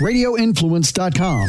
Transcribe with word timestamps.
radioinfluence.com. 0.00 1.48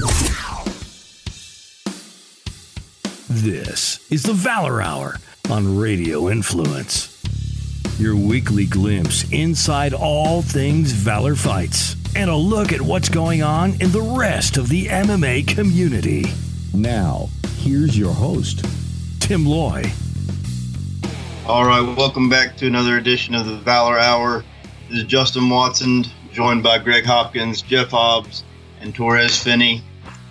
This 3.29 4.09
is 4.11 4.23
the 4.23 4.33
Valor 4.33 4.81
Hour 4.81 5.17
on 5.49 5.77
Radio 5.77 6.29
Influence. 6.29 7.13
Your 7.99 8.15
weekly 8.15 8.65
glimpse 8.65 9.29
inside 9.31 9.93
all 9.93 10.41
things 10.41 10.91
Valor 10.91 11.35
fights 11.35 11.95
and 12.15 12.29
a 12.29 12.35
look 12.35 12.71
at 12.71 12.81
what's 12.81 13.09
going 13.09 13.43
on 13.43 13.71
in 13.81 13.91
the 13.91 14.01
rest 14.01 14.57
of 14.57 14.69
the 14.69 14.85
MMA 14.85 15.47
community. 15.47 16.23
Now, 16.73 17.27
here's 17.57 17.97
your 17.97 18.13
host, 18.13 18.65
Tim 19.19 19.45
Loy. 19.45 19.83
All 21.45 21.65
right, 21.65 21.81
welcome 21.97 22.29
back 22.29 22.55
to 22.57 22.67
another 22.67 22.97
edition 22.97 23.35
of 23.35 23.45
the 23.45 23.57
Valor 23.57 23.97
Hour. 23.99 24.43
This 24.89 24.99
is 24.99 25.03
Justin 25.05 25.49
Watson, 25.49 26.05
joined 26.37 26.61
by 26.61 26.77
Greg 26.77 27.03
Hopkins, 27.03 27.63
Jeff 27.63 27.89
Hobbs, 27.89 28.43
and 28.79 28.93
Torrez 28.93 29.43
Finney. 29.43 29.81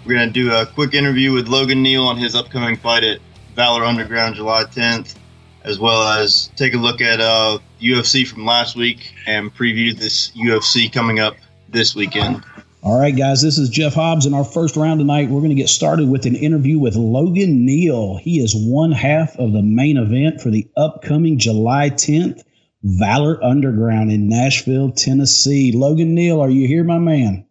We're 0.06 0.14
going 0.14 0.28
to 0.28 0.32
do 0.32 0.54
a 0.54 0.64
quick 0.64 0.94
interview 0.94 1.32
with 1.32 1.48
Logan 1.48 1.82
Neal 1.82 2.04
on 2.04 2.16
his 2.16 2.36
upcoming 2.36 2.76
fight 2.76 3.02
at 3.02 3.18
Valor 3.56 3.82
Underground 3.84 4.36
July 4.36 4.62
10th, 4.66 5.16
as 5.64 5.80
well 5.80 6.06
as 6.06 6.48
take 6.54 6.74
a 6.74 6.76
look 6.76 7.00
at 7.00 7.20
uh, 7.20 7.58
UFC 7.80 8.24
from 8.24 8.46
last 8.46 8.76
week 8.76 9.14
and 9.26 9.52
preview 9.52 9.98
this 9.98 10.30
UFC 10.36 10.92
coming 10.92 11.18
up 11.18 11.34
this 11.70 11.96
weekend. 11.96 12.44
All 12.82 13.00
right, 13.00 13.16
guys, 13.16 13.42
this 13.42 13.58
is 13.58 13.68
Jeff 13.68 13.94
Hobbs. 13.94 14.26
In 14.26 14.32
our 14.32 14.44
first 14.44 14.76
round 14.76 15.00
tonight, 15.00 15.28
we're 15.28 15.40
going 15.40 15.50
to 15.50 15.56
get 15.56 15.68
started 15.68 16.08
with 16.08 16.24
an 16.24 16.36
interview 16.36 16.78
with 16.78 16.94
Logan 16.94 17.66
Neal. 17.66 18.18
He 18.18 18.38
is 18.38 18.54
one 18.54 18.92
half 18.92 19.36
of 19.40 19.52
the 19.52 19.62
main 19.62 19.96
event 19.96 20.40
for 20.40 20.50
the 20.50 20.68
upcoming 20.76 21.40
July 21.40 21.90
10th 21.90 22.44
Valor 22.82 23.42
Underground 23.42 24.10
in 24.10 24.28
Nashville, 24.28 24.92
Tennessee. 24.92 25.72
Logan 25.72 26.14
Neal, 26.14 26.40
are 26.40 26.50
you 26.50 26.68
here, 26.68 26.84
my 26.84 26.98
man? 26.98 27.46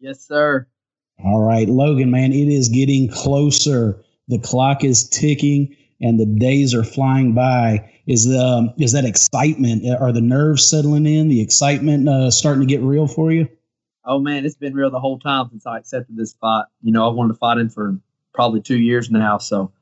Yes, 0.00 0.26
sir. 0.26 0.66
All 1.24 1.40
right, 1.40 1.68
Logan, 1.68 2.10
man, 2.10 2.32
it 2.32 2.48
is 2.48 2.68
getting 2.70 3.08
closer. 3.08 4.02
The 4.28 4.38
clock 4.38 4.84
is 4.84 5.08
ticking 5.08 5.76
and 6.00 6.18
the 6.18 6.26
days 6.26 6.74
are 6.74 6.84
flying 6.84 7.34
by. 7.34 7.90
Is 8.06 8.26
um 8.34 8.72
is 8.78 8.92
that 8.92 9.04
excitement? 9.04 9.84
Are 10.00 10.12
the 10.12 10.20
nerves 10.20 10.68
settling 10.68 11.06
in? 11.06 11.28
The 11.28 11.42
excitement 11.42 12.08
uh, 12.08 12.30
starting 12.30 12.62
to 12.62 12.66
get 12.66 12.80
real 12.80 13.06
for 13.06 13.30
you? 13.30 13.48
Oh 14.04 14.18
man, 14.18 14.46
it's 14.46 14.56
been 14.56 14.74
real 14.74 14.90
the 14.90 14.98
whole 14.98 15.18
time 15.18 15.48
since 15.50 15.66
I 15.66 15.78
accepted 15.78 16.16
this 16.16 16.32
fight. 16.34 16.64
You 16.82 16.92
know, 16.92 17.06
I 17.06 17.12
wanted 17.12 17.34
to 17.34 17.38
fight 17.38 17.58
him 17.58 17.68
for 17.68 17.98
probably 18.32 18.62
two 18.62 18.78
years 18.78 19.10
now. 19.10 19.38
So 19.38 19.72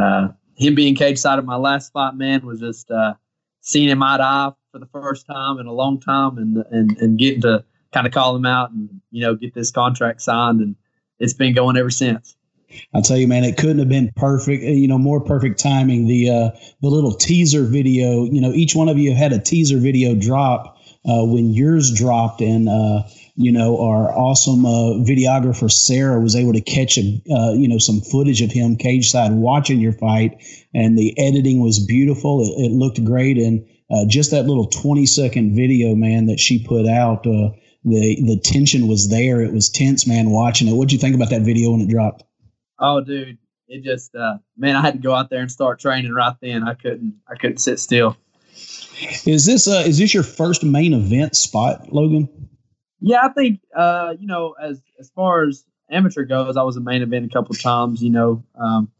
uh, 0.00 0.28
him 0.56 0.74
being 0.74 0.94
cage 0.94 1.18
side 1.18 1.38
of 1.38 1.44
my 1.44 1.56
last 1.56 1.92
fight, 1.92 2.14
man, 2.14 2.44
was 2.46 2.60
just 2.60 2.90
uh, 2.90 3.14
seeing 3.62 3.88
him 3.88 4.02
eye 4.02 4.18
to 4.18 4.22
eye 4.22 4.52
for 4.70 4.78
the 4.78 4.86
first 4.86 5.26
time 5.26 5.58
in 5.58 5.66
a 5.66 5.72
long 5.72 5.98
time, 5.98 6.36
and 6.36 6.58
and 6.70 6.98
and 6.98 7.18
getting 7.18 7.40
to 7.42 7.64
kind 7.92 8.06
of 8.06 8.12
call 8.12 8.36
him 8.36 8.44
out 8.44 8.70
and 8.70 9.00
you 9.10 9.22
know 9.22 9.34
get 9.34 9.54
this 9.54 9.70
contract 9.70 10.20
signed, 10.20 10.60
and 10.60 10.76
it's 11.18 11.32
been 11.32 11.54
going 11.54 11.76
ever 11.76 11.90
since. 11.90 12.36
I'll 12.94 13.02
tell 13.02 13.18
you, 13.18 13.28
man, 13.28 13.44
it 13.44 13.56
couldn't 13.56 13.78
have 13.78 13.88
been 13.88 14.12
perfect. 14.16 14.62
You 14.62 14.88
know, 14.88 14.98
more 14.98 15.20
perfect 15.20 15.58
timing. 15.58 16.06
The 16.06 16.30
uh, 16.30 16.50
the 16.80 16.88
little 16.88 17.12
teaser 17.12 17.64
video. 17.64 18.24
You 18.24 18.40
know, 18.40 18.52
each 18.52 18.74
one 18.74 18.88
of 18.88 18.98
you 18.98 19.14
had 19.14 19.32
a 19.32 19.38
teaser 19.38 19.78
video 19.78 20.14
drop 20.14 20.78
uh, 21.04 21.24
when 21.24 21.52
yours 21.52 21.92
dropped, 21.92 22.40
and 22.40 22.68
uh, 22.68 23.02
you 23.34 23.50
know, 23.50 23.80
our 23.80 24.10
awesome 24.10 24.66
uh, 24.66 25.00
videographer 25.04 25.70
Sarah 25.70 26.20
was 26.20 26.36
able 26.36 26.52
to 26.52 26.60
catch 26.60 26.98
a 26.98 27.22
uh, 27.30 27.52
you 27.52 27.66
know 27.68 27.78
some 27.78 28.00
footage 28.00 28.42
of 28.42 28.50
him 28.50 28.76
cage 28.76 29.10
side 29.10 29.32
watching 29.32 29.80
your 29.80 29.92
fight, 29.94 30.42
and 30.74 30.98
the 30.98 31.18
editing 31.18 31.62
was 31.62 31.84
beautiful. 31.84 32.42
It, 32.42 32.66
it 32.66 32.72
looked 32.72 33.02
great, 33.04 33.38
and 33.38 33.66
uh, 33.90 34.04
just 34.06 34.30
that 34.32 34.46
little 34.46 34.66
twenty 34.66 35.06
second 35.06 35.56
video, 35.56 35.94
man, 35.94 36.26
that 36.26 36.40
she 36.40 36.64
put 36.64 36.86
out. 36.86 37.26
Uh, 37.26 37.50
the 37.84 38.16
the 38.22 38.40
tension 38.44 38.86
was 38.86 39.08
there. 39.08 39.40
It 39.40 39.52
was 39.52 39.68
tense, 39.70 40.06
man, 40.06 40.30
watching 40.30 40.68
it. 40.68 40.72
What'd 40.72 40.92
you 40.92 40.98
think 40.98 41.16
about 41.16 41.30
that 41.30 41.42
video 41.42 41.72
when 41.72 41.80
it 41.80 41.88
dropped? 41.88 42.22
Oh, 42.78 43.00
dude, 43.00 43.38
it 43.66 43.82
just 43.82 44.14
uh, 44.14 44.38
man, 44.56 44.76
I 44.76 44.82
had 44.82 44.94
to 44.94 45.00
go 45.00 45.14
out 45.14 45.30
there 45.30 45.40
and 45.40 45.50
start 45.50 45.80
training 45.80 46.12
right 46.12 46.36
then. 46.42 46.62
I 46.68 46.74
couldn't, 46.74 47.14
I 47.28 47.36
couldn't 47.36 47.58
sit 47.58 47.80
still. 47.80 48.16
Is 49.26 49.46
this 49.46 49.66
uh, 49.66 49.82
is 49.86 49.98
this 49.98 50.12
your 50.12 50.22
first 50.22 50.62
main 50.62 50.92
event 50.92 51.34
spot, 51.34 51.92
Logan? 51.92 52.28
Yeah, 53.02 53.20
I 53.24 53.28
think 53.28 53.60
uh, 53.76 54.14
you 54.18 54.26
know, 54.26 54.54
as 54.62 54.80
as 54.98 55.10
far 55.10 55.44
as 55.44 55.64
amateur 55.90 56.24
goes, 56.24 56.56
I 56.56 56.62
was 56.62 56.76
a 56.76 56.80
main 56.80 57.02
event 57.02 57.26
a 57.26 57.28
couple 57.28 57.54
of 57.54 57.60
times. 57.60 58.02
You 58.02 58.10
know, 58.10 58.44
um, 58.54 58.90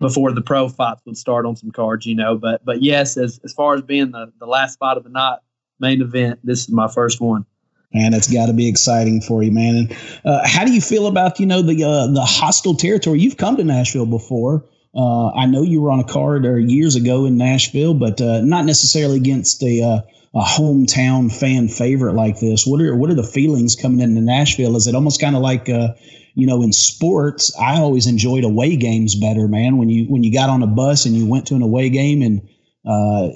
before 0.00 0.32
the 0.32 0.42
pro 0.42 0.68
fights 0.68 1.02
would 1.06 1.16
start 1.16 1.46
on 1.46 1.56
some 1.56 1.70
cards. 1.70 2.06
You 2.06 2.16
know, 2.16 2.36
but 2.36 2.64
but 2.64 2.82
yes, 2.82 3.16
as 3.16 3.40
as 3.44 3.52
far 3.52 3.74
as 3.74 3.82
being 3.82 4.10
the 4.10 4.32
the 4.38 4.46
last 4.46 4.78
fight 4.78 4.96
of 4.96 5.04
the 5.04 5.10
night 5.10 5.38
main 5.78 6.02
event, 6.02 6.40
this 6.42 6.62
is 6.62 6.70
my 6.70 6.88
first 6.88 7.20
one 7.20 7.46
and 7.92 8.14
it's 8.14 8.30
got 8.30 8.46
to 8.46 8.52
be 8.52 8.68
exciting 8.68 9.20
for 9.20 9.42
you, 9.42 9.52
man. 9.52 9.76
And 9.76 9.96
uh, 10.24 10.46
how 10.46 10.64
do 10.64 10.72
you 10.72 10.80
feel 10.80 11.06
about 11.06 11.40
you 11.40 11.46
know 11.46 11.62
the 11.62 11.84
uh, 11.84 12.06
the 12.08 12.24
hostile 12.24 12.74
territory? 12.74 13.20
You've 13.20 13.36
come 13.36 13.56
to 13.56 13.64
Nashville 13.64 14.06
before. 14.06 14.64
Uh, 14.96 15.28
I 15.28 15.46
know 15.46 15.62
you 15.62 15.82
were 15.82 15.90
on 15.90 16.00
a 16.00 16.04
card 16.04 16.46
or 16.46 16.58
years 16.58 16.96
ago 16.96 17.26
in 17.26 17.36
Nashville, 17.36 17.94
but 17.94 18.20
uh, 18.20 18.40
not 18.40 18.64
necessarily 18.64 19.16
against 19.16 19.62
a, 19.62 19.82
uh, 19.82 20.00
a 20.34 20.42
hometown 20.42 21.30
fan 21.30 21.68
favorite 21.68 22.14
like 22.14 22.40
this. 22.40 22.66
What 22.66 22.80
are 22.80 22.96
what 22.96 23.10
are 23.10 23.14
the 23.14 23.22
feelings 23.22 23.76
coming 23.76 24.00
into 24.00 24.20
Nashville? 24.20 24.76
Is 24.76 24.86
it 24.86 24.94
almost 24.94 25.20
kind 25.20 25.36
of 25.36 25.42
like 25.42 25.68
uh, 25.68 25.94
you 26.34 26.46
know 26.46 26.62
in 26.62 26.72
sports? 26.72 27.54
I 27.58 27.76
always 27.80 28.06
enjoyed 28.06 28.44
away 28.44 28.76
games 28.76 29.14
better, 29.14 29.48
man. 29.48 29.76
When 29.76 29.90
you 29.90 30.06
when 30.06 30.24
you 30.24 30.32
got 30.32 30.48
on 30.48 30.62
a 30.62 30.66
bus 30.66 31.04
and 31.04 31.14
you 31.14 31.26
went 31.26 31.46
to 31.48 31.54
an 31.54 31.62
away 31.62 31.90
game 31.90 32.22
and 32.22 32.48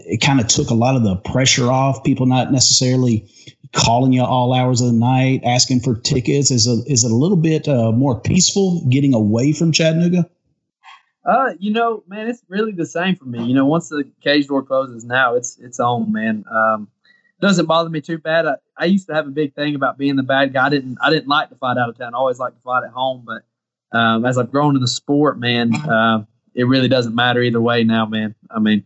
it 0.06 0.20
kind 0.20 0.40
of 0.40 0.46
took 0.46 0.70
a 0.70 0.74
lot 0.74 0.96
of 0.96 1.02
the 1.02 1.16
pressure 1.16 1.70
off. 1.70 2.04
People 2.04 2.26
not 2.26 2.52
necessarily 2.52 3.28
calling 3.72 4.12
you 4.12 4.22
all 4.22 4.54
hours 4.54 4.80
of 4.80 4.88
the 4.88 4.92
night, 4.92 5.42
asking 5.44 5.80
for 5.80 5.94
tickets? 5.96 6.50
Is 6.50 6.66
a, 6.66 6.82
is 6.90 7.04
it 7.04 7.10
a 7.10 7.14
little 7.14 7.36
bit 7.36 7.68
uh, 7.68 7.92
more 7.92 8.20
peaceful 8.20 8.86
getting 8.88 9.14
away 9.14 9.52
from 9.52 9.72
Chattanooga? 9.72 10.28
Uh, 11.24 11.52
you 11.58 11.72
know, 11.72 12.02
man, 12.08 12.28
it's 12.28 12.42
really 12.48 12.72
the 12.72 12.86
same 12.86 13.14
for 13.14 13.26
me. 13.26 13.44
You 13.44 13.54
know, 13.54 13.66
once 13.66 13.88
the 13.88 14.10
cage 14.22 14.46
door 14.46 14.62
closes 14.62 15.04
now, 15.04 15.34
it's 15.34 15.58
it's 15.58 15.78
on, 15.78 16.12
man. 16.12 16.44
Um, 16.50 16.88
doesn't 17.40 17.66
bother 17.66 17.90
me 17.90 18.00
too 18.00 18.18
bad. 18.18 18.46
I, 18.46 18.54
I 18.76 18.84
used 18.86 19.06
to 19.08 19.14
have 19.14 19.26
a 19.26 19.30
big 19.30 19.54
thing 19.54 19.74
about 19.74 19.98
being 19.98 20.16
the 20.16 20.22
bad 20.22 20.52
guy. 20.52 20.66
I 20.66 20.68
didn't 20.70 20.98
I 21.00 21.10
didn't 21.10 21.28
like 21.28 21.50
to 21.50 21.56
fight 21.56 21.76
out 21.76 21.88
of 21.88 21.98
town. 21.98 22.14
I 22.14 22.18
always 22.18 22.38
like 22.38 22.54
to 22.54 22.60
fight 22.60 22.84
at 22.84 22.90
home. 22.90 23.26
But 23.26 23.98
um, 23.98 24.24
as 24.24 24.38
I've 24.38 24.50
grown 24.50 24.76
in 24.76 24.80
the 24.80 24.88
sport, 24.88 25.38
man, 25.38 25.74
uh, 25.74 26.24
it 26.54 26.64
really 26.64 26.88
doesn't 26.88 27.14
matter 27.14 27.42
either 27.42 27.60
way 27.60 27.84
now, 27.84 28.06
man. 28.06 28.34
I 28.50 28.58
mean, 28.58 28.84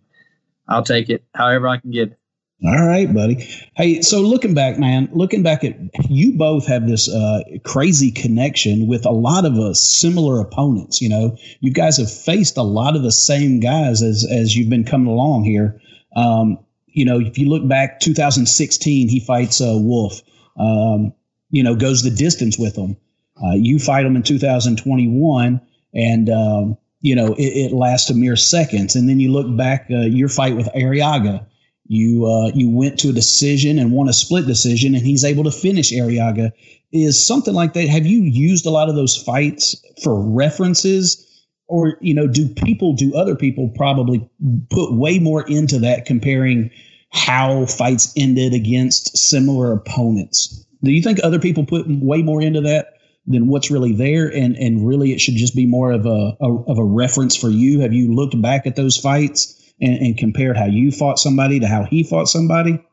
I'll 0.69 0.84
take 0.84 1.11
it 1.11 1.25
however 1.34 1.69
I 1.69 1.78
can 1.78 1.91
get 1.91 2.12
it. 2.12 2.19
All 2.66 2.86
right, 2.86 3.12
buddy. 3.12 3.47
Hey, 3.76 4.00
so 4.00 4.22
looking 4.22 4.54
back, 4.54 4.78
man, 4.78 5.10
looking 5.12 5.42
back 5.42 5.64
at 5.64 5.76
you 6.08 6.32
both 6.32 6.66
have 6.66 6.88
this 6.88 7.10
uh, 7.10 7.42
crazy 7.62 8.10
connection 8.10 8.86
with 8.86 9.04
a 9.04 9.10
lot 9.10 9.44
of 9.44 9.58
uh, 9.58 9.75
similar 9.75 10.41
opponents. 10.41 11.03
You 11.03 11.10
know, 11.10 11.36
you 11.60 11.74
guys 11.74 11.98
have 11.98 12.10
faced 12.10 12.56
a 12.56 12.62
lot 12.62 12.97
of 12.97 13.03
the 13.03 13.12
same 13.12 13.60
guys 13.60 14.00
as 14.03 14.26
as 14.30 14.56
you've 14.56 14.70
been 14.70 14.84
coming 14.84 15.08
along 15.08 15.44
here. 15.44 15.78
Um, 16.16 16.58
you 16.86 17.04
know, 17.04 17.20
if 17.20 17.36
you 17.36 17.50
look 17.50 17.69
back, 17.69 18.00
2016, 18.00 19.10
he 19.10 19.20
fights 19.20 19.60
uh, 19.60 19.74
Wolf. 19.76 20.22
Um, 20.58 21.12
you 21.50 21.62
know, 21.62 21.76
goes 21.76 22.03
the 22.03 22.10
distance 22.10 22.58
with 22.58 22.76
him. 22.76 22.97
Uh, 23.44 23.56
you 23.56 23.78
fight 23.78 24.06
him 24.06 24.16
in 24.16 24.22
2021, 24.22 25.60
and 25.92 26.30
um, 26.30 26.78
you 27.03 27.14
know 27.14 27.34
it, 27.34 27.42
it, 27.42 27.72
lasts 27.72 28.08
a 28.08 28.14
mere 28.14 28.36
seconds. 28.36 28.97
And 28.97 29.06
then 29.06 29.20
you 29.20 29.32
look 29.32 29.54
back, 29.54 29.88
uh, 29.91 30.06
your 30.06 30.30
fight 30.30 30.56
with 30.56 30.69
Arriaga 30.74 31.44
you 31.87 32.27
uh, 32.27 32.50
you 32.55 32.71
went 32.71 32.99
to 33.00 33.11
a 33.11 33.12
decision 33.12 33.78
and 33.78 33.93
won 33.93 34.09
a 34.09 34.12
split 34.12 34.47
decision, 34.47 34.95
and 34.95 35.05
he's 35.05 35.25
able 35.25 35.45
to 35.45 35.50
finish 35.50 35.93
Arriaga. 35.93 36.53
Is 36.93 37.27
something 37.27 37.55
like 37.55 37.75
that? 37.75 37.89
Have 37.89 38.06
you 38.06 38.22
used 38.22 38.67
a 38.67 38.71
lot 38.71 38.89
of 38.89 38.95
those 38.95 39.17
fights 39.17 39.77
for 40.03 40.19
references, 40.19 41.27
or 41.67 41.99
you 42.00 42.15
know, 42.15 42.27
do 42.27 42.49
people, 42.49 42.95
do 42.95 43.15
other 43.15 43.34
people 43.37 43.71
probably 43.77 44.28
put 44.71 44.95
way 44.95 45.19
more 45.19 45.43
into 45.47 45.81
that 45.81 46.06
comparing 46.06 46.71
how 47.11 47.67
fights 47.67 48.12
ended 48.16 48.55
against 48.55 49.16
similar 49.16 49.72
opponents? 49.72 50.65
Do 50.83 50.91
you 50.91 51.03
think 51.03 51.21
other 51.22 51.39
people 51.39 51.66
put 51.66 51.87
way 51.89 52.22
more 52.22 52.41
into 52.41 52.62
that 52.62 52.95
than 53.27 53.48
what's 53.48 53.71
really 53.71 53.95
there, 53.95 54.27
and 54.28 54.57
and 54.57 54.87
really 54.87 55.13
it 55.13 55.21
should 55.21 55.34
just 55.34 55.54
be 55.54 55.66
more 55.66 55.92
of 55.92 56.07
a, 56.07 56.37
a 56.41 56.63
of 56.66 56.78
a 56.78 56.84
reference 56.84 57.37
for 57.37 57.51
you? 57.51 57.80
Have 57.80 57.92
you 57.92 58.15
looked 58.15 58.41
back 58.41 58.66
at 58.66 58.77
those 58.77 58.97
fights? 58.97 59.60
And, 59.84 59.98
and 59.98 60.19
compared 60.19 60.57
how 60.57 60.66
you 60.66 60.91
fought 60.91 61.19
somebody 61.19 61.60
to 61.60 61.66
how 61.66 61.84
he 61.84 62.03
fought 62.03 62.28
somebody? 62.28 62.84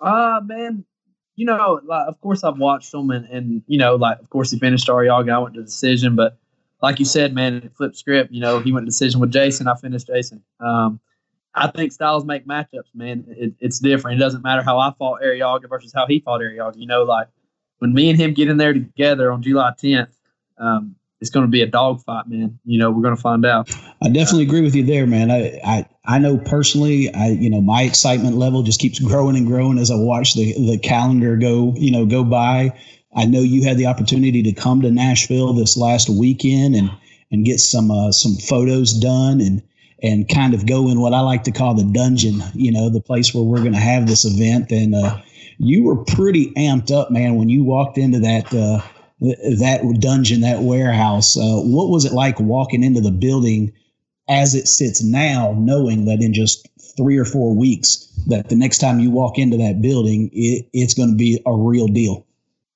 Uh 0.00 0.40
man, 0.44 0.84
you 1.36 1.44
know, 1.44 1.80
like, 1.84 2.08
of 2.08 2.20
course 2.20 2.44
I've 2.44 2.58
watched 2.58 2.92
them, 2.92 3.10
and, 3.10 3.26
and 3.26 3.62
you 3.66 3.78
know, 3.78 3.96
like 3.96 4.20
of 4.20 4.30
course 4.30 4.50
he 4.50 4.58
finished 4.58 4.88
Arriaga. 4.88 5.32
I 5.32 5.38
went 5.38 5.54
to 5.54 5.62
decision, 5.62 6.16
but 6.16 6.38
like 6.82 6.98
you 6.98 7.04
said, 7.04 7.34
man, 7.34 7.56
it 7.56 7.74
flipped 7.76 7.96
script. 7.96 8.32
You 8.32 8.40
know, 8.40 8.60
he 8.60 8.72
went 8.72 8.84
to 8.86 8.90
decision 8.90 9.20
with 9.20 9.32
Jason. 9.32 9.68
I 9.68 9.76
finished 9.76 10.06
Jason. 10.06 10.42
Um, 10.60 11.00
I 11.54 11.68
think 11.68 11.92
styles 11.92 12.24
make 12.24 12.46
matchups, 12.46 12.94
man. 12.94 13.24
It, 13.28 13.54
it's 13.60 13.78
different. 13.78 14.18
It 14.18 14.20
doesn't 14.20 14.42
matter 14.42 14.62
how 14.62 14.78
I 14.78 14.92
fought 14.98 15.22
Arriaga 15.22 15.68
versus 15.68 15.92
how 15.94 16.06
he 16.06 16.20
fought 16.20 16.40
Arriaga. 16.40 16.76
You 16.76 16.86
know, 16.86 17.04
like 17.04 17.28
when 17.78 17.94
me 17.94 18.10
and 18.10 18.18
him 18.18 18.34
get 18.34 18.48
in 18.48 18.58
there 18.58 18.74
together 18.74 19.32
on 19.32 19.42
July 19.42 19.72
10th, 19.82 20.12
um, 20.58 20.96
it's 21.26 21.34
going 21.34 21.44
to 21.44 21.50
be 21.50 21.62
a 21.62 21.66
dogfight, 21.66 22.28
man. 22.28 22.58
You 22.64 22.78
know, 22.78 22.90
we're 22.90 23.02
going 23.02 23.16
to 23.16 23.20
find 23.20 23.44
out. 23.44 23.70
I 24.00 24.08
definitely 24.08 24.44
agree 24.44 24.62
with 24.62 24.74
you 24.74 24.84
there, 24.84 25.06
man. 25.06 25.30
I, 25.30 25.60
I, 25.64 25.88
I 26.04 26.18
know 26.18 26.38
personally, 26.38 27.12
I, 27.12 27.28
you 27.28 27.50
know, 27.50 27.60
my 27.60 27.82
excitement 27.82 28.36
level 28.36 28.62
just 28.62 28.80
keeps 28.80 29.00
growing 29.00 29.36
and 29.36 29.46
growing 29.46 29.78
as 29.78 29.90
I 29.90 29.96
watch 29.96 30.34
the, 30.34 30.52
the 30.52 30.78
calendar 30.78 31.36
go, 31.36 31.74
you 31.76 31.90
know, 31.90 32.06
go 32.06 32.22
by. 32.22 32.78
I 33.14 33.24
know 33.24 33.40
you 33.40 33.64
had 33.64 33.76
the 33.76 33.86
opportunity 33.86 34.42
to 34.44 34.52
come 34.52 34.82
to 34.82 34.90
Nashville 34.90 35.52
this 35.54 35.76
last 35.76 36.08
weekend 36.08 36.74
and 36.76 36.90
and 37.32 37.44
get 37.44 37.58
some 37.58 37.90
uh, 37.90 38.12
some 38.12 38.36
photos 38.36 38.92
done 38.92 39.40
and 39.40 39.62
and 40.02 40.28
kind 40.28 40.54
of 40.54 40.66
go 40.66 40.88
in 40.90 41.00
what 41.00 41.14
I 41.14 41.20
like 41.20 41.44
to 41.44 41.52
call 41.52 41.74
the 41.74 41.84
dungeon, 41.84 42.42
you 42.54 42.70
know, 42.70 42.90
the 42.90 43.00
place 43.00 43.34
where 43.34 43.42
we're 43.42 43.62
going 43.62 43.72
to 43.72 43.78
have 43.78 44.06
this 44.06 44.24
event. 44.24 44.70
And 44.70 44.94
uh, 44.94 45.18
you 45.58 45.84
were 45.84 46.04
pretty 46.04 46.52
amped 46.52 46.92
up, 46.92 47.10
man, 47.10 47.36
when 47.36 47.48
you 47.48 47.64
walked 47.64 47.96
into 47.96 48.20
that 48.20 48.54
uh, 48.54 48.80
that 49.20 49.96
dungeon, 50.00 50.42
that 50.42 50.60
warehouse. 50.62 51.36
Uh, 51.36 51.60
what 51.62 51.88
was 51.88 52.04
it 52.04 52.12
like 52.12 52.38
walking 52.38 52.82
into 52.82 53.00
the 53.00 53.10
building 53.10 53.72
as 54.28 54.54
it 54.54 54.66
sits 54.66 55.02
now, 55.02 55.54
knowing 55.56 56.04
that 56.06 56.20
in 56.20 56.34
just 56.34 56.68
three 56.96 57.16
or 57.16 57.24
four 57.24 57.54
weeks, 57.54 58.06
that 58.26 58.48
the 58.48 58.56
next 58.56 58.78
time 58.78 59.00
you 59.00 59.10
walk 59.10 59.38
into 59.38 59.56
that 59.56 59.80
building, 59.80 60.30
it, 60.32 60.66
it's 60.72 60.94
going 60.94 61.10
to 61.10 61.16
be 61.16 61.40
a 61.46 61.54
real 61.54 61.86
deal? 61.86 62.26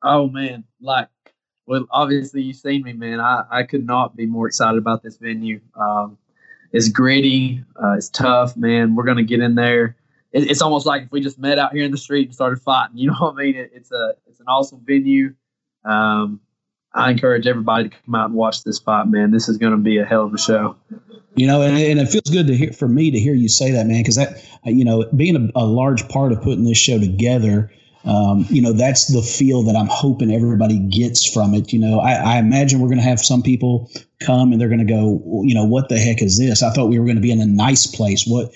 Oh 0.03 0.29
man, 0.29 0.65
like 0.81 1.09
well, 1.67 1.87
obviously 1.91 2.43
you've 2.43 2.57
seen 2.57 2.83
me, 2.83 2.95
man. 2.95 3.21
I, 3.21 3.45
I 3.51 3.63
could 3.63 3.87
not 3.87 4.17
be 4.17 4.27
more 4.27 4.47
excited 4.47 4.79
about 4.79 5.03
this 5.03 5.19
venue. 5.19 5.61
Um, 5.79 6.19
it's 6.73 6.89
gritty, 6.89 7.63
uh, 7.83 7.93
it's 7.93 8.09
tough, 8.09 8.57
man. 8.57 8.95
We're 8.95 9.05
gonna 9.05 9.25
get 9.25 9.41
in 9.41 9.57
there. 9.57 9.97
It, 10.33 10.51
it's 10.51 10.63
almost 10.63 10.87
like 10.87 11.03
if 11.03 11.13
we 11.13 11.21
just 11.21 11.39
met 11.39 11.59
out 11.59 11.73
here 11.73 11.85
in 11.85 11.91
the 11.91 11.99
street 11.99 12.29
and 12.29 12.35
started 12.35 12.61
fighting. 12.63 12.97
You 12.97 13.09
know 13.09 13.17
what 13.19 13.35
I 13.35 13.43
mean? 13.43 13.57
It, 13.57 13.73
it's 13.75 13.93
a 13.93 14.15
it's 14.27 14.41
an 14.41 14.47
awesome 14.49 14.81
venue. 14.85 15.35
Um, 15.85 16.41
I 16.93 17.11
encourage 17.11 17.47
everybody 17.47 17.89
to 17.89 17.97
come 18.05 18.15
out 18.15 18.27
and 18.27 18.35
watch 18.35 18.65
this 18.65 18.79
fight, 18.79 19.07
man. 19.07 19.31
This 19.31 19.49
is 19.49 19.59
going 19.59 19.73
to 19.73 19.79
be 19.79 19.99
a 19.99 20.05
hell 20.05 20.25
of 20.25 20.35
a 20.35 20.39
show. 20.39 20.77
You 21.37 21.47
know, 21.47 21.63
and, 21.63 21.77
and 21.79 22.01
it 22.01 22.09
feels 22.09 22.29
good 22.31 22.49
to 22.49 22.57
hear 22.57 22.73
for 22.73 22.89
me 22.89 23.13
to 23.13 23.19
hear 23.19 23.35
you 23.35 23.49
say 23.49 23.71
that, 23.71 23.87
man, 23.87 24.03
because 24.03 24.17
that 24.17 24.43
you 24.65 24.85
know, 24.85 25.09
being 25.15 25.37
a, 25.37 25.61
a 25.61 25.65
large 25.65 26.09
part 26.09 26.33
of 26.33 26.43
putting 26.43 26.65
this 26.65 26.79
show 26.79 26.99
together 26.99 27.71
um, 28.05 28.47
you 28.49 28.63
know, 28.63 28.73
that's 28.73 29.09
the 29.09 29.21
feel 29.21 29.63
that 29.65 29.77
I'm 29.77 29.89
hoping 29.89 30.33
everybody 30.33 30.79
gets 30.79 31.31
from 31.31 31.55
it. 31.55 31.73
You 31.73 31.81
know, 31.81 32.01
I, 32.01 32.13
I 32.13 32.39
imagine 32.39 32.81
we're 32.81 32.89
going 32.89 32.99
to 32.99 33.05
have 33.05 33.21
some 33.21 33.43
people 33.43 33.91
come 34.21 34.53
and 34.53 34.61
they're 34.61 34.69
going 34.69 34.87
to 34.87 34.91
go, 34.91 35.43
you 35.45 35.55
know, 35.55 35.65
what 35.65 35.89
the 35.89 35.99
heck 35.99 36.23
is 36.23 36.39
this? 36.39 36.63
I 36.63 36.71
thought 36.71 36.89
we 36.89 36.99
were 36.99 37.05
going 37.05 37.17
to 37.17 37.23
be 37.23 37.33
in 37.33 37.41
a 37.41 37.47
nice 37.47 37.87
place. 37.87 38.25
What? 38.27 38.53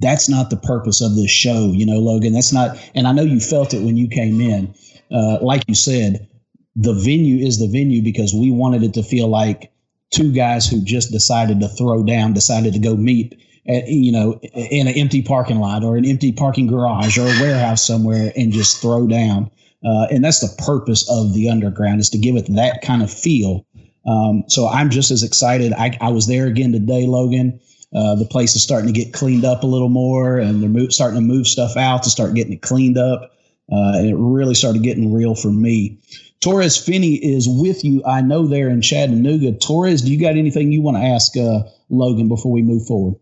That's 0.00 0.28
not 0.28 0.50
the 0.50 0.56
purpose 0.56 1.00
of 1.00 1.16
this 1.16 1.30
show, 1.30 1.72
you 1.72 1.86
know, 1.86 1.98
Logan. 1.98 2.32
That's 2.32 2.52
not, 2.52 2.78
and 2.94 3.06
I 3.06 3.12
know 3.12 3.22
you 3.22 3.40
felt 3.40 3.74
it 3.74 3.82
when 3.82 3.96
you 3.96 4.08
came 4.08 4.40
in. 4.40 4.74
Uh, 5.10 5.38
like 5.42 5.64
you 5.68 5.74
said, 5.74 6.28
the 6.76 6.92
venue 6.92 7.44
is 7.44 7.58
the 7.58 7.68
venue 7.68 8.02
because 8.02 8.34
we 8.34 8.50
wanted 8.50 8.82
it 8.82 8.94
to 8.94 9.02
feel 9.02 9.28
like 9.28 9.72
two 10.10 10.32
guys 10.32 10.66
who 10.66 10.80
just 10.82 11.10
decided 11.10 11.60
to 11.60 11.68
throw 11.68 12.02
down, 12.04 12.32
decided 12.32 12.72
to 12.72 12.78
go 12.78 12.96
meet 12.96 13.40
at, 13.68 13.88
you 13.88 14.12
know, 14.12 14.40
in 14.54 14.86
an 14.86 14.94
empty 14.94 15.22
parking 15.22 15.58
lot 15.58 15.82
or 15.82 15.96
an 15.96 16.04
empty 16.04 16.32
parking 16.32 16.66
garage 16.66 17.18
or 17.18 17.22
a 17.22 17.40
warehouse 17.40 17.84
somewhere 17.84 18.32
and 18.36 18.52
just 18.52 18.80
throw 18.80 19.06
down. 19.06 19.50
Uh, 19.84 20.06
and 20.10 20.24
that's 20.24 20.40
the 20.40 20.62
purpose 20.64 21.08
of 21.10 21.34
the 21.34 21.48
underground 21.48 22.00
is 22.00 22.10
to 22.10 22.18
give 22.18 22.36
it 22.36 22.46
that 22.54 22.80
kind 22.82 23.02
of 23.02 23.12
feel. 23.12 23.66
Um, 24.06 24.44
so 24.48 24.68
I'm 24.68 24.90
just 24.90 25.10
as 25.10 25.22
excited. 25.22 25.72
I, 25.72 25.96
I 26.00 26.10
was 26.10 26.26
there 26.26 26.46
again 26.46 26.72
today, 26.72 27.06
Logan. 27.06 27.60
Uh, 27.94 28.16
the 28.16 28.24
place 28.24 28.56
is 28.56 28.62
starting 28.62 28.92
to 28.92 28.98
get 28.98 29.12
cleaned 29.12 29.44
up 29.44 29.62
a 29.62 29.66
little 29.66 29.88
more, 29.88 30.38
and 30.38 30.62
they're 30.62 30.90
starting 30.90 31.16
to 31.16 31.24
move 31.24 31.46
stuff 31.46 31.76
out 31.76 32.02
to 32.02 32.10
start 32.10 32.34
getting 32.34 32.54
it 32.54 32.62
cleaned 32.62 32.98
up. 32.98 33.30
Uh, 33.72 33.96
and 33.96 34.10
it 34.10 34.16
really 34.16 34.54
started 34.54 34.82
getting 34.82 35.12
real 35.12 35.34
for 35.34 35.48
me. 35.48 35.98
Torrez 36.40 36.84
Finney 36.84 37.14
is 37.14 37.48
with 37.48 37.84
you. 37.84 38.04
I 38.04 38.20
know 38.20 38.46
there 38.46 38.68
in 38.68 38.82
Chattanooga. 38.82 39.52
Torrez, 39.52 40.04
do 40.04 40.12
you 40.12 40.20
got 40.20 40.36
anything 40.36 40.72
you 40.72 40.82
want 40.82 40.96
to 40.96 41.02
ask 41.02 41.36
uh, 41.36 41.62
Logan 41.88 42.28
before 42.28 42.52
we 42.52 42.62
move 42.62 42.86
forward? 42.86 43.14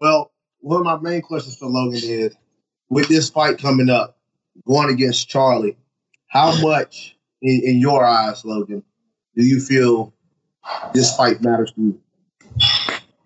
Well, 0.00 0.32
one 0.60 0.80
of 0.80 1.02
my 1.02 1.10
main 1.10 1.22
questions 1.22 1.56
for 1.56 1.66
Logan 1.66 2.00
is 2.02 2.36
with 2.88 3.08
this 3.08 3.30
fight 3.30 3.58
coming 3.58 3.90
up, 3.90 4.18
going 4.66 4.90
against 4.90 5.28
Charlie, 5.28 5.76
how 6.26 6.60
much, 6.60 7.16
in, 7.40 7.62
in 7.64 7.78
your 7.78 8.04
eyes, 8.04 8.44
Logan, 8.44 8.82
do 9.36 9.44
you 9.44 9.60
feel 9.60 10.12
this 10.92 11.16
fight 11.16 11.42
matters 11.42 11.72
to 11.72 11.80
you? 11.80 12.00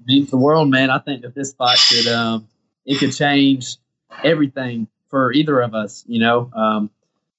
Means 0.04 0.30
the 0.30 0.36
world, 0.36 0.68
man. 0.68 0.90
I 0.90 0.98
think 0.98 1.22
that 1.22 1.34
this 1.34 1.54
fight 1.54 1.78
could 1.88 2.08
um, 2.08 2.48
it 2.84 2.98
could 2.98 3.14
change 3.14 3.76
everything 4.24 4.88
for 5.08 5.32
either 5.32 5.60
of 5.60 5.74
us. 5.74 6.04
You 6.06 6.18
know, 6.18 6.50
um, 6.52 6.90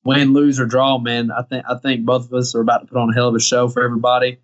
win, 0.03 0.33
lose, 0.33 0.59
or 0.59 0.65
draw, 0.65 0.97
man. 0.97 1.31
I 1.31 1.44
think 1.44 1.65
I 1.69 1.77
think 1.77 2.05
both 2.05 2.25
of 2.25 2.33
us 2.33 2.55
are 2.55 2.61
about 2.61 2.79
to 2.79 2.88
put 2.88 2.97
on 2.97 3.09
a 3.09 3.13
hell 3.13 3.29
of 3.29 3.35
a 3.35 3.39
show 3.39 3.67
for 3.67 3.83
everybody. 3.83 4.39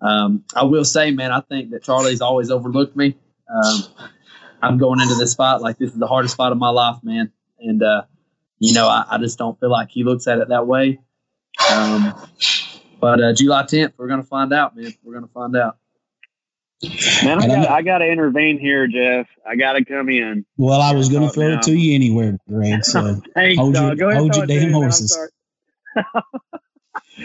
Um, 0.00 0.44
I 0.54 0.64
will 0.64 0.84
say, 0.84 1.10
man, 1.10 1.32
I 1.32 1.40
think 1.40 1.70
that 1.70 1.82
Charlie's 1.82 2.20
always 2.20 2.50
overlooked 2.50 2.96
me. 2.96 3.16
Um, 3.48 3.84
I'm 4.62 4.78
going 4.78 5.00
into 5.00 5.14
this 5.14 5.34
fight 5.34 5.56
like 5.56 5.78
this 5.78 5.92
is 5.92 5.98
the 5.98 6.06
hardest 6.06 6.36
fight 6.36 6.52
of 6.52 6.58
my 6.58 6.70
life, 6.70 6.98
man. 7.02 7.32
And 7.58 7.82
uh, 7.82 8.02
you 8.58 8.74
know, 8.74 8.88
I, 8.88 9.04
I, 9.10 9.18
just 9.18 9.38
don't 9.38 9.58
feel 9.60 9.70
like 9.70 9.90
he 9.90 10.04
looks 10.04 10.26
at 10.26 10.38
it 10.38 10.48
that 10.48 10.66
way. 10.66 10.98
Um, 11.72 12.14
but 13.00 13.22
uh, 13.22 13.32
July 13.32 13.62
10th, 13.62 13.92
we're 13.96 14.08
gonna 14.08 14.22
find 14.22 14.52
out, 14.52 14.76
man. 14.76 14.92
We're 15.02 15.14
gonna 15.14 15.28
find 15.28 15.56
out. 15.56 15.78
Man, 16.82 17.42
I 17.42 17.46
got, 17.46 17.68
I 17.70 17.82
got 17.82 17.98
to 17.98 18.06
intervene 18.06 18.58
here, 18.58 18.86
Jeff. 18.86 19.26
I 19.48 19.56
got 19.56 19.74
to 19.74 19.84
come 19.84 20.10
in. 20.10 20.44
Well, 20.58 20.80
I 20.80 20.92
was 20.92 21.08
going 21.08 21.22
to 21.22 21.30
throw 21.30 21.48
now. 21.48 21.58
it 21.58 21.62
to 21.62 21.72
you 21.72 21.94
anywhere, 21.94 22.38
Greg. 22.48 22.84
So 22.84 23.20
Thanks, 23.34 23.58
hold, 23.58 23.74
your, 23.74 24.14
hold 24.14 24.36
your 24.36 24.46
damn 24.46 24.72
horses. 24.72 25.18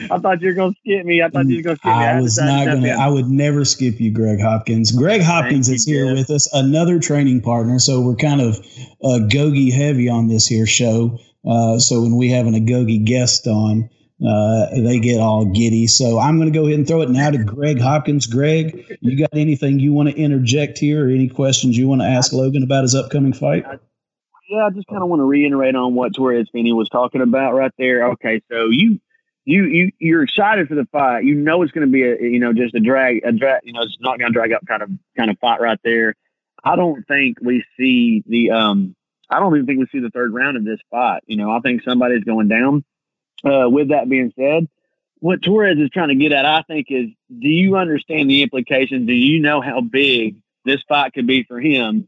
I 0.10 0.20
thought 0.20 0.42
you 0.42 0.48
were 0.48 0.54
going 0.54 0.74
to 0.74 0.80
skip 0.80 1.06
me. 1.06 1.22
I 1.22 1.28
thought 1.30 1.48
you 1.48 1.58
were 1.58 1.64
going 1.64 1.76
to 1.76 1.80
skip 1.80 1.92
me. 1.92 1.92
I, 1.92 2.18
I 2.18 2.22
was 2.22 2.38
not 2.38 2.66
going 2.66 2.84
to. 2.84 2.92
I 2.92 3.10
would 3.10 3.28
never 3.28 3.66
skip 3.66 4.00
you, 4.00 4.12
Greg 4.12 4.40
Hopkins. 4.40 4.94
Greg 4.94 5.22
Hopkins 5.22 5.68
Thank 5.68 5.76
is 5.76 5.86
here 5.86 6.06
Jeff. 6.08 6.16
with 6.16 6.30
us, 6.30 6.54
another 6.54 7.00
training 7.00 7.42
partner. 7.42 7.78
So 7.80 8.00
we're 8.00 8.16
kind 8.16 8.40
of 8.40 8.56
uh, 9.04 9.28
Gogi 9.28 9.72
heavy 9.74 10.08
on 10.08 10.30
this 10.30 10.48
here 10.48 10.66
show. 10.66 11.18
Uh, 11.46 11.78
so 11.80 12.02
when 12.02 12.16
we 12.16 12.30
have 12.30 12.48
an 12.48 12.54
Agogi 12.54 13.04
guest 13.04 13.48
on, 13.48 13.90
uh, 14.26 14.68
they 14.72 15.00
get 15.00 15.20
all 15.20 15.46
giddy. 15.46 15.88
So 15.88 16.20
I'm 16.20 16.38
going 16.38 16.52
to 16.52 16.58
go 16.58 16.66
ahead 16.66 16.78
and 16.78 16.88
throw 16.88 17.02
it 17.02 17.10
now 17.10 17.32
to 17.32 17.44
Greg 17.44 17.80
Hopkins. 17.80 18.28
Greg, 18.28 18.98
you 19.02 19.18
got 19.18 19.30
anything 19.34 19.80
you 19.80 19.94
want 19.94 20.10
to 20.10 20.16
interject 20.16 20.78
here, 20.78 21.06
or 21.06 21.10
any 21.10 21.28
questions 21.28 21.78
you 21.78 21.88
want 21.88 22.02
to 22.02 22.08
ask 22.08 22.32
Logan 22.32 22.64
about 22.64 22.84
his 22.84 22.94
upcoming 22.94 23.34
fight? 23.34 23.66
Yeah, 24.50 24.66
I 24.66 24.70
just 24.70 24.88
kind 24.88 25.02
of 25.02 25.10
want 25.10 25.22
to 25.22 25.26
reiterate 25.26 25.76
on 25.76 25.96
what 25.96 26.14
Torrez 26.14 26.46
Finney 26.52 26.74
was 26.74 26.90
talking 26.90 27.22
about 27.22 27.54
right 27.54 27.72
there. 27.78 28.12
Okay, 28.12 28.42
so 28.52 28.68
you 28.70 29.00
you 29.46 29.64
you 29.64 29.92
you're 29.98 30.24
excited 30.24 30.68
for 30.68 30.76
the 30.76 30.86
fight. 30.92 31.24
You 31.24 31.36
know 31.36 31.62
it's 31.64 31.72
going 31.72 31.88
to 31.88 31.92
be 31.92 32.04
a 32.04 32.22
you 32.22 32.40
know 32.40 32.54
just 32.54 32.76
a 32.76 32.80
drag 32.80 33.22
a 33.24 33.32
drag 33.32 33.62
you 33.64 33.74
know 33.74 33.82
it's 33.82 33.98
not 34.02 34.20
going 34.20 34.32
to 34.32 34.38
drag 34.38 34.52
up 34.52 34.66
kind 34.68 34.84
of 34.84 34.90
kind 35.18 35.32
of 35.32 35.40
fight 35.40 35.62
right 35.62 35.80
there. 35.84 36.16
I 36.64 36.76
don't 36.76 37.08
think 37.08 37.38
we 37.42 37.64
see 37.78 38.24
the 38.28 38.52
um 38.52 38.96
I 39.30 39.40
don't 39.40 39.56
even 39.56 39.66
think 39.66 39.80
we 39.80 39.88
see 39.92 40.00
the 40.00 40.12
third 40.12 40.34
round 40.34 40.58
of 40.58 40.66
this 40.66 40.80
fight. 40.92 41.22
You 41.26 41.38
know 41.38 41.50
I 41.50 41.60
think 41.62 41.82
somebody's 41.84 42.24
going 42.24 42.50
down. 42.50 42.84
Uh, 43.44 43.70
with 43.70 43.90
that 43.90 44.10
being 44.10 44.32
said, 44.36 44.68
what 45.20 45.42
Torrez 45.42 45.82
is 45.82 45.90
trying 45.92 46.10
to 46.10 46.16
get 46.16 46.32
at, 46.32 46.46
I 46.46 46.64
think, 46.64 46.88
is 46.90 47.10
do 47.30 47.48
you 47.48 47.78
understand 47.78 48.30
the 48.30 48.42
implications? 48.44 49.08
Do 49.08 49.14
you 49.14 49.40
know 49.40 49.62
how 49.62 49.82
big 49.82 50.38
this 50.66 50.82
fight 50.88 51.14
could 51.14 51.28
be 51.28 51.44
for 51.44 51.60
him? 51.60 52.08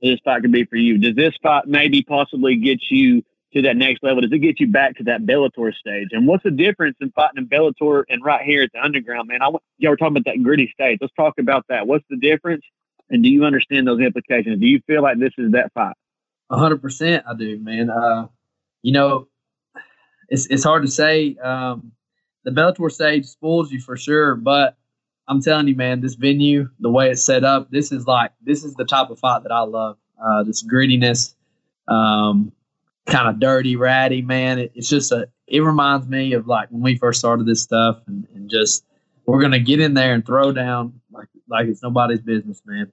This 0.00 0.18
fight 0.24 0.42
could 0.42 0.52
be 0.52 0.64
for 0.64 0.76
you. 0.76 0.98
Does 0.98 1.14
this 1.14 1.34
fight 1.42 1.66
maybe 1.66 2.02
possibly 2.02 2.56
get 2.56 2.80
you 2.90 3.22
to 3.54 3.62
that 3.62 3.76
next 3.76 4.02
level? 4.02 4.22
Does 4.22 4.32
it 4.32 4.38
get 4.38 4.60
you 4.60 4.66
back 4.66 4.96
to 4.96 5.04
that 5.04 5.22
Bellator 5.22 5.74
stage? 5.74 6.08
And 6.12 6.26
what's 6.26 6.44
the 6.44 6.50
difference 6.50 6.96
in 7.00 7.10
fighting 7.12 7.38
in 7.38 7.48
Bellator 7.48 8.04
and 8.08 8.24
right 8.24 8.42
here 8.42 8.62
at 8.62 8.70
the 8.72 8.82
Underground, 8.82 9.28
man? 9.28 9.42
I 9.42 9.50
y'all 9.78 9.90
were 9.90 9.96
talking 9.96 10.16
about 10.16 10.24
that 10.26 10.42
gritty 10.42 10.70
stage. 10.72 10.98
Let's 11.00 11.14
talk 11.14 11.34
about 11.38 11.66
that. 11.68 11.86
What's 11.86 12.04
the 12.08 12.16
difference? 12.16 12.64
And 13.10 13.22
do 13.22 13.28
you 13.28 13.44
understand 13.44 13.86
those 13.86 14.00
implications? 14.00 14.60
Do 14.60 14.66
you 14.66 14.80
feel 14.86 15.02
like 15.02 15.18
this 15.18 15.32
is 15.36 15.52
that 15.52 15.72
fight? 15.74 15.94
hundred 16.50 16.82
percent, 16.82 17.24
I 17.26 17.34
do, 17.34 17.58
man. 17.58 17.90
Uh, 17.90 18.28
you 18.82 18.92
know, 18.92 19.28
it's 20.32 20.46
it's 20.46 20.64
hard 20.64 20.82
to 20.82 20.90
say. 20.90 21.36
Um, 21.36 21.92
the 22.44 22.50
Bellator 22.50 22.90
stage 22.90 23.26
spoils 23.26 23.70
you 23.70 23.80
for 23.80 23.96
sure, 23.96 24.34
but 24.34 24.76
I'm 25.28 25.40
telling 25.40 25.68
you, 25.68 25.76
man, 25.76 26.00
this 26.00 26.14
venue, 26.14 26.68
the 26.80 26.90
way 26.90 27.10
it's 27.10 27.22
set 27.22 27.44
up, 27.44 27.70
this 27.70 27.92
is 27.92 28.06
like 28.06 28.32
this 28.42 28.64
is 28.64 28.74
the 28.74 28.84
type 28.84 29.10
of 29.10 29.18
fight 29.18 29.44
that 29.44 29.52
I 29.52 29.60
love. 29.60 29.98
Uh, 30.22 30.42
this 30.42 30.62
grittiness. 30.62 31.34
Um, 31.88 32.52
kind 33.06 33.28
of 33.28 33.40
dirty, 33.40 33.76
ratty, 33.76 34.22
man. 34.22 34.58
It, 34.58 34.72
it's 34.74 34.88
just 34.88 35.12
a, 35.12 35.28
it 35.46 35.60
reminds 35.60 36.06
me 36.06 36.32
of 36.34 36.46
like 36.46 36.68
when 36.70 36.82
we 36.82 36.96
first 36.96 37.18
started 37.18 37.46
this 37.46 37.62
stuff 37.62 38.00
and, 38.06 38.26
and 38.34 38.48
just, 38.48 38.84
we're 39.26 39.40
to 39.48 39.60
get 39.60 39.80
in 39.80 39.94
there 39.94 40.14
and 40.14 40.24
throw 40.24 40.52
down 40.52 41.00
like, 41.10 41.28
like 41.48 41.66
it's 41.66 41.82
nobody's 41.82 42.20
business, 42.20 42.62
man. 42.64 42.90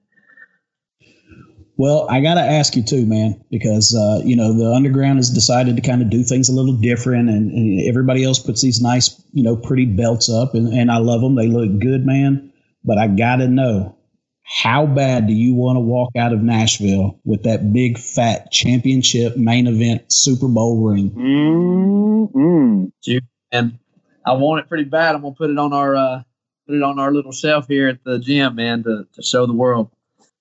Well, 1.80 2.06
I 2.10 2.20
got 2.20 2.34
to 2.34 2.42
ask 2.42 2.76
you 2.76 2.82
too, 2.82 3.06
man, 3.06 3.42
because 3.50 3.96
uh, 3.96 4.20
you 4.22 4.36
know 4.36 4.52
the 4.52 4.70
underground 4.70 5.18
has 5.18 5.30
decided 5.30 5.76
to 5.76 5.82
kind 5.82 6.02
of 6.02 6.10
do 6.10 6.22
things 6.22 6.50
a 6.50 6.52
little 6.52 6.74
different, 6.74 7.30
and, 7.30 7.50
and, 7.50 7.88
everybody 7.88 8.22
else 8.22 8.38
puts 8.38 8.60
these 8.60 8.82
nice, 8.82 9.18
you 9.32 9.42
know, 9.42 9.56
pretty 9.56 9.86
belts 9.86 10.28
up, 10.28 10.54
and, 10.54 10.74
and 10.74 10.90
I 10.90 10.98
love 10.98 11.22
them. 11.22 11.36
They 11.36 11.46
look 11.46 11.78
good, 11.78 12.04
man. 12.04 12.52
But 12.84 12.98
I 12.98 13.08
got 13.08 13.36
to 13.36 13.48
know 13.48 13.96
how 14.44 14.84
bad 14.84 15.26
do 15.26 15.32
you 15.32 15.54
want 15.54 15.76
to 15.76 15.80
walk 15.80 16.10
out 16.18 16.34
of 16.34 16.42
Nashville 16.42 17.18
with 17.24 17.44
that 17.44 17.72
big 17.72 17.96
fat 17.96 18.52
championship 18.52 19.38
main 19.38 19.66
event 19.66 20.12
Super 20.12 20.48
Bowl 20.48 20.84
ring? 20.84 21.12
Mm-hmm. 22.32 23.16
And 23.52 23.78
I 24.26 24.34
want 24.34 24.62
it 24.62 24.68
pretty 24.68 24.84
bad. 24.84 25.14
I'm 25.14 25.22
gonna 25.22 25.34
put 25.34 25.48
it 25.48 25.56
on 25.56 25.72
our 25.72 25.96
uh, 25.96 26.22
put 26.66 26.76
it 26.76 26.82
on 26.82 26.98
our 26.98 27.10
little 27.10 27.32
shelf 27.32 27.68
here 27.68 27.88
at 27.88 28.04
the 28.04 28.18
gym, 28.18 28.56
man, 28.56 28.82
to, 28.82 29.06
to 29.14 29.22
show 29.22 29.46
the 29.46 29.54
world 29.54 29.90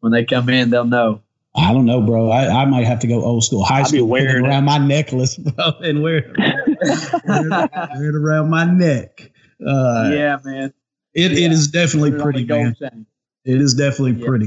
when 0.02 0.12
they 0.12 0.26
come 0.26 0.50
in, 0.50 0.70
they'll 0.70 0.84
know. 0.84 1.22
I 1.60 1.74
don't 1.74 1.86
know, 1.86 2.02
bro. 2.02 2.30
I, 2.32 2.62
I 2.62 2.66
might 2.66 2.86
have 2.86 3.00
to 3.00 3.08
go 3.08 3.24
old 3.24 3.44
school, 3.44 3.64
high 3.64 3.84
school, 3.84 4.06
wearing 4.08 4.44
it 4.44 4.48
around 4.48 4.66
my 4.66 4.78
necklace, 4.78 5.36
bro, 5.38 5.72
and 5.82 6.02
wear. 6.02 6.34
it 6.38 8.16
around 8.16 8.50
my 8.50 8.66
neck. 8.66 9.32
Uh, 9.66 10.10
yeah, 10.14 10.38
man. 10.44 10.74
It, 11.14 11.32
Yeah. 11.32 11.46
it 11.48 11.52
is 11.52 11.68
definitely 11.68 12.12
it 12.12 12.20
pretty, 12.22 12.40
the 12.42 12.46
gold 12.48 12.64
man. 12.64 12.76
chain. 12.76 13.06
It 13.46 13.62
is 13.62 13.74
definitely 13.74 14.14
Yeah. 14.22 14.28
pretty. 14.28 14.46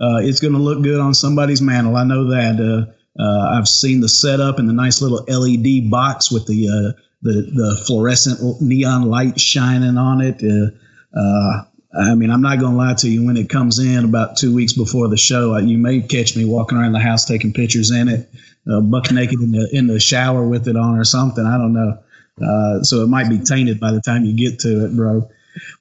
Uh, 0.00 0.18
it's 0.22 0.40
going 0.40 0.54
to 0.54 0.58
look 0.58 0.82
good 0.82 1.00
on 1.00 1.14
somebody's 1.14 1.62
mantle. 1.62 1.96
I 1.96 2.04
know 2.04 2.30
that. 2.30 2.58
Uh, 2.60 2.90
uh, 3.22 3.48
I've 3.56 3.68
seen 3.68 4.00
the 4.00 4.08
setup 4.08 4.58
and 4.58 4.68
the 4.68 4.72
nice 4.72 5.00
little 5.00 5.24
LED 5.28 5.88
box 5.90 6.32
with 6.32 6.46
the 6.46 6.68
uh, 6.68 7.00
the 7.22 7.32
the 7.54 7.82
fluorescent 7.86 8.60
neon 8.60 9.02
light 9.08 9.38
shining 9.40 9.96
on 9.96 10.20
it. 10.20 10.42
Uh, 10.42 10.70
uh, 11.18 11.64
I 11.96 12.14
mean, 12.14 12.30
I'm 12.30 12.42
not 12.42 12.58
going 12.58 12.72
to 12.72 12.78
lie 12.78 12.94
to 12.94 13.08
you. 13.08 13.24
When 13.24 13.36
it 13.36 13.48
comes 13.48 13.78
in 13.78 14.04
about 14.04 14.36
two 14.36 14.54
weeks 14.54 14.72
before 14.72 15.08
the 15.08 15.16
show, 15.16 15.56
you 15.56 15.78
may 15.78 16.00
catch 16.00 16.36
me 16.36 16.44
walking 16.44 16.76
around 16.78 16.92
the 16.92 16.98
house 17.00 17.24
taking 17.24 17.52
pictures 17.52 17.90
in 17.90 18.08
it, 18.08 18.28
uh, 18.70 18.80
buck 18.80 19.12
naked 19.12 19.40
in 19.40 19.52
the 19.52 19.68
in 19.72 19.86
the 19.86 20.00
shower 20.00 20.46
with 20.46 20.66
it 20.66 20.76
on 20.76 20.98
or 20.98 21.04
something. 21.04 21.44
I 21.44 21.56
don't 21.56 21.72
know. 21.72 21.98
Uh, 22.42 22.82
so 22.82 23.02
it 23.02 23.06
might 23.06 23.28
be 23.28 23.38
tainted 23.38 23.78
by 23.78 23.92
the 23.92 24.00
time 24.00 24.24
you 24.24 24.34
get 24.34 24.60
to 24.60 24.86
it, 24.86 24.96
bro. 24.96 25.28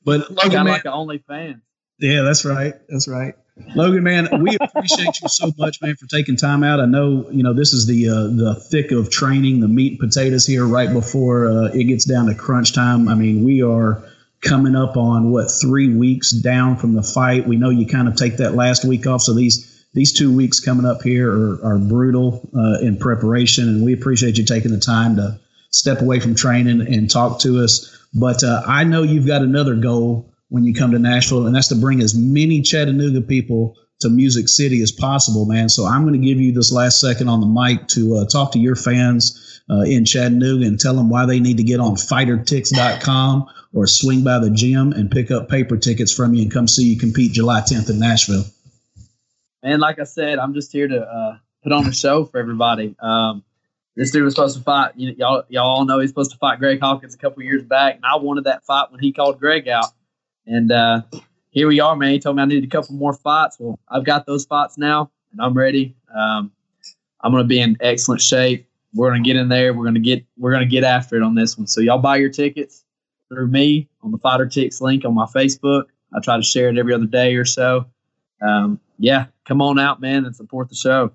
But 0.05 0.29
Logan, 0.29 0.65
man, 0.65 0.65
like 0.67 0.85
an 0.85 0.91
OnlyFans. 0.91 1.61
yeah, 1.97 2.21
that's 2.21 2.45
right. 2.45 2.75
That's 2.89 3.07
right. 3.07 3.33
Logan, 3.75 4.03
man, 4.03 4.41
we 4.41 4.57
appreciate 4.59 5.21
you 5.21 5.29
so 5.29 5.51
much, 5.57 5.81
man, 5.81 5.95
for 5.95 6.07
taking 6.07 6.35
time 6.35 6.63
out. 6.63 6.79
I 6.79 6.85
know, 6.85 7.29
you 7.31 7.43
know, 7.43 7.53
this 7.53 7.73
is 7.73 7.85
the 7.85 8.09
uh, 8.09 8.27
the 8.27 8.55
thick 8.55 8.91
of 8.91 9.09
training, 9.09 9.59
the 9.61 9.67
meat 9.67 9.93
and 9.93 9.99
potatoes 9.99 10.45
here, 10.45 10.65
right 10.65 10.91
before 10.91 11.47
uh, 11.47 11.65
it 11.73 11.85
gets 11.85 12.05
down 12.05 12.27
to 12.27 12.35
crunch 12.35 12.73
time. 12.73 13.07
I 13.07 13.15
mean, 13.15 13.43
we 13.43 13.63
are 13.63 14.03
coming 14.43 14.75
up 14.75 14.97
on 14.97 15.31
what 15.31 15.49
three 15.49 15.93
weeks 15.93 16.31
down 16.31 16.77
from 16.77 16.93
the 16.93 17.03
fight. 17.03 17.47
We 17.47 17.55
know 17.55 17.69
you 17.69 17.85
kind 17.85 18.07
of 18.07 18.15
take 18.15 18.37
that 18.37 18.55
last 18.55 18.85
week 18.85 19.07
off, 19.07 19.21
so 19.21 19.33
these 19.33 19.69
these 19.93 20.11
two 20.11 20.35
weeks 20.35 20.59
coming 20.59 20.85
up 20.85 21.01
here 21.03 21.31
are, 21.31 21.65
are 21.65 21.77
brutal 21.77 22.49
uh, 22.55 22.79
in 22.81 22.97
preparation, 22.97 23.69
and 23.69 23.83
we 23.83 23.93
appreciate 23.93 24.37
you 24.37 24.45
taking 24.45 24.71
the 24.71 24.79
time 24.79 25.15
to 25.17 25.39
step 25.69 26.01
away 26.01 26.19
from 26.19 26.35
training 26.35 26.81
and 26.81 27.09
talk 27.09 27.39
to 27.41 27.63
us. 27.63 27.89
But 28.13 28.43
uh, 28.43 28.63
I 28.65 28.83
know 28.83 29.03
you've 29.03 29.27
got 29.27 29.41
another 29.41 29.75
goal 29.75 30.33
when 30.49 30.65
you 30.65 30.73
come 30.73 30.91
to 30.91 30.99
Nashville, 30.99 31.47
and 31.47 31.55
that's 31.55 31.69
to 31.69 31.75
bring 31.75 32.01
as 32.01 32.15
many 32.15 32.61
Chattanooga 32.61 33.21
people 33.21 33.75
to 34.03 34.09
Music 34.09 34.47
City 34.47 34.81
as 34.81 34.91
possible, 34.91 35.45
man. 35.45 35.67
So 35.67 35.85
I'm 35.85 36.03
going 36.03 36.19
to 36.19 36.25
give 36.25 36.39
you 36.39 36.53
this 36.53 36.71
last 36.71 37.01
second 37.01 37.27
on 37.27 37.41
the 37.41 37.47
mic 37.47 37.87
to 37.89 38.17
uh, 38.17 38.25
talk 38.25 38.53
to 38.53 38.59
your 38.59 38.75
fans 38.75 39.61
uh, 39.69 39.81
in 39.81 40.05
Chattanooga 40.05 40.65
and 40.65 40.79
tell 40.79 40.95
them 40.95 41.09
why 41.09 41.25
they 41.25 41.39
need 41.39 41.57
to 41.57 41.63
get 41.63 41.79
on 41.79 41.95
fightertix.com 41.95 43.49
or 43.73 43.87
swing 43.87 44.23
by 44.23 44.39
the 44.39 44.51
gym 44.51 44.91
and 44.93 45.09
pick 45.09 45.31
up 45.31 45.49
paper 45.49 45.77
tickets 45.77 46.13
from 46.13 46.33
you 46.33 46.43
and 46.43 46.51
come 46.51 46.67
see 46.67 46.93
you 46.93 46.99
compete 46.99 47.31
July 47.31 47.61
10th 47.61 47.89
in 47.89 47.99
Nashville. 47.99 48.45
And 49.61 49.81
like 49.81 49.99
I 49.99 50.03
said, 50.03 50.39
I'm 50.39 50.53
just 50.53 50.71
here 50.71 50.87
to 50.87 51.01
uh, 51.01 51.37
put 51.63 51.71
on 51.71 51.87
a 51.87 51.93
show 51.93 52.25
for 52.25 52.39
everybody. 52.39 52.95
Um, 52.99 53.43
this 53.95 54.11
dude 54.11 54.23
was 54.23 54.35
supposed 54.35 54.57
to 54.57 54.63
fight. 54.63 54.91
You, 54.95 55.15
y'all, 55.17 55.43
y'all 55.49 55.67
all 55.67 55.85
know 55.85 55.99
he's 55.99 56.09
supposed 56.09 56.31
to 56.31 56.37
fight 56.37 56.59
Greg 56.59 56.79
Hopkins 56.79 57.15
a 57.15 57.17
couple 57.17 57.43
years 57.43 57.63
back, 57.63 57.95
and 57.95 58.03
I 58.05 58.17
wanted 58.17 58.45
that 58.45 58.65
fight 58.65 58.91
when 58.91 58.99
he 58.99 59.13
called 59.13 59.39
Greg 59.39 59.67
out. 59.67 59.85
And 60.45 60.71
uh, 60.71 61.03
here 61.53 61.67
we 61.67 61.79
are, 61.79 61.95
man. 61.95 62.11
He 62.11 62.19
told 62.19 62.35
me 62.35 62.41
I 62.41 62.45
needed 62.45 62.63
a 62.63 62.67
couple 62.67 62.95
more 62.95 63.13
fights. 63.13 63.57
Well, 63.59 63.79
I've 63.87 64.03
got 64.03 64.25
those 64.25 64.45
fights 64.45 64.77
now, 64.77 65.11
and 65.31 65.41
I'm 65.41 65.53
ready. 65.53 65.95
Um, 66.13 66.51
I'm 67.21 67.31
going 67.31 67.43
to 67.43 67.47
be 67.47 67.59
in 67.59 67.77
excellent 67.79 68.21
shape. 68.21 68.67
We're 68.93 69.09
going 69.09 69.23
to 69.23 69.27
get 69.27 69.37
in 69.37 69.49
there. 69.49 69.73
We're 69.73 69.85
going 69.85 69.93
to 69.95 69.99
get 69.99 70.25
we're 70.37 70.51
going 70.51 70.67
to 70.67 70.69
get 70.69 70.83
after 70.83 71.15
it 71.15 71.23
on 71.23 71.35
this 71.35 71.57
one. 71.57 71.67
So 71.67 71.79
y'all 71.79 71.99
buy 71.99 72.17
your 72.17 72.29
tickets 72.29 72.83
through 73.29 73.47
me 73.47 73.87
on 74.01 74.11
the 74.11 74.17
Fighter 74.17 74.45
Tix 74.45 74.81
link 74.81 75.05
on 75.05 75.13
my 75.13 75.25
Facebook. 75.25 75.85
I 76.13 76.19
try 76.19 76.37
to 76.37 76.43
share 76.43 76.69
it 76.69 76.77
every 76.77 76.93
other 76.93 77.05
day 77.05 77.35
or 77.35 77.45
so. 77.45 77.85
Um, 78.41 78.79
yeah, 78.99 79.27
come 79.45 79.61
on 79.61 79.79
out, 79.79 80.01
man, 80.01 80.25
and 80.25 80.35
support 80.35 80.69
the 80.69 80.75
show. 80.75 81.11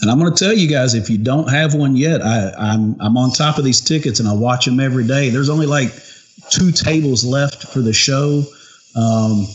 And 0.00 0.10
I'm 0.10 0.18
going 0.18 0.32
to 0.34 0.44
tell 0.44 0.52
you 0.52 0.68
guys, 0.68 0.94
if 0.94 1.08
you 1.08 1.16
don't 1.16 1.48
have 1.48 1.74
one 1.74 1.96
yet, 1.96 2.22
I, 2.22 2.50
I'm 2.58 3.00
I'm 3.00 3.16
on 3.16 3.30
top 3.30 3.58
of 3.58 3.64
these 3.64 3.80
tickets 3.80 4.20
and 4.20 4.28
I 4.28 4.32
watch 4.32 4.64
them 4.64 4.80
every 4.80 5.06
day. 5.06 5.28
There's 5.28 5.48
only 5.48 5.66
like 5.66 5.90
two 6.50 6.72
tables 6.72 7.24
left 7.24 7.68
for 7.68 7.80
the 7.80 7.92
show, 7.92 8.42
um, 8.96 9.46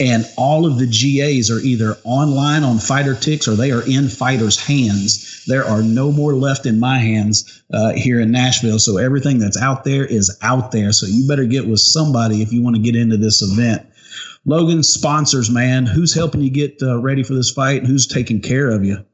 and 0.00 0.24
all 0.36 0.66
of 0.66 0.78
the 0.78 0.86
GAs 0.86 1.50
are 1.50 1.60
either 1.60 1.96
online 2.04 2.62
on 2.62 2.78
Fighter 2.78 3.14
Tix 3.14 3.48
or 3.48 3.56
they 3.56 3.70
are 3.70 3.86
in 3.86 4.08
fighters' 4.08 4.58
hands. 4.58 5.44
There 5.46 5.64
are 5.64 5.82
no 5.82 6.12
more 6.12 6.34
left 6.34 6.66
in 6.66 6.78
my 6.78 6.98
hands 6.98 7.62
uh, 7.72 7.92
here 7.94 8.20
in 8.20 8.30
Nashville. 8.30 8.78
So 8.78 8.98
everything 8.98 9.38
that's 9.38 9.60
out 9.60 9.84
there 9.84 10.04
is 10.04 10.36
out 10.42 10.72
there. 10.72 10.92
So 10.92 11.06
you 11.06 11.26
better 11.26 11.46
get 11.46 11.66
with 11.66 11.80
somebody 11.80 12.42
if 12.42 12.52
you 12.52 12.62
want 12.62 12.76
to 12.76 12.82
get 12.82 12.96
into 12.96 13.16
this 13.16 13.42
event. 13.42 13.86
Logan, 14.44 14.82
sponsors, 14.82 15.50
man, 15.50 15.84
who's 15.84 16.14
helping 16.14 16.40
you 16.40 16.50
get 16.50 16.78
uh, 16.82 16.98
ready 16.98 17.22
for 17.22 17.34
this 17.34 17.50
fight? 17.50 17.84
Who's 17.84 18.06
taking 18.06 18.40
care 18.40 18.70
of 18.70 18.84
you? 18.84 19.04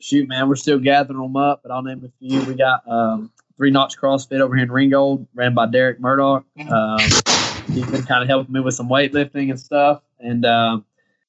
Shoot, 0.00 0.28
man, 0.28 0.48
we're 0.48 0.56
still 0.56 0.78
gathering 0.78 1.20
them 1.20 1.36
up, 1.36 1.60
but 1.62 1.70
I'll 1.70 1.82
name 1.82 2.02
a 2.04 2.10
few. 2.18 2.42
We 2.44 2.54
got 2.54 2.88
um, 2.88 3.30
Three 3.56 3.70
Notch 3.70 3.98
CrossFit 3.98 4.40
over 4.40 4.54
here 4.54 4.64
in 4.64 4.72
Ringgold, 4.72 5.28
ran 5.34 5.54
by 5.54 5.66
Derek 5.66 6.00
Murdoch. 6.00 6.44
Um, 6.58 6.98
he's 7.72 7.90
been 7.90 8.02
kind 8.02 8.22
of 8.22 8.28
helping 8.28 8.52
me 8.52 8.60
with 8.60 8.74
some 8.74 8.88
weightlifting 8.88 9.50
and 9.50 9.58
stuff. 9.58 10.02
And 10.18 10.44
um, 10.44 10.84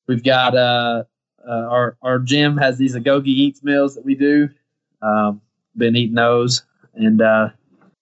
we've 0.08 0.24
got 0.24 0.56
uh, 0.56 1.04
uh, 1.48 1.52
our 1.52 1.98
our 2.02 2.20
gym 2.20 2.58
has 2.58 2.78
these 2.78 2.96
Agogi 2.96 3.28
Eats 3.28 3.64
meals 3.64 3.96
that 3.96 4.06
we 4.06 4.16
do. 4.16 4.50
Um, 5.02 5.42
been 5.76 5.96
eating 5.96 6.16
those, 6.16 6.64
and 6.94 7.22
uh, 7.22 7.50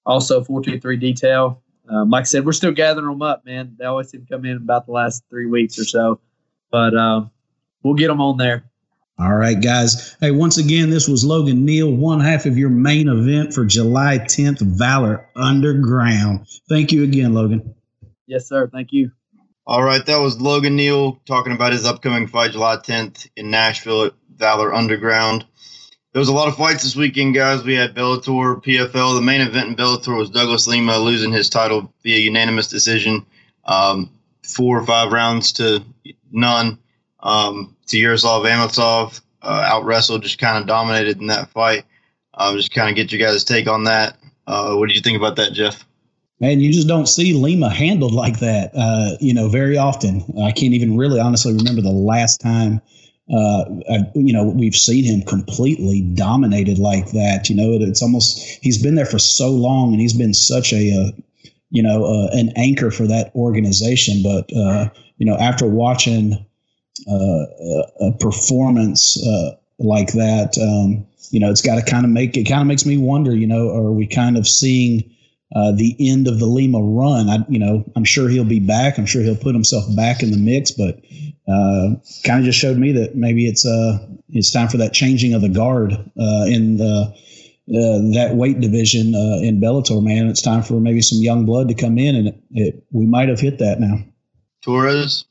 also 0.06 0.44
four 0.44 0.62
two 0.62 0.80
three 0.80 0.98
detail. 0.98 1.62
Um, 1.88 2.10
like 2.10 2.22
I 2.22 2.26
said, 2.26 2.46
we're 2.46 2.52
still 2.52 2.72
gathering 2.72 3.08
them 3.08 3.22
up, 3.22 3.46
man. 3.46 3.76
They 3.80 3.86
always 3.86 4.10
seem 4.10 4.26
to 4.26 4.28
come 4.32 4.46
in 4.46 4.58
about 4.58 4.86
the 4.86 4.92
last 4.92 5.24
three 5.30 5.48
weeks 5.48 5.80
or 5.80 5.86
so, 5.86 6.20
but 6.72 6.96
um, 6.96 7.32
we'll 7.84 7.96
get 7.96 8.08
them 8.08 8.22
on 8.22 8.38
there. 8.38 8.64
All 9.18 9.36
right, 9.36 9.60
guys. 9.60 10.16
Hey, 10.22 10.32
once 10.32 10.58
again, 10.58 10.90
this 10.90 11.08
was 11.08 11.26
Logan 11.26 11.66
Neal, 11.66 11.92
one 11.92 12.22
half 12.22 12.46
of 12.46 12.58
your 12.58 12.70
main 12.70 13.10
event 13.10 13.54
for 13.54 13.66
July 13.66 14.18
10th, 14.20 14.62
Valor 14.62 15.28
Underground. 15.36 16.48
Thank 16.70 16.94
you 16.94 17.04
again, 17.04 17.34
Logan. 17.34 17.76
Yes, 18.30 18.48
sir. 18.48 18.68
Thank 18.68 18.94
you. 18.94 19.12
All 19.66 19.84
right, 19.84 20.06
that 20.06 20.18
was 20.18 20.40
Logan 20.40 20.76
Neal 20.76 21.20
talking 21.26 21.52
about 21.52 21.74
his 21.74 21.84
upcoming 21.84 22.28
fight 22.28 22.52
July 22.52 22.78
10th 22.78 23.28
in 23.36 23.50
Nashville 23.50 24.06
at 24.06 24.14
Valor 24.36 24.72
Underground. 24.72 25.46
There 26.14 26.20
was 26.20 26.30
a 26.30 26.34
lot 26.34 26.48
of 26.48 26.56
fights 26.56 26.84
this 26.84 26.96
weekend, 26.96 27.34
guys. 27.34 27.64
We 27.64 27.74
had 27.74 27.96
Bellator, 27.96 28.64
PFL. 28.64 29.16
The 29.16 29.22
main 29.22 29.42
event 29.42 29.70
in 29.70 29.76
Bellator 29.76 30.16
was 30.16 30.30
Douglas 30.30 30.68
Lima 30.68 31.00
losing 31.00 31.32
his 31.32 31.50
title 31.50 31.92
via 32.04 32.20
unanimous 32.20 32.68
decision, 32.68 33.26
um, 33.66 34.12
four 34.44 34.78
or 34.78 34.86
five 34.86 35.12
rounds 35.12 35.54
to 35.54 35.84
none. 36.32 36.78
Um, 37.20 37.76
to 37.88 37.98
Yaroslav 37.98 38.44
Amosov, 38.44 39.22
uh, 39.42 39.66
out 39.66 39.86
wrestled, 39.86 40.22
just 40.22 40.38
kind 40.38 40.58
of 40.58 40.68
dominated 40.68 41.20
in 41.20 41.28
that 41.28 41.50
fight. 41.50 41.86
Uh, 42.34 42.56
just 42.56 42.74
kind 42.74 42.90
of 42.90 42.96
get 42.96 43.12
your 43.12 43.20
guys' 43.20 43.44
take 43.44 43.68
on 43.68 43.86
that. 43.86 44.18
Uh, 44.46 44.76
what 44.76 44.88
did 44.88 44.96
you 44.96 45.02
think 45.02 45.18
about 45.18 45.36
that, 45.38 45.52
Jeff? 45.54 45.84
Man, 46.42 46.62
you 46.62 46.72
just 46.72 46.88
don't 46.88 47.08
see 47.08 47.34
Lima 47.34 47.70
handled 47.70 48.14
like 48.14 48.40
that, 48.40 48.72
uh, 48.74 49.18
you 49.20 49.34
know, 49.34 49.50
very 49.50 49.78
often. 49.78 50.24
I 50.42 50.52
can't 50.52 50.74
even 50.74 50.96
really 50.96 51.20
honestly 51.20 51.54
remember 51.54 51.82
the 51.82 51.90
last 51.90 52.40
time, 52.40 52.82
uh, 53.32 53.66
I, 53.92 54.00
you 54.16 54.32
know, 54.32 54.46
we've 54.46 54.76
seen 54.76 55.04
him 55.04 55.22
completely 55.24 56.02
dominated 56.02 56.80
like 56.80 57.12
that. 57.12 57.50
You 57.50 57.56
know, 57.58 57.74
it, 57.74 57.82
it's 57.82 58.02
almost 58.02 58.40
he's 58.62 58.82
been 58.82 58.96
there 58.96 59.06
for 59.06 59.20
so 59.20 59.50
long 59.50 59.92
and 59.92 60.00
he's 60.00 60.14
been 60.14 60.34
such 60.34 60.72
a, 60.72 60.92
uh, 60.94 61.12
you 61.72 61.84
know, 61.84 62.06
uh, 62.06 62.30
an 62.32 62.54
anchor 62.56 62.90
for 62.90 63.06
that 63.08 63.36
organization. 63.36 64.24
But 64.24 64.50
uh, 64.56 64.90
you 65.18 65.26
know, 65.26 65.38
after 65.38 65.68
watching 65.68 66.34
uh, 67.10 67.46
a, 68.00 68.12
performance 68.20 69.18
like 69.78 70.14
that, 70.14 70.58
um, 70.58 71.06
you 71.32 71.40
know, 71.40 71.52
it's 71.52 71.62
got 71.62 71.76
to 71.76 71.84
kind 71.84 72.06
of 72.06 72.12
make 72.12 72.38
it 72.38 72.46
kind 72.46 72.62
of 72.62 72.68
makes 72.68 72.86
me 72.86 72.98
wonder. 72.98 73.36
You 73.36 73.46
know, 73.46 73.70
are 73.76 73.92
we 73.92 74.08
kind 74.08 74.38
of 74.38 74.48
seeing? 74.48 75.04
Uh, 75.56 75.72
the 75.72 75.96
end 76.00 76.28
of 76.28 76.38
the 76.38 76.46
Lima 76.46 76.80
run. 76.80 77.28
I, 77.28 77.44
you 77.50 77.58
know, 77.58 77.84
I'm 77.96 78.04
sure 78.04 78.30
he'll 78.30 78.44
be 78.44 78.60
back. 78.60 79.00
I'm 79.00 79.08
sure 79.08 79.24
he'll 79.24 79.36
put 79.36 79.56
himself 79.56 79.84
back 79.96 80.22
in 80.22 80.30
the 80.30 80.38
mix, 80.38 80.70
but 80.70 81.00
uh, 81.48 81.96
kind 82.24 82.40
of 82.40 82.46
just 82.46 82.60
showed 82.60 82.78
me 82.78 82.92
that 82.92 83.16
maybe 83.16 83.48
it's 83.48 83.66
uh, 83.66 83.98
it's 84.30 84.52
time 84.52 84.68
for 84.68 84.78
that 84.78 84.94
changing 84.94 85.34
of 85.34 85.42
the 85.42 85.50
guard 85.50 85.94
uh, 85.94 86.46
in 86.46 86.78
the, 86.78 87.12
uh, 87.70 88.14
that 88.14 88.34
weight 88.36 88.60
division 88.60 89.16
uh, 89.16 89.42
in 89.42 89.60
Bellator. 89.60 90.04
Man, 90.04 90.28
it's 90.28 90.42
time 90.42 90.62
for 90.62 90.80
maybe 90.80 91.02
some 91.02 91.20
young 91.20 91.46
blood 91.46 91.68
to 91.70 91.74
come 91.74 91.98
in, 91.98 92.16
and 92.16 92.28
it, 92.28 92.44
it, 92.52 92.84
we 92.92 93.08
might 93.08 93.30
have 93.30 93.40
hit 93.40 93.58
that 93.58 93.80
now. 93.80 94.04
Torrez? 94.64 95.26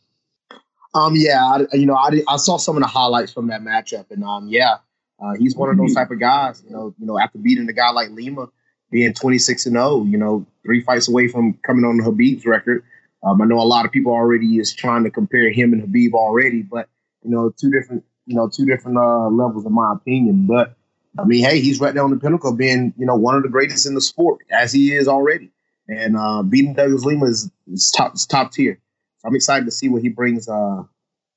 Um, 0.94 1.14
yeah, 1.14 1.44
I, 1.44 1.76
you 1.76 1.86
know, 1.86 1.94
I, 1.94 2.22
I 2.26 2.38
saw 2.38 2.56
some 2.56 2.76
of 2.76 2.82
the 2.82 2.88
highlights 2.88 3.32
from 3.32 3.48
that 3.48 3.60
matchup, 3.60 4.10
and 4.10 4.24
um, 4.24 4.48
yeah, 4.48 4.78
uh, 5.20 5.34
he's 5.38 5.54
one 5.54 5.70
of 5.70 5.76
those 5.76 5.94
type 5.94 6.10
of 6.10 6.18
guys. 6.18 6.62
You 6.64 6.72
know, 6.72 6.94
you 6.98 7.06
know, 7.06 7.18
after 7.18 7.38
beating 7.38 7.68
a 7.68 7.72
guy 7.72 7.90
like 7.90 8.10
Lima, 8.10 8.48
being 8.90 9.14
twenty 9.14 9.38
six 9.38 9.66
and 9.66 9.74
zero, 9.74 10.04
you 10.04 10.18
know, 10.18 10.46
three 10.64 10.82
fights 10.82 11.08
away 11.08 11.28
from 11.28 11.54
coming 11.66 11.84
on 11.84 11.98
Khabib's 12.00 12.46
record. 12.46 12.84
Um, 13.22 13.42
I 13.42 13.46
know 13.46 13.58
a 13.58 13.66
lot 13.66 13.84
of 13.84 13.92
people 13.92 14.12
already 14.12 14.58
is 14.58 14.74
trying 14.74 15.04
to 15.04 15.10
compare 15.10 15.50
him 15.50 15.72
and 15.72 15.82
Khabib 15.82 16.12
already, 16.12 16.62
but 16.62 16.88
you 17.24 17.30
know, 17.30 17.50
two 17.50 17.70
different, 17.70 18.04
you 18.26 18.36
know, 18.36 18.48
two 18.48 18.64
different 18.64 18.96
uh, 18.98 19.28
levels 19.28 19.66
in 19.66 19.72
my 19.72 19.92
opinion. 19.92 20.46
But 20.46 20.76
I 21.18 21.24
mean, 21.24 21.44
hey, 21.44 21.60
he's 21.60 21.80
right 21.80 21.92
there 21.94 22.04
on 22.04 22.10
the 22.10 22.18
pinnacle, 22.18 22.54
being 22.54 22.94
you 22.96 23.06
know 23.06 23.16
one 23.16 23.34
of 23.34 23.42
the 23.42 23.48
greatest 23.48 23.86
in 23.86 23.94
the 23.94 24.00
sport 24.00 24.40
as 24.50 24.72
he 24.72 24.92
is 24.92 25.08
already, 25.08 25.50
and 25.88 26.16
uh, 26.16 26.42
beating 26.42 26.74
Douglas 26.74 27.04
Lima 27.04 27.26
is, 27.26 27.50
is 27.66 27.90
top 27.90 28.14
is 28.14 28.26
top 28.26 28.52
tier. 28.52 28.78
So 29.18 29.28
I'm 29.28 29.34
excited 29.34 29.64
to 29.64 29.72
see 29.72 29.88
what 29.88 30.02
he 30.02 30.08
brings. 30.08 30.48
Uh, 30.48 30.82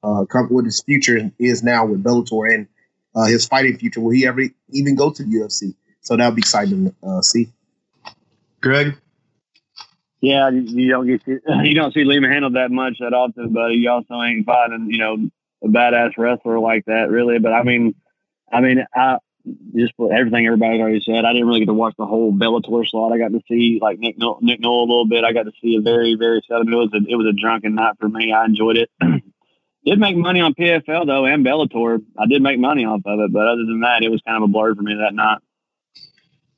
uh, 0.04 0.26
what 0.50 0.66
his 0.66 0.82
future 0.82 1.32
is 1.40 1.64
now 1.64 1.86
with 1.86 2.04
Bellator 2.04 2.54
and 2.54 2.68
uh, 3.16 3.26
his 3.26 3.46
fighting 3.46 3.78
future. 3.78 4.02
Will 4.02 4.12
he 4.12 4.26
ever 4.26 4.42
even 4.70 4.96
go 4.96 5.12
to 5.12 5.24
the 5.24 5.30
UFC? 5.30 5.76
So 6.02 6.18
that'll 6.18 6.34
be 6.34 6.40
exciting 6.40 6.86
to 6.86 7.08
uh, 7.08 7.22
see. 7.22 7.50
Greg? 8.62 8.98
Yeah, 10.22 10.50
you 10.50 10.90
don't 10.90 11.08
get 11.08 11.26
to, 11.26 11.40
you 11.64 11.74
don't 11.74 11.94
see 11.94 12.04
Lima 12.04 12.28
handled 12.28 12.56
that 12.56 12.72
much 12.72 12.98
that 13.00 13.14
often, 13.14 13.54
but 13.54 13.72
he 13.72 13.88
also 13.88 14.22
ain't 14.22 14.46
fighting 14.46 14.88
you 14.90 15.00
know 15.00 15.18
a 15.64 15.68
badass 15.68 16.18
wrestler 16.18 16.60
like 16.60 16.86
that 16.86 17.10
really. 17.10 17.40
But 17.40 17.54
I 17.54 17.64
mean, 17.64 17.96
I 18.52 18.62
mean, 18.62 18.86
I 18.96 19.18
just 19.76 19.94
for 19.96 20.14
everything 20.14 20.46
everybody's 20.46 20.82
already 20.82 21.02
said. 21.02 21.26
I 21.26 21.34
didn't 21.34 21.48
really 21.48 21.62
get 21.62 21.66
to 21.68 21.74
watch 21.74 21.96
the 21.98 22.06
whole 22.06 22.32
Bellator 22.32 22.88
slot. 22.88 23.12
I 23.12 23.18
got 23.18 23.32
to 23.32 23.42
see 23.48 23.80
like 23.82 23.98
Nick 23.98 24.18
Noel, 24.18 24.38
Nick 24.42 24.60
Noel 24.60 24.84
a 24.84 24.90
little 24.90 25.08
bit. 25.08 25.24
I 25.24 25.34
got 25.34 25.44
to 25.44 25.52
see 25.62 25.76
a 25.76 25.82
very 25.82 26.16
very 26.16 26.42
seldom. 26.48 26.72
It 26.72 26.76
was 26.76 26.94
a, 26.94 26.98
it 26.98 27.16
was 27.16 27.28
a 27.28 27.40
drunken 27.40 27.76
night 27.76 27.96
for 28.00 28.08
me. 28.08 28.32
I 28.32 28.46
enjoyed 28.46 28.78
it. 28.78 28.92
did 29.86 30.00
make 30.00 30.16
money 30.16 30.42
on 30.42 30.54
PFL 30.54 31.08
though 31.08 31.26
and 31.26 31.44
Bellator. 31.46 32.04
I 32.20 32.28
did 32.28 32.44
make 32.44 32.60
money 32.60 32.86
off 32.86 33.02
of 33.06 33.20
it, 33.20 33.34
but 33.34 33.48
other 33.48 33.66
than 33.66 33.82
that, 33.82 34.04
it 34.04 34.12
was 34.12 34.22
kind 34.22 34.38
of 34.38 34.44
a 34.44 34.52
blur 34.52 34.76
for 34.76 34.84
me 34.84 34.94
that 34.96 35.16
night. 35.16 35.40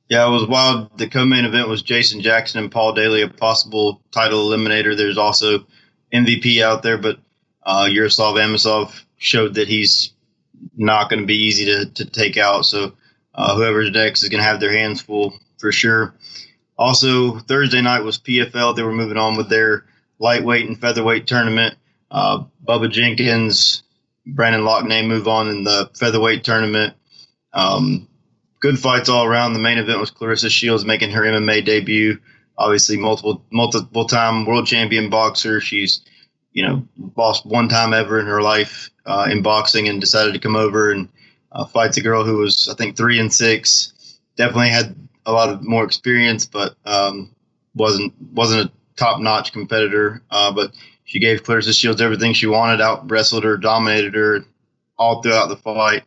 Yeah, 0.08 0.26
it 0.26 0.30
was 0.30 0.46
wild. 0.46 0.96
The 0.98 1.08
co-main 1.08 1.44
event 1.44 1.68
was 1.68 1.82
Jason 1.82 2.20
Jackson 2.20 2.60
and 2.60 2.70
Paul 2.70 2.92
Daley, 2.92 3.22
a 3.22 3.28
possible 3.28 4.02
title 4.10 4.48
eliminator. 4.48 4.96
There's 4.96 5.18
also 5.18 5.66
MVP 6.12 6.62
out 6.62 6.82
there, 6.82 6.98
but 6.98 7.18
uh, 7.62 7.88
Yaroslav 7.90 8.36
Amosov 8.36 9.02
showed 9.16 9.54
that 9.54 9.68
he's 9.68 10.12
not 10.76 11.08
going 11.08 11.20
to 11.20 11.26
be 11.26 11.38
easy 11.38 11.64
to, 11.64 11.86
to 11.86 12.04
take 12.04 12.36
out. 12.36 12.66
So 12.66 12.92
uh, 13.34 13.56
whoever's 13.56 13.90
next 13.90 14.22
is 14.22 14.28
going 14.28 14.42
to 14.42 14.48
have 14.48 14.60
their 14.60 14.76
hands 14.76 15.00
full 15.00 15.34
for 15.58 15.72
sure. 15.72 16.14
Also, 16.76 17.38
Thursday 17.38 17.80
night 17.80 18.00
was 18.00 18.18
PFL. 18.18 18.76
They 18.76 18.82
were 18.82 18.92
moving 18.92 19.16
on 19.16 19.36
with 19.36 19.48
their 19.48 19.86
lightweight 20.18 20.66
and 20.66 20.78
featherweight 20.78 21.26
tournament. 21.26 21.76
Uh, 22.10 22.44
Bubba 22.66 22.90
Jenkins, 22.90 23.82
Brandon 24.26 24.62
Loughnane 24.62 25.08
move 25.08 25.28
on 25.28 25.48
in 25.48 25.64
the 25.64 25.90
featherweight 25.94 26.44
tournament. 26.44 26.94
Um, 27.52 28.08
good 28.60 28.78
fights 28.78 29.08
all 29.08 29.24
around. 29.24 29.52
The 29.52 29.58
main 29.58 29.78
event 29.78 30.00
was 30.00 30.10
Claressa 30.10 30.50
Shields 30.50 30.84
making 30.84 31.10
her 31.10 31.22
MMA 31.22 31.64
debut. 31.64 32.18
Obviously, 32.56 32.96
multiple 32.96 33.44
multiple 33.50 34.06
time 34.06 34.46
world 34.46 34.66
champion 34.66 35.10
boxer. 35.10 35.60
She's 35.60 36.00
you 36.52 36.66
know 36.66 36.86
lost 37.16 37.44
one 37.44 37.68
time 37.68 37.92
ever 37.92 38.20
in 38.20 38.26
her 38.26 38.40
life 38.40 38.90
uh, 39.06 39.26
in 39.30 39.42
boxing 39.42 39.88
and 39.88 40.00
decided 40.00 40.34
to 40.34 40.40
come 40.40 40.56
over 40.56 40.92
and 40.92 41.08
uh, 41.52 41.66
fight 41.66 41.96
a 41.96 42.00
girl 42.00 42.24
who 42.24 42.38
was 42.38 42.68
I 42.68 42.74
think 42.74 42.96
three 42.96 43.18
and 43.18 43.32
six. 43.32 43.92
Definitely 44.36 44.70
had 44.70 44.96
a 45.26 45.32
lot 45.32 45.48
of 45.48 45.62
more 45.62 45.84
experience, 45.84 46.46
but 46.46 46.76
um, 46.84 47.34
wasn't 47.74 48.14
wasn't 48.32 48.70
a 48.70 48.72
top 48.96 49.20
notch 49.20 49.52
competitor. 49.52 50.22
Uh, 50.30 50.52
but 50.52 50.72
she 51.04 51.18
gave 51.18 51.42
Claressa 51.42 51.76
Shields 51.76 52.00
everything 52.00 52.32
she 52.32 52.46
wanted. 52.46 52.80
Out 52.80 53.10
wrestled 53.10 53.44
her, 53.44 53.56
dominated 53.56 54.14
her 54.14 54.44
all 54.96 55.22
throughout 55.22 55.48
the 55.48 55.56
fight 55.56 56.04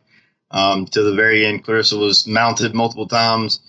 um, 0.50 0.86
to 0.86 1.02
the 1.02 1.14
very 1.14 1.46
end. 1.46 1.64
Claressa 1.64 1.98
was 1.98 2.26
mounted 2.26 2.74
multiple 2.74 3.08
times, 3.08 3.60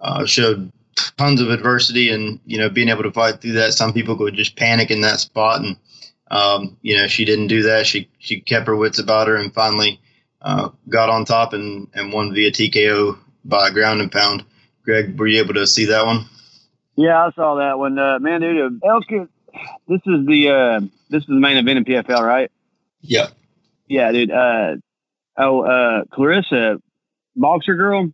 uh, 0.00 0.24
showed 0.26 0.72
tons 1.16 1.40
of 1.40 1.50
adversity, 1.50 2.10
and 2.10 2.40
you 2.44 2.58
know 2.58 2.68
being 2.68 2.88
able 2.88 3.02
to 3.02 3.12
fight 3.12 3.40
through 3.40 3.52
that. 3.52 3.74
Some 3.74 3.92
people 3.92 4.16
would 4.16 4.34
just 4.34 4.56
panic 4.56 4.90
in 4.90 5.00
that 5.02 5.20
spot, 5.20 5.62
and 5.62 5.76
um, 6.30 6.76
you 6.82 6.96
know 6.96 7.06
she 7.06 7.24
didn't 7.24 7.48
do 7.48 7.62
that. 7.62 7.86
She 7.86 8.08
she 8.18 8.40
kept 8.40 8.66
her 8.66 8.76
wits 8.76 8.98
about 8.98 9.28
her, 9.28 9.36
and 9.36 9.52
finally 9.54 10.00
uh, 10.42 10.70
got 10.88 11.10
on 11.10 11.24
top 11.24 11.52
and 11.52 11.88
and 11.94 12.12
won 12.12 12.34
via 12.34 12.50
TKO 12.50 13.18
by 13.44 13.70
ground 13.70 14.00
and 14.00 14.10
pound. 14.10 14.44
Greg, 14.84 15.18
were 15.18 15.26
you 15.26 15.42
able 15.42 15.54
to 15.54 15.66
see 15.66 15.86
that 15.86 16.04
one? 16.04 16.26
Yeah, 16.96 17.26
I 17.26 17.30
saw 17.32 17.56
that 17.56 17.78
one. 17.78 17.98
Uh, 17.98 18.18
man, 18.20 18.40
dude, 18.40 18.80
Elkin, 18.84 19.28
this 19.88 20.00
is 20.06 20.26
the 20.26 20.48
uh, 20.48 20.80
this 21.10 21.22
is 21.22 21.28
the 21.28 21.34
main 21.34 21.56
event 21.56 21.78
in 21.78 21.84
PFL, 21.84 22.20
right? 22.20 22.50
Yeah. 23.00 23.28
Yeah, 23.88 24.12
dude. 24.12 24.30
Uh, 24.30 24.76
Oh, 25.36 25.62
uh, 25.62 26.04
Claressa, 26.12 26.80
boxer 27.36 27.74
girl. 27.74 28.10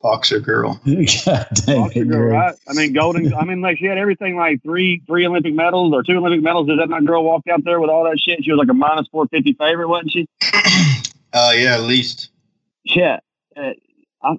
Boxer 0.00 0.40
girl. 0.40 0.80
God 0.86 1.46
dang 1.52 1.82
Boxer 1.82 2.02
it, 2.02 2.08
girl, 2.08 2.32
right? 2.32 2.54
I 2.66 2.72
mean, 2.72 2.92
golden. 2.94 3.34
I 3.34 3.44
mean, 3.44 3.60
like 3.60 3.78
she 3.78 3.84
had 3.84 3.98
everything 3.98 4.36
like 4.36 4.62
three, 4.62 5.02
three 5.06 5.26
Olympic 5.26 5.54
medals 5.54 5.92
or 5.92 6.02
two 6.02 6.16
Olympic 6.16 6.42
medals. 6.42 6.68
Did 6.68 6.78
that 6.78 6.88
my 6.88 7.00
girl 7.02 7.22
walk 7.22 7.42
out 7.52 7.64
there 7.64 7.80
with 7.80 7.90
all 7.90 8.04
that 8.04 8.18
shit? 8.18 8.42
She 8.42 8.50
was 8.50 8.58
like 8.58 8.70
a 8.70 8.74
minus 8.74 9.08
four 9.08 9.26
fifty 9.28 9.52
favorite, 9.52 9.88
wasn't 9.88 10.12
she? 10.12 10.26
Uh, 11.32 11.52
yeah, 11.54 11.74
at 11.74 11.82
least. 11.82 12.30
Yeah. 12.82 13.20
Uh, 13.56 13.70
I, 14.20 14.36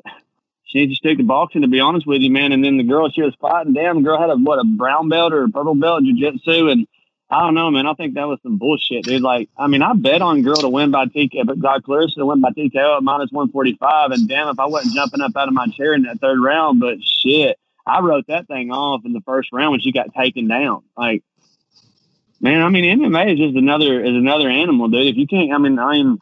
she 0.65 0.87
just 0.87 1.03
took 1.03 1.17
the 1.17 1.23
boxing, 1.23 1.61
to 1.61 1.67
be 1.67 1.79
honest 1.79 2.07
with 2.07 2.21
you, 2.21 2.31
man. 2.31 2.51
And 2.51 2.63
then 2.63 2.77
the 2.77 2.83
girl 2.83 3.09
she 3.09 3.21
was 3.21 3.35
fighting, 3.41 3.73
damn, 3.73 3.97
the 3.97 4.01
girl 4.03 4.19
had 4.19 4.29
a 4.29 4.35
what 4.35 4.59
a 4.59 4.63
brown 4.65 5.09
belt 5.09 5.33
or 5.33 5.43
a 5.43 5.49
purple 5.49 5.75
belt 5.75 6.01
in 6.01 6.17
jiu-jitsu, 6.17 6.69
and 6.69 6.87
I 7.31 7.39
don't 7.39 7.53
know, 7.55 7.71
man. 7.71 7.87
I 7.87 7.93
think 7.93 8.15
that 8.15 8.27
was 8.27 8.39
some 8.43 8.57
bullshit, 8.57 9.05
dude. 9.05 9.21
Like, 9.21 9.49
I 9.57 9.67
mean, 9.67 9.81
I 9.81 9.93
bet 9.93 10.21
on 10.21 10.41
girl 10.41 10.57
to 10.57 10.69
win 10.69 10.91
by 10.91 11.05
TKO, 11.05 11.45
but 11.45 11.59
God 11.61 11.81
Claressa 11.83 12.15
to 12.15 12.25
win 12.25 12.41
by 12.41 12.49
TKO 12.49 12.97
at 12.97 13.03
minus 13.03 13.31
145. 13.31 14.11
And 14.11 14.27
damn, 14.27 14.49
if 14.49 14.59
I 14.59 14.65
wasn't 14.65 14.93
jumping 14.95 15.21
up 15.21 15.31
out 15.37 15.47
of 15.47 15.53
my 15.53 15.67
chair 15.67 15.93
in 15.93 16.03
that 16.03 16.19
third 16.19 16.41
round, 16.43 16.81
but 16.81 16.97
shit, 17.01 17.57
I 17.87 18.01
wrote 18.01 18.27
that 18.27 18.47
thing 18.47 18.71
off 18.71 19.05
in 19.05 19.13
the 19.13 19.21
first 19.21 19.49
round 19.53 19.71
when 19.71 19.79
she 19.79 19.93
got 19.93 20.13
taken 20.13 20.49
down. 20.49 20.83
Like, 20.97 21.23
man, 22.41 22.61
I 22.61 22.67
mean, 22.69 22.99
MMA 22.99 23.33
is 23.33 23.39
just 23.39 23.55
another 23.55 24.03
is 24.03 24.13
another 24.15 24.49
animal, 24.49 24.89
dude. 24.89 25.07
If 25.07 25.15
you 25.15 25.25
can't, 25.25 25.53
I 25.53 25.57
mean, 25.57 25.79
I'm, 25.79 26.19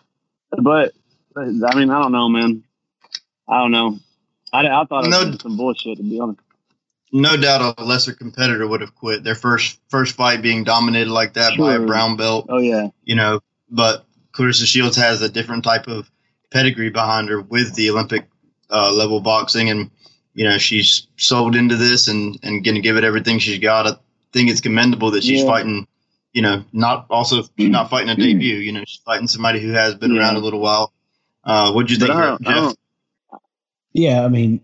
but, 0.52 0.94
but 1.34 1.48
I 1.48 1.76
mean, 1.76 1.90
I 1.90 2.02
don't 2.04 2.12
know, 2.12 2.30
man. 2.30 2.64
I 3.48 3.62
don't 3.62 3.72
know. 3.72 3.98
I, 4.54 4.68
I 4.68 4.86
thought 4.86 5.06
it 5.06 5.10
was 5.10 5.26
No. 5.26 5.38
some 5.38 5.58
bullshit, 5.58 5.98
to 5.98 6.04
be 6.04 6.20
honest. 6.20 6.40
No 7.12 7.36
doubt, 7.38 7.76
a 7.78 7.84
lesser 7.84 8.14
competitor 8.14 8.68
would 8.68 8.82
have 8.82 8.94
quit. 8.96 9.24
Their 9.24 9.36
first 9.36 9.80
first 9.90 10.16
fight 10.16 10.42
being 10.42 10.64
dominated 10.64 11.10
like 11.12 11.34
that 11.34 11.58
by 11.58 11.74
a 11.74 11.80
brown 11.80 12.18
belt. 12.18 12.46
Oh 12.50 12.60
yeah, 12.60 12.90
you 13.04 13.16
know, 13.16 13.40
but 13.70 14.06
Claressa 14.34 14.66
Shields 14.66 14.96
has 14.98 15.22
a 15.22 15.30
different 15.30 15.64
type 15.64 15.88
of 15.88 16.10
pedigree 16.52 16.90
behind 16.92 17.30
her 17.30 17.42
with 17.42 17.74
the 17.76 17.90
Olympic 17.90 18.28
uh, 18.70 18.92
level 18.94 19.22
boxing, 19.22 19.70
and 19.72 19.90
you 20.36 20.44
know 20.48 20.60
she's 20.60 21.08
sold 21.18 21.56
into 21.56 21.76
this 21.76 22.08
and 22.08 22.38
and 22.44 22.64
going 22.64 22.76
to 22.76 22.82
give 22.82 22.96
it 22.98 23.04
everything 23.04 23.40
she's 23.40 23.60
got. 23.60 23.88
I 23.88 23.94
think 24.32 24.52
it's 24.52 24.62
commendable 24.62 25.10
that 25.12 25.24
she's 25.24 25.42
Yeah. 25.42 25.48
fighting. 25.48 25.88
You 26.34 26.44
know, 26.44 26.64
not 26.74 27.08
also 27.10 27.42
not 27.58 27.90
fighting 27.90 28.10
a 28.10 28.16
debut. 28.28 28.58
You 28.58 28.72
know, 28.72 28.84
she's 28.86 29.02
fighting 29.04 29.28
somebody 29.28 29.60
who 29.62 29.72
has 29.72 29.96
been 29.96 30.14
Yeah. 30.14 30.22
around 30.22 30.36
a 30.36 30.40
little 30.40 30.60
while. 30.60 30.94
Uh, 31.44 31.72
what'd 31.72 31.90
you 31.90 31.98
but 31.98 32.08
think, 32.08 32.20
I 32.20 32.26
don't, 32.28 32.48
I 32.48 32.52
Jeff? 32.52 32.56
don't, 32.64 32.80
Yeah, 33.94 34.24
I 34.24 34.28
mean, 34.28 34.62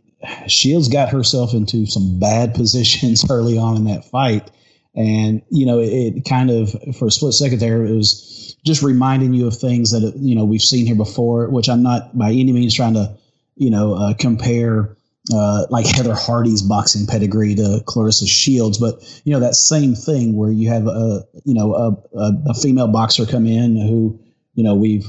Shields 0.47 0.87
got 0.87 1.09
herself 1.09 1.53
into 1.53 1.85
some 1.85 2.19
bad 2.19 2.53
positions 2.55 3.25
early 3.29 3.57
on 3.57 3.77
in 3.77 3.85
that 3.85 4.05
fight. 4.05 4.49
And, 4.95 5.41
you 5.49 5.65
know, 5.65 5.79
it, 5.79 5.87
it 5.89 6.25
kind 6.25 6.49
of, 6.49 6.71
for 6.97 7.07
a 7.07 7.11
split 7.11 7.33
second 7.33 7.59
there, 7.59 7.85
it 7.85 7.93
was 7.93 8.55
just 8.65 8.81
reminding 8.81 9.33
you 9.33 9.47
of 9.47 9.57
things 9.57 9.91
that, 9.91 10.13
you 10.17 10.35
know, 10.35 10.45
we've 10.45 10.61
seen 10.61 10.85
here 10.85 10.95
before, 10.95 11.49
which 11.49 11.67
I'm 11.67 11.83
not 11.83 12.17
by 12.17 12.29
any 12.31 12.53
means 12.53 12.73
trying 12.73 12.93
to, 12.93 13.15
you 13.55 13.69
know, 13.69 13.93
uh, 13.93 14.13
compare 14.13 14.95
uh, 15.33 15.65
like 15.69 15.85
Heather 15.85 16.15
Hardy's 16.15 16.61
boxing 16.61 17.07
pedigree 17.07 17.55
to 17.55 17.81
Claressa 17.85 18.27
Shields. 18.27 18.77
But, 18.77 19.01
you 19.25 19.33
know, 19.33 19.39
that 19.39 19.55
same 19.55 19.95
thing 19.95 20.35
where 20.35 20.51
you 20.51 20.69
have 20.69 20.87
a, 20.87 21.25
you 21.43 21.53
know, 21.53 21.73
a, 21.73 22.17
a, 22.17 22.33
a 22.49 22.53
female 22.53 22.87
boxer 22.87 23.25
come 23.25 23.47
in 23.47 23.75
who, 23.75 24.19
you 24.53 24.63
know, 24.63 24.75
we've, 24.75 25.05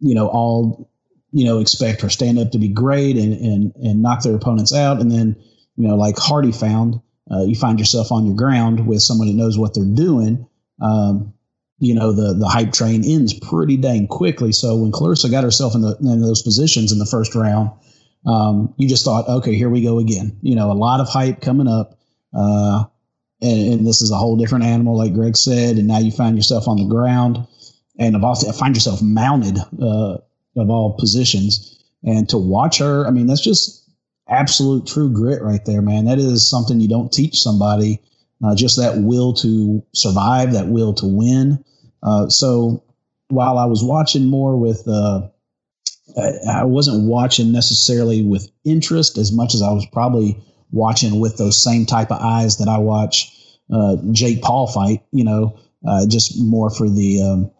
you 0.00 0.14
know, 0.14 0.28
all 0.28 0.90
you 1.34 1.44
know, 1.44 1.58
expect 1.58 2.00
her 2.00 2.08
stand 2.08 2.38
up 2.38 2.52
to 2.52 2.58
be 2.58 2.68
great 2.68 3.16
and, 3.16 3.32
and, 3.34 3.74
and 3.76 4.00
knock 4.00 4.22
their 4.22 4.36
opponents 4.36 4.72
out. 4.72 5.00
And 5.00 5.10
then, 5.10 5.36
you 5.76 5.88
know, 5.88 5.96
like 5.96 6.16
Hardy 6.16 6.52
found, 6.52 7.00
uh, 7.28 7.42
you 7.42 7.56
find 7.56 7.80
yourself 7.80 8.12
on 8.12 8.24
your 8.24 8.36
ground 8.36 8.86
with 8.86 9.02
someone 9.02 9.26
who 9.26 9.34
knows 9.34 9.58
what 9.58 9.74
they're 9.74 9.84
doing. 9.84 10.46
Um, 10.80 11.34
you 11.80 11.94
know, 11.94 12.12
the, 12.12 12.34
the 12.34 12.46
hype 12.46 12.72
train 12.72 13.02
ends 13.04 13.34
pretty 13.34 13.76
dang 13.76 14.06
quickly. 14.06 14.52
So 14.52 14.76
when 14.76 14.92
Claressa 14.92 15.28
got 15.28 15.42
herself 15.42 15.74
in, 15.74 15.80
the, 15.80 15.96
in 16.00 16.22
those 16.22 16.42
positions 16.42 16.92
in 16.92 17.00
the 17.00 17.06
first 17.06 17.34
round, 17.34 17.70
um, 18.24 18.72
you 18.78 18.88
just 18.88 19.04
thought, 19.04 19.28
okay, 19.28 19.56
here 19.56 19.68
we 19.68 19.82
go 19.82 19.98
again. 19.98 20.38
You 20.40 20.54
know, 20.54 20.70
a 20.70 20.72
lot 20.72 21.00
of 21.00 21.08
hype 21.08 21.40
coming 21.40 21.66
up. 21.66 21.98
Uh, 22.32 22.84
and, 23.42 23.72
and 23.72 23.86
this 23.86 24.02
is 24.02 24.12
a 24.12 24.16
whole 24.16 24.36
different 24.36 24.64
animal, 24.64 24.96
like 24.96 25.14
Greg 25.14 25.36
said. 25.36 25.78
And 25.78 25.88
now 25.88 25.98
you 25.98 26.12
find 26.12 26.36
yourself 26.36 26.68
on 26.68 26.76
the 26.76 26.86
ground 26.86 27.44
and 27.98 28.16
of 28.16 28.24
all, 28.24 28.34
find 28.52 28.74
yourself 28.74 29.02
mounted, 29.02 29.58
uh, 29.82 30.18
of 30.56 30.70
all 30.70 30.96
positions. 30.98 31.82
And 32.02 32.28
to 32.28 32.38
watch 32.38 32.78
her, 32.78 33.06
I 33.06 33.10
mean, 33.10 33.26
that's 33.26 33.40
just 33.40 33.88
absolute 34.28 34.86
true 34.86 35.12
grit 35.12 35.42
right 35.42 35.64
there, 35.64 35.82
man. 35.82 36.04
That 36.06 36.18
is 36.18 36.48
something 36.48 36.80
you 36.80 36.88
don't 36.88 37.12
teach 37.12 37.38
somebody. 37.38 38.00
Uh, 38.44 38.54
just 38.54 38.76
that 38.76 38.98
will 38.98 39.32
to 39.32 39.82
survive, 39.94 40.52
that 40.52 40.68
will 40.68 40.92
to 40.94 41.06
win. 41.06 41.64
Uh, 42.02 42.28
so 42.28 42.84
while 43.28 43.58
I 43.58 43.64
was 43.64 43.82
watching 43.82 44.26
more 44.26 44.56
with, 44.56 44.86
uh, 44.86 45.28
I, 46.46 46.64
wasn't 46.64 47.08
watching 47.08 47.52
necessarily 47.52 48.22
with 48.22 48.50
interest 48.64 49.16
as 49.16 49.32
much 49.32 49.54
as 49.54 49.62
I 49.62 49.72
was 49.72 49.86
probably 49.92 50.42
watching 50.70 51.20
with 51.20 51.38
those 51.38 51.62
same 51.62 51.86
type 51.86 52.10
of 52.10 52.20
eyes 52.20 52.58
that 52.58 52.68
I 52.68 52.78
watch 52.78 53.32
uh, 53.72 53.96
Jake 54.12 54.42
Paul 54.42 54.66
fight. 54.66 55.02
You 55.12 55.24
know, 55.24 55.58
uh, 55.86 56.06
just 56.06 56.38
more 56.38 56.70
for 56.70 56.88
the 56.88 57.22
um, 57.22 57.50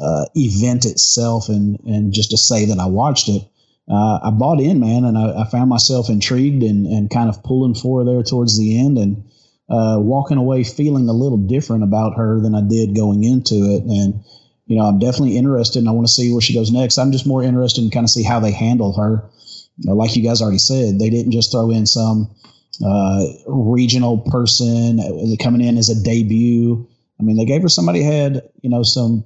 uh, 0.00 0.26
event 0.34 0.84
itself 0.86 1.48
and 1.48 1.78
and 1.86 2.12
just 2.12 2.30
to 2.30 2.36
say 2.36 2.66
that 2.66 2.78
I 2.78 2.86
watched 2.86 3.28
it. 3.28 3.42
Uh, 3.90 4.20
I 4.22 4.30
bought 4.30 4.60
in, 4.60 4.78
man, 4.78 5.04
and 5.04 5.18
I, 5.18 5.42
I 5.42 5.44
found 5.50 5.68
myself 5.68 6.08
intrigued 6.08 6.62
and, 6.62 6.86
and 6.86 7.10
kind 7.10 7.28
of 7.28 7.42
pulling 7.42 7.74
for 7.74 8.00
her 8.00 8.04
there 8.04 8.22
towards 8.22 8.56
the 8.56 8.78
end 8.78 8.98
and 8.98 9.24
uh, 9.68 9.98
walking 9.98 10.36
away 10.36 10.62
feeling 10.62 11.08
a 11.08 11.12
little 11.12 11.38
different 11.38 11.82
about 11.82 12.16
her 12.16 12.40
than 12.40 12.54
I 12.54 12.60
did 12.60 12.94
going 12.94 13.24
into 13.24 13.54
it. 13.54 13.82
And, 13.82 14.22
you 14.66 14.76
know, 14.76 14.84
I'm 14.84 15.00
definitely 15.00 15.36
interested 15.36 15.80
and 15.80 15.88
I 15.88 15.92
want 15.92 16.06
to 16.06 16.12
see 16.12 16.30
where 16.32 16.40
she 16.40 16.54
goes 16.54 16.70
next. 16.70 16.98
I'm 16.98 17.10
just 17.10 17.26
more 17.26 17.42
interested 17.42 17.82
in 17.82 17.90
kind 17.90 18.04
of 18.04 18.10
see 18.10 18.22
how 18.22 18.38
they 18.38 18.52
handle 18.52 18.96
her. 18.96 19.28
You 19.78 19.90
know, 19.90 19.96
like 19.96 20.14
you 20.14 20.22
guys 20.22 20.40
already 20.40 20.58
said, 20.58 21.00
they 21.00 21.10
didn't 21.10 21.32
just 21.32 21.50
throw 21.50 21.70
in 21.70 21.86
some, 21.86 22.30
uh, 22.84 23.24
regional 23.46 24.18
person 24.18 25.00
uh, 25.00 25.42
coming 25.42 25.60
in 25.60 25.76
as 25.76 25.88
a 25.88 26.02
debut. 26.02 26.88
I 27.18 27.22
mean, 27.22 27.36
they 27.36 27.44
gave 27.44 27.62
her 27.62 27.68
somebody 27.68 28.02
had 28.02 28.42
you 28.62 28.70
know 28.70 28.82
some 28.82 29.24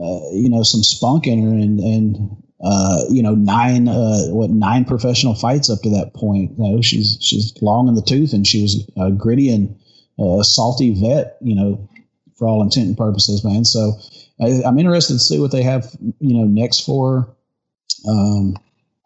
uh, 0.00 0.20
you 0.32 0.48
know 0.48 0.62
some 0.62 0.82
spunk 0.82 1.26
in 1.26 1.42
her 1.42 1.48
and 1.48 1.80
and 1.80 2.36
uh, 2.64 3.02
you 3.10 3.22
know 3.22 3.34
nine 3.34 3.88
uh, 3.88 4.26
what 4.28 4.50
nine 4.50 4.84
professional 4.84 5.34
fights 5.34 5.70
up 5.70 5.80
to 5.82 5.90
that 5.90 6.14
point. 6.14 6.52
You 6.58 6.76
know, 6.76 6.82
she's 6.82 7.18
she's 7.20 7.52
long 7.60 7.88
in 7.88 7.94
the 7.94 8.02
tooth 8.02 8.32
and 8.32 8.46
she 8.46 8.62
was 8.62 8.88
a 8.96 9.10
gritty 9.10 9.50
and 9.50 9.78
uh, 10.18 10.42
salty 10.42 10.94
vet. 11.00 11.36
You 11.40 11.54
know, 11.54 11.88
for 12.36 12.48
all 12.48 12.62
intent 12.62 12.88
and 12.88 12.96
purposes, 12.96 13.44
man. 13.44 13.64
So 13.64 13.92
I, 14.40 14.66
am 14.66 14.78
interested 14.78 15.14
to 15.14 15.18
see 15.18 15.38
what 15.38 15.52
they 15.52 15.62
have 15.62 15.90
you 16.20 16.36
know 16.36 16.44
next 16.44 16.80
for. 16.80 17.28
Um, 18.08 18.56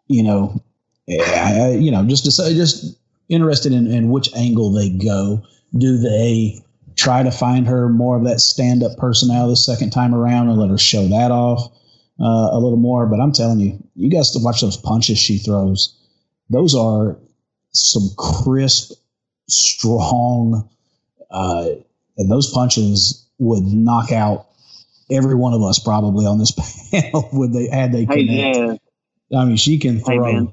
you 0.07 0.23
know, 0.23 0.61
I, 1.07 1.77
you 1.79 1.91
know, 1.91 2.03
just 2.05 2.25
to 2.25 2.31
say, 2.31 2.53
just 2.55 2.97
interested 3.29 3.73
in, 3.73 3.87
in 3.87 4.09
which 4.09 4.33
angle 4.35 4.71
they 4.71 4.89
go. 4.89 5.43
Do 5.77 5.97
they 5.97 6.59
try 6.99 7.23
to 7.23 7.31
find 7.31 7.67
her 7.67 7.87
more 7.87 8.17
of 8.17 8.25
that 8.25 8.41
stand 8.41 8.83
up 8.83 8.97
personality 8.97 9.53
the 9.53 9.57
second 9.57 9.91
time 9.91 10.13
around 10.13 10.49
and 10.49 10.59
let 10.59 10.69
her 10.69 10.77
show 10.77 11.07
that 11.07 11.31
off 11.31 11.71
uh, 12.19 12.49
a 12.51 12.59
little 12.59 12.77
more? 12.77 13.05
But 13.05 13.21
I'm 13.21 13.31
telling 13.31 13.59
you, 13.59 13.81
you 13.95 14.09
guys 14.09 14.31
to 14.31 14.39
watch 14.41 14.61
those 14.61 14.75
punches 14.75 15.17
she 15.17 15.37
throws. 15.37 15.95
Those 16.49 16.75
are 16.75 17.17
some 17.71 18.09
crisp, 18.17 18.91
strong, 19.47 20.69
uh, 21.31 21.69
and 22.17 22.29
those 22.29 22.51
punches 22.51 23.25
would 23.37 23.63
knock 23.63 24.11
out 24.11 24.47
every 25.09 25.35
one 25.35 25.53
of 25.53 25.63
us 25.63 25.79
probably 25.79 26.25
on 26.25 26.37
this 26.37 26.51
panel 26.91 27.29
would 27.31 27.53
they 27.53 27.69
had 27.69 27.93
they 27.93 28.05
connect. 28.05 28.29
Hey, 28.29 28.79
yeah. 29.29 29.39
I 29.39 29.45
mean, 29.45 29.57
she 29.57 29.79
can 29.79 30.01
throw. 30.01 30.25
Hey, 30.25 30.33
man. 30.33 30.51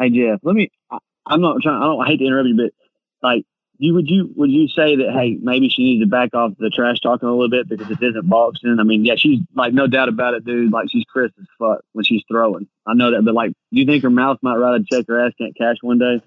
hey 0.00 0.10
Jeff, 0.10 0.40
let 0.42 0.56
me. 0.56 0.70
I, 0.90 0.98
I'm 1.26 1.40
not 1.40 1.62
trying. 1.62 1.80
I 1.80 1.84
don't 1.84 2.02
I 2.02 2.08
hate 2.08 2.18
to 2.18 2.24
interrupt 2.24 2.48
you, 2.48 2.56
but 2.56 2.72
like 3.26 3.44
you 3.78 3.94
would 3.94 4.08
you 4.08 4.32
would 4.36 4.50
you 4.50 4.68
say 4.68 4.96
that 4.96 5.12
hey 5.12 5.38
maybe 5.40 5.68
she 5.68 5.82
needs 5.82 6.02
to 6.02 6.08
back 6.08 6.34
off 6.34 6.52
the 6.58 6.70
trash 6.70 7.00
talking 7.00 7.28
a 7.28 7.32
little 7.32 7.50
bit 7.50 7.68
because 7.68 7.90
it 7.90 8.02
isn't 8.02 8.28
boxing. 8.28 8.76
I 8.80 8.84
mean, 8.84 9.04
yeah, 9.04 9.14
she's 9.16 9.40
like 9.54 9.72
no 9.72 9.86
doubt 9.86 10.08
about 10.08 10.34
it, 10.34 10.44
dude. 10.44 10.72
Like 10.72 10.88
she's 10.90 11.04
crisp 11.04 11.34
as 11.40 11.46
fuck 11.58 11.80
when 11.92 12.04
she's 12.04 12.22
throwing. 12.30 12.68
I 12.86 12.94
know 12.94 13.10
that, 13.12 13.22
but 13.24 13.34
like, 13.34 13.50
do 13.50 13.80
you 13.80 13.86
think 13.86 14.02
her 14.02 14.10
mouth 14.10 14.38
might 14.42 14.56
write 14.56 14.80
a 14.80 14.84
check 14.84 15.06
her 15.08 15.26
ass 15.26 15.32
can't 15.38 15.56
cash 15.56 15.76
one 15.82 15.98
day? 15.98 16.22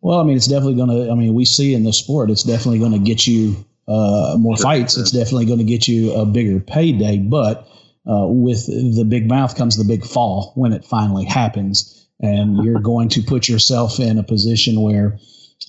Well, 0.00 0.18
I 0.18 0.24
mean, 0.24 0.36
it's 0.36 0.46
definitely 0.46 0.76
going 0.76 0.88
to. 0.88 1.10
I 1.10 1.14
mean, 1.14 1.34
we 1.34 1.44
see 1.44 1.74
in 1.74 1.84
the 1.84 1.92
sport, 1.92 2.30
it's 2.30 2.42
definitely 2.42 2.78
going 2.78 2.92
to 2.92 2.98
get 2.98 3.26
you 3.26 3.64
uh, 3.86 4.36
more 4.38 4.56
sure, 4.56 4.64
fights. 4.64 4.94
Sure. 4.94 5.02
It's 5.02 5.10
definitely 5.10 5.46
going 5.46 5.58
to 5.58 5.64
get 5.64 5.86
you 5.86 6.12
a 6.14 6.24
bigger 6.24 6.60
payday. 6.60 7.18
But 7.18 7.68
uh, 8.08 8.26
with 8.26 8.66
the 8.66 9.04
big 9.04 9.28
mouth 9.28 9.56
comes 9.56 9.76
the 9.76 9.84
big 9.84 10.04
fall 10.04 10.52
when 10.54 10.72
it 10.72 10.84
finally 10.84 11.26
happens, 11.26 12.08
and 12.18 12.64
you're 12.64 12.80
going 12.82 13.10
to 13.10 13.22
put 13.22 13.48
yourself 13.48 14.00
in 14.00 14.16
a 14.16 14.22
position 14.22 14.80
where 14.80 15.18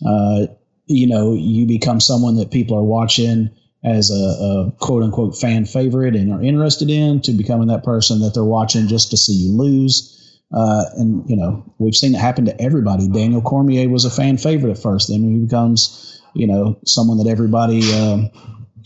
uh, 0.06 0.48
you 0.92 1.08
know, 1.08 1.34
you 1.34 1.66
become 1.66 2.00
someone 2.00 2.36
that 2.38 2.52
people 2.52 2.78
are 2.78 2.84
watching 2.84 3.50
as 3.84 4.12
a, 4.12 4.14
a, 4.14 4.72
quote 4.80 5.04
unquote 5.04 5.36
fan 5.36 5.66
favorite 5.66 6.16
and 6.16 6.32
are 6.32 6.44
interested 6.44 6.90
in 6.90 7.22
to 7.22 7.32
becoming 7.32 7.68
that 7.68 7.84
person 7.84 8.20
that 8.22 8.34
they're 8.34 8.44
watching 8.44 8.88
just 8.88 9.10
to 9.12 9.18
see 9.18 9.34
you 9.34 9.52
lose. 9.52 10.18
Uh, 10.54 10.84
and, 10.98 11.28
you 11.30 11.36
know, 11.36 11.64
we've 11.80 11.96
seen 11.96 12.14
it 12.14 12.20
happen 12.20 12.46
to 12.46 12.62
everybody. 12.62 13.08
Daniel 13.08 13.42
Cormier 13.42 13.90
was 13.90 14.06
a 14.06 14.12
fan 14.12 14.38
favorite 14.38 14.72
at 14.72 14.78
first. 14.78 15.10
Then 15.10 15.24
he 15.24 15.40
becomes, 15.40 16.22
you 16.36 16.46
know, 16.46 16.78
someone 16.86 17.18
that 17.18 17.28
everybody 17.28 17.92
um, 17.94 18.30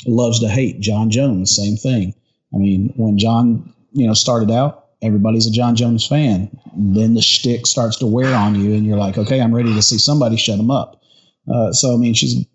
loves 0.05 0.39
to 0.39 0.47
hate. 0.47 0.79
Jon 0.79 1.09
Jones, 1.09 1.55
same 1.55 1.75
thing. 1.75 2.13
I 2.53 2.57
mean, 2.57 2.93
when 2.95 3.17
Jon 3.17 3.73
you 3.95 4.05
know, 4.05 4.13
started 4.13 4.51
out, 4.51 4.87
everybody's 5.01 5.47
a 5.47 5.51
Jon 5.51 5.75
Jones 5.75 6.05
fan. 6.05 6.51
Then 6.75 7.13
the 7.13 7.21
shtick 7.21 7.65
starts 7.65 7.97
to 7.99 8.05
wear 8.05 8.35
on 8.35 8.55
you, 8.55 8.73
and 8.73 8.85
you're 8.85 8.97
like, 8.97 9.17
okay, 9.17 9.39
I'm 9.39 9.55
ready 9.55 9.73
to 9.73 9.81
see 9.81 9.97
somebody 9.97 10.35
shut 10.35 10.59
him 10.59 10.69
up. 10.69 11.01
Uh, 11.51 11.71
so 11.71 11.93
I 11.93 11.97
mean, 11.97 12.13
she's, 12.13 12.45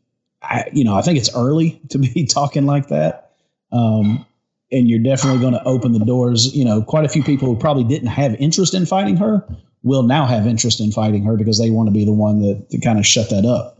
I, 0.42 0.64
you 0.72 0.84
know, 0.84 0.94
I 0.94 1.02
think 1.02 1.18
it's 1.18 1.34
early 1.34 1.80
to 1.90 1.98
be 1.98 2.26
talking 2.30 2.66
like 2.66 2.88
that. 2.88 3.32
Um, 3.72 4.26
and 4.72 4.88
you're 4.88 5.02
definitely 5.02 5.40
going 5.40 5.52
to 5.52 5.64
open 5.64 5.92
the 5.92 6.04
doors. 6.04 6.54
You 6.54 6.64
know, 6.64 6.82
quite 6.82 7.04
a 7.04 7.08
few 7.08 7.22
people 7.22 7.48
who 7.48 7.56
probably 7.56 7.84
didn't 7.84 8.08
have 8.08 8.34
interest 8.36 8.74
in 8.74 8.86
fighting 8.86 9.16
her 9.16 9.46
will 9.82 10.02
now 10.02 10.26
have 10.26 10.46
interest 10.46 10.80
in 10.80 10.92
fighting 10.92 11.24
her 11.24 11.36
because 11.36 11.58
they 11.58 11.70
want 11.70 11.88
to 11.88 11.92
be 11.92 12.04
the 12.04 12.12
one 12.12 12.40
that 12.42 12.70
to 12.70 12.80
kind 12.80 12.98
of 12.98 13.06
shut 13.06 13.30
that 13.30 13.44
up. 13.44 13.78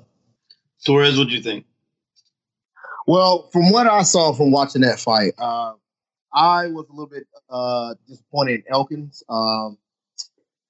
Torrez, 0.86 1.18
what 1.18 1.28
do 1.28 1.34
you 1.34 1.42
think? 1.42 1.66
Well, 3.06 3.48
from 3.52 3.70
what 3.70 3.86
I 3.86 4.02
saw 4.02 4.32
from 4.32 4.50
watching 4.50 4.82
that 4.82 4.98
fight, 4.98 5.34
uh, 5.38 5.74
I 6.32 6.68
was 6.68 6.86
a 6.88 6.92
little 6.92 7.08
bit 7.08 7.26
uh, 7.48 7.94
disappointed 8.08 8.62
in 8.66 8.72
Elkins. 8.72 9.22
Um, 9.28 9.78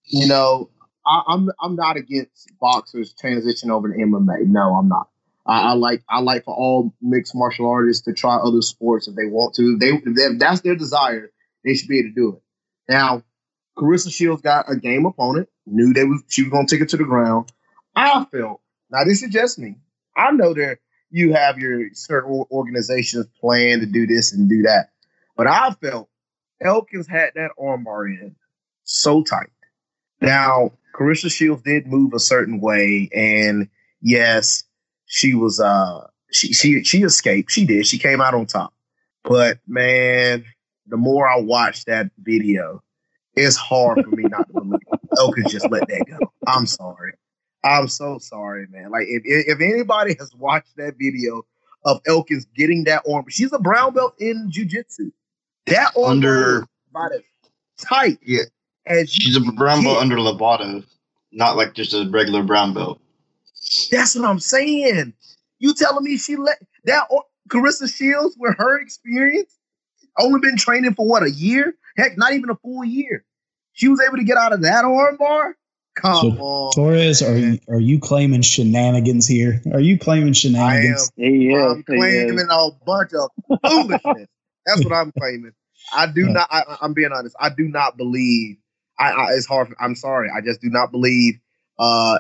you 0.04 0.26
know, 0.26 0.70
I, 1.06 1.22
am 1.28 1.48
I'm, 1.48 1.50
I'm 1.60 1.76
not 1.76 1.96
against 1.96 2.50
boxers 2.60 3.14
transition 3.18 3.70
over 3.70 3.92
to 3.92 3.98
MMA. 3.98 4.46
No, 4.46 4.74
I'm 4.74 4.88
not. 4.88 5.08
I, 5.46 5.70
I, 5.70 5.72
like 5.72 6.02
I 6.08 6.20
like 6.20 6.44
for 6.44 6.54
all 6.54 6.94
mixed 7.00 7.34
martial 7.34 7.68
artists 7.68 8.04
to 8.04 8.12
try 8.12 8.36
other 8.36 8.62
sports 8.62 9.08
if 9.08 9.16
they 9.16 9.26
want 9.26 9.54
to. 9.56 9.76
They 9.78 9.88
if 9.88 10.38
that's 10.38 10.60
their 10.60 10.76
desire, 10.76 11.30
they 11.64 11.74
should 11.74 11.88
be 11.88 11.98
able 12.00 12.10
to 12.10 12.14
do 12.14 12.36
it. 12.36 12.42
Now, 12.92 13.22
Carissa 13.76 14.12
Shields 14.12 14.42
got 14.42 14.70
a 14.70 14.76
game 14.76 15.06
opponent. 15.06 15.48
Knew 15.66 15.92
they 15.92 16.04
was 16.04 16.22
she 16.28 16.42
was 16.42 16.52
to 16.52 16.66
take 16.66 16.82
it 16.82 16.90
to 16.90 16.96
the 16.96 17.04
ground. 17.04 17.50
I 17.96 18.24
felt 18.30 18.60
now 18.90 19.04
this 19.04 19.22
is 19.22 19.30
just 19.30 19.58
me. 19.58 19.76
I 20.16 20.32
know 20.32 20.52
that 20.54 20.78
you 21.10 21.32
have 21.32 21.58
your 21.58 21.88
certain 21.94 22.44
organizations 22.50 23.26
plan 23.40 23.80
to 23.80 23.86
do 23.86 24.06
this 24.06 24.32
and 24.32 24.48
do 24.48 24.62
that, 24.62 24.90
but 25.36 25.46
I 25.46 25.70
felt 25.72 26.08
Elkins 26.60 27.06
had 27.08 27.30
that 27.34 27.52
armbar 27.58 28.06
in 28.06 28.36
so 28.84 29.22
tight. 29.22 29.50
Now 30.20 30.72
Claressa 30.94 31.30
Shields 31.30 31.62
did 31.62 31.86
move 31.86 32.14
a 32.14 32.18
certain 32.18 32.60
way, 32.60 33.08
and 33.14 33.68
yes, 34.00 34.64
she 35.06 35.34
was 35.34 35.60
uh 35.60 36.06
she 36.32 36.52
she 36.52 36.84
she 36.84 37.02
escaped. 37.02 37.50
She 37.50 37.64
did. 37.64 37.86
She 37.86 37.98
came 37.98 38.20
out 38.20 38.34
on 38.34 38.46
top. 38.46 38.72
But 39.24 39.58
man, 39.66 40.44
the 40.86 40.96
more 40.96 41.28
I 41.28 41.40
watch 41.40 41.84
that 41.84 42.10
video, 42.18 42.82
it's 43.34 43.56
hard 43.56 44.04
for 44.04 44.10
me 44.10 44.24
not 44.24 44.46
to 44.48 44.52
believe 44.54 44.80
Elkins 45.18 45.52
just 45.52 45.70
let 45.70 45.86
that 45.88 46.04
go. 46.08 46.32
I'm 46.46 46.66
sorry. 46.66 47.12
I'm 47.62 47.88
so 47.88 48.18
sorry, 48.18 48.66
man. 48.70 48.90
Like 48.90 49.06
if 49.08 49.22
if 49.24 49.60
anybody 49.60 50.16
has 50.18 50.34
watched 50.34 50.76
that 50.76 50.94
video 50.98 51.44
of 51.84 52.00
Elkins 52.06 52.46
getting 52.56 52.84
that 52.84 53.02
arm, 53.10 53.24
she's 53.28 53.52
a 53.52 53.58
brown 53.58 53.94
belt 53.94 54.14
in 54.18 54.50
jujitsu. 54.50 55.12
That 55.66 55.92
arm 55.96 56.10
under 56.10 56.66
about 56.90 57.12
as 57.12 57.22
tight. 57.78 58.18
Yeah. 58.22 58.44
As 58.86 59.12
she's 59.12 59.36
a 59.36 59.40
brown 59.40 59.84
belt 59.84 59.98
under 59.98 60.16
Lovato 60.16 60.84
not 61.32 61.56
like 61.56 61.74
just 61.74 61.94
a 61.94 62.08
regular 62.10 62.42
brown 62.42 62.74
belt. 62.74 63.00
That's 63.90 64.14
what 64.16 64.28
I'm 64.28 64.40
saying. 64.40 65.14
You 65.58 65.74
telling 65.74 66.04
me 66.04 66.16
she 66.16 66.36
let 66.36 66.58
that 66.84 67.08
Carissa 67.48 67.92
Shields 67.94 68.36
with 68.38 68.56
her 68.58 68.80
experience 68.80 69.56
only 70.18 70.40
been 70.40 70.56
training 70.56 70.94
for 70.94 71.06
what 71.06 71.22
a 71.22 71.30
year? 71.30 71.74
Heck, 71.96 72.16
not 72.16 72.32
even 72.32 72.50
a 72.50 72.56
full 72.56 72.84
year. 72.84 73.24
She 73.72 73.88
was 73.88 74.00
able 74.06 74.16
to 74.16 74.24
get 74.24 74.36
out 74.36 74.52
of 74.52 74.62
that 74.62 74.84
armbar. 74.84 75.54
Come 75.96 76.14
so, 76.14 76.42
on, 76.42 76.72
Torrez. 76.72 77.26
Are 77.26 77.36
you 77.36 77.58
are 77.68 77.80
you 77.80 77.98
claiming 77.98 78.42
shenanigans 78.42 79.26
here? 79.26 79.60
Are 79.72 79.80
you 79.80 79.98
claiming 79.98 80.32
shenanigans? 80.32 81.10
I 81.18 81.22
am. 81.22 81.34
Yeah, 81.34 81.70
I'm 81.70 81.82
claiming 81.82 82.46
a 82.48 82.68
bunch 82.86 83.10
of 83.12 83.30
foolishness. 83.62 84.28
That's 84.66 84.84
what 84.84 84.94
I'm 84.94 85.12
claiming. 85.12 85.52
I 85.94 86.06
do 86.06 86.26
not. 86.28 86.48
I, 86.50 86.78
am 86.82 86.94
being 86.94 87.10
honest. 87.12 87.36
I 87.38 87.50
do 87.50 87.68
not 87.68 87.96
believe 87.96 88.56
I, 89.00 89.10
I, 89.10 89.26
it's 89.32 89.46
hard. 89.46 89.74
I'm 89.80 89.94
sorry. 89.96 90.28
I 90.34 90.40
just 90.42 90.60
do 90.60 90.68
not 90.68 90.92
believe 90.92 91.40
uh, 91.78 92.18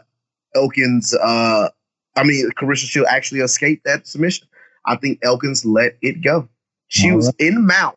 Elkins. 0.54 1.14
Uh, 1.14 1.68
I 2.16 2.24
mean, 2.24 2.50
Claressa 2.58 2.86
Shield 2.86 3.06
actually 3.08 3.40
escaped 3.40 3.84
that 3.84 4.06
submission. 4.06 4.48
I 4.86 4.96
think 4.96 5.20
Elkins 5.22 5.64
let 5.64 5.96
it 6.02 6.22
go. 6.22 6.48
She 6.88 7.10
All 7.10 7.16
was 7.16 7.26
right. 7.26 7.34
in 7.38 7.66
mount. 7.66 7.96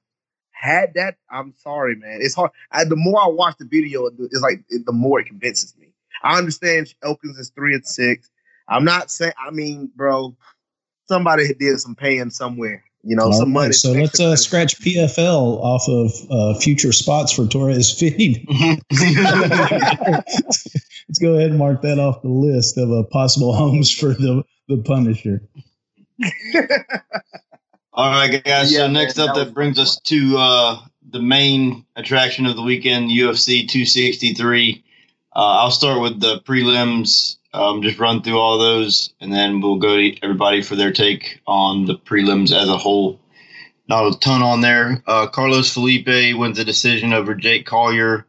Had 0.52 0.93
that. 0.96 1.15
I'm 1.32 1.54
sorry, 1.58 1.96
man. 1.96 2.19
It's 2.22 2.36
hard. 2.36 2.52
I, 2.72 2.84
the 2.84 2.96
more 2.96 3.22
I 3.22 3.28
watch 3.28 3.56
the 3.58 3.65
video, 3.65 4.08
it's 4.08 4.41
like 4.41 4.63
the 4.69 4.91
more 4.91 5.19
it 5.19 5.28
convinces 5.28 5.76
me. 5.78 5.88
I 6.22 6.38
understand 6.38 6.93
Elkins 7.04 7.38
is 7.38 7.50
three 7.50 7.74
and 7.74 7.86
six. 7.86 8.30
I'm 8.69 8.86
not 8.86 9.12
saying. 9.12 9.34
I 9.46 9.52
mean, 9.52 9.91
bro, 9.96 10.36
somebody 11.08 11.54
did 11.54 11.80
some 11.80 11.96
paying 11.96 12.30
somewhere. 12.30 12.84
You 13.06 13.18
know, 13.18 13.26
All 13.26 13.34
some 13.34 13.50
right, 13.50 13.63
money. 13.63 13.74
So 13.74 13.92
let's 13.92 14.20
uh, 14.20 14.36
scratch 14.38 14.80
PFL 14.80 15.60
off 15.62 15.88
of 15.89 16.12
uh, 16.32 16.60
future 16.60 16.94
spots 16.94 17.34
for 17.34 17.44
Torrez 17.44 17.94
feed. 17.98 18.48
let's 21.10 21.20
go 21.20 21.36
ahead 21.36 21.50
and 21.50 21.60
mark 21.60 21.82
that 21.82 22.00
off 22.00 22.22
the 22.22 22.30
list 22.30 22.78
of 22.78 22.92
uh, 22.92 23.04
possible 23.04 23.54
homes 23.54 23.92
for 23.92 24.13
the 24.13 24.44
the 24.70 24.78
Punisher. 24.78 25.42
All 27.94 28.10
right, 28.10 28.44
guys. 28.44 28.72
Yeah, 28.72 28.80
so 28.80 28.88
next 28.88 29.18
man, 29.18 29.30
up, 29.30 29.36
that, 29.36 29.46
that 29.46 29.54
brings 29.54 29.78
us 29.78 30.00
to 30.06 30.38
uh, 30.38 30.80
the 31.10 31.22
main 31.22 31.86
attraction 31.96 32.46
of 32.46 32.56
the 32.56 32.63
weekend, 32.63 33.12
UFC 33.12 33.68
263. 33.68 34.84
Uh, 35.36 35.39
I'll 35.39 35.72
start 35.72 36.02
with 36.02 36.20
the 36.20 36.39
prelims 36.42 37.38
um, 37.54 37.82
just 37.82 38.00
run 38.00 38.22
through 38.22 38.39
all 38.39 38.58
those, 38.58 39.13
and 39.22 39.32
then 39.32 39.62
we'll 39.62 39.78
go 39.78 39.96
to 39.98 40.24
everybody 40.24 40.62
for 40.62 40.76
their 40.76 40.92
take 40.92 41.42
on 41.46 41.86
the 41.86 41.96
prelims 41.96 42.52
as 42.52 42.70
a 42.70 42.78
whole. 42.78 43.20
Not 43.88 44.16
a 44.16 44.20
ton 44.20 44.42
on 44.42 44.62
there. 44.62 45.04
Uh, 45.06 45.28
Carlos 45.28 45.74
Felipe 45.74 46.38
wins 46.38 46.58
a 46.58 46.66
decision 46.66 47.13
over 47.13 47.36
Jake 47.36 47.66
Collier. 47.66 48.26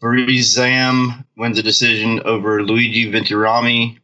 Fares 0.00 0.56
Ziam 0.56 1.24
wins 1.36 1.58
a 1.58 1.62
decision 1.62 2.20
over 2.24 2.62
Luigi 2.62 3.10
Vendramini. 3.10 3.98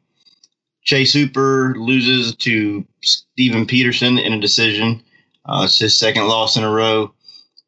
Chase 0.83 1.12
Hooper 1.12 1.74
loses 1.76 2.35
to 2.37 2.87
Steven 3.02 3.66
Peterson 3.66 4.18
in 4.18 4.33
a 4.33 4.40
decision. 4.40 5.02
Uh, 5.44 5.62
it's 5.64 5.78
his 5.78 5.96
second 5.96 6.26
loss 6.26 6.56
in 6.56 6.64
a 6.64 6.70
row. 6.70 7.12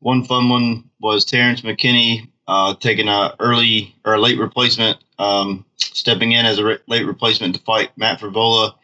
One 0.00 0.24
fun 0.24 0.48
one 0.48 0.90
was 1.00 1.24
Terrance 1.24 1.60
McKinney 1.62 2.28
uh, 2.48 2.74
taking 2.74 3.08
a 3.08 3.34
early 3.38 3.94
or 4.04 4.14
a 4.14 4.20
late 4.20 4.38
replacement, 4.38 5.01
um, 5.22 5.64
stepping 5.76 6.32
in 6.32 6.44
as 6.44 6.58
a 6.58 6.64
re- 6.64 6.78
late 6.88 7.06
replacement 7.06 7.54
to 7.54 7.62
fight 7.62 7.96
Matt 7.96 8.20
Frevola. 8.20 8.74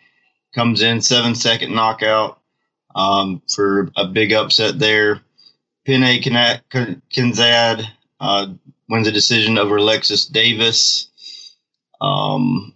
Comes 0.55 0.83
in 0.83 1.01
seven 1.01 1.35
second 1.35 1.75
knockout 1.75 2.41
um, 2.95 3.43
for 3.53 3.91
a 3.97 4.07
big 4.07 4.33
upset 4.33 4.79
there. 4.79 5.21
Pannie 5.85 6.21
Kianzad 6.21 7.85
uh, 8.21 8.47
wins 8.89 9.07
a 9.07 9.13
decision 9.13 9.59
over 9.59 9.77
Alexis 9.77 10.27
Davis. 10.27 11.11
Um, 12.01 12.75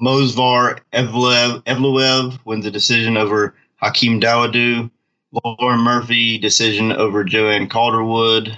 Movsar 0.00 0.80
Evloev, 0.92 1.62
Evloev 1.64 2.38
wins 2.44 2.64
a 2.64 2.70
decision 2.70 3.16
over 3.16 3.54
Hakeem 3.82 4.20
Dawodu. 4.20 4.90
Lauren 5.32 5.80
Murphy 5.80 6.38
decision 6.38 6.92
over 6.92 7.24
Joanne 7.24 7.68
Calderwood. 7.68 8.56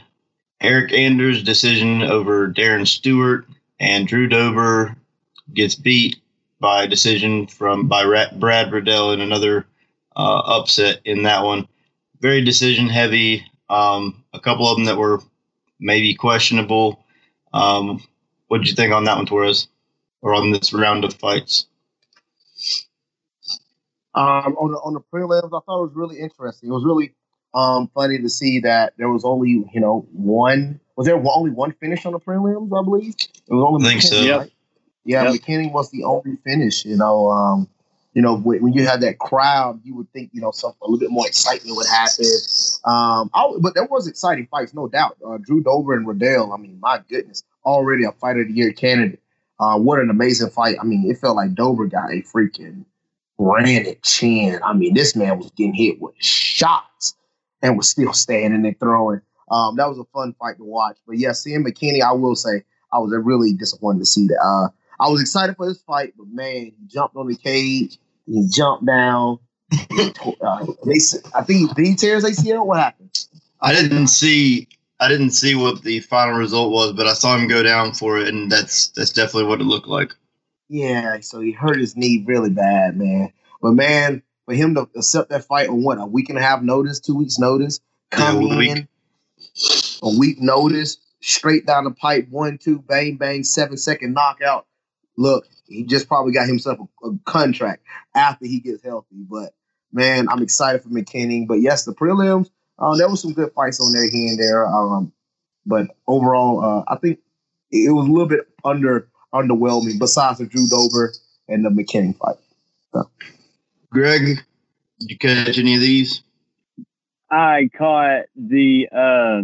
Eryk 0.62 0.92
Anders 0.92 1.42
decision 1.42 2.02
over 2.02 2.48
Darren 2.48 2.86
Stewart. 2.86 3.46
And 3.80 4.06
Drew 4.06 4.28
Dober 4.28 4.96
gets 5.52 5.74
beat 5.74 6.20
by 6.60 6.86
decision 6.86 7.46
from 7.46 7.88
by 7.88 8.04
Brad 8.04 8.72
Riddell 8.72 9.12
in 9.12 9.20
another 9.20 9.66
uh, 10.14 10.42
upset 10.44 11.00
in 11.04 11.22
that 11.24 11.44
one. 11.44 11.66
Very 12.20 12.44
decision 12.44 12.88
heavy. 12.88 13.46
Um, 13.70 14.22
a 14.34 14.40
couple 14.40 14.68
of 14.68 14.76
them 14.76 14.84
that 14.84 14.98
were 14.98 15.22
maybe 15.80 16.14
questionable. 16.14 17.02
Um, 17.52 18.02
what 18.48 18.58
did 18.58 18.68
you 18.68 18.74
think 18.74 18.92
on 18.92 19.04
that 19.04 19.16
one, 19.16 19.26
Torrez, 19.26 19.68
or 20.20 20.34
on 20.34 20.52
this 20.52 20.72
round 20.72 21.04
of 21.04 21.14
fights? 21.14 21.66
Um, 24.14 24.56
on 24.58 24.72
the 24.72 24.78
on 24.78 24.94
the 24.94 25.00
prelims, 25.00 25.46
I 25.46 25.64
thought 25.64 25.82
it 25.82 25.86
was 25.86 25.94
really 25.94 26.18
interesting. 26.18 26.68
It 26.68 26.72
was 26.72 26.84
really 26.84 27.14
um, 27.54 27.90
funny 27.94 28.18
to 28.18 28.28
see 28.28 28.60
that 28.60 28.92
there 28.98 29.08
was 29.08 29.24
only 29.24 29.50
you 29.50 29.80
know 29.80 30.06
one. 30.12 30.79
Was 31.00 31.06
there 31.06 31.16
only 31.16 31.50
one 31.50 31.72
finish 31.72 32.04
on 32.04 32.12
the 32.12 32.20
prelims? 32.20 32.78
I 32.78 32.84
believe 32.84 33.14
it 33.14 33.30
was 33.48 33.64
only. 33.66 33.86
I 33.86 33.92
think 33.92 34.02
McKinney, 34.02 34.28
so. 34.28 34.38
Right? 34.38 34.52
Yeah, 35.06 35.22
yep. 35.22 35.32
McKinney 35.32 35.72
was 35.72 35.90
the 35.90 36.04
only 36.04 36.36
finish. 36.44 36.84
You 36.84 36.98
know, 36.98 37.30
um, 37.30 37.70
you 38.12 38.20
know 38.20 38.36
when, 38.36 38.62
when, 38.62 38.74
you 38.74 38.86
had 38.86 39.00
that 39.00 39.18
crowd, 39.18 39.80
you 39.82 39.94
would 39.94 40.12
think 40.12 40.28
you 40.34 40.42
know 40.42 40.50
some 40.50 40.72
a 40.82 40.84
little 40.84 40.98
bit 40.98 41.10
more 41.10 41.26
excitement 41.26 41.74
would 41.74 41.86
happen. 41.86 42.26
Um, 42.84 43.30
I, 43.32 43.50
but 43.62 43.74
there 43.74 43.86
was 43.86 44.08
exciting 44.08 44.46
fights, 44.50 44.74
no 44.74 44.88
doubt. 44.88 45.16
Uh, 45.26 45.38
Drew 45.38 45.62
Dober 45.62 45.94
and 45.94 46.06
Riddell. 46.06 46.52
I 46.52 46.58
mean, 46.58 46.78
my 46.82 47.00
goodness, 47.08 47.44
already 47.64 48.04
a 48.04 48.12
fighter 48.12 48.42
of 48.42 48.48
the 48.48 48.52
year 48.52 48.70
candidate. 48.74 49.20
Uh, 49.58 49.78
what 49.78 50.00
an 50.00 50.10
amazing 50.10 50.50
fight! 50.50 50.76
I 50.78 50.84
mean, 50.84 51.10
it 51.10 51.16
felt 51.16 51.34
like 51.34 51.54
Dober 51.54 51.86
got 51.86 52.10
a 52.10 52.20
freaking 52.20 52.84
granite 53.38 54.02
chin. 54.02 54.60
I 54.62 54.74
mean, 54.74 54.92
this 54.92 55.16
man 55.16 55.38
was 55.38 55.50
getting 55.52 55.72
hit 55.72 55.98
with 55.98 56.14
shots 56.18 57.14
and 57.62 57.78
was 57.78 57.88
still 57.88 58.12
standing 58.12 58.66
and 58.66 58.78
throwing. 58.78 59.22
Um, 59.50 59.76
that 59.76 59.88
was 59.88 59.98
a 59.98 60.04
fun 60.12 60.34
fight 60.38 60.56
to 60.58 60.64
watch. 60.64 60.98
But 61.06 61.18
yeah, 61.18 61.32
seeing 61.32 61.64
McKinney, 61.64 62.02
I 62.02 62.12
will 62.12 62.36
say, 62.36 62.62
I 62.92 62.98
was 62.98 63.12
really 63.24 63.52
disappointed 63.52 64.00
to 64.00 64.06
see 64.06 64.26
that. 64.28 64.40
Uh, 64.42 64.68
I 65.02 65.08
was 65.08 65.20
excited 65.20 65.56
for 65.56 65.66
this 65.66 65.80
fight, 65.82 66.14
but 66.16 66.28
man, 66.28 66.66
he 66.66 66.74
jumped 66.86 67.16
on 67.16 67.26
the 67.26 67.36
cage, 67.36 67.98
he 68.26 68.48
jumped 68.52 68.86
down. 68.86 69.38
uh, 69.72 70.66
they, 70.84 70.98
I 71.34 71.42
think 71.42 71.78
he 71.78 71.94
tear 71.94 72.16
his 72.16 72.24
ACL? 72.24 72.66
What 72.66 72.78
happened? 72.78 73.26
I 73.60 73.72
didn't 73.72 74.08
see. 74.08 74.68
I 74.98 75.08
didn't 75.08 75.30
see 75.30 75.54
what 75.54 75.82
the 75.82 76.00
final 76.00 76.36
result 76.36 76.72
was, 76.72 76.92
but 76.92 77.06
I 77.06 77.14
saw 77.14 77.36
him 77.36 77.48
go 77.48 77.62
down 77.62 77.94
for 77.94 78.18
it, 78.18 78.28
and 78.28 78.50
that's 78.50 78.88
that's 78.88 79.12
definitely 79.12 79.44
what 79.44 79.60
it 79.60 79.64
looked 79.64 79.88
like. 79.88 80.12
Yeah, 80.68 81.20
so 81.20 81.40
he 81.40 81.52
hurt 81.52 81.78
his 81.78 81.96
knee 81.96 82.24
really 82.26 82.50
bad, 82.50 82.96
man. 82.96 83.32
But 83.62 83.72
man, 83.72 84.22
for 84.44 84.54
him 84.54 84.74
to 84.74 84.88
accept 84.96 85.30
that 85.30 85.44
fight 85.44 85.68
on 85.68 85.82
what 85.82 85.98
a 85.98 86.06
week 86.06 86.28
and 86.28 86.38
a 86.38 86.42
half 86.42 86.62
notice, 86.62 87.00
two 87.00 87.16
weeks 87.16 87.38
notice, 87.38 87.80
come 88.10 88.42
yeah, 88.42 88.72
in 88.72 88.88
a 90.02 90.18
week 90.18 90.40
notice, 90.40 90.98
straight 91.20 91.66
down 91.66 91.84
the 91.84 91.90
pipe, 91.90 92.28
one, 92.30 92.58
two, 92.58 92.80
bang, 92.80 93.16
bang, 93.16 93.44
seven 93.44 93.76
second 93.76 94.14
knockout. 94.14 94.66
Look, 95.16 95.46
he 95.66 95.84
just 95.84 96.08
probably 96.08 96.32
got 96.32 96.46
himself 96.46 96.78
a, 97.02 97.08
a 97.08 97.18
contract 97.24 97.84
after 98.14 98.46
he 98.46 98.60
gets 98.60 98.82
healthy. 98.82 99.24
But 99.28 99.54
man, 99.92 100.28
I'm 100.28 100.42
excited 100.42 100.82
for 100.82 100.88
McKinney. 100.88 101.46
But 101.46 101.60
yes, 101.60 101.84
the 101.84 101.92
prelims, 101.92 102.50
uh, 102.78 102.96
there 102.96 103.08
was 103.08 103.22
some 103.22 103.32
good 103.32 103.52
fights 103.52 103.80
on 103.80 103.92
there 103.92 104.10
here 104.10 104.30
and 104.30 104.38
there. 104.38 104.66
Um, 104.66 105.12
but 105.66 105.88
overall, 106.06 106.64
uh, 106.64 106.92
I 106.92 106.96
think 106.96 107.18
it 107.70 107.92
was 107.92 108.08
a 108.08 108.10
little 108.10 108.28
bit 108.28 108.40
under 108.64 109.08
underwhelming. 109.34 109.98
Besides 109.98 110.38
the 110.38 110.46
Drew 110.46 110.66
Dober 110.68 111.12
and 111.48 111.64
the 111.64 111.70
McKinney 111.70 112.16
fight. 112.16 112.36
So. 112.92 113.10
Greg, 113.90 114.40
did 114.98 115.10
you 115.10 115.18
catch 115.18 115.58
any 115.58 115.74
of 115.74 115.80
these? 115.80 116.22
I 117.30 117.68
caught 117.76 118.24
the 118.34 118.88
uh, 118.90 119.42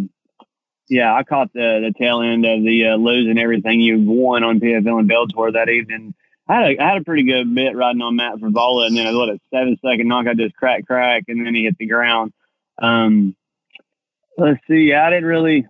yeah, 0.89 1.15
I 1.15 1.23
caught 1.23 1.53
the 1.53 1.91
the 1.91 1.95
tail 1.99 2.23
end 2.23 2.45
of 2.45 2.63
the 2.63 2.89
uh, 2.89 2.97
losing 2.97 3.39
everything 3.39 3.81
you've 3.81 4.07
won 4.07 4.45
on 4.45 4.61
PFL 4.61 5.01
and 5.01 5.11
Bellator 5.11 5.53
that 5.53 5.69
evening. 5.69 6.15
I 6.49 6.55
had 6.55 6.65
a, 6.65 6.83
I 6.83 6.89
had 6.91 7.01
a 7.01 7.05
pretty 7.05 7.25
good 7.25 7.53
bit 7.55 7.75
riding 7.75 8.03
on 8.03 8.17
Matt 8.17 8.37
Frevola, 8.37 8.87
and 8.87 8.97
then 8.97 9.07
I 9.07 9.11
let 9.11 9.35
a 9.35 9.41
seven 9.53 9.77
second 9.85 10.07
knockout 10.07 10.37
just 10.37 10.55
crack 10.55 10.87
crack, 10.87 11.25
and 11.29 11.45
then 11.45 11.55
he 11.55 11.65
hit 11.65 11.77
the 11.79 11.87
ground. 11.87 12.33
Um, 12.81 13.35
let's 14.39 14.61
see, 14.69 14.93
I 14.93 15.11
didn't 15.11 15.25
really 15.25 15.67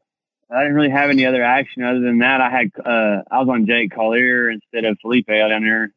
I 0.51 0.61
didn't 0.61 0.75
really 0.75 0.91
have 0.91 1.11
any 1.11 1.25
other 1.27 1.43
action 1.43 1.83
other 1.83 2.01
than 2.01 2.19
that. 2.19 2.41
I 2.41 2.51
had 2.51 2.71
uh, 2.79 3.23
I 3.31 3.39
was 3.41 3.49
on 3.49 3.67
Jake 3.67 3.95
Collier 3.95 4.51
instead 4.51 4.85
of 4.85 4.99
Felipe 5.01 5.31
out 5.31 5.49
down 5.49 5.63
there, 5.63 5.93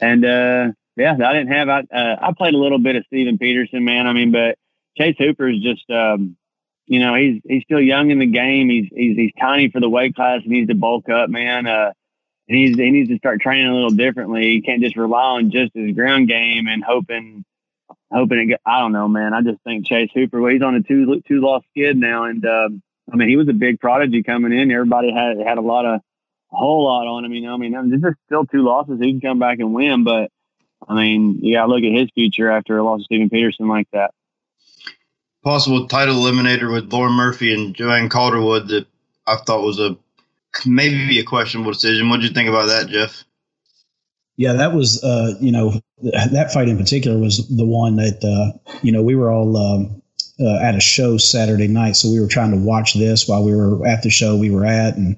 and 0.00 0.24
uh, 0.24 0.72
yeah, 0.96 1.16
I 1.24 1.32
didn't 1.32 1.52
have. 1.52 1.68
I 1.68 1.80
uh, 1.92 2.16
I 2.20 2.32
played 2.36 2.54
a 2.54 2.58
little 2.58 2.78
bit 2.78 2.96
of 2.96 3.04
Steven 3.06 3.36
Peterson, 3.36 3.84
man. 3.84 4.06
I 4.06 4.12
mean, 4.12 4.32
but 4.32 4.58
Chase 4.96 5.16
Hooper 5.18 5.48
is 5.48 5.60
just, 5.62 5.88
um, 5.90 6.36
you 6.90 6.98
know, 6.98 7.14
he's 7.14 7.40
he's 7.48 7.62
still 7.62 7.80
young 7.80 8.10
in 8.10 8.18
the 8.18 8.26
game. 8.26 8.68
He's 8.68 8.88
he's 8.92 9.16
he's 9.16 9.32
tiny 9.40 9.70
for 9.70 9.78
the 9.78 9.88
weight 9.88 10.16
class. 10.16 10.40
And 10.42 10.52
he 10.52 10.58
needs 10.58 10.70
to 10.70 10.74
bulk 10.74 11.08
up, 11.08 11.30
man. 11.30 11.68
Uh, 11.68 11.92
and 12.48 12.58
he's 12.58 12.76
he 12.76 12.90
needs 12.90 13.08
to 13.10 13.16
start 13.16 13.40
training 13.40 13.68
a 13.68 13.74
little 13.74 13.90
differently. 13.90 14.50
He 14.50 14.60
can't 14.60 14.82
just 14.82 14.96
rely 14.96 15.22
on 15.22 15.52
just 15.52 15.70
his 15.72 15.94
ground 15.94 16.26
game 16.26 16.66
and 16.66 16.82
hoping 16.82 17.44
hoping 18.10 18.50
it. 18.50 18.60
I 18.66 18.80
don't 18.80 18.90
know, 18.90 19.06
man. 19.06 19.32
I 19.34 19.42
just 19.42 19.62
think 19.62 19.86
Chase 19.86 20.10
Hooper. 20.12 20.40
Well, 20.40 20.50
he's 20.50 20.62
on 20.62 20.74
a 20.74 20.82
two 20.82 21.22
two 21.28 21.40
loss 21.40 21.62
skid 21.70 21.96
now, 21.96 22.24
and 22.24 22.44
um, 22.44 22.82
I 23.12 23.14
mean, 23.14 23.28
he 23.28 23.36
was 23.36 23.48
a 23.48 23.52
big 23.52 23.78
prodigy 23.78 24.24
coming 24.24 24.52
in. 24.52 24.72
Everybody 24.72 25.12
had 25.12 25.38
had 25.38 25.58
a 25.58 25.62
lot 25.62 25.86
of 25.86 26.00
a 26.52 26.56
whole 26.56 26.82
lot 26.82 27.06
on 27.06 27.24
him. 27.24 27.32
You 27.32 27.42
know, 27.42 27.54
I 27.54 27.56
mean, 27.56 27.88
this 27.88 28.02
is 28.02 28.16
still 28.26 28.46
two 28.46 28.64
losses. 28.64 28.98
He 29.00 29.12
can 29.12 29.20
come 29.20 29.38
back 29.38 29.60
and 29.60 29.72
win, 29.72 30.02
but 30.02 30.32
I 30.88 30.94
mean, 30.94 31.38
you 31.40 31.54
got 31.54 31.66
to 31.66 31.72
look 31.72 31.84
at 31.84 31.96
his 31.96 32.10
future 32.16 32.50
after 32.50 32.78
a 32.78 32.82
loss 32.82 32.98
to 32.98 33.04
Steven 33.04 33.30
Peterson 33.30 33.68
like 33.68 33.86
that. 33.92 34.10
Possible 35.42 35.88
title 35.88 36.16
eliminator 36.16 36.72
with 36.72 36.92
Lauren 36.92 37.14
Murphy 37.14 37.54
and 37.54 37.74
Joanne 37.74 38.08
Calderwood 38.08 38.68
that 38.68 38.86
I 39.26 39.36
thought 39.36 39.62
was 39.62 39.78
a 39.78 39.96
maybe 40.66 41.18
a 41.18 41.24
questionable 41.24 41.72
decision. 41.72 42.10
What 42.10 42.20
did 42.20 42.28
you 42.28 42.34
think 42.34 42.48
about 42.48 42.66
that, 42.66 42.88
Jeff? 42.88 43.24
Yeah, 44.36 44.54
that 44.54 44.74
was 44.74 45.02
uh, 45.02 45.34
you 45.40 45.52
know 45.52 45.80
that 46.02 46.50
fight 46.52 46.68
in 46.68 46.76
particular 46.76 47.18
was 47.18 47.46
the 47.48 47.64
one 47.64 47.96
that 47.96 48.22
uh, 48.24 48.76
you 48.82 48.92
know 48.92 49.02
we 49.02 49.14
were 49.14 49.30
all 49.30 49.56
um, 49.56 50.02
uh, 50.40 50.58
at 50.62 50.74
a 50.74 50.80
show 50.80 51.18
Saturday 51.18 51.68
night, 51.68 51.96
so 51.96 52.10
we 52.10 52.20
were 52.20 52.28
trying 52.28 52.50
to 52.52 52.56
watch 52.56 52.94
this 52.94 53.28
while 53.28 53.44
we 53.44 53.54
were 53.54 53.86
at 53.86 54.02
the 54.02 54.10
show 54.10 54.36
we 54.36 54.50
were 54.50 54.64
at, 54.64 54.96
and 54.96 55.16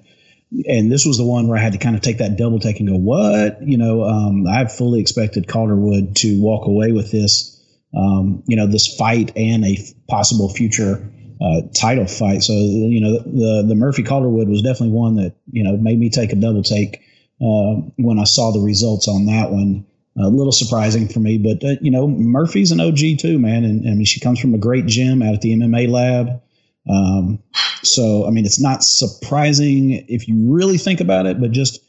and 0.66 0.90
this 0.90 1.06
was 1.06 1.18
the 1.18 1.24
one 1.24 1.48
where 1.48 1.58
I 1.58 1.62
had 1.62 1.72
to 1.72 1.78
kind 1.78 1.96
of 1.96 2.02
take 2.02 2.18
that 2.18 2.36
double 2.36 2.58
take 2.58 2.80
and 2.80 2.88
go, 2.88 2.96
what? 2.96 3.62
You 3.62 3.78
know, 3.78 4.04
um, 4.04 4.46
I 4.46 4.66
fully 4.66 5.00
expected 5.00 5.46
Calderwood 5.46 6.16
to 6.16 6.40
walk 6.40 6.66
away 6.66 6.92
with 6.92 7.10
this, 7.10 7.61
um, 7.96 8.42
you 8.46 8.56
know, 8.56 8.66
this 8.66 8.94
fight 8.96 9.32
and 9.36 9.64
a 9.64 9.78
possible 10.08 10.48
future 10.48 11.10
uh, 11.40 11.62
title 11.74 12.06
fight. 12.06 12.42
So, 12.42 12.52
you 12.52 13.00
know, 13.00 13.18
the 13.18 13.64
the 13.68 13.74
Murphy 13.74 14.02
Calderwood 14.02 14.48
was 14.48 14.62
definitely 14.62 14.90
one 14.90 15.16
that 15.16 15.34
you 15.50 15.62
know 15.62 15.76
made 15.76 15.98
me 15.98 16.10
take 16.10 16.32
a 16.32 16.36
double 16.36 16.62
take 16.62 17.02
uh, 17.40 17.82
when 17.96 18.18
I 18.18 18.24
saw 18.24 18.52
the 18.52 18.60
results 18.60 19.08
on 19.08 19.26
that 19.26 19.50
one. 19.50 19.86
A 20.18 20.28
little 20.28 20.52
surprising 20.52 21.08
for 21.08 21.20
me, 21.20 21.38
but 21.38 21.64
uh, 21.64 21.76
you 21.80 21.90
know, 21.90 22.06
Murphy's 22.06 22.70
an 22.70 22.80
OG 22.80 23.18
too, 23.18 23.38
man, 23.38 23.64
and 23.64 23.88
I 23.88 23.94
mean, 23.94 24.04
she 24.04 24.20
comes 24.20 24.38
from 24.38 24.52
a 24.52 24.58
great 24.58 24.84
gym 24.84 25.22
out 25.22 25.32
at 25.32 25.40
the 25.40 25.54
MMA 25.54 25.88
lab. 25.88 26.42
Um, 26.88 27.42
so, 27.82 28.26
I 28.26 28.30
mean, 28.30 28.44
it's 28.44 28.60
not 28.60 28.84
surprising 28.84 30.04
if 30.08 30.28
you 30.28 30.52
really 30.52 30.78
think 30.78 31.00
about 31.00 31.26
it, 31.26 31.40
but 31.40 31.50
just, 31.50 31.80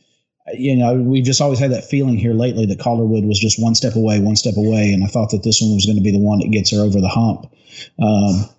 you 0.52 0.76
know, 0.76 0.96
we've 0.96 1.24
just 1.24 1.42
always 1.42 1.60
had 1.60 1.72
that 1.72 1.86
feeling 1.86 2.18
here 2.18 2.34
lately 2.34 2.66
that 2.66 2.80
Calderwood 2.80 3.26
was 3.26 3.40
just 3.40 3.62
one 3.62 3.76
step 3.76 3.96
away, 3.96 4.20
one 4.20 4.36
step 4.36 4.58
away. 4.58 4.92
And 4.92 5.04
I 5.04 5.08
thought 5.08 5.30
that 5.32 5.44
this 5.44 5.62
one 5.62 5.74
was 5.74 5.86
going 5.86 5.96
to 5.96 6.04
be 6.04 6.12
the 6.12 6.20
one 6.20 6.40
that 6.40 6.52
gets 6.52 6.72
her 6.72 6.82
over 6.82 7.00
the 7.00 7.08
hump. 7.08 7.52
Um, 8.02 8.50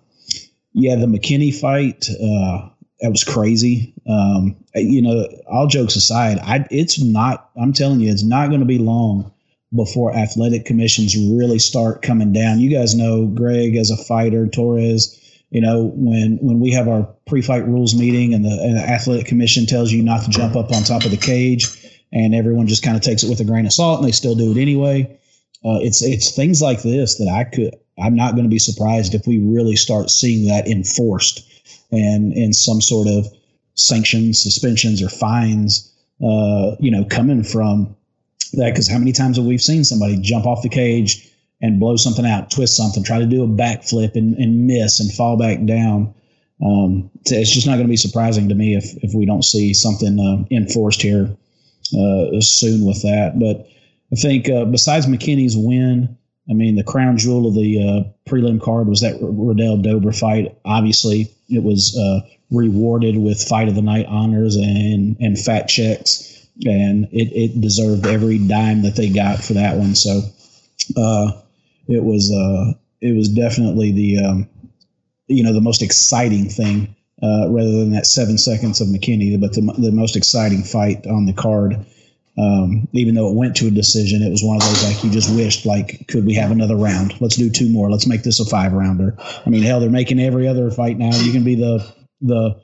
yeah, 0.73 0.95
the 0.95 1.05
McKinney 1.05 1.53
fight, 1.53 2.07
uh, 2.09 2.69
that 3.01 3.11
was 3.11 3.23
crazy. 3.23 3.93
Um, 4.09 4.57
you 4.73 5.01
know, 5.01 5.27
all 5.47 5.67
jokes 5.67 5.95
aside, 5.95 6.39
I, 6.39 6.65
it's 6.71 6.99
not, 6.99 7.49
I'm 7.55 7.73
telling 7.73 7.99
you, 7.99 8.11
it's 8.11 8.23
not 8.23 8.47
going 8.49 8.61
to 8.61 8.65
be 8.65 8.79
long 8.79 9.31
before 9.73 10.15
athletic 10.15 10.65
commissions 10.65 11.15
really 11.15 11.59
start 11.59 12.01
coming 12.01 12.33
down. 12.33 12.59
You 12.59 12.69
guys 12.69 12.95
know 12.95 13.27
Greg 13.27 13.75
as 13.75 13.91
a 13.91 13.97
fighter, 13.97 14.47
Torrez, 14.47 15.19
you 15.49 15.61
know, 15.61 15.91
when 15.95 16.37
when 16.41 16.59
we 16.59 16.71
have 16.71 16.87
our 16.87 17.03
pre-fight 17.27 17.67
rules 17.67 17.95
meeting 17.95 18.33
and 18.33 18.43
the, 18.43 18.49
and 18.49 18.77
the 18.77 18.81
athletic 18.81 19.27
commission 19.27 19.65
tells 19.65 19.91
you 19.91 20.03
not 20.03 20.23
to 20.23 20.29
jump 20.29 20.55
up 20.55 20.71
on 20.71 20.83
top 20.83 21.05
of 21.05 21.11
the 21.11 21.17
cage, 21.17 21.67
and 22.11 22.33
everyone 22.33 22.67
just 22.67 22.83
kind 22.83 22.95
of 22.95 23.03
takes 23.03 23.23
it 23.23 23.29
with 23.29 23.39
a 23.39 23.45
grain 23.45 23.65
of 23.65 23.73
salt 23.73 23.99
and 23.99 24.07
they 24.07 24.11
still 24.11 24.35
do 24.35 24.51
it 24.51 24.61
anyway. 24.61 25.19
Uh, 25.63 25.79
it's 25.81 26.03
it's 26.03 26.35
things 26.35 26.61
like 26.61 26.81
this 26.81 27.17
that 27.17 27.29
I 27.29 27.43
could 27.43 27.75
I'm 27.97 28.15
not 28.15 28.33
going 28.33 28.43
to 28.43 28.49
be 28.49 28.59
surprised 28.59 29.13
if 29.13 29.25
we 29.25 29.39
really 29.39 29.75
start 29.75 30.09
seeing 30.09 30.47
that 30.47 30.67
enforced 30.67 31.49
and 31.91 32.33
in 32.33 32.53
some 32.53 32.81
sort 32.81 33.07
of 33.07 33.27
sanctions, 33.75 34.41
suspensions, 34.41 35.01
or 35.01 35.09
fines. 35.09 35.91
Uh, 36.23 36.75
you 36.79 36.91
know, 36.91 37.03
coming 37.05 37.43
from 37.43 37.95
that 38.53 38.71
because 38.71 38.87
how 38.87 38.97
many 38.97 39.11
times 39.11 39.37
have 39.37 39.45
we 39.45 39.57
seen 39.57 39.83
somebody 39.83 40.17
jump 40.21 40.45
off 40.45 40.61
the 40.61 40.69
cage 40.69 41.29
and 41.65 41.79
blow 41.79 41.95
something 41.95 42.25
out, 42.25 42.51
twist 42.51 42.77
something, 42.77 43.03
try 43.03 43.19
to 43.19 43.25
do 43.25 43.43
a 43.43 43.47
backflip 43.47 44.15
and, 44.15 44.35
and 44.35 44.67
miss 44.67 44.99
and 44.99 45.11
fall 45.11 45.37
back 45.37 45.63
down? 45.65 46.13
Um, 46.63 47.09
it's 47.25 47.51
just 47.51 47.67
not 47.67 47.73
going 47.73 47.87
to 47.87 47.89
be 47.89 47.97
surprising 47.97 48.49
to 48.49 48.55
me 48.55 48.75
if, 48.75 48.85
if 49.03 49.13
we 49.13 49.25
don't 49.25 49.43
see 49.43 49.73
something 49.73 50.19
uh, 50.19 50.45
enforced 50.55 51.01
here 51.01 51.35
uh, 51.97 52.39
soon 52.39 52.85
with 52.85 53.01
that. 53.01 53.33
But 53.37 53.67
I 54.11 54.15
think 54.15 54.49
uh, 54.49 54.65
besides 54.65 55.07
McKinney's 55.07 55.57
win, 55.57 56.17
I 56.49 56.53
mean, 56.53 56.75
the 56.75 56.83
crown 56.83 57.17
jewel 57.17 57.47
of 57.47 57.55
the 57.55 57.81
uh, 57.81 58.29
prelim 58.29 58.61
card 58.61 58.87
was 58.87 59.01
that 59.01 59.17
Riddell 59.19 59.77
Dober 59.77 60.11
fight. 60.11 60.55
Obviously, 60.63 61.31
it 61.49 61.63
was 61.63 61.97
uh, 61.97 62.21
rewarded 62.51 63.17
with 63.17 63.41
fight 63.41 63.67
of 63.67 63.75
the 63.75 63.81
night 63.81 64.05
honors 64.05 64.55
and 64.55 65.17
and 65.19 65.39
fat 65.39 65.67
checks, 65.67 66.47
and 66.65 67.05
it, 67.11 67.31
it 67.33 67.61
deserved 67.61 68.05
every 68.05 68.37
dime 68.37 68.83
that 68.83 68.95
they 68.95 69.09
got 69.09 69.43
for 69.43 69.53
that 69.53 69.77
one. 69.77 69.95
So, 69.95 70.21
uh, 70.95 71.31
it 71.87 72.03
was 72.03 72.31
uh, 72.31 72.73
it 73.01 73.15
was 73.15 73.29
definitely 73.29 73.91
the 73.91 74.23
um, 74.23 74.49
you 75.27 75.43
know 75.43 75.53
the 75.53 75.61
most 75.61 75.81
exciting 75.81 76.49
thing 76.49 76.95
uh, 77.23 77.49
rather 77.49 77.71
than 77.71 77.91
that 77.91 78.05
seven 78.05 78.37
seconds 78.37 78.81
of 78.81 78.87
McKinney, 78.87 79.39
but 79.39 79.53
the, 79.53 79.61
the 79.77 79.91
most 79.91 80.15
exciting 80.15 80.63
fight 80.63 81.05
on 81.07 81.25
the 81.25 81.33
card. 81.33 81.85
Um, 82.37 82.89
even 82.91 83.15
though 83.15 83.29
it 83.29 83.35
went 83.35 83.55
to 83.57 83.67
a 83.67 83.71
decision, 83.71 84.21
it 84.21 84.29
was 84.29 84.43
one 84.43 84.57
of 84.57 84.63
those 84.63 84.83
like 84.83 85.01
you 85.05 85.09
just 85.09 85.33
wished, 85.33 85.65
like, 85.65 86.05
could 86.09 86.25
we 86.25 86.33
have 86.33 86.51
another 86.51 86.75
round? 86.75 87.13
Let's 87.21 87.37
do 87.37 87.49
two 87.49 87.69
more. 87.69 87.89
Let's 87.89 88.07
make 88.07 88.23
this 88.23 88.41
a 88.41 88.45
five 88.45 88.73
rounder. 88.73 89.15
I 89.45 89.49
mean, 89.49 89.63
hell, 89.63 89.79
they're 89.79 89.89
making 89.89 90.19
every 90.19 90.45
other 90.45 90.69
fight 90.69 90.97
now. 90.97 91.15
You 91.15 91.31
can 91.31 91.45
be 91.45 91.55
the 91.55 91.93
the 92.19 92.61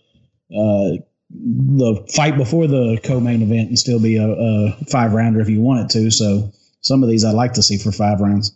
uh, 0.53 1.01
the 1.29 2.05
fight 2.13 2.35
before 2.35 2.67
the 2.67 2.99
co-main 3.01 3.41
event 3.41 3.69
and 3.69 3.79
still 3.79 4.01
be 4.01 4.17
a, 4.17 4.27
a 4.27 4.71
five 4.89 5.13
rounder 5.13 5.39
if 5.39 5.47
you 5.47 5.61
want 5.61 5.85
it 5.85 5.89
to. 5.91 6.11
So 6.11 6.51
some 6.81 7.03
of 7.03 7.09
these 7.09 7.23
I'd 7.23 7.31
like 7.31 7.53
to 7.53 7.63
see 7.63 7.77
for 7.77 7.93
five 7.93 8.19
rounds. 8.19 8.53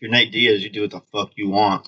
You're 0.00 0.10
Nate 0.10 0.32
Diaz, 0.32 0.64
you 0.64 0.70
do 0.70 0.80
what 0.82 0.90
the 0.90 1.00
fuck 1.12 1.32
you 1.36 1.50
want. 1.50 1.86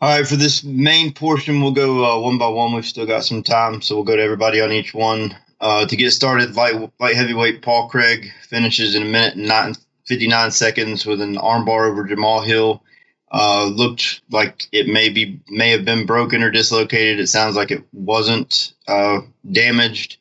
All 0.00 0.16
right, 0.16 0.26
for 0.26 0.34
this 0.34 0.64
main 0.64 1.12
portion, 1.12 1.60
we'll 1.60 1.72
go 1.72 2.04
uh, 2.04 2.20
one 2.20 2.36
by 2.36 2.48
one. 2.48 2.72
We've 2.74 2.84
still 2.84 3.06
got 3.06 3.24
some 3.24 3.44
time, 3.44 3.80
so 3.80 3.94
we'll 3.94 4.04
go 4.04 4.16
to 4.16 4.22
everybody 4.22 4.60
on 4.60 4.72
each 4.72 4.92
one. 4.92 5.36
Uh, 5.60 5.86
to 5.86 5.96
get 5.96 6.10
started, 6.12 6.56
light, 6.56 6.74
light 7.00 7.16
heavyweight 7.16 7.62
Paul 7.62 7.88
Craig 7.88 8.30
finishes 8.48 8.94
in 8.96 9.02
a 9.02 9.06
minute 9.06 9.34
and 9.36 9.46
nine, 9.46 9.74
59 10.06 10.50
seconds 10.50 11.06
with 11.06 11.20
an 11.20 11.36
armbar 11.36 11.88
over 11.90 12.04
Jamal 12.04 12.42
Hill. 12.42 12.82
Uh, 13.30 13.66
looked 13.66 14.22
like 14.30 14.66
it 14.72 14.88
may 14.88 15.10
be 15.10 15.40
may 15.48 15.70
have 15.70 15.84
been 15.84 16.06
broken 16.06 16.42
or 16.42 16.50
dislocated. 16.50 17.20
It 17.20 17.26
sounds 17.26 17.56
like 17.56 17.70
it 17.70 17.84
wasn't 17.92 18.72
uh, 18.88 19.20
damaged. 19.50 20.16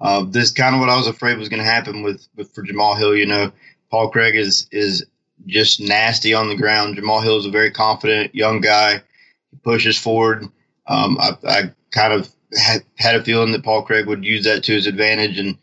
Uh, 0.00 0.24
this 0.24 0.52
kind 0.52 0.74
of 0.74 0.80
what 0.80 0.90
I 0.90 0.96
was 0.96 1.06
afraid 1.06 1.38
was 1.38 1.48
going 1.48 1.62
to 1.62 1.70
happen 1.70 2.02
with, 2.02 2.26
with 2.36 2.52
for 2.54 2.62
Jamal 2.62 2.96
Hill. 2.96 3.16
You 3.16 3.26
know, 3.26 3.52
Paul 3.90 4.10
Craig 4.10 4.36
is 4.36 4.68
is 4.70 5.06
just 5.46 5.80
nasty 5.80 6.34
on 6.34 6.48
the 6.48 6.56
ground. 6.56 6.96
Jamal 6.96 7.20
Hill 7.20 7.38
is 7.38 7.46
a 7.46 7.50
very 7.50 7.70
confident 7.70 8.34
young 8.34 8.60
guy. 8.60 9.02
He 9.50 9.56
pushes 9.62 9.98
forward. 9.98 10.44
Um, 10.86 11.18
I, 11.18 11.32
I 11.46 11.62
kind 11.90 12.12
of 12.12 12.28
had, 12.58 12.82
had 12.96 13.16
a 13.16 13.24
feeling 13.24 13.52
that 13.52 13.64
Paul 13.64 13.82
Craig 13.82 14.06
would 14.06 14.24
use 14.24 14.44
that 14.44 14.64
to 14.64 14.72
his 14.72 14.86
advantage, 14.86 15.38
and 15.38 15.56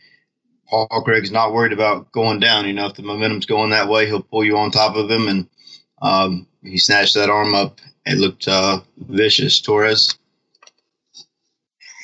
Paul 0.69 0.87
Craig's 1.03 1.31
not 1.31 1.53
worried 1.53 1.73
about 1.73 2.11
going 2.11 2.39
down. 2.39 2.67
You 2.67 2.73
know, 2.73 2.87
if 2.87 2.95
the 2.95 3.03
momentum's 3.03 3.45
going 3.45 3.69
that 3.71 3.89
way, 3.89 4.05
he'll 4.05 4.21
pull 4.21 4.43
you 4.43 4.57
on 4.57 4.71
top 4.71 4.95
of 4.95 5.09
him, 5.09 5.27
and 5.27 5.47
um, 6.01 6.47
he 6.63 6.77
snatched 6.77 7.15
that 7.15 7.29
arm 7.29 7.53
up. 7.53 7.79
It 8.05 8.17
looked 8.17 8.47
uh, 8.47 8.79
vicious. 8.97 9.61
Torrez. 9.61 10.17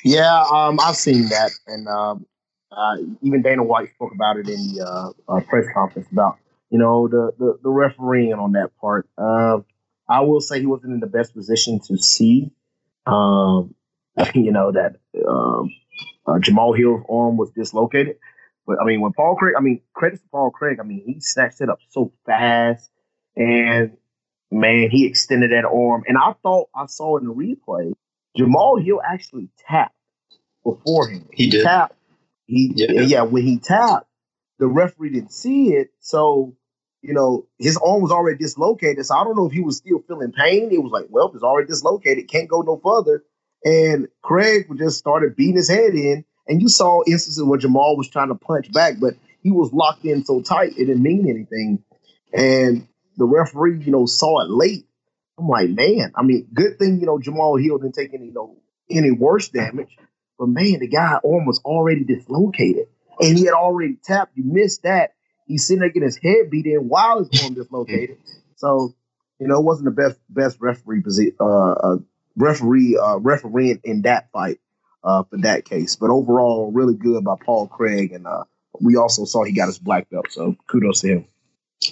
Yeah, 0.04 0.44
um, 0.52 0.80
I've 0.82 0.98
seen 0.98 1.30
that, 1.30 1.52
and 1.68 1.88
um, 1.88 2.26
uh, 2.72 2.98
even 3.22 3.42
Dana 3.42 3.64
White 3.64 3.90
spoke 3.96 4.14
about 4.14 4.38
it 4.38 4.50
in 4.50 4.74
the 4.74 4.86
uh, 4.86 5.32
uh 5.32 5.40
press 5.42 5.66
conference 5.74 6.08
about 6.12 6.38
you 6.74 6.80
know 6.80 7.08
the 7.08 7.32
the, 7.38 7.60
the 7.62 7.70
refereeing 7.70 8.34
on 8.34 8.54
that 8.54 8.76
part. 8.82 9.08
Um, 9.16 9.64
I 10.10 10.22
will 10.22 10.42
say 10.42 10.60
he 10.60 10.66
wasn't 10.66 10.94
in 10.94 11.00
the 11.00 11.08
best 11.08 11.36
position 11.36 11.80
to 11.88 11.98
see. 11.98 12.52
Um, 13.06 13.76
you 14.34 14.52
know 14.52 14.72
that 14.72 14.96
um, 15.26 15.70
uh, 16.26 16.40
Jamal 16.40 16.74
Hill's 16.74 17.06
arm 17.08 17.38
was 17.38 17.52
dislocated. 17.52 18.18
But 18.66 18.78
I 18.82 18.86
mean, 18.86 19.02
when 19.02 19.14
Paul 19.14 19.36
Craig, 19.36 19.54
I 19.56 19.62
mean, 19.62 19.82
credit 19.94 20.22
to 20.22 20.28
Paul 20.32 20.50
Craig. 20.50 20.80
I 20.80 20.84
mean, 20.84 21.04
he 21.06 21.20
snatched 21.20 21.62
it 21.62 21.70
up 21.70 21.78
so 21.90 22.12
fast, 22.26 22.90
and 23.36 23.96
man, 24.50 24.90
he 24.90 25.06
extended 25.06 25.52
that 25.52 25.66
arm. 25.66 26.04
And 26.08 26.18
I 26.18 26.34
thought 26.42 26.70
I 26.76 26.88
saw 26.88 27.18
in 27.18 27.26
the 27.26 27.34
replay, 27.36 27.94
Jamal 28.36 28.78
Hill 28.78 29.00
actually 29.08 29.50
tapped 29.70 29.96
before 30.64 31.08
him. 31.08 31.30
He, 31.32 31.44
he 31.44 31.50
did. 31.52 31.66
Tapped. 31.66 31.96
He 32.48 32.72
yeah. 32.74 33.02
yeah. 33.02 33.22
When 33.22 33.44
he 33.44 33.60
tapped, 33.60 34.08
the 34.58 34.68
referee 34.68 35.12
didn't 35.12 35.34
see 35.34 35.74
it, 35.74 35.92
so 36.00 36.56
you 37.04 37.14
know 37.14 37.46
his 37.60 37.78
arm 37.78 38.02
was 38.02 38.12
already 38.12 38.38
dislocated. 38.38 39.06
So 39.06 39.16
I 39.16 39.24
don't 39.24 39.36
know 39.36 39.46
if 39.46 39.52
he 39.52 39.62
was 39.62 39.78
still 39.78 40.04
feeling 40.08 40.32
pain. 40.32 40.72
It 40.72 40.82
was 40.82 40.92
like, 40.92 41.06
well, 41.10 41.32
it's 41.34 41.44
already 41.44 41.68
dislocated, 41.68 42.30
can't 42.30 42.50
go 42.50 42.62
no 42.62 42.80
further. 42.84 43.24
And 43.64 44.08
Craig 44.22 44.68
just 44.78 44.98
started 44.98 45.36
beating 45.36 45.58
his 45.58 45.70
head 45.70 45.94
in. 45.94 46.26
And 46.48 46.62
you 46.62 46.68
saw 46.68 47.04
instances 47.08 47.44
where 47.44 47.60
Jamal 47.60 47.96
was 47.96 48.10
trying 48.10 48.28
to 48.28 48.36
punch 48.36 48.72
back, 48.72 48.96
but 49.00 49.14
he 49.42 49.52
was 49.52 49.72
locked 49.72 50.04
in 50.06 50.26
so 50.26 50.42
tight 50.42 50.74
it 50.78 50.86
didn't 50.86 51.04
mean 51.04 51.30
anything. 51.30 51.84
And 52.34 52.88
the 53.18 53.26
referee, 53.26 53.84
you 53.84 53.92
know, 53.92 54.06
saw 54.06 54.42
it 54.42 54.50
late. 54.50 54.86
I'm 55.38 55.48
like, 55.48 55.70
man, 55.70 56.12
I 56.16 56.24
mean, 56.24 56.48
good 56.54 56.78
thing, 56.80 57.00
you 57.00 57.06
know, 57.06 57.20
Jamal 57.20 57.58
Hill 57.58 57.78
didn't 57.78 57.96
take 57.96 58.14
any, 58.14 58.26
you 58.26 58.34
know, 58.34 58.58
any 58.90 59.12
worse 59.12 59.50
damage. 59.50 59.98
But 60.38 60.48
man, 60.48 60.80
the 60.80 60.88
guy 60.88 61.14
arm 61.24 61.46
was 61.46 61.60
already 61.64 62.04
dislocated. 62.04 62.88
And 63.20 63.38
he 63.38 63.46
had 63.46 63.54
already 63.54 63.98
tapped. 64.04 64.36
You 64.36 64.44
missed 64.44 64.84
that. 64.84 65.12
He's 65.48 65.68
sitting 65.68 65.82
there 65.82 65.90
getting 65.90 66.04
his 66.04 66.18
head 66.18 66.50
beat 66.50 66.66
in 66.66 66.88
while 66.88 67.24
his 67.24 67.44
arm 67.44 67.54
dislocated. 67.56 68.18
So, 68.56 68.94
you 69.40 69.48
know, 69.48 69.60
it 69.60 69.64
wasn't 69.64 69.86
the 69.86 70.02
best 70.02 70.20
best 70.30 70.58
referee 70.60 71.02
position, 71.02 71.36
uh, 71.40 71.72
uh, 71.72 71.98
referee 72.36 72.98
uh, 72.98 73.18
refereeing 73.18 73.82
in 73.84 74.04
that 74.04 74.32
fight 74.32 74.60
uh, 75.04 75.24
for 75.24 75.38
that 75.40 75.66
case. 75.66 75.96
But 75.96 76.10
overall, 76.10 76.72
really 76.72 76.96
good 76.96 77.24
by 77.24 77.36
Paul 77.44 77.68
Craig, 77.68 78.12
and 78.12 78.26
uh, 78.26 78.44
we 78.80 78.96
also 78.96 79.26
saw 79.26 79.44
he 79.44 79.52
got 79.52 79.68
his 79.68 79.80
black 79.80 80.10
belt. 80.10 80.28
So 80.30 80.56
kudos 80.68 81.02
to 81.02 81.08
him. 81.08 81.26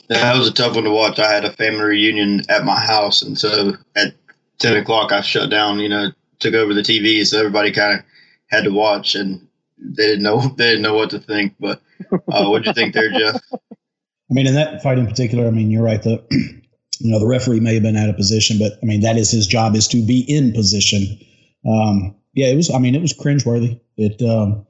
That 0.08 0.38
was 0.38 0.48
a 0.48 0.54
tough 0.54 0.76
one 0.76 0.86
to 0.86 0.92
watch. 0.92 1.20
I 1.20 1.30
had 1.30 1.44
a 1.44 1.52
family 1.52 1.84
reunion 1.84 2.44
at 2.50 2.64
my 2.64 2.80
house, 2.80 3.22
and 3.22 3.38
so 3.38 3.74
at 3.96 4.14
ten 4.60 4.78
o'clock, 4.78 5.12
I 5.12 5.22
shut 5.22 5.50
down. 5.50 5.80
You 5.80 5.90
know, 5.90 6.12
took 6.40 6.54
over 6.54 6.74
the 6.74 6.82
TV, 6.82 7.26
so 7.26 7.40
everybody 7.40 7.72
kind 7.72 8.00
of 8.00 8.06
had 8.48 8.64
to 8.64 8.72
watch, 8.72 9.16
and 9.16 9.48
they 9.82 10.08
didn't 10.08 10.24
know 10.24 10.40
they 10.58 10.70
didn't 10.70 10.84
know 10.84 10.96
what 10.96 11.10
to 11.12 11.20
think. 11.20 11.56
But 11.60 11.82
uh, 12.12 12.46
what 12.46 12.64
did 12.64 12.68
you 12.68 12.74
think 12.74 12.94
there, 12.94 13.12
Jeff? 13.12 13.42
I 13.52 14.34
mean, 14.34 14.48
in 14.48 14.56
that 14.56 14.82
fight 14.82 14.98
in 14.98 15.08
particular, 15.08 15.46
I 15.48 15.52
mean, 15.52 15.70
you're 15.70 15.84
right. 15.84 16.02
The 16.02 16.24
you 17.02 17.12
know, 17.12 17.20
the 17.20 17.28
referee 17.28 17.60
may 17.60 17.74
have 17.74 17.84
been 17.84 17.98
out 17.98 18.10
of 18.10 18.16
position, 18.16 18.58
but 18.60 18.74
I 18.82 18.86
mean, 18.86 19.02
that 19.02 19.18
is 19.18 19.32
his 19.32 19.48
job 19.48 19.76
is 19.76 19.88
to 19.90 20.06
be 20.06 20.24
in 20.28 20.54
position. 20.54 21.20
Um, 21.66 22.16
yeah, 22.34 22.48
it 22.48 22.56
was, 22.56 22.72
I 22.72 22.78
mean, 22.78 22.96
it 22.96 23.02
was 23.02 23.14
cringeworthy. 23.14 23.80
It, 23.98 24.22
um, 24.22 24.66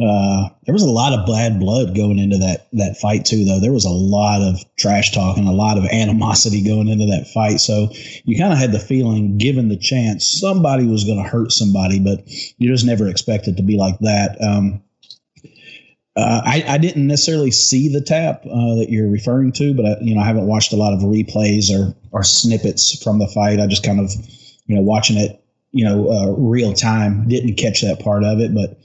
uh, 0.00 0.48
there 0.66 0.72
was 0.72 0.82
a 0.82 0.90
lot 0.90 1.12
of 1.12 1.24
bad 1.24 1.60
blood 1.60 1.94
going 1.94 2.18
into 2.18 2.36
that, 2.38 2.66
that 2.72 2.96
fight 2.96 3.24
too, 3.24 3.44
though. 3.44 3.60
There 3.60 3.72
was 3.72 3.84
a 3.84 3.90
lot 3.90 4.42
of 4.42 4.64
trash 4.76 5.12
talk 5.12 5.36
and 5.36 5.46
a 5.46 5.52
lot 5.52 5.78
of 5.78 5.84
animosity 5.92 6.64
going 6.64 6.88
into 6.88 7.06
that 7.06 7.28
fight. 7.32 7.60
So 7.60 7.88
you 8.24 8.36
kind 8.36 8.52
of 8.52 8.58
had 8.58 8.72
the 8.72 8.80
feeling, 8.80 9.38
given 9.38 9.68
the 9.68 9.76
chance, 9.76 10.28
somebody 10.28 10.86
was 10.86 11.04
going 11.04 11.22
to 11.22 11.28
hurt 11.28 11.52
somebody, 11.52 12.00
but 12.00 12.24
you 12.58 12.70
just 12.70 12.84
never 12.84 13.08
expect 13.08 13.46
it 13.46 13.56
to 13.56 13.62
be 13.62 13.76
like 13.76 13.98
that. 14.00 14.36
Um, 14.42 14.82
uh, 16.16 16.42
I, 16.44 16.64
I, 16.68 16.78
didn't 16.78 17.08
necessarily 17.08 17.50
see 17.50 17.92
the 17.92 18.00
tap 18.00 18.44
uh, 18.46 18.76
that 18.76 18.86
you're 18.88 19.10
referring 19.10 19.50
to, 19.52 19.74
but 19.74 19.84
I, 19.84 19.96
you 20.00 20.14
know 20.14 20.20
I 20.20 20.24
haven't 20.24 20.46
watched 20.46 20.72
a 20.72 20.76
lot 20.76 20.92
of 20.92 21.00
replays 21.00 21.70
or 21.72 21.92
or 22.12 22.22
snippets 22.22 23.02
from 23.02 23.18
the 23.18 23.26
fight. 23.26 23.58
I 23.58 23.66
just 23.66 23.82
kind 23.82 23.98
of 23.98 24.12
you 24.66 24.76
know 24.76 24.82
watching 24.82 25.16
it 25.16 25.42
you 25.72 25.84
know 25.84 26.08
uh, 26.08 26.30
real 26.38 26.72
time 26.72 27.26
didn't 27.26 27.56
catch 27.56 27.82
that 27.82 27.98
part 27.98 28.22
of 28.22 28.38
it, 28.38 28.54
but 28.54 28.78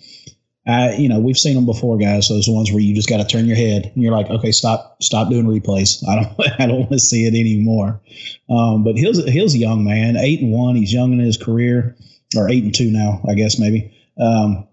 I 0.70 0.96
you 0.96 1.10
know 1.10 1.20
we've 1.20 1.38
seen 1.38 1.56
them 1.56 1.66
before, 1.66 1.98
guys. 1.98 2.30
Those 2.30 2.48
ones 2.48 2.72
where 2.72 2.82
you 2.82 2.94
just 2.94 3.10
got 3.10 3.18
to 3.18 3.26
turn 3.26 3.46
your 3.46 3.58
head 3.58 3.92
and 3.94 4.04
you're 4.04 4.12
like, 4.12 4.30
okay, 4.30 4.52
stop 4.52 5.02
stop 5.02 5.30
doing 5.30 5.46
replays. 5.46 6.08
I 6.08 6.16
don't 6.16 6.52
I 6.60 6.68
don't 6.68 6.80
want 6.80 6.92
to 6.92 7.00
see 7.00 7.26
it 7.26 7.34
anymore. 7.34 8.02
Um, 8.50 8.84
but 8.84 8.98
Hill's 8.98 9.24
Hill's 9.26 9.56
a 9.56 9.60
young 9.60 9.84
man, 9.84 10.18
eight 10.18 10.42
and 10.42 10.52
one. 10.52 10.76
He's 10.76 10.94
young 10.94 11.14
in 11.14 11.20
his 11.20 11.38
career, 11.38 11.96
or 12.36 12.50
eight 12.50 12.64
and 12.64 12.74
two 12.74 12.92
now, 12.92 13.22
I 13.28 13.34
guess 13.34 13.60
maybe. 13.60 13.96
Um, 14.20 14.68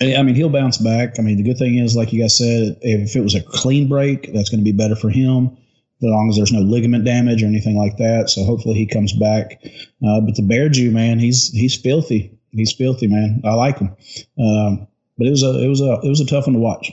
I 0.00 0.22
mean, 0.22 0.34
he'll 0.34 0.50
bounce 0.50 0.76
back. 0.76 1.18
I 1.18 1.22
mean, 1.22 1.38
the 1.38 1.42
good 1.42 1.58
thing 1.58 1.78
is, 1.78 1.96
like 1.96 2.12
you 2.12 2.20
guys 2.20 2.36
said, 2.36 2.76
if 2.82 3.16
it 3.16 3.22
was 3.22 3.34
a 3.34 3.42
clean 3.42 3.88
break, 3.88 4.32
that's 4.32 4.50
going 4.50 4.60
to 4.60 4.64
be 4.64 4.72
better 4.72 4.94
for 4.94 5.08
him, 5.08 5.56
as 6.02 6.02
long 6.02 6.28
as 6.28 6.36
there's 6.36 6.52
no 6.52 6.60
ligament 6.60 7.06
damage 7.06 7.42
or 7.42 7.46
anything 7.46 7.76
like 7.76 7.96
that. 7.96 8.28
So 8.28 8.44
hopefully 8.44 8.74
he 8.74 8.86
comes 8.86 9.14
back. 9.14 9.58
Uh, 10.06 10.20
but 10.20 10.34
the 10.36 10.42
Bear 10.42 10.68
Jew, 10.68 10.90
man, 10.90 11.18
he's 11.18 11.50
he's 11.50 11.74
filthy. 11.76 12.38
He's 12.50 12.72
filthy, 12.72 13.06
man. 13.06 13.40
I 13.44 13.54
like 13.54 13.78
him. 13.78 13.96
Um, 14.38 14.86
but 15.18 15.26
it 15.26 15.30
was 15.30 15.42
a 15.42 15.62
it 15.62 15.68
was 15.68 15.80
a 15.80 16.00
it 16.02 16.08
was 16.08 16.20
a 16.20 16.26
tough 16.26 16.46
one 16.46 16.54
to 16.54 16.60
watch. 16.60 16.92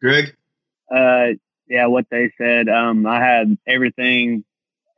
Greg, 0.00 0.34
Uh, 0.90 1.34
yeah, 1.68 1.86
what 1.86 2.06
they 2.10 2.32
said. 2.38 2.68
Um, 2.68 3.06
I 3.06 3.20
had 3.20 3.56
everything 3.66 4.44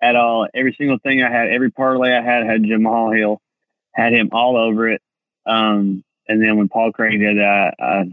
at 0.02 0.16
all, 0.16 0.48
every 0.52 0.74
single 0.76 0.98
thing 0.98 1.22
I 1.22 1.30
had, 1.30 1.48
every 1.48 1.70
parlay 1.70 2.12
I 2.12 2.22
had 2.22 2.44
had 2.44 2.64
Jamal 2.64 3.12
Hill, 3.12 3.40
had 3.94 4.12
him 4.12 4.30
all 4.32 4.56
over 4.56 4.88
it. 4.88 5.00
Um, 5.46 6.02
and 6.28 6.42
then 6.42 6.56
when 6.56 6.68
Paul 6.68 6.92
Craig 6.92 7.20
did 7.20 7.38
that, 7.38 7.74
I, 7.78 8.12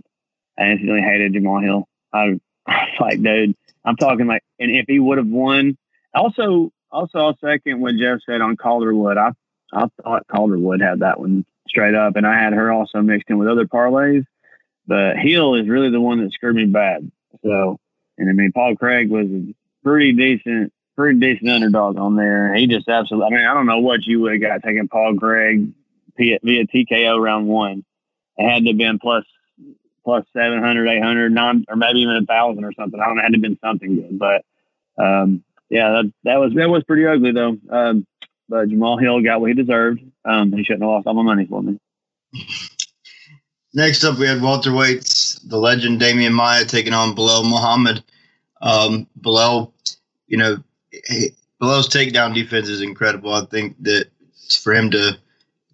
I 0.57 0.71
instantly 0.71 1.01
hated 1.01 1.33
Jamal 1.33 1.61
Hill. 1.61 1.87
I, 2.13 2.39
I 2.67 2.85
was 2.85 2.97
like, 2.99 3.21
dude, 3.21 3.55
I'm 3.83 3.95
talking 3.95 4.27
like, 4.27 4.43
and 4.59 4.71
if 4.71 4.85
he 4.87 4.99
would 4.99 5.17
have 5.17 5.27
won, 5.27 5.77
also, 6.13 6.71
also, 6.91 7.19
I'll 7.19 7.37
second 7.37 7.81
what 7.81 7.97
Jeff 7.97 8.19
said 8.25 8.41
on 8.41 8.57
Calderwood. 8.57 9.17
I, 9.17 9.31
I 9.73 9.87
thought 10.03 10.27
Calderwood 10.27 10.81
had 10.81 10.99
that 10.99 11.19
one 11.19 11.45
straight 11.69 11.95
up, 11.95 12.15
and 12.15 12.27
I 12.27 12.37
had 12.37 12.53
her 12.53 12.71
also 12.71 13.01
mixed 13.01 13.29
in 13.29 13.37
with 13.37 13.47
other 13.47 13.65
parlays. 13.65 14.25
But 14.87 15.17
Hill 15.17 15.53
is 15.53 15.69
really 15.69 15.91
the 15.91 16.01
one 16.01 16.23
that 16.23 16.33
screwed 16.33 16.55
me 16.55 16.65
bad. 16.65 17.11
So, 17.43 17.79
and 18.17 18.29
I 18.29 18.33
mean, 18.33 18.51
Paul 18.51 18.75
Craig 18.75 19.09
was 19.09 19.27
a 19.27 19.53
pretty 19.83 20.13
decent, 20.13 20.73
pretty 20.95 21.19
decent 21.19 21.49
underdog 21.49 21.97
on 21.97 22.15
there. 22.15 22.53
He 22.55 22.65
just 22.67 22.89
absolutely, 22.89 23.27
I 23.27 23.37
mean, 23.37 23.47
I 23.47 23.53
don't 23.53 23.67
know 23.67 23.79
what 23.79 24.05
you 24.05 24.19
would 24.21 24.33
have 24.33 24.41
got 24.41 24.63
taking 24.67 24.87
Paul 24.87 25.15
Craig 25.17 25.71
via, 26.17 26.39
via 26.43 26.65
TKO 26.65 27.21
round 27.21 27.47
one. 27.47 27.85
It 28.37 28.49
had 28.49 28.63
to 28.63 28.69
have 28.69 28.77
been 28.77 28.97
plus, 28.99 29.25
plus 30.03 30.25
700, 30.33 30.89
800, 30.89 31.31
nine, 31.31 31.65
or 31.67 31.75
maybe 31.75 31.99
even 31.99 32.15
a 32.15 32.25
thousand 32.25 32.65
or 32.65 32.73
something. 32.73 32.99
I 32.99 33.05
don't 33.05 33.15
know. 33.15 33.21
It 33.21 33.25
had 33.25 33.33
to 33.33 33.37
have 33.37 33.41
been 33.43 33.59
something 33.63 33.95
good. 33.95 34.17
But, 34.17 34.43
um, 34.97 35.43
yeah, 35.69 35.89
that, 35.89 36.13
that 36.23 36.37
was, 36.37 36.53
that 36.55 36.69
was 36.69 36.83
pretty 36.83 37.05
ugly 37.05 37.31
though. 37.31 37.57
Um, 37.69 38.07
but 38.49 38.67
Jamal 38.67 38.97
Hill 38.97 39.21
got 39.21 39.39
what 39.39 39.49
he 39.49 39.53
deserved. 39.53 40.01
Um, 40.25 40.51
he 40.51 40.63
shouldn't 40.63 40.81
have 40.81 40.89
lost 40.89 41.07
all 41.07 41.13
my 41.13 41.23
money 41.23 41.45
for 41.45 41.61
me. 41.61 41.79
Next 43.73 44.03
up, 44.03 44.17
we 44.17 44.25
had 44.25 44.39
welterweights, 44.39 45.47
the 45.47 45.57
legend 45.57 46.01
Demian 46.01 46.33
Maia 46.33 46.65
taking 46.65 46.93
on 46.93 47.15
Belal 47.15 47.47
Muhammad. 47.47 48.03
Um, 48.61 49.07
Belal, 49.19 49.71
you 50.27 50.37
know, 50.37 50.57
Belal's 51.61 51.87
takedown 51.87 52.33
defense 52.33 52.67
is 52.67 52.81
incredible. 52.81 53.31
I 53.31 53.45
think 53.45 53.75
that 53.83 54.07
for 54.61 54.73
him 54.73 54.89
to 54.91 55.17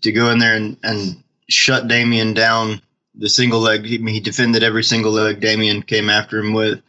to 0.02 0.12
go 0.12 0.30
in 0.30 0.40
there 0.40 0.56
and, 0.56 0.78
and 0.84 1.24
shut 1.48 1.88
Demian 1.88 2.36
down, 2.36 2.82
the 3.16 3.30
single 3.30 3.60
leg, 3.62 3.86
he, 3.86 3.98
he 3.98 4.20
defended 4.20 4.62
every 4.62 4.84
single 4.84 5.14
leg 5.14 5.40
Demian 5.40 5.86
came 5.86 6.10
after 6.10 6.38
him 6.38 6.54
with. 6.54 6.82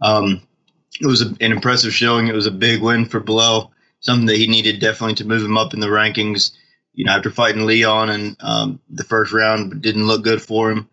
Um, 0.00 0.40
it 1.00 1.06
was 1.06 1.22
a, 1.22 1.26
an 1.40 1.52
impressive 1.52 1.92
showing. 1.92 2.28
It 2.28 2.34
was 2.34 2.46
a 2.46 2.52
big 2.52 2.80
win 2.82 3.04
for 3.04 3.20
Belal, 3.20 3.70
something 4.02 4.26
that 4.26 4.36
he 4.36 4.46
needed 4.46 4.80
definitely 4.80 5.14
to 5.16 5.26
move 5.26 5.42
him 5.42 5.56
up 5.56 5.74
in 5.74 5.80
the 5.80 5.86
rankings 5.86 6.52
you 6.94 7.04
know, 7.04 7.12
after 7.12 7.30
fighting 7.30 7.66
Leon 7.66 8.10
in 8.10 8.36
um, 8.40 8.80
the 8.90 9.04
first 9.04 9.32
round, 9.32 9.80
didn't 9.82 10.06
look 10.06 10.22
good 10.22 10.42
for 10.42 10.70
him. 10.70 10.88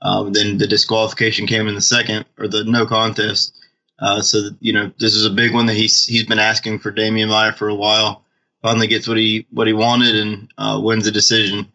Um, 0.00 0.32
then 0.32 0.58
the 0.58 0.66
disqualification 0.66 1.46
came 1.46 1.68
in 1.68 1.74
the 1.74 1.80
second, 1.80 2.24
or 2.38 2.48
the 2.48 2.64
no 2.64 2.86
contest. 2.86 3.54
Uh, 3.98 4.20
so 4.20 4.50
you 4.60 4.72
know, 4.72 4.90
this 4.98 5.14
is 5.14 5.24
a 5.24 5.30
big 5.30 5.54
one 5.54 5.66
that 5.66 5.76
he's 5.76 6.04
he's 6.06 6.26
been 6.26 6.38
asking 6.38 6.80
for 6.80 6.90
Demian 6.90 7.28
Maia 7.28 7.52
for 7.52 7.68
a 7.68 7.74
while. 7.74 8.24
Finally 8.62 8.88
gets 8.88 9.06
what 9.06 9.16
he 9.16 9.46
what 9.50 9.66
he 9.66 9.72
wanted 9.72 10.16
and 10.16 10.52
uh, 10.58 10.80
wins 10.82 11.04
the 11.04 11.12
decision. 11.12 11.70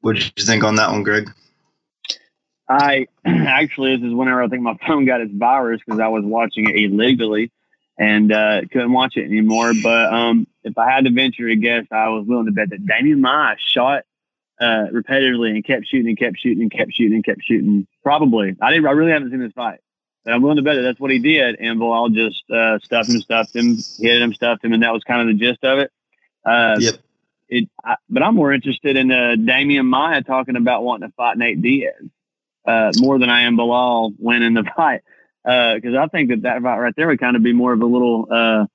What 0.00 0.16
did 0.16 0.32
you 0.36 0.44
think 0.44 0.64
on 0.64 0.74
that 0.76 0.90
one, 0.90 1.04
Greg? 1.04 1.30
I 2.68 3.06
actually 3.24 3.96
this 3.96 4.06
is 4.06 4.14
whenever 4.14 4.42
I 4.42 4.48
think 4.48 4.62
my 4.62 4.76
phone 4.86 5.06
got 5.06 5.20
its 5.20 5.32
virus 5.32 5.80
because 5.86 6.00
I 6.00 6.08
was 6.08 6.24
watching 6.24 6.68
it 6.68 6.76
illegally 6.76 7.50
and 7.98 8.32
uh, 8.32 8.62
couldn't 8.72 8.92
watch 8.92 9.16
it 9.16 9.24
anymore. 9.24 9.72
But 9.82 10.12
um, 10.12 10.46
if 10.62 10.76
I 10.78 10.90
had 10.90 11.04
to 11.04 11.10
venture 11.10 11.48
a 11.48 11.56
guess, 11.56 11.86
I 11.90 12.08
was 12.08 12.26
willing 12.26 12.46
to 12.46 12.52
bet 12.52 12.70
that 12.70 12.84
Demian 12.84 13.20
Maia 13.20 13.56
shot 13.58 14.04
uh, 14.60 14.86
repetitively 14.92 15.50
and 15.50 15.64
kept 15.64 15.86
shooting 15.86 16.08
and 16.08 16.18
kept 16.18 16.38
shooting 16.38 16.62
and 16.62 16.70
kept 16.70 16.92
shooting 16.92 17.14
and 17.14 17.24
kept 17.24 17.42
shooting. 17.44 17.86
Probably, 18.02 18.56
I 18.60 18.70
didn't. 18.70 18.86
I 18.86 18.92
really 18.92 19.12
haven't 19.12 19.30
seen 19.30 19.40
this 19.40 19.52
fight, 19.52 19.80
but 20.24 20.34
I'm 20.34 20.42
willing 20.42 20.56
to 20.56 20.62
bet 20.62 20.76
that 20.76 20.82
that's 20.82 21.00
what 21.00 21.10
he 21.10 21.18
did. 21.18 21.56
And 21.60 21.80
Belal 21.80 22.12
just 22.12 22.42
uh, 22.50 22.78
stuffed 22.80 23.10
him, 23.10 23.20
stuffed 23.20 23.54
him, 23.54 23.76
hit 23.98 24.22
him, 24.22 24.34
stuffed 24.34 24.64
him, 24.64 24.72
and 24.72 24.82
that 24.82 24.92
was 24.92 25.04
kind 25.04 25.20
of 25.20 25.26
the 25.28 25.44
gist 25.44 25.64
of 25.64 25.78
it. 25.78 25.90
Uh, 26.44 26.76
Yep. 26.78 26.94
It, 27.46 27.68
I, 27.84 27.96
but 28.08 28.22
I'm 28.22 28.34
more 28.34 28.54
interested 28.54 28.96
in 28.96 29.12
uh, 29.12 29.36
Demian 29.36 29.86
Maia 29.86 30.22
talking 30.22 30.56
about 30.56 30.82
wanting 30.82 31.08
to 31.08 31.14
fight 31.14 31.36
Nate 31.36 31.60
Diaz 31.60 31.92
uh, 32.66 32.90
more 32.96 33.18
than 33.18 33.28
I 33.28 33.42
am 33.42 33.56
Belal 33.56 34.14
winning 34.18 34.54
the 34.54 34.64
fight 34.76 35.02
because 35.44 35.94
I 35.98 36.06
think 36.06 36.30
that 36.30 36.42
that 36.42 36.62
fight 36.62 36.78
right 36.78 36.94
there 36.96 37.08
would 37.08 37.20
kind 37.20 37.36
of 37.36 37.42
be 37.42 37.52
more 37.52 37.72
of 37.72 37.80
a 37.80 37.86
little 37.86 38.26
uh, 38.30 38.66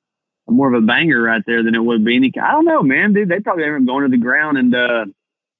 more 0.48 0.74
of 0.74 0.84
a 0.84 0.86
banger 0.86 1.22
right 1.22 1.44
there 1.46 1.64
than 1.64 1.76
it 1.76 1.84
would 1.84 2.04
be 2.04 2.16
any. 2.16 2.32
I 2.42 2.52
don't 2.52 2.66
know, 2.66 2.84
man, 2.84 3.14
dude. 3.14 3.30
They 3.30 3.40
probably 3.40 3.66
haven't 3.66 3.86
going 3.86 4.04
to 4.04 4.10
the 4.10 4.22
ground, 4.22 4.58
and 4.58 4.76
uh, 4.76 5.06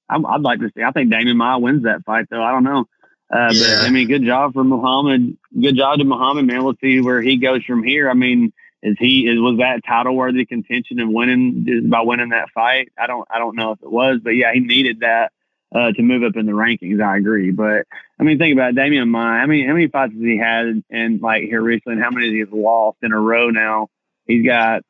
I'm, 0.08 0.26
I'd 0.26 0.40
like 0.42 0.60
to 0.60 0.70
see. 0.74 0.82
I 0.82 0.90
think 0.92 1.12
Demian 1.12 1.36
Maia 1.36 1.58
wins 1.58 1.84
that 1.84 2.04
fight, 2.04 2.26
though. 2.30 2.42
I 2.42 2.52
don't 2.52 2.64
know. 2.64 2.86
Uh, 3.32 3.50
Yeah. 3.52 3.78
But 3.78 3.86
I 3.86 3.90
mean, 3.90 4.08
good 4.08 4.24
job 4.24 4.54
for 4.54 4.64
Muhammad. 4.64 5.36
Good 5.60 5.76
job 5.76 5.98
to 5.98 6.04
Muhammad, 6.04 6.46
man. 6.46 6.64
We'll 6.64 6.74
see 6.80 7.00
where 7.00 7.22
he 7.22 7.36
goes 7.36 7.64
from 7.64 7.82
here. 7.82 8.10
I 8.10 8.14
mean, 8.14 8.52
is 8.82 8.96
he 8.98 9.28
is 9.28 9.38
was 9.38 9.58
that 9.58 9.82
title 9.86 10.16
worthy 10.16 10.46
contention 10.46 11.00
of 11.00 11.08
winning 11.08 11.64
just 11.66 11.90
by 11.90 12.00
winning 12.00 12.30
that 12.30 12.50
fight? 12.54 12.90
I 12.98 13.06
don't 13.06 13.26
I 13.30 13.38
don't 13.38 13.56
know 13.56 13.72
if 13.72 13.82
it 13.82 13.90
was, 13.90 14.20
but 14.22 14.30
yeah, 14.30 14.52
he 14.52 14.60
needed 14.60 15.00
that 15.00 15.32
uh, 15.74 15.92
to 15.92 16.02
move 16.02 16.22
up 16.22 16.36
in 16.36 16.46
the 16.46 16.52
rankings. 16.52 17.00
I 17.02 17.18
agree, 17.18 17.50
but 17.50 17.86
I 18.20 18.22
mean, 18.22 18.38
think 18.38 18.52
about 18.52 18.72
it, 18.72 18.76
Demian 18.76 19.08
Maia. 19.08 19.40
I 19.40 19.46
mean, 19.46 19.66
how 19.66 19.72
many 19.72 19.88
fights 19.88 20.12
has 20.12 20.20
he 20.20 20.36
had 20.36 20.82
and 20.90 21.22
like 21.22 21.44
here 21.44 21.62
recently, 21.62 21.94
and 21.94 22.02
how 22.02 22.10
many 22.10 22.38
has 22.38 22.48
he 22.50 22.56
lost 22.56 22.98
in 23.02 23.12
a 23.12 23.18
row 23.18 23.48
now? 23.48 23.88
He's 24.26 24.44
got. 24.44 24.82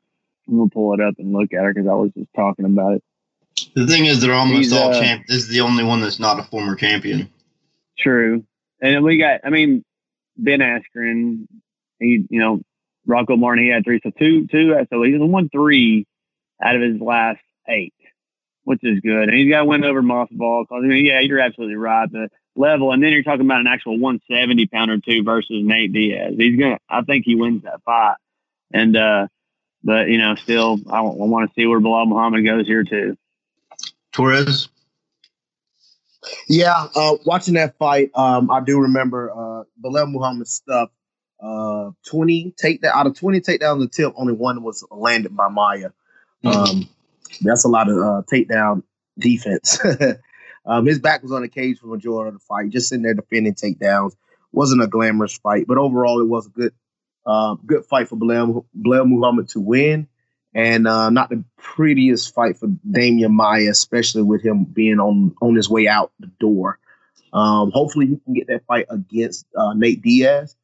I'm 0.49 0.57
gonna 0.57 0.71
pull 0.71 0.95
it 0.95 1.01
up 1.01 1.15
and 1.19 1.33
look 1.33 1.53
at 1.53 1.63
her 1.63 1.73
because 1.73 1.89
I 1.89 1.95
was 1.95 2.11
just 2.17 2.31
talking 2.35 2.65
about 2.65 2.95
it. 2.95 3.05
The 3.77 3.87
thing 3.87 4.07
is, 4.07 4.21
they're 4.21 4.35
almost 4.35 4.59
He's, 4.59 4.73
all 4.73 4.91
uh, 4.93 5.01
champ. 5.01 5.27
This 5.29 5.45
is 5.45 5.49
the 5.49 5.61
only 5.61 5.85
one 5.85 6.01
that's 6.01 6.19
not 6.19 6.41
a 6.41 6.43
former 6.43 6.75
champion. 6.75 7.31
True. 7.97 8.45
And 8.83 9.05
we 9.05 9.19
got, 9.19 9.41
I 9.45 9.51
mean, 9.51 9.85
Ben 10.37 10.61
Askren, 10.61 11.47
he, 12.01 12.27
you 12.31 12.41
know, 12.41 12.63
Rocco 13.07 13.37
Martin, 13.37 13.65
he 13.65 13.71
had 13.71 13.85
three. 13.85 14.01
So 14.03 14.11
two, 14.19 14.49
two, 14.49 14.75
so 14.91 15.03
he's 15.03 15.17
won 15.21 15.51
three 15.51 16.07
out 16.61 16.75
of 16.75 16.83
his 16.83 17.01
last 17.01 17.41
eight, 17.69 17.95
which 18.65 18.81
is 18.83 19.01
good. 19.01 19.29
And 19.29 19.35
he's 19.35 19.51
got 19.51 19.61
to 19.61 19.65
win 19.67 19.85
over 19.85 20.03
Masvidal. 20.03 20.67
Cause 20.67 20.83
I 20.83 20.87
mean, 20.87 21.05
yeah, 21.05 21.21
you're 21.21 21.41
absolutely 21.41 21.77
right. 21.77 22.11
The 22.11 22.29
level. 22.57 22.93
And 22.93 23.03
then 23.03 23.13
you're 23.13 23.23
talking 23.23 23.45
about 23.45 23.61
an 23.61 23.67
actual 23.67 23.99
170 23.99 24.67
pounder 24.67 24.99
too 24.99 25.23
versus 25.23 25.63
Nate 25.63 25.93
Diaz. 25.93 26.35
He's 26.37 26.59
going 26.59 26.77
to, 26.77 26.81
I 26.89 27.03
think 27.03 27.25
he 27.25 27.35
wins 27.35 27.63
that 27.63 27.83
fight. 27.85 28.17
And, 28.73 28.97
uh, 28.97 29.29
but 29.83 30.09
you 30.09 30.19
know, 30.19 30.35
still, 30.35 30.79
I, 30.89 30.99
I 30.99 31.03
want 31.03 31.49
to 31.49 31.55
see 31.55 31.67
where 31.67 31.81
Belal 31.81 32.07
Muhammad 32.07 32.45
goes 32.45 32.67
here 32.67 32.85
too. 32.85 33.17
Torrez. 34.13 34.69
Yeah, 36.49 36.89
uh, 36.95 37.17
watching 37.25 37.55
that 37.55 37.79
fight, 37.79 38.11
um, 38.15 38.51
I 38.51 38.61
do 38.61 38.81
remember 38.81 39.31
uh, 39.31 39.65
Belal 39.83 40.11
Muhammad 40.11 40.49
stuff. 40.49 40.91
Uh, 41.43 41.93
twenty 42.07 42.55
take 42.59 42.83
that 42.83 42.95
out 42.95 43.07
of 43.07 43.19
twenty 43.19 43.41
takedowns, 43.41 43.81
the 43.81 43.89
tip 43.89 44.13
only 44.17 44.35
one 44.35 44.63
was 44.63 44.85
landed 44.91 45.35
by 45.35 45.49
Maia. 45.49 45.91
Um, 46.45 46.87
that's 47.41 47.65
a 47.65 47.69
lot 47.69 47.89
of 47.89 47.97
uh, 47.97 48.23
takedown 48.31 48.83
defense. 49.19 49.79
um, 50.67 50.87
his 50.87 50.99
back 50.99 51.23
was 51.23 51.33
on 51.33 51.43
the 51.43 51.49
cage 51.49 51.79
for 51.79 51.87
the 51.87 51.95
majority 51.95 52.29
of 52.29 52.35
the 52.35 52.41
fight, 52.41 52.71
just 52.71 52.89
sitting 52.89 53.03
there 53.03 53.15
defending 53.15 53.55
takedowns. 53.55 54.15
wasn't 54.53 54.83
a 54.83 54.87
glamorous 54.87 55.37
fight, 55.37 55.67
but 55.67 55.79
overall 55.79 56.21
it 56.21 56.29
was 56.29 56.47
a 56.47 56.51
good, 56.51 56.73
uh, 57.27 57.57
good 57.67 57.85
fight 57.85 58.09
for 58.09 58.17
Belal, 58.17 58.65
Belal 58.77 59.09
Muhammad 59.09 59.49
to 59.51 59.61
win 59.61 60.09
and 60.55 60.89
uh, 60.89 61.11
not 61.11 61.31
the 61.31 61.45
prettiest 61.57 62.35
fight 62.35 62.59
for 62.59 62.69
Demian 62.89 63.31
Maia, 63.31 63.71
especially 63.71 64.23
with 64.23 64.43
him 64.43 64.65
being 64.65 64.99
on 64.99 65.35
on 65.41 65.55
his 65.55 65.69
way 65.69 65.87
out 65.87 66.13
the 66.19 66.27
door. 66.41 66.79
Um, 67.33 67.71
hopefully, 67.71 68.07
he 68.07 68.17
can 68.17 68.35
get 68.35 68.49
that 68.49 68.67
fight 68.67 68.87
against 68.91 69.47
uh, 69.57 69.75
Nate 69.75 70.03
Diaz. 70.03 70.57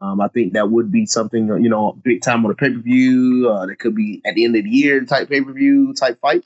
Um, 0.00 0.20
I 0.20 0.28
think 0.28 0.54
that 0.54 0.70
would 0.70 0.90
be 0.90 1.06
something 1.06 1.48
you 1.62 1.68
know 1.68 1.98
big 2.04 2.22
time 2.22 2.44
on 2.44 2.50
a 2.52 2.54
pay 2.54 2.70
per 2.70 2.78
view. 2.78 3.50
Uh, 3.50 3.66
that 3.66 3.78
could 3.78 3.94
be 3.94 4.22
at 4.24 4.34
the 4.34 4.44
end 4.44 4.56
of 4.56 4.64
the 4.64 4.70
year 4.70 5.04
type 5.04 5.28
pay 5.28 5.40
per 5.40 5.52
view 5.52 5.94
type 5.94 6.20
fight. 6.20 6.44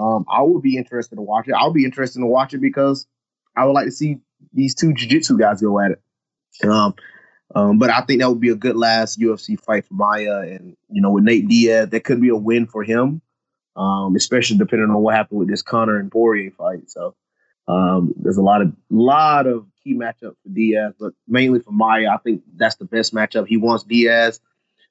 Um, 0.00 0.24
I 0.30 0.42
would 0.42 0.62
be 0.62 0.76
interested 0.76 1.16
to 1.16 1.22
watch 1.22 1.46
it. 1.48 1.54
I'll 1.54 1.72
be 1.72 1.84
interested 1.84 2.20
to 2.20 2.26
watch 2.26 2.54
it 2.54 2.60
because 2.60 3.06
I 3.56 3.66
would 3.66 3.72
like 3.72 3.86
to 3.86 3.92
see 3.92 4.18
these 4.52 4.74
two 4.74 4.94
jiu 4.94 5.08
jitsu 5.08 5.38
guys 5.38 5.60
go 5.60 5.78
at 5.78 5.92
it. 5.92 6.02
Um, 6.66 6.94
um, 7.54 7.78
but 7.78 7.90
I 7.90 8.00
think 8.02 8.20
that 8.20 8.28
would 8.28 8.40
be 8.40 8.50
a 8.50 8.54
good 8.54 8.76
last 8.76 9.18
UFC 9.18 9.60
fight 9.60 9.84
for 9.86 9.94
Maia, 9.94 10.40
and 10.40 10.76
you 10.88 11.02
know, 11.02 11.10
with 11.10 11.24
Nate 11.24 11.48
Diaz, 11.48 11.90
that 11.90 12.04
could 12.04 12.20
be 12.20 12.28
a 12.28 12.36
win 12.36 12.66
for 12.66 12.82
him, 12.82 13.20
um, 13.76 14.14
especially 14.16 14.56
depending 14.56 14.88
on 14.88 15.02
what 15.02 15.14
happened 15.14 15.40
with 15.40 15.48
this 15.48 15.62
Conor 15.62 15.98
and 15.98 16.10
Poirier 16.10 16.52
fight. 16.52 16.90
So 16.90 17.14
um, 17.68 18.14
there's 18.16 18.36
a 18.36 18.42
lot 18.42 18.62
of 18.62 18.72
lot 18.88 19.46
of 19.46 19.66
key 19.82 19.94
matchups 19.94 20.36
for 20.42 20.48
Diaz, 20.52 20.94
but 20.98 21.12
mainly 21.26 21.60
for 21.60 21.72
Maia, 21.72 22.08
I 22.08 22.18
think 22.18 22.42
that's 22.56 22.76
the 22.76 22.84
best 22.84 23.14
matchup. 23.14 23.46
He 23.46 23.56
wants 23.56 23.84
Diaz. 23.84 24.40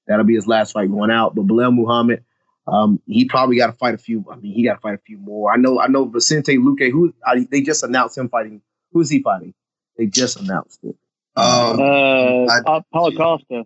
That'll 0.08 0.26
be 0.26 0.36
his 0.36 0.48
last 0.48 0.74
fight 0.74 0.92
going 0.92 1.12
out. 1.12 1.36
But 1.36 1.48
Belal 1.48 1.74
Muhammad, 1.74 2.26
um, 2.72 3.02
he 3.08 3.26
probably 3.26 3.58
got 3.58 3.68
to 3.68 3.74
fight 3.74 3.94
a 3.96 3.98
few. 3.98 4.26
I 4.32 4.36
mean, 4.38 4.54
he 4.54 4.64
got 4.64 4.76
to 4.76 4.80
fight 4.80 4.96
a 4.96 5.00
few 5.00 5.18
more. 5.18 5.52
I 5.52 5.58
know. 5.58 5.80
I 5.80 5.88
know. 5.88 6.06
Vicente 6.06 6.58
Luque, 6.58 6.92
who 6.92 7.14
I, 7.26 7.46
they 7.50 7.62
just 7.62 7.84
announced 7.84 8.18
him 8.18 8.30
fighting. 8.30 8.62
Who's 8.92 9.10
he 9.10 9.22
fighting? 9.22 9.54
They 9.98 10.06
just 10.08 10.40
announced 10.40 10.80
it. 10.84 10.96
Um, 11.36 11.80
Uh, 11.80 12.46
I- 12.46 12.82
Paulo 12.94 13.12
Costa. 13.16 13.66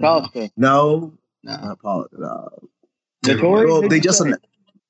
Costa. 0.00 0.50
No, 0.56 1.14
no. 1.42 1.56
not 1.56 1.78
Paul. 1.80 2.06
Uh, 2.22 2.48
well, 3.26 3.88
they 3.88 4.00
just 4.00 4.20
announced 4.20 4.44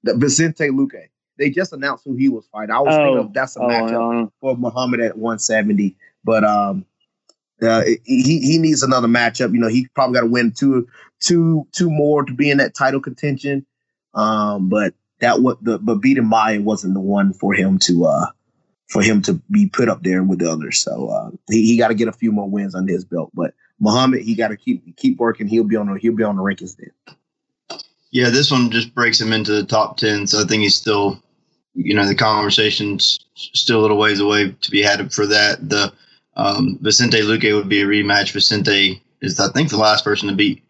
Vicente 0.04 0.68
Luque. 0.68 1.08
they 1.38 1.50
just 1.50 1.72
announced 1.72 2.04
who 2.04 2.14
he 2.16 2.28
was 2.28 2.46
fighting. 2.52 2.74
I 2.74 2.80
was 2.80 2.94
Oh. 2.94 2.98
thinking 2.98 3.18
of 3.18 3.32
that's 3.32 3.56
a 3.56 3.60
Oh, 3.60 3.68
matchup 3.68 4.26
uh, 4.26 4.30
for 4.40 4.56
Muhammad 4.56 5.00
at 5.00 5.16
170, 5.16 5.96
but 6.24 6.44
um, 6.44 6.84
uh, 7.62 7.82
he 8.04 8.40
he 8.40 8.58
needs 8.58 8.82
another 8.82 9.08
matchup. 9.08 9.52
You 9.52 9.60
know, 9.60 9.68
he 9.68 9.88
probably 9.94 10.14
got 10.14 10.20
to 10.22 10.26
win 10.30 10.52
two 10.52 10.88
two 11.20 11.66
two 11.72 11.90
more 11.90 12.24
to 12.24 12.32
be 12.32 12.50
in 12.50 12.58
that 12.58 12.74
title 12.74 13.00
contention. 13.00 13.66
Um, 14.14 14.68
but 14.68 14.94
that 15.20 15.40
what 15.40 15.62
the 15.62 15.78
but 15.78 15.96
beating 15.96 16.26
Maia 16.26 16.60
wasn't 16.60 16.94
the 16.94 17.00
one 17.00 17.32
for 17.32 17.52
him 17.52 17.78
to 17.80 18.06
uh 18.06 18.26
for 18.88 19.02
him 19.02 19.20
to 19.22 19.34
be 19.50 19.68
put 19.68 19.88
up 19.88 20.02
there 20.02 20.22
with 20.22 20.38
the 20.38 20.50
others. 20.50 20.78
So 20.78 21.08
uh, 21.08 21.30
he, 21.50 21.66
he 21.66 21.76
got 21.76 21.88
to 21.88 21.94
get 21.94 22.08
a 22.08 22.12
few 22.12 22.32
more 22.32 22.48
wins 22.48 22.74
under 22.74 22.92
his 22.92 23.04
belt. 23.04 23.30
But 23.34 23.54
Muhammad, 23.78 24.22
he 24.22 24.34
got 24.34 24.48
to 24.48 24.56
keep 24.56 24.96
keep 24.96 25.18
working. 25.18 25.46
He'll 25.46 25.64
be 25.64 25.76
on 25.76 25.92
the 25.92 25.98
he'll 25.98 26.16
be 26.16 26.24
on 26.24 26.36
the 26.36 26.42
rankings 26.42 26.76
then. 26.76 26.90
Yeah, 28.10 28.30
this 28.30 28.50
one 28.50 28.70
just 28.70 28.94
breaks 28.94 29.20
him 29.20 29.32
into 29.32 29.52
the 29.52 29.64
top 29.64 29.98
10. 29.98 30.28
So 30.28 30.40
I 30.40 30.44
think 30.44 30.62
he's 30.62 30.76
still, 30.76 31.22
you 31.74 31.94
know, 31.94 32.06
the 32.06 32.14
conversation's 32.14 33.18
still 33.34 33.80
a 33.80 33.82
little 33.82 33.98
ways 33.98 34.20
away 34.20 34.56
to 34.58 34.70
be 34.70 34.82
had 34.82 35.12
for 35.12 35.26
that. 35.26 35.68
The 35.68 35.92
um, 36.38 36.78
Vicente 36.80 37.18
Luque 37.18 37.54
would 37.54 37.68
be 37.68 37.82
a 37.82 37.86
rematch. 37.86 38.32
Vicente 38.32 39.02
is, 39.20 39.38
I 39.40 39.50
think, 39.52 39.70
the 39.70 39.76
last 39.76 40.04
person 40.04 40.28
to 40.28 40.34
beat 40.34 40.62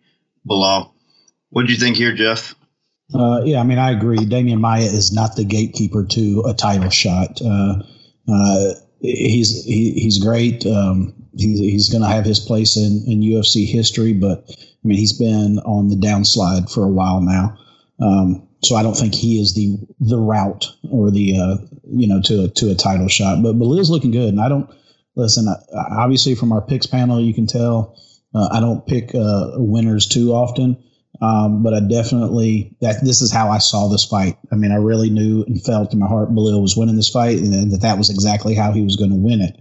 Belal. 0.48 0.90
What 1.50 1.66
do 1.66 1.72
you 1.72 1.78
think 1.78 1.96
here, 1.96 2.14
Jeff? 2.14 2.54
Uh, 3.14 3.42
yeah, 3.44 3.60
I 3.60 3.62
mean, 3.62 3.78
I 3.78 3.90
agree. 3.90 4.18
Demian 4.18 4.60
Maia 4.60 4.82
is 4.82 5.12
not 5.12 5.36
the 5.36 5.44
gatekeeper 5.44 6.04
to 6.04 6.44
a 6.46 6.54
title 6.54 6.90
shot. 6.90 7.40
Uh, 7.40 7.82
uh, 8.30 8.72
he's 9.00 9.64
he, 9.64 9.92
he's 9.92 10.18
great. 10.18 10.66
Um, 10.66 11.14
he's 11.36 11.58
he's 11.58 11.88
going 11.88 12.02
to 12.02 12.08
have 12.08 12.24
his 12.24 12.38
place 12.40 12.76
in, 12.76 13.04
in 13.06 13.20
UFC 13.20 13.66
history, 13.66 14.12
but 14.12 14.44
I 14.50 14.88
mean, 14.88 14.98
he's 14.98 15.18
been 15.18 15.58
on 15.60 15.88
the 15.88 15.96
downslide 15.96 16.72
for 16.72 16.84
a 16.84 16.88
while 16.88 17.20
now. 17.20 17.58
Um, 18.00 18.46
so 18.62 18.76
I 18.76 18.82
don't 18.82 18.96
think 18.96 19.14
he 19.14 19.40
is 19.40 19.54
the 19.54 19.78
the 20.00 20.18
route 20.18 20.66
or 20.90 21.10
the 21.10 21.38
uh, 21.38 21.56
you 21.90 22.06
know 22.06 22.20
to 22.22 22.44
a, 22.44 22.48
to 22.48 22.70
a 22.70 22.74
title 22.74 23.08
shot. 23.08 23.42
But 23.42 23.58
Belal's 23.58 23.90
looking 23.90 24.10
good, 24.10 24.28
and 24.28 24.40
I 24.40 24.48
don't 24.48 24.68
listen. 25.18 25.46
Obviously, 25.74 26.34
from 26.34 26.52
our 26.52 26.62
picks 26.62 26.86
panel, 26.86 27.20
you 27.20 27.34
can 27.34 27.46
tell 27.46 27.96
uh, 28.34 28.48
I 28.52 28.60
don't 28.60 28.86
pick 28.86 29.14
uh, 29.14 29.52
winners 29.56 30.06
too 30.06 30.32
often. 30.32 30.82
Um, 31.20 31.64
but 31.64 31.74
I 31.74 31.80
definitely 31.80 32.76
that 32.80 33.04
this 33.04 33.22
is 33.22 33.32
how 33.32 33.50
I 33.50 33.58
saw 33.58 33.88
this 33.88 34.04
fight. 34.04 34.38
I 34.52 34.54
mean, 34.54 34.70
I 34.70 34.76
really 34.76 35.10
knew 35.10 35.42
and 35.42 35.60
felt 35.62 35.92
in 35.92 35.98
my 35.98 36.06
heart 36.06 36.30
Belal 36.30 36.62
was 36.62 36.76
winning 36.76 36.94
this 36.94 37.10
fight, 37.10 37.38
and 37.38 37.72
that 37.72 37.80
that 37.80 37.98
was 37.98 38.10
exactly 38.10 38.54
how 38.54 38.70
he 38.70 38.82
was 38.82 38.96
going 38.96 39.10
to 39.10 39.16
win 39.16 39.40
it. 39.40 39.56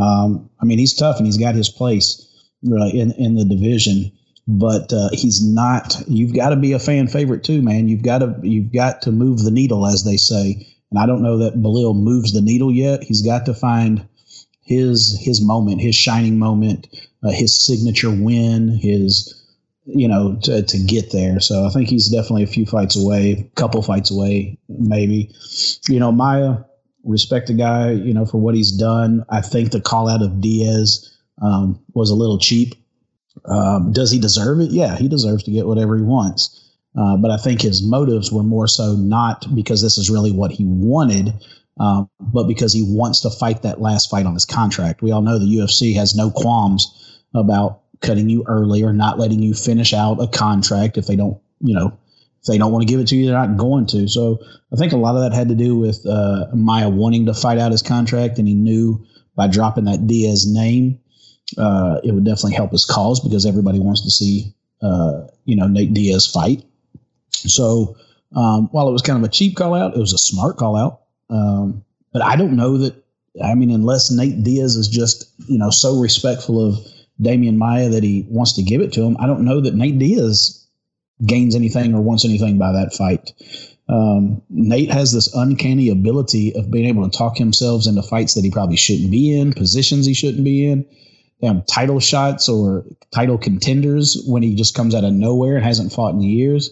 Um, 0.00 0.50
I 0.60 0.66
mean, 0.66 0.78
he's 0.78 0.94
tough 0.94 1.16
and 1.16 1.26
he's 1.26 1.38
got 1.38 1.56
his 1.56 1.68
place 1.68 2.28
uh, 2.70 2.86
in 2.86 3.12
in 3.12 3.34
the 3.34 3.44
division, 3.44 4.12
but 4.46 4.92
uh, 4.92 5.08
he's 5.12 5.44
not. 5.44 6.00
You've 6.06 6.34
got 6.34 6.50
to 6.50 6.56
be 6.56 6.72
a 6.72 6.78
fan 6.78 7.08
favorite 7.08 7.42
too, 7.42 7.60
man. 7.60 7.88
You've 7.88 8.04
got 8.04 8.18
to 8.18 8.36
you've 8.42 8.72
got 8.72 9.02
to 9.02 9.10
move 9.10 9.42
the 9.42 9.50
needle, 9.50 9.86
as 9.86 10.04
they 10.04 10.16
say. 10.16 10.64
And 10.92 10.98
I 10.98 11.06
don't 11.06 11.22
know 11.22 11.38
that 11.38 11.54
Belal 11.54 11.96
moves 11.96 12.32
the 12.32 12.40
needle 12.40 12.70
yet. 12.70 13.02
He's 13.02 13.22
got 13.22 13.46
to 13.46 13.54
find 13.54 14.08
his 14.70 15.20
his 15.20 15.44
moment, 15.44 15.80
his 15.80 15.96
shining 15.96 16.38
moment, 16.38 16.86
uh, 17.24 17.30
his 17.30 17.66
signature 17.66 18.10
win, 18.10 18.68
his 18.80 19.36
you 19.84 20.06
know, 20.06 20.38
to, 20.44 20.62
to 20.62 20.78
get 20.78 21.10
there. 21.10 21.40
So 21.40 21.66
I 21.66 21.70
think 21.70 21.88
he's 21.88 22.08
definitely 22.08 22.44
a 22.44 22.46
few 22.46 22.64
fights 22.64 22.96
away, 22.96 23.50
couple 23.56 23.82
fights 23.82 24.10
away, 24.12 24.56
maybe. 24.68 25.34
You 25.88 25.98
know, 25.98 26.12
Maia, 26.12 26.58
respect 27.02 27.48
the 27.48 27.54
guy, 27.54 27.90
you 27.90 28.14
know, 28.14 28.24
for 28.24 28.38
what 28.38 28.54
he's 28.54 28.70
done. 28.70 29.24
I 29.28 29.40
think 29.40 29.72
the 29.72 29.80
call 29.80 30.08
out 30.08 30.22
of 30.22 30.40
Diaz 30.40 31.12
um, 31.42 31.80
was 31.94 32.10
a 32.10 32.14
little 32.14 32.38
cheap. 32.38 32.74
Um, 33.46 33.92
does 33.92 34.12
he 34.12 34.20
deserve 34.20 34.60
it? 34.60 34.70
Yeah, 34.70 34.96
he 34.96 35.08
deserves 35.08 35.42
to 35.44 35.50
get 35.50 35.66
whatever 35.66 35.96
he 35.96 36.02
wants. 36.02 36.56
Uh, 36.96 37.16
but 37.16 37.32
I 37.32 37.36
think 37.36 37.62
his 37.62 37.82
motives 37.82 38.30
were 38.30 38.44
more 38.44 38.68
so 38.68 38.94
not 38.94 39.52
because 39.54 39.82
this 39.82 39.98
is 39.98 40.10
really 40.10 40.30
what 40.30 40.52
he 40.52 40.64
wanted, 40.64 41.34
um, 41.78 42.10
but 42.20 42.44
because 42.44 42.72
he 42.72 42.82
wants 42.82 43.20
to 43.20 43.30
fight 43.30 43.62
that 43.62 43.80
last 43.80 44.10
fight 44.10 44.26
on 44.26 44.34
his 44.34 44.44
contract. 44.44 45.02
We 45.02 45.12
all 45.12 45.22
know 45.22 45.38
the 45.38 45.46
UFC 45.46 45.94
has 45.96 46.14
no 46.14 46.30
qualms 46.30 47.22
about 47.34 47.82
cutting 48.00 48.28
you 48.28 48.44
early 48.46 48.82
or 48.82 48.92
not 48.92 49.18
letting 49.18 49.42
you 49.42 49.54
finish 49.54 49.92
out 49.92 50.22
a 50.22 50.26
contract 50.26 50.98
if 50.98 51.06
they 51.06 51.16
don't, 51.16 51.40
you 51.60 51.74
know, 51.74 51.98
if 52.40 52.46
they 52.46 52.58
don't 52.58 52.72
want 52.72 52.86
to 52.86 52.90
give 52.90 53.00
it 53.00 53.08
to 53.08 53.16
you, 53.16 53.26
they're 53.26 53.34
not 53.34 53.56
going 53.56 53.86
to. 53.86 54.08
So 54.08 54.38
I 54.72 54.76
think 54.76 54.92
a 54.92 54.96
lot 54.96 55.14
of 55.14 55.22
that 55.22 55.36
had 55.36 55.48
to 55.48 55.54
do 55.54 55.78
with 55.78 56.04
uh, 56.06 56.46
Maia 56.54 56.88
wanting 56.88 57.26
to 57.26 57.34
fight 57.34 57.58
out 57.58 57.72
his 57.72 57.82
contract, 57.82 58.38
and 58.38 58.48
he 58.48 58.54
knew 58.54 59.04
by 59.36 59.46
dropping 59.46 59.84
that 59.84 60.06
Diaz 60.06 60.46
name, 60.50 60.98
uh, 61.58 62.00
it 62.02 62.12
would 62.12 62.24
definitely 62.24 62.54
help 62.54 62.72
his 62.72 62.84
cause 62.84 63.20
because 63.20 63.44
everybody 63.44 63.78
wants 63.78 64.02
to 64.02 64.10
see, 64.10 64.54
uh, 64.82 65.26
you 65.44 65.56
know, 65.56 65.66
Nate 65.66 65.92
Diaz 65.92 66.26
fight. 66.26 66.64
So 67.30 67.96
um, 68.34 68.68
while 68.72 68.88
it 68.88 68.92
was 68.92 69.02
kind 69.02 69.18
of 69.18 69.24
a 69.24 69.32
cheap 69.32 69.56
call 69.56 69.74
out, 69.74 69.94
it 69.94 70.00
was 70.00 70.12
a 70.12 70.18
smart 70.18 70.56
call 70.56 70.76
out. 70.76 71.02
Um, 71.30 71.84
but 72.12 72.22
I 72.22 72.36
don't 72.36 72.56
know 72.56 72.78
that. 72.78 72.94
I 73.42 73.54
mean, 73.54 73.70
unless 73.70 74.10
Nate 74.10 74.42
Diaz 74.42 74.76
is 74.76 74.88
just 74.88 75.30
you 75.48 75.58
know 75.58 75.70
so 75.70 76.00
respectful 76.00 76.66
of 76.66 76.74
Demian 77.22 77.56
Maia 77.56 77.88
that 77.90 78.02
he 78.02 78.26
wants 78.28 78.54
to 78.54 78.62
give 78.62 78.80
it 78.80 78.92
to 78.94 79.02
him, 79.02 79.16
I 79.20 79.26
don't 79.26 79.44
know 79.44 79.60
that 79.60 79.74
Nate 79.74 79.98
Diaz 79.98 80.66
gains 81.24 81.54
anything 81.54 81.94
or 81.94 82.00
wants 82.00 82.24
anything 82.24 82.58
by 82.58 82.72
that 82.72 82.94
fight. 82.94 83.32
Um, 83.88 84.42
Nate 84.48 84.92
has 84.92 85.12
this 85.12 85.34
uncanny 85.34 85.88
ability 85.88 86.54
of 86.54 86.70
being 86.70 86.86
able 86.86 87.08
to 87.08 87.16
talk 87.16 87.36
himself 87.36 87.86
into 87.86 88.02
fights 88.02 88.34
that 88.34 88.44
he 88.44 88.50
probably 88.50 88.76
shouldn't 88.76 89.10
be 89.10 89.38
in, 89.38 89.52
positions 89.52 90.06
he 90.06 90.14
shouldn't 90.14 90.44
be 90.44 90.66
in, 90.68 90.86
damn 91.40 91.62
title 91.62 91.98
shots 91.98 92.48
or 92.48 92.84
title 93.10 93.36
contenders 93.36 94.22
when 94.26 94.42
he 94.42 94.54
just 94.54 94.74
comes 94.74 94.94
out 94.94 95.04
of 95.04 95.12
nowhere 95.12 95.56
and 95.56 95.64
hasn't 95.64 95.92
fought 95.92 96.14
in 96.14 96.20
years. 96.20 96.70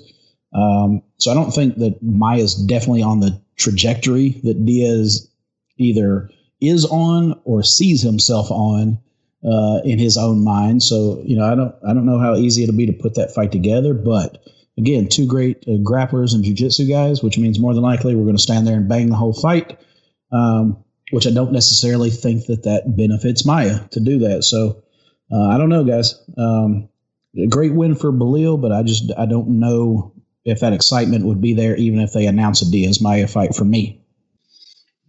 Um, 0.52 1.02
so 1.18 1.30
I 1.30 1.34
don't 1.34 1.50
think 1.50 1.76
that 1.76 2.02
Maia's 2.02 2.54
definitely 2.54 3.02
on 3.02 3.20
the 3.20 3.40
trajectory 3.56 4.40
that 4.44 4.64
Diaz 4.64 5.28
either 5.76 6.30
is 6.60 6.84
on 6.86 7.40
or 7.44 7.62
sees 7.62 8.02
himself 8.02 8.50
on 8.50 8.98
uh, 9.44 9.80
in 9.84 9.98
his 9.98 10.16
own 10.16 10.42
mind. 10.42 10.82
So 10.82 11.22
you 11.24 11.36
know, 11.36 11.44
I 11.44 11.54
don't 11.54 11.74
I 11.86 11.94
don't 11.94 12.06
know 12.06 12.18
how 12.18 12.34
easy 12.34 12.62
it'll 12.62 12.76
be 12.76 12.86
to 12.86 12.92
put 12.92 13.14
that 13.14 13.34
fight 13.34 13.52
together, 13.52 13.94
but 13.94 14.42
again, 14.78 15.08
two 15.08 15.26
great 15.26 15.64
uh, 15.66 15.72
grapplers 15.82 16.34
and 16.34 16.44
jujitsu 16.44 16.88
guys, 16.88 17.22
which 17.22 17.38
means 17.38 17.58
more 17.58 17.74
than 17.74 17.82
likely 17.82 18.14
we're 18.14 18.24
going 18.24 18.36
to 18.36 18.42
stand 18.42 18.66
there 18.66 18.76
and 18.76 18.88
bang 18.88 19.08
the 19.08 19.16
whole 19.16 19.34
fight. 19.34 19.78
Um, 20.32 20.84
which 21.10 21.26
I 21.26 21.30
don't 21.30 21.52
necessarily 21.52 22.10
think 22.10 22.46
that 22.46 22.64
that 22.64 22.96
benefits 22.96 23.46
Maia 23.46 23.88
to 23.92 24.00
do 24.00 24.18
that. 24.20 24.44
So 24.44 24.82
uh, 25.32 25.48
I 25.48 25.58
don't 25.58 25.70
know, 25.70 25.84
guys. 25.84 26.22
Um, 26.36 26.88
a 27.36 27.46
great 27.46 27.74
win 27.74 27.94
for 27.94 28.12
Belal, 28.12 28.60
but 28.60 28.72
I 28.72 28.82
just 28.82 29.12
I 29.16 29.26
don't 29.26 29.60
know 29.60 30.12
if 30.48 30.60
that 30.60 30.72
excitement 30.72 31.24
would 31.26 31.40
be 31.40 31.54
there 31.54 31.76
even 31.76 32.00
if 32.00 32.12
they 32.12 32.26
announce 32.26 32.62
a 32.62 32.70
Diaz 32.70 33.00
Maia 33.00 33.28
fight 33.28 33.54
for 33.54 33.64
me. 33.64 34.00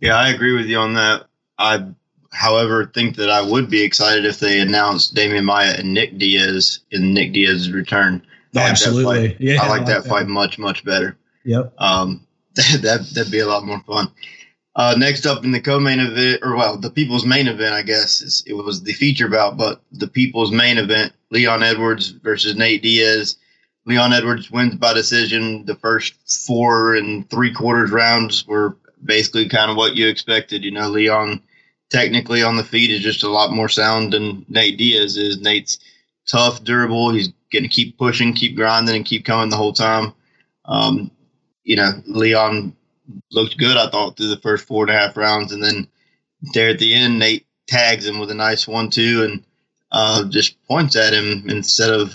Yeah, 0.02 0.16
I 0.16 0.30
agree 0.30 0.54
with 0.54 0.68
you 0.68 0.78
on 0.78 0.94
that. 0.94 1.26
I, 1.58 1.86
however, 2.32 2.86
think 2.86 3.18
that 3.18 3.30
I 3.30 3.42
would 3.42 3.70
be 3.70 3.84
excited 3.84 4.26
if 4.26 4.40
they 4.40 4.60
announced 4.60 5.16
Demian 5.16 5.44
Maia 5.44 5.76
and 5.78 5.94
Nick 5.94 6.18
Diaz 6.18 6.80
in 6.92 7.14
Nick 7.14 7.34
Diaz's 7.34 7.72
return. 7.72 8.22
I 8.56 8.60
like 8.60 8.66
that 8.66 8.72
Absolutely, 8.72 9.28
fight. 9.30 9.38
yeah, 9.40 9.62
I 9.62 9.68
like 9.70 9.86
that 9.86 10.06
fight 10.06 10.28
much, 10.28 10.58
much 10.58 10.84
better. 10.84 11.18
Yep. 11.44 11.74
Um, 11.78 12.26
that, 12.56 12.82
that 12.82 13.10
that'd 13.14 13.32
be 13.32 13.40
a 13.40 13.48
lot 13.48 13.66
more 13.66 13.82
fun. 13.86 14.12
Uh, 14.76 14.96
next 14.98 15.26
up 15.26 15.44
in 15.44 15.52
the 15.52 15.60
co-main 15.60 16.00
event, 16.00 16.40
or 16.42 16.56
well, 16.56 16.78
the 16.78 16.90
people's 16.90 17.26
main 17.26 17.48
event, 17.48 17.74
I 17.74 17.82
guess 17.82 18.22
is, 18.22 18.44
it 18.48 18.54
was 18.54 18.84
the 18.84 18.94
feature 18.94 19.28
bout, 19.28 19.58
but 19.58 19.82
the 19.92 20.08
people's 20.08 20.52
main 20.52 20.78
event: 20.78 21.14
Leon 21.32 21.64
Edwards 21.64 22.10
versus 22.10 22.56
Nate 22.56 22.82
Diaz. 22.82 23.38
Leon 23.90 24.14
Edwards 24.14 24.52
wins 24.52 24.76
by 24.76 24.94
decision. 24.94 25.66
The 25.66 25.74
first 25.74 26.14
four 26.46 26.94
and 26.94 27.28
three 27.32 27.52
quarters 27.52 27.90
rounds 27.90 28.46
were 28.46 28.78
basically 29.04 29.50
kind 29.50 29.72
of 29.72 29.78
what 29.78 29.96
you 29.96 30.08
expected. 30.08 30.64
You 30.64 30.70
know, 30.70 30.90
Leon 30.90 31.42
technically 31.90 32.44
on 32.44 32.56
the 32.56 32.64
feet 32.64 32.92
is 32.92 33.02
just 33.02 33.24
a 33.24 33.30
lot 33.30 33.52
more 33.52 33.68
sound 33.68 34.14
than 34.14 34.46
Nate 34.48 34.78
Diaz 34.78 35.18
is. 35.18 35.42
Nate's 35.42 35.80
tough, 36.28 36.64
durable. 36.64 37.12
He's 37.12 37.30
going 37.52 37.64
to 37.64 37.68
keep 37.70 37.98
pushing, 37.98 38.34
keep 38.34 38.56
grinding, 38.56 38.96
and 38.96 39.06
keep 39.06 39.26
coming 39.26 39.50
the 39.50 39.58
whole 39.58 39.74
time. 39.74 40.14
Um, 40.66 41.10
you 41.64 41.76
know, 41.76 41.94
Leon 42.06 42.76
looked 43.32 43.58
good, 43.58 43.76
I 43.76 43.90
thought, 43.90 44.18
through 44.18 44.30
the 44.30 44.42
first 44.42 44.68
four 44.68 44.84
and 44.84 44.96
a 44.96 45.00
half 45.00 45.18
rounds. 45.18 45.52
And 45.52 45.64
then 45.64 45.88
there 46.54 46.70
at 46.70 46.78
the 46.78 46.94
end, 46.94 47.18
Nate 47.18 47.48
tags 47.68 48.06
him 48.06 48.20
with 48.20 48.30
a 48.30 48.36
nice 48.36 48.68
one, 48.68 48.92
two, 48.92 49.24
and 49.24 49.44
uh, 49.92 50.30
just 50.30 50.64
points 50.68 50.96
at 50.96 51.12
him 51.12 51.50
instead 51.50 51.90
of 51.90 52.14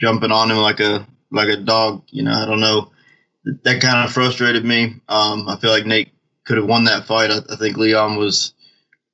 jumping 0.00 0.32
on 0.32 0.50
him 0.50 0.58
like 0.58 0.80
a 0.80 1.06
like 1.30 1.48
a 1.48 1.56
dog. 1.56 2.04
You 2.08 2.24
know, 2.24 2.32
I 2.32 2.46
don't 2.46 2.60
know. 2.60 2.92
That 3.44 3.80
kind 3.80 4.04
of 4.04 4.12
frustrated 4.12 4.64
me. 4.64 4.96
Um, 5.08 5.48
I 5.48 5.56
feel 5.60 5.70
like 5.70 5.86
Nate 5.86 6.12
could 6.44 6.56
have 6.56 6.66
won 6.66 6.84
that 6.84 7.06
fight. 7.06 7.30
I, 7.30 7.38
I 7.50 7.56
think 7.56 7.76
Leon 7.76 8.16
was 8.16 8.52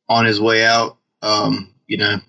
on 0.09 0.25
his 0.25 0.41
way 0.41 0.65
out. 0.65 0.97
Um, 1.23 1.73
you 1.87 1.97
know, 1.97 2.21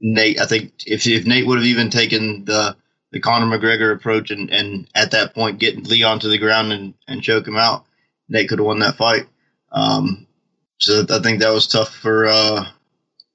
Nate. 0.00 0.40
I 0.40 0.46
think 0.46 0.72
if 0.86 1.06
if 1.06 1.26
Nate 1.26 1.46
would 1.46 1.58
have 1.58 1.66
even 1.66 1.90
taken 1.90 2.44
the 2.44 2.76
the 3.12 3.20
Conor 3.20 3.46
McGregor 3.46 3.94
approach 3.94 4.30
and, 4.32 4.50
and 4.50 4.88
at 4.94 5.12
that 5.12 5.34
point 5.34 5.60
get 5.60 5.86
Leon 5.86 6.18
to 6.20 6.28
the 6.28 6.38
ground 6.38 6.72
and, 6.72 6.94
and 7.06 7.22
choke 7.22 7.46
him 7.46 7.56
out, 7.56 7.84
Nate 8.28 8.48
could 8.48 8.58
have 8.58 8.66
won 8.66 8.80
that 8.80 8.96
fight. 8.96 9.26
Um, 9.70 10.26
so 10.78 11.04
I 11.08 11.20
think 11.20 11.40
that 11.40 11.52
was 11.52 11.68
tough 11.68 11.94
for 11.94 12.26
uh, 12.26 12.66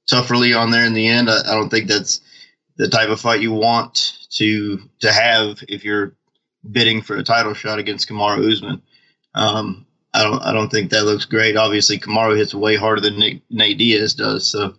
tough 0.07 0.27
for 0.27 0.35
Leon 0.35 0.71
there 0.71 0.85
in 0.85 0.93
the 0.93 1.07
end. 1.07 1.29
I, 1.29 1.39
I 1.39 1.55
don't 1.55 1.69
think 1.69 1.87
that's 1.87 2.19
the 2.79 2.87
type 2.87 3.09
of 3.09 3.19
fight 3.19 3.41
you 3.41 3.51
want 3.51 4.25
to 4.31 4.79
to 4.99 5.11
have 5.11 5.61
if 5.67 5.83
you're 5.83 6.15
bidding 6.71 7.01
for 7.01 7.17
a 7.17 7.23
title 7.23 7.53
shot 7.53 7.77
against 7.77 8.09
Kamaru 8.09 8.51
Usman. 8.51 8.81
Um, 9.35 9.85
I 10.13 10.23
don't 10.23 10.41
I 10.41 10.53
don't 10.53 10.69
think 10.69 10.89
that 10.89 11.03
looks 11.03 11.25
great. 11.25 11.57
Obviously, 11.57 11.99
Kamaru 11.99 12.37
hits 12.37 12.55
way 12.55 12.77
harder 12.77 13.01
than 13.01 13.19
Nick, 13.19 13.41
Nate 13.49 13.77
Diaz 13.77 14.13
does, 14.15 14.47
so 14.47 14.75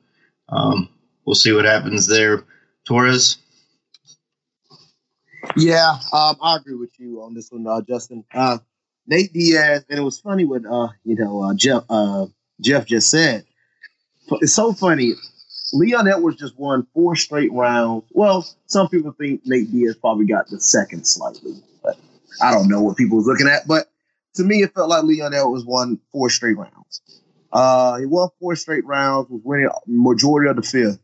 um, 0.49 0.89
we'll 1.25 1.35
see 1.35 1.53
what 1.53 1.67
happens 1.67 2.07
there. 2.07 2.45
Torrez. 2.89 3.37
Yeah, 5.57 5.99
um, 6.13 6.37
I 6.43 6.57
agree 6.57 6.77
with 6.77 6.99
you 6.99 7.23
on 7.23 7.35
this 7.35 7.53
one, 7.53 7.67
uh, 7.67 7.83
Justin. 7.83 8.25
Uh, 8.33 8.59
Nate 9.07 9.33
Diaz, 9.33 9.85
and 9.91 9.99
it 9.99 10.03
was 10.03 10.19
funny 10.19 10.45
what 10.47 10.65
uh, 10.65 10.89
you 11.05 11.17
know 11.17 11.43
uh, 11.43 11.55
Jeff 11.55 11.85
uh, 11.91 12.27
Jeff 12.63 12.87
just 12.87 13.11
said. 13.11 13.45
It's 14.41 14.55
so 14.55 14.73
funny. 14.73 15.13
Leon 15.73 16.09
Edwards 16.09 16.39
just 16.39 16.59
won 16.59 16.87
four 16.95 17.17
straight 17.17 17.53
rounds. 17.53 18.05
Well, 18.11 18.47
some 18.67 18.89
people 18.89 19.13
think 19.13 19.43
Nate 19.45 19.71
Diaz 19.71 19.97
probably 20.01 20.27
got 20.27 20.49
the 20.49 20.61
second 20.61 21.07
slightly, 21.07 21.55
but 21.83 21.97
I 22.43 22.53
don't 22.53 22.69
know 22.69 22.83
what 22.83 22.97
people 22.97 23.19
was 23.19 23.27
looking 23.27 23.49
at. 23.49 23.67
But 23.67 23.91
to 24.35 24.45
me, 24.45 24.63
it 24.63 24.75
felt 24.75 24.89
like 24.89 25.05
Leon 25.05 25.35
Edwards 25.35 25.65
won 25.65 26.01
four 26.13 26.31
straight 26.31 26.57
rounds. 26.57 27.03
Uh, 27.53 27.99
he 27.99 28.07
won 28.07 28.29
four 28.41 28.57
straight 28.57 28.85
rounds, 28.85 29.29
was 29.29 29.43
winning 29.45 29.69
majority 29.87 30.51
of 30.51 30.57
the 30.57 30.63
fifth. 30.63 30.99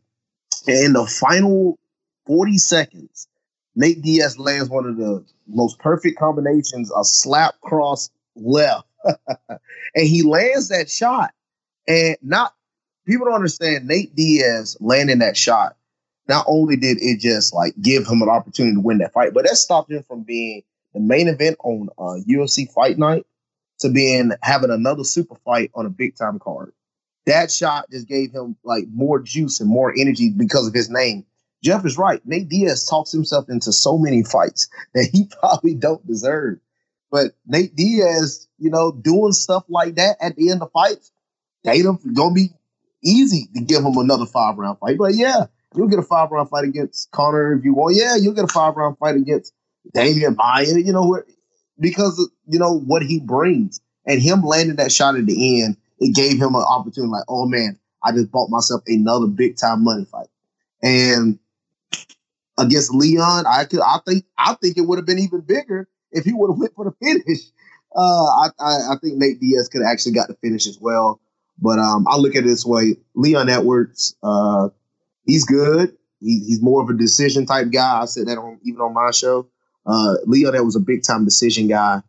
And 0.65 0.85
in 0.85 0.93
the 0.93 1.05
final 1.05 1.77
40 2.25 2.57
seconds, 2.57 3.27
Nate 3.75 4.01
Diaz 4.01 4.39
lands 4.39 4.69
one 4.69 4.85
of 4.85 4.97
the 4.97 5.23
most 5.47 5.79
perfect 5.79 6.17
combinations, 6.17 6.91
a 6.91 7.03
slap 7.03 7.59
cross 7.61 8.09
left. 8.35 8.87
and 9.05 9.59
he 10.07 10.23
lands 10.23 10.69
that 10.69 10.89
shot. 10.89 11.31
And 11.87 12.17
not 12.21 12.53
people 13.07 13.25
don't 13.25 13.35
understand 13.35 13.87
Nate 13.87 14.15
Diaz 14.15 14.77
landing 14.79 15.19
that 15.19 15.37
shot. 15.37 15.75
Not 16.27 16.45
only 16.47 16.75
did 16.75 16.97
it 17.01 17.19
just 17.19 17.53
like 17.53 17.73
give 17.81 18.05
him 18.05 18.21
an 18.21 18.29
opportunity 18.29 18.75
to 18.75 18.81
win 18.81 18.97
that 18.99 19.13
fight, 19.13 19.33
but 19.33 19.45
that 19.45 19.55
stopped 19.55 19.89
him 19.89 20.03
from 20.03 20.23
being 20.23 20.63
the 20.93 20.99
main 20.99 21.27
event 21.29 21.57
on 21.63 21.89
uh, 21.97 22.19
UFC 22.29 22.71
Fight 22.71 22.97
Night 22.97 23.25
to 23.79 23.89
being 23.89 24.31
having 24.41 24.71
another 24.71 25.03
super 25.03 25.35
fight 25.45 25.71
on 25.73 25.85
a 25.85 25.89
big 25.89 26.17
time 26.17 26.37
card. 26.39 26.73
That 27.25 27.51
shot 27.51 27.89
just 27.91 28.07
gave 28.07 28.31
him 28.31 28.57
like 28.63 28.85
more 28.91 29.19
juice 29.19 29.61
and 29.61 29.69
more 29.69 29.93
energy 29.97 30.29
because 30.29 30.67
of 30.67 30.73
his 30.73 30.89
name. 30.89 31.25
Jeff 31.63 31.85
is 31.85 31.97
right. 31.97 32.21
Nate 32.25 32.49
Diaz 32.49 32.85
talks 32.85 33.11
himself 33.11 33.49
into 33.49 33.71
so 33.71 33.97
many 33.97 34.23
fights 34.23 34.69
that 34.93 35.09
he 35.11 35.29
probably 35.39 35.75
don't 35.75 36.05
deserve. 36.05 36.59
But 37.09 37.33
Nate 37.45 37.75
Diaz, 37.75 38.47
you 38.57 38.69
know, 38.69 38.91
doing 38.91 39.31
stuff 39.31 39.63
like 39.69 39.95
that 39.95 40.17
at 40.19 40.35
the 40.35 40.51
end 40.51 40.61
of 40.61 40.71
fights, 40.71 41.11
Tatum 41.63 41.99
gonna 42.13 42.33
be 42.33 42.49
easy 43.03 43.47
to 43.53 43.61
give 43.61 43.83
him 43.83 43.97
another 43.97 44.25
five 44.25 44.57
round 44.57 44.79
fight. 44.79 44.97
But 44.97 45.15
yeah, 45.15 45.45
you'll 45.75 45.87
get 45.87 45.99
a 45.99 46.03
five 46.03 46.31
round 46.31 46.49
fight 46.49 46.65
against 46.65 47.11
Conor 47.11 47.53
if 47.53 47.63
you 47.63 47.73
want. 47.73 47.95
Yeah, 47.95 48.15
you'll 48.15 48.33
get 48.33 48.45
a 48.45 48.53
five 48.53 48.75
round 48.75 48.97
fight 48.97 49.15
against 49.15 49.53
Demian 49.95 50.35
Maia. 50.35 50.65
You 50.79 50.93
know, 50.93 51.21
because 51.79 52.29
you 52.47 52.59
know 52.59 52.79
what 52.79 53.03
he 53.03 53.19
brings 53.19 53.79
and 54.05 54.21
him 54.21 54.41
landing 54.41 54.77
that 54.77 54.91
shot 54.91 55.15
at 55.15 55.25
the 55.25 55.61
end, 55.61 55.77
it 55.99 56.15
gave 56.15 56.41
him 56.41 56.55
an 56.55 56.63
opportunity. 56.67 57.11
Like, 57.11 57.25
oh 57.27 57.45
man, 57.45 57.79
I 58.03 58.11
just 58.11 58.31
bought 58.31 58.49
myself 58.49 58.81
another 58.87 59.27
big 59.27 59.57
time 59.57 59.83
money 59.83 60.05
fight. 60.05 60.27
And 60.81 61.39
against 62.57 62.93
Leon, 62.93 63.45
I 63.47 63.65
could, 63.65 63.81
I 63.81 63.99
think, 64.05 64.25
I 64.37 64.55
think 64.55 64.77
it 64.77 64.81
would 64.81 64.97
have 64.97 65.05
been 65.05 65.19
even 65.19 65.41
bigger 65.41 65.87
if 66.11 66.23
he 66.25 66.33
would 66.33 66.51
have 66.51 66.59
went 66.59 66.73
for 66.75 66.85
the 66.85 66.91
finish. 67.03 67.41
Uh, 67.95 68.25
I, 68.25 68.49
I, 68.59 68.73
I 68.91 68.95
think 69.01 69.17
Nate 69.17 69.39
Diaz 69.39 69.69
could 69.69 69.81
have 69.81 69.91
actually 69.91 70.13
got 70.13 70.27
the 70.27 70.35
finish 70.35 70.67
as 70.67 70.77
well. 70.79 71.19
But 71.59 71.79
um, 71.79 72.05
I 72.07 72.17
look 72.17 72.35
at 72.35 72.43
it 72.43 72.47
this 72.47 72.65
way: 72.65 72.97
Leon 73.15 73.49
Edwards, 73.49 74.15
uh, 74.23 74.69
he's 75.25 75.45
good. 75.45 75.95
He, 76.19 76.39
he's 76.45 76.61
more 76.61 76.81
of 76.81 76.89
a 76.89 76.93
decision 76.93 77.45
type 77.45 77.71
guy. 77.71 78.01
I 78.01 78.05
said 78.05 78.27
that 78.27 78.37
on 78.37 78.59
even 78.63 78.81
on 78.81 78.93
my 78.93 79.11
show. 79.11 79.47
Uh, 79.85 80.15
Leon 80.25 80.55
Edwards 80.55 80.75
was 80.75 80.75
a 80.75 80.85
big 80.85 81.03
time 81.03 81.25
decision 81.25 81.67
guy, 81.67 82.01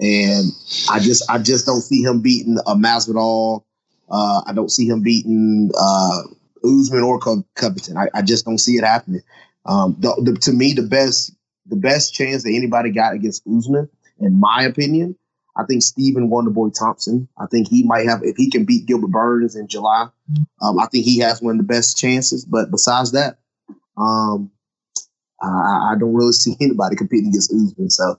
and 0.00 0.52
I 0.90 0.98
just 1.00 1.28
I 1.30 1.38
just 1.38 1.66
don't 1.66 1.80
see 1.80 2.02
him 2.02 2.20
beating 2.20 2.58
a 2.66 2.74
Masvidal. 2.74 3.64
Uh, 4.08 4.42
I 4.46 4.52
don't 4.52 4.70
see 4.70 4.86
him 4.86 5.02
beating 5.02 5.70
uh, 5.78 6.22
Usman 6.64 7.02
or 7.02 7.18
Covington. 7.54 7.96
I, 7.96 8.08
I 8.14 8.22
just 8.22 8.44
don't 8.44 8.58
see 8.58 8.74
it 8.74 8.84
happening. 8.84 9.22
Um, 9.64 9.96
the, 9.98 10.14
the, 10.22 10.38
to 10.42 10.52
me, 10.52 10.74
the 10.74 10.82
best 10.82 11.32
the 11.66 11.76
best 11.76 12.14
chance 12.14 12.44
that 12.44 12.54
anybody 12.54 12.90
got 12.90 13.14
against 13.14 13.42
Usman, 13.46 13.88
in 14.20 14.38
my 14.38 14.62
opinion, 14.62 15.16
I 15.56 15.64
think 15.64 15.82
Stephen 15.82 16.30
Wonderboy 16.30 16.78
Thompson. 16.78 17.28
I 17.38 17.46
think 17.46 17.68
he 17.68 17.82
might 17.82 18.06
have 18.08 18.20
if 18.22 18.36
he 18.36 18.50
can 18.50 18.64
beat 18.64 18.86
Gilbert 18.86 19.10
Burns 19.10 19.56
in 19.56 19.68
July. 19.68 20.08
Um, 20.60 20.78
I 20.78 20.86
think 20.86 21.04
he 21.04 21.18
has 21.20 21.40
one 21.40 21.52
of 21.52 21.58
the 21.58 21.72
best 21.72 21.96
chances. 21.96 22.44
But 22.44 22.70
besides 22.70 23.12
that, 23.12 23.38
um, 23.96 24.50
I, 25.40 25.92
I, 25.92 25.94
don't 25.98 26.14
really 26.14 26.32
see 26.32 26.56
anybody 26.60 26.96
competing 26.96 27.28
against 27.28 27.52
Usman. 27.52 27.90
So, 27.90 28.18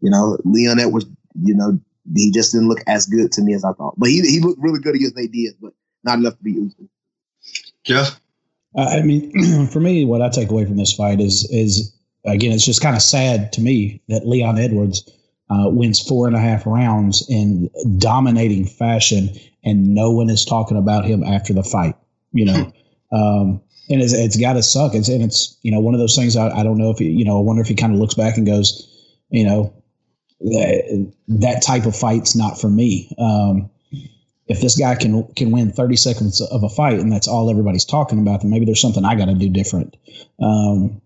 you 0.00 0.10
know, 0.10 0.38
Leon 0.44 0.80
Edwards, 0.80 1.06
you 1.40 1.54
know, 1.54 1.78
he 2.16 2.32
just 2.32 2.52
didn't 2.52 2.68
look 2.68 2.82
as 2.86 3.06
good 3.06 3.30
to 3.32 3.42
me 3.42 3.54
as 3.54 3.64
I 3.64 3.72
thought. 3.72 3.94
But 3.96 4.08
he 4.08 4.20
he 4.22 4.40
looked 4.40 4.60
really 4.60 4.80
good 4.80 4.96
against 4.96 5.16
Nate 5.16 5.30
Diaz, 5.30 5.54
but 5.60 5.72
not 6.02 6.18
enough 6.18 6.36
to 6.36 6.42
beat 6.42 6.56
Usman. 6.56 6.88
Jeff. 7.84 8.20
Uh, 8.76 8.88
I 8.88 9.02
mean, 9.02 9.66
for 9.72 9.80
me, 9.80 10.04
what 10.04 10.22
I 10.22 10.28
take 10.28 10.50
away 10.50 10.64
from 10.64 10.76
this 10.76 10.94
fight 10.94 11.20
is 11.20 11.48
is 11.50 11.94
again, 12.24 12.52
it's 12.52 12.66
just 12.66 12.82
kind 12.82 12.96
of 12.96 13.02
sad 13.02 13.52
to 13.52 13.60
me 13.60 14.02
that 14.08 14.26
Leon 14.26 14.58
Edwards 14.58 15.08
uh, 15.52 15.68
wins 15.68 16.00
four 16.00 16.26
and 16.26 16.36
a 16.36 16.40
half 16.40 16.66
rounds 16.66 17.26
in 17.28 17.68
dominating 17.98 18.66
fashion, 18.66 19.30
and 19.64 19.94
no 19.94 20.10
one 20.10 20.30
is 20.30 20.44
talking 20.44 20.76
about 20.76 21.04
him 21.04 21.22
after 21.22 21.52
the 21.52 21.62
fight. 21.62 21.96
You 22.32 22.46
know, 22.46 22.72
um, 23.12 23.60
and 23.90 24.00
it's, 24.00 24.12
it's 24.12 24.36
got 24.36 24.54
to 24.54 24.62
suck. 24.62 24.94
It's 24.94 25.08
and 25.08 25.22
it's 25.22 25.58
you 25.62 25.70
know 25.70 25.80
one 25.80 25.94
of 25.94 26.00
those 26.00 26.16
things. 26.16 26.36
I, 26.36 26.48
I 26.48 26.62
don't 26.62 26.78
know 26.78 26.90
if 26.90 26.98
he, 26.98 27.10
you 27.10 27.24
know. 27.24 27.38
I 27.38 27.42
wonder 27.42 27.60
if 27.62 27.68
he 27.68 27.74
kind 27.74 27.92
of 27.92 27.98
looks 27.98 28.14
back 28.14 28.36
and 28.36 28.46
goes, 28.46 28.88
you 29.30 29.44
know, 29.44 29.74
that, 30.40 31.12
that 31.28 31.62
type 31.62 31.86
of 31.86 31.96
fight's 31.96 32.34
not 32.34 32.60
for 32.60 32.70
me. 32.70 33.14
Um, 33.18 33.70
if 34.46 34.60
this 34.60 34.78
guy 34.78 34.94
can 34.94 35.26
can 35.34 35.50
win 35.50 35.70
30 35.70 35.96
seconds 35.96 36.40
of 36.40 36.62
a 36.62 36.68
fight 36.68 36.98
and 36.98 37.12
that's 37.12 37.28
all 37.28 37.50
everybody's 37.50 37.84
talking 37.84 38.18
about, 38.18 38.40
then 38.40 38.50
maybe 38.50 38.64
there's 38.64 38.80
something 38.80 39.04
I 39.04 39.14
got 39.16 39.26
to 39.26 39.34
do 39.34 39.48
different. 39.48 39.96
Um, 40.42 41.00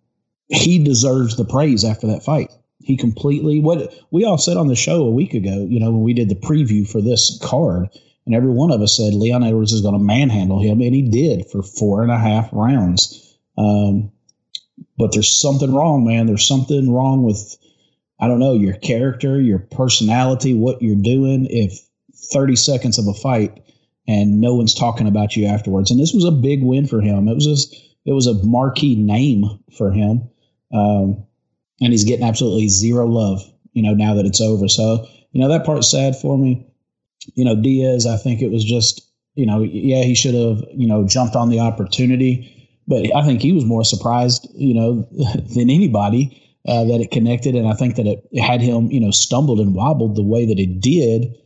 he 0.49 0.82
deserves 0.82 1.36
the 1.36 1.44
praise 1.44 1.84
after 1.84 2.07
that 2.09 2.22
fight. 2.22 2.51
He 2.87 2.97
completely 2.97 3.59
what 3.59 3.93
we 4.12 4.24
all 4.24 4.39
said 4.39 4.57
on 4.57 4.68
the 4.68 4.76
show 4.76 5.03
a 5.03 5.11
week 5.11 5.34
ago, 5.34 5.66
you 5.68 5.80
know, 5.80 5.91
when 5.91 6.03
we 6.03 6.14
did 6.14 6.28
the 6.28 6.37
preview 6.37 6.89
for 6.89 7.01
this 7.03 7.37
card, 7.43 7.89
and 8.24 8.32
every 8.32 8.53
one 8.53 8.70
of 8.70 8.80
us 8.80 8.97
said 8.97 9.12
Leon 9.12 9.43
Edwards 9.43 9.72
is 9.72 9.80
going 9.80 9.99
to 9.99 10.05
manhandle 10.05 10.61
him, 10.61 10.80
and 10.80 10.95
he 10.95 11.03
did 11.03 11.51
for 11.51 11.64
four 11.64 12.05
and 12.05 12.12
a 12.12 12.18
half 12.18 12.49
rounds. 12.53 13.37
Um, 13.59 14.12
but 14.97 15.11
there's 15.12 15.34
something 15.41 15.74
wrong, 15.74 16.05
man. 16.07 16.26
There's 16.26 16.47
something 16.47 16.93
wrong 16.93 17.24
with, 17.24 17.57
I 18.20 18.28
don't 18.28 18.39
know, 18.39 18.55
your 18.55 18.74
character, 18.74 19.41
your 19.41 19.59
personality, 19.59 20.55
what 20.55 20.80
you're 20.80 20.95
doing. 20.95 21.49
If 21.51 21.80
30 22.32 22.55
seconds 22.55 22.99
of 23.01 23.09
a 23.09 23.14
fight 23.14 23.64
and 24.07 24.41
no 24.41 24.55
one's 24.55 24.74
talking 24.74 25.09
about 25.09 25.34
you 25.34 25.47
afterwards, 25.47 25.91
and 25.91 25.99
this 25.99 26.12
was 26.12 26.24
a 26.24 26.30
big 26.30 26.62
win 26.62 26.87
for 26.87 27.01
him. 27.01 27.26
It 27.26 27.34
was 27.34 27.47
just, 27.47 27.74
it 28.05 28.12
was 28.12 28.28
a 28.28 28.45
marquee 28.45 28.95
name 28.95 29.59
for 29.76 29.91
him. 29.91 30.30
Um, 30.72 31.25
and 31.80 31.92
he's 31.92 32.04
getting 32.04 32.26
absolutely 32.26 32.68
zero 32.68 33.06
love, 33.06 33.42
you 33.72 33.82
know, 33.82 33.94
now 33.94 34.14
that 34.14 34.26
it's 34.26 34.40
over. 34.40 34.68
So, 34.68 35.06
you 35.32 35.40
know, 35.40 35.48
that 35.48 35.66
part's 35.66 35.90
sad 35.90 36.16
for 36.16 36.38
me. 36.38 36.66
You 37.34 37.44
know, 37.44 37.56
Diaz, 37.56 38.06
I 38.06 38.16
think 38.16 38.40
it 38.40 38.50
was 38.50 38.64
just, 38.64 39.02
you 39.34 39.46
know, 39.46 39.62
yeah, 39.62 40.02
he 40.02 40.14
should 40.14 40.34
have, 40.34 40.64
you 40.72 40.86
know, 40.86 41.06
jumped 41.06 41.36
on 41.36 41.50
the 41.50 41.60
opportunity, 41.60 42.52
but 42.86 43.14
I 43.14 43.22
think 43.24 43.42
he 43.42 43.52
was 43.52 43.64
more 43.64 43.84
surprised, 43.84 44.48
you 44.54 44.74
know, 44.74 45.08
than 45.54 45.70
anybody 45.70 46.42
uh, 46.66 46.84
that 46.84 47.00
it 47.00 47.10
connected. 47.10 47.54
And 47.54 47.68
I 47.68 47.74
think 47.74 47.96
that 47.96 48.06
it, 48.06 48.40
had 48.40 48.60
him, 48.60 48.90
you 48.90 49.00
know, 49.00 49.10
stumbled 49.10 49.60
and 49.60 49.74
wobbled 49.74 50.16
the 50.16 50.22
way 50.22 50.46
that 50.46 50.58
it 50.58 50.80
did. 50.80 51.36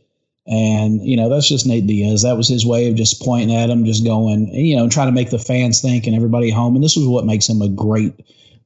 And, 0.47 1.05
you 1.05 1.15
know, 1.15 1.29
that's 1.29 1.47
just 1.47 1.67
Nate 1.67 1.85
Diaz. 1.85 2.23
That 2.23 2.37
was 2.37 2.47
his 2.47 2.65
way 2.65 2.89
of 2.89 2.95
just 2.95 3.21
pointing 3.21 3.55
at 3.55 3.69
him, 3.69 3.85
just 3.85 4.03
going, 4.03 4.47
you 4.53 4.75
know, 4.75 4.89
trying 4.89 5.07
to 5.07 5.13
make 5.13 5.29
the 5.29 5.39
fans 5.39 5.81
think 5.81 6.07
and 6.07 6.15
everybody 6.15 6.49
home. 6.49 6.75
And 6.75 6.83
this 6.83 6.95
was 6.95 7.07
what 7.07 7.25
makes 7.25 7.47
him 7.47 7.61
a 7.61 7.69
great 7.69 8.13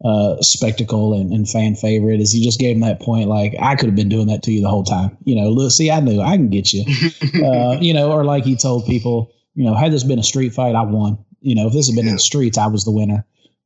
uh, 0.05 0.39
spectacle 0.39 1.13
and, 1.13 1.33
and, 1.33 1.49
fan 1.49 1.73
favorite 1.73 2.21
is 2.21 2.31
he 2.31 2.43
just 2.43 2.59
gave 2.59 2.75
him 2.75 2.81
that 2.81 3.01
point 3.01 3.27
like 3.27 3.55
I 3.59 3.75
could 3.75 3.87
have 3.87 3.95
been 3.95 4.09
doing 4.09 4.27
that 4.27 4.43
to 4.43 4.51
you 4.51 4.61
the 4.61 4.69
whole 4.69 4.83
time. 4.83 5.17
You 5.23 5.35
know, 5.35 5.49
look, 5.49 5.71
see, 5.71 5.89
I 5.89 5.99
knew 5.99 6.21
I 6.21 6.35
can 6.35 6.49
get 6.49 6.71
you. 6.71 6.83
uh, 7.43 7.79
you 7.81 7.91
know, 7.91 8.11
or 8.11 8.23
like 8.23 8.43
he 8.43 8.55
told 8.55 8.85
people, 8.85 9.31
you 9.55 9.65
know, 9.65 9.73
had 9.73 9.91
this 9.91 10.03
been 10.03 10.19
a 10.19 10.23
street 10.23 10.53
fight, 10.53 10.75
I 10.75 10.83
won. 10.83 11.17
You 11.41 11.55
know, 11.55 11.67
if 11.67 11.73
this 11.73 11.87
had 11.87 11.95
been 11.95 12.05
yeah. 12.05 12.11
in 12.11 12.15
the 12.17 12.21
streets, 12.21 12.57
I 12.57 12.67
was 12.67 12.85
the 12.85 12.91
winner. 12.91 13.25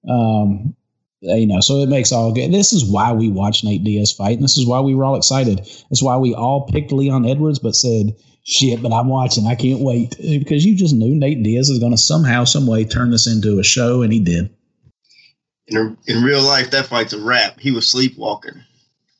Um, 0.09 0.75
you 1.19 1.47
know, 1.47 1.59
so 1.59 1.79
it 1.79 1.89
makes 1.89 2.13
all 2.13 2.31
good. 2.31 2.53
This 2.53 2.71
is 2.71 2.89
why 2.89 3.11
we 3.11 3.29
watch 3.29 3.65
Nate 3.65 3.83
Diaz 3.83 4.13
fight, 4.13 4.37
and 4.37 4.43
this 4.43 4.57
is 4.57 4.65
why 4.65 4.79
we 4.79 4.95
were 4.95 5.03
all 5.03 5.17
excited. 5.17 5.57
That's 5.89 6.01
why 6.01 6.15
we 6.15 6.33
all 6.33 6.67
picked 6.67 6.93
Leon 6.93 7.25
Edwards, 7.25 7.59
but 7.59 7.75
said, 7.75 8.15
"Shit!" 8.43 8.81
But 8.81 8.93
I'm 8.93 9.09
watching. 9.09 9.45
I 9.45 9.55
can't 9.55 9.81
wait 9.81 10.15
because 10.17 10.65
you 10.65 10.73
just 10.75 10.95
knew 10.95 11.13
Nate 11.13 11.43
Diaz 11.43 11.69
is 11.69 11.79
going 11.79 11.91
to 11.91 11.97
somehow, 11.97 12.45
some 12.45 12.65
way, 12.65 12.85
turn 12.85 13.11
this 13.11 13.27
into 13.27 13.59
a 13.59 13.63
show, 13.63 14.03
and 14.03 14.13
he 14.13 14.21
did 14.21 14.49
in, 15.69 15.97
in 16.07 16.23
real 16.23 16.41
life, 16.41 16.71
that 16.71 16.87
fight's 16.87 17.13
a 17.13 17.19
wrap. 17.19 17.59
He 17.59 17.71
was 17.71 17.87
sleepwalking. 17.87 18.63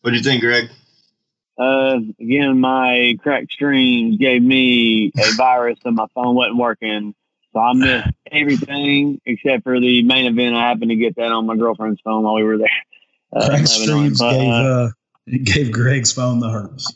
What 0.02 0.12
do 0.12 0.18
you 0.18 0.24
think, 0.24 0.42
Greg? 0.42 0.70
Uh, 1.58 2.00
again, 2.20 2.60
my 2.60 3.18
cracked 3.22 3.52
stream 3.52 4.18
gave 4.18 4.42
me 4.42 5.12
a 5.18 5.32
virus, 5.38 5.78
and 5.84 5.96
my 5.96 6.06
phone 6.16 6.36
wasn't 6.36 6.58
working. 6.58 7.14
So 7.54 7.60
I 7.60 7.74
missed 7.74 8.08
everything 8.32 9.20
except 9.26 9.64
for 9.64 9.80
the 9.80 10.04
main 10.04 10.26
event. 10.26 10.56
I 10.56 10.68
happened 10.68 10.92
to 10.92 10.96
get 10.96 11.16
that 11.18 11.32
on 11.32 11.46
my 11.46 11.58
girlfriend's 11.58 12.00
phone 12.02 12.24
while 12.24 12.36
we 12.36 12.44
were 12.44 12.58
there. 12.58 12.70
Uh, 13.34 13.48
cracked 13.48 13.68
streams 13.68 14.20
but, 14.20 14.32
gave 14.32 14.50
uh, 14.50 14.54
uh, 14.54 14.90
gave 15.44 15.72
Greg's 15.72 16.12
phone 16.12 16.40
the 16.40 16.50
hurts. 16.50 16.96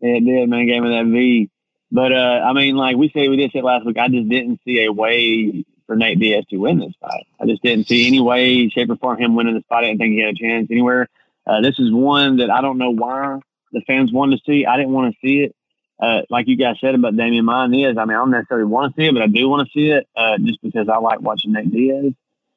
It 0.00 0.24
did, 0.24 0.48
man. 0.48 0.66
Gave 0.66 0.82
me 0.82 0.90
that 0.90 1.06
V. 1.06 1.50
But 1.90 2.12
uh, 2.12 2.42
I 2.44 2.52
mean, 2.52 2.76
like 2.76 2.96
we 2.96 3.08
said, 3.08 3.30
we 3.30 3.36
did 3.36 3.52
say 3.52 3.62
last 3.62 3.86
week. 3.86 3.98
I 3.98 4.08
just 4.08 4.28
didn't 4.28 4.60
see 4.64 4.84
a 4.84 4.92
way 4.92 5.64
for 5.88 5.96
Nate 5.96 6.20
Diaz 6.20 6.44
to 6.50 6.58
win 6.58 6.78
this 6.78 6.92
fight. 7.00 7.26
I 7.40 7.46
just 7.46 7.62
didn't 7.62 7.88
see 7.88 8.06
any 8.06 8.20
way, 8.20 8.68
shape, 8.68 8.90
or 8.90 8.96
form 8.96 9.18
him 9.18 9.34
winning 9.34 9.54
this 9.54 9.64
fight. 9.68 9.84
I 9.84 9.88
didn't 9.88 9.98
think 9.98 10.12
he 10.12 10.20
had 10.20 10.34
a 10.34 10.38
chance 10.38 10.68
anywhere. 10.70 11.08
Uh, 11.44 11.62
this 11.62 11.78
is 11.80 11.90
one 11.90 12.36
that 12.36 12.50
I 12.50 12.60
don't 12.60 12.78
know 12.78 12.90
why 12.90 13.40
the 13.72 13.80
fans 13.86 14.12
wanted 14.12 14.36
to 14.36 14.42
see. 14.46 14.66
I 14.66 14.76
didn't 14.76 14.92
want 14.92 15.12
to 15.12 15.26
see 15.26 15.40
it. 15.40 15.56
Uh, 16.00 16.20
like 16.30 16.46
you 16.46 16.56
guys 16.56 16.76
said 16.80 16.94
about 16.94 17.16
Damian 17.16 17.44
Mine 17.44 17.72
Diaz, 17.72 17.96
I 17.98 18.04
mean, 18.04 18.14
I 18.14 18.20
don't 18.20 18.30
necessarily 18.30 18.66
want 18.66 18.94
to 18.94 19.00
see 19.00 19.08
it, 19.08 19.14
but 19.14 19.22
I 19.22 19.26
do 19.26 19.48
want 19.48 19.66
to 19.66 19.72
see 19.72 19.90
it 19.90 20.06
uh, 20.14 20.38
just 20.38 20.62
because 20.62 20.88
I 20.88 20.98
like 20.98 21.20
watching 21.20 21.52
Nate 21.52 21.72
Diaz. 21.72 22.12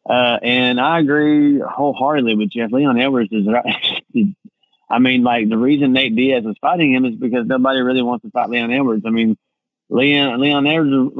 Uh, 0.07 0.37
and 0.43 0.79
I 0.79 0.99
agree 0.99 1.59
wholeheartedly 1.59 2.35
with 2.35 2.51
Jeff. 2.51 2.71
Leon 2.71 2.99
Edwards 2.99 3.31
is 3.31 3.47
right. 3.47 4.03
I 4.89 4.99
mean, 4.99 5.23
like 5.23 5.47
the 5.47 5.57
reason 5.57 5.93
Nate 5.93 6.15
Diaz 6.15 6.43
is 6.45 6.57
fighting 6.59 6.93
him 6.93 7.05
is 7.05 7.15
because 7.15 7.47
nobody 7.47 7.79
really 7.79 8.01
wants 8.01 8.23
to 8.25 8.31
fight 8.31 8.49
Leon 8.49 8.73
Edwards. 8.73 9.03
I 9.05 9.09
mean, 9.09 9.37
Leon 9.91 10.39
Leon 10.39 10.65
Edwards, 10.65 11.13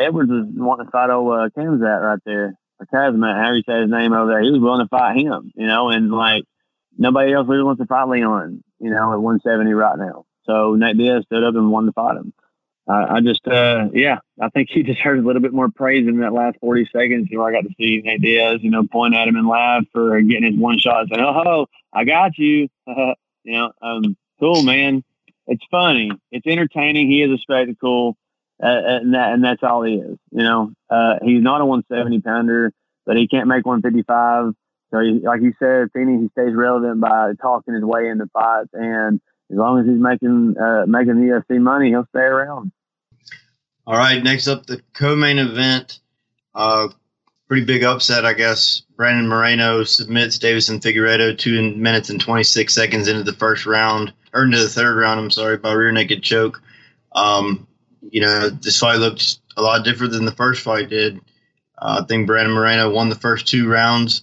Edwards 0.00 0.30
is 0.30 0.44
wanting 0.56 0.86
to 0.86 0.90
fight 0.90 1.10
old 1.10 1.30
uh, 1.30 1.48
Khamzat 1.50 2.02
right 2.02 2.18
there, 2.24 2.58
or 2.80 2.86
Kazmat, 2.86 3.36
however 3.36 3.56
you 3.56 3.62
say 3.68 3.82
his 3.82 3.90
name 3.90 4.14
over 4.14 4.30
there. 4.30 4.42
He 4.42 4.50
was 4.50 4.60
willing 4.60 4.84
to 4.84 4.88
fight 4.88 5.18
him, 5.18 5.52
you 5.54 5.66
know, 5.66 5.90
and 5.90 6.10
like 6.10 6.44
nobody 6.96 7.34
else 7.34 7.46
really 7.46 7.64
wants 7.64 7.82
to 7.82 7.86
fight 7.86 8.08
Leon, 8.08 8.64
you 8.80 8.90
know, 8.90 9.12
at 9.12 9.20
170 9.20 9.72
right 9.74 9.98
now. 9.98 10.24
So 10.44 10.74
Nate 10.74 10.96
Diaz 10.96 11.24
stood 11.26 11.44
up 11.44 11.54
and 11.54 11.70
wanted 11.70 11.88
to 11.88 11.92
fight 11.92 12.16
him. 12.16 12.32
Uh, 12.88 13.06
I 13.10 13.20
just, 13.20 13.46
uh, 13.46 13.90
yeah, 13.92 14.20
I 14.40 14.48
think 14.48 14.70
he 14.70 14.82
deserves 14.82 15.22
a 15.22 15.26
little 15.26 15.42
bit 15.42 15.52
more 15.52 15.68
praise 15.68 16.08
in 16.08 16.20
that 16.20 16.32
last 16.32 16.56
40 16.62 16.88
seconds 16.90 17.28
where 17.30 17.46
I 17.46 17.52
got 17.52 17.68
to 17.68 17.74
see 17.76 18.00
Nate 18.02 18.22
Diaz, 18.22 18.60
you 18.62 18.70
know, 18.70 18.84
point 18.90 19.14
at 19.14 19.28
him 19.28 19.36
and 19.36 19.46
laugh 19.46 19.84
for 19.92 20.18
getting 20.22 20.50
his 20.50 20.58
one 20.58 20.78
shot 20.78 21.02
and 21.02 21.10
saying, 21.12 21.22
oh, 21.22 21.66
I 21.92 22.04
got 22.04 22.38
you. 22.38 22.68
you 22.86 23.52
know, 23.52 23.72
um, 23.82 24.16
cool, 24.40 24.62
man 24.62 25.04
it's 25.48 25.64
funny, 25.70 26.10
it's 26.30 26.46
entertaining. 26.46 27.10
He 27.10 27.22
is 27.22 27.30
a 27.30 27.38
spectacle, 27.38 28.16
uh, 28.62 28.66
and 28.66 29.14
that 29.14 29.32
and 29.32 29.42
that's 29.42 29.62
all 29.62 29.82
he 29.82 29.94
is. 29.94 30.18
You 30.30 30.42
know, 30.42 30.72
uh, 30.90 31.14
he's 31.22 31.42
not 31.42 31.62
a 31.62 31.64
170 31.64 32.20
pounder, 32.20 32.70
but 33.06 33.16
he 33.16 33.26
can't 33.26 33.48
make 33.48 33.64
155. 33.66 34.52
So, 34.90 35.00
he, 35.00 35.20
like 35.20 35.42
you 35.42 35.54
said, 35.58 35.88
Finney, 35.92 36.20
he 36.22 36.28
stays 36.28 36.54
relevant 36.54 37.00
by 37.00 37.32
talking 37.40 37.74
his 37.74 37.82
way 37.82 38.08
into 38.08 38.26
fights, 38.32 38.70
and 38.74 39.20
as 39.50 39.56
long 39.56 39.80
as 39.80 39.86
he's 39.86 40.00
making 40.00 40.56
uh, 40.58 40.84
making 40.86 41.20
the 41.20 41.40
UFC 41.40 41.60
money, 41.60 41.88
he'll 41.88 42.06
stay 42.10 42.20
around. 42.20 42.70
All 43.86 43.96
right, 43.96 44.22
next 44.22 44.48
up, 44.48 44.66
the 44.66 44.82
co-main 44.92 45.38
event. 45.38 46.00
Uh, 46.54 46.88
pretty 47.48 47.64
big 47.64 47.84
upset, 47.84 48.26
I 48.26 48.34
guess. 48.34 48.82
Brandon 48.96 49.28
Moreno 49.28 49.84
submits 49.84 50.38
Deiveson 50.38 50.80
Figueiredo 50.80 51.38
two 51.38 51.74
minutes 51.74 52.10
and 52.10 52.20
26 52.20 52.74
seconds 52.74 53.08
into 53.08 53.22
the 53.22 53.32
first 53.32 53.64
round 53.64 54.12
or 54.32 54.44
into 54.44 54.58
the 54.58 54.68
third 54.68 54.96
round. 54.96 55.20
I'm 55.20 55.30
sorry, 55.30 55.56
by 55.56 55.72
rear 55.72 55.92
naked 55.92 56.22
choke. 56.22 56.62
Um, 57.12 57.66
you 58.10 58.20
know, 58.20 58.48
this 58.48 58.78
fight 58.78 58.98
looked 58.98 59.38
a 59.56 59.62
lot 59.62 59.84
different 59.84 60.12
than 60.12 60.24
the 60.24 60.32
first 60.32 60.62
fight 60.62 60.88
did. 60.88 61.20
Uh, 61.80 62.00
I 62.02 62.06
think 62.06 62.26
Brandon 62.26 62.54
Moreno 62.54 62.90
won 62.90 63.08
the 63.08 63.14
first 63.14 63.46
two 63.46 63.68
rounds, 63.68 64.22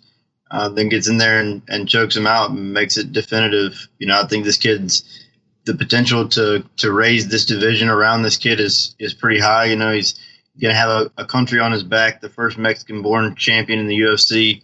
uh, 0.51 0.69
then 0.69 0.89
gets 0.89 1.07
in 1.07 1.17
there 1.17 1.39
and, 1.39 1.61
and 1.67 1.87
chokes 1.87 2.15
him 2.15 2.27
out 2.27 2.51
and 2.51 2.73
makes 2.73 2.97
it 2.97 3.11
definitive. 3.11 3.87
You 3.99 4.07
know, 4.07 4.21
I 4.21 4.27
think 4.27 4.45
this 4.45 4.57
kid's 4.57 5.03
the 5.65 5.73
potential 5.73 6.27
to 6.29 6.63
to 6.77 6.91
raise 6.91 7.27
this 7.27 7.45
division 7.45 7.89
around 7.89 8.21
this 8.21 8.37
kid 8.37 8.59
is 8.59 8.95
is 8.99 9.13
pretty 9.13 9.39
high. 9.39 9.65
You 9.65 9.75
know, 9.75 9.93
he's 9.93 10.15
to 10.61 10.73
have 10.73 10.89
a, 10.89 11.11
a 11.17 11.25
country 11.25 11.59
on 11.59 11.71
his 11.71 11.83
back, 11.83 12.21
the 12.21 12.29
first 12.29 12.57
Mexican-born 12.57 13.35
champion 13.35 13.79
in 13.79 13.87
the 13.87 13.99
UFC. 13.99 14.61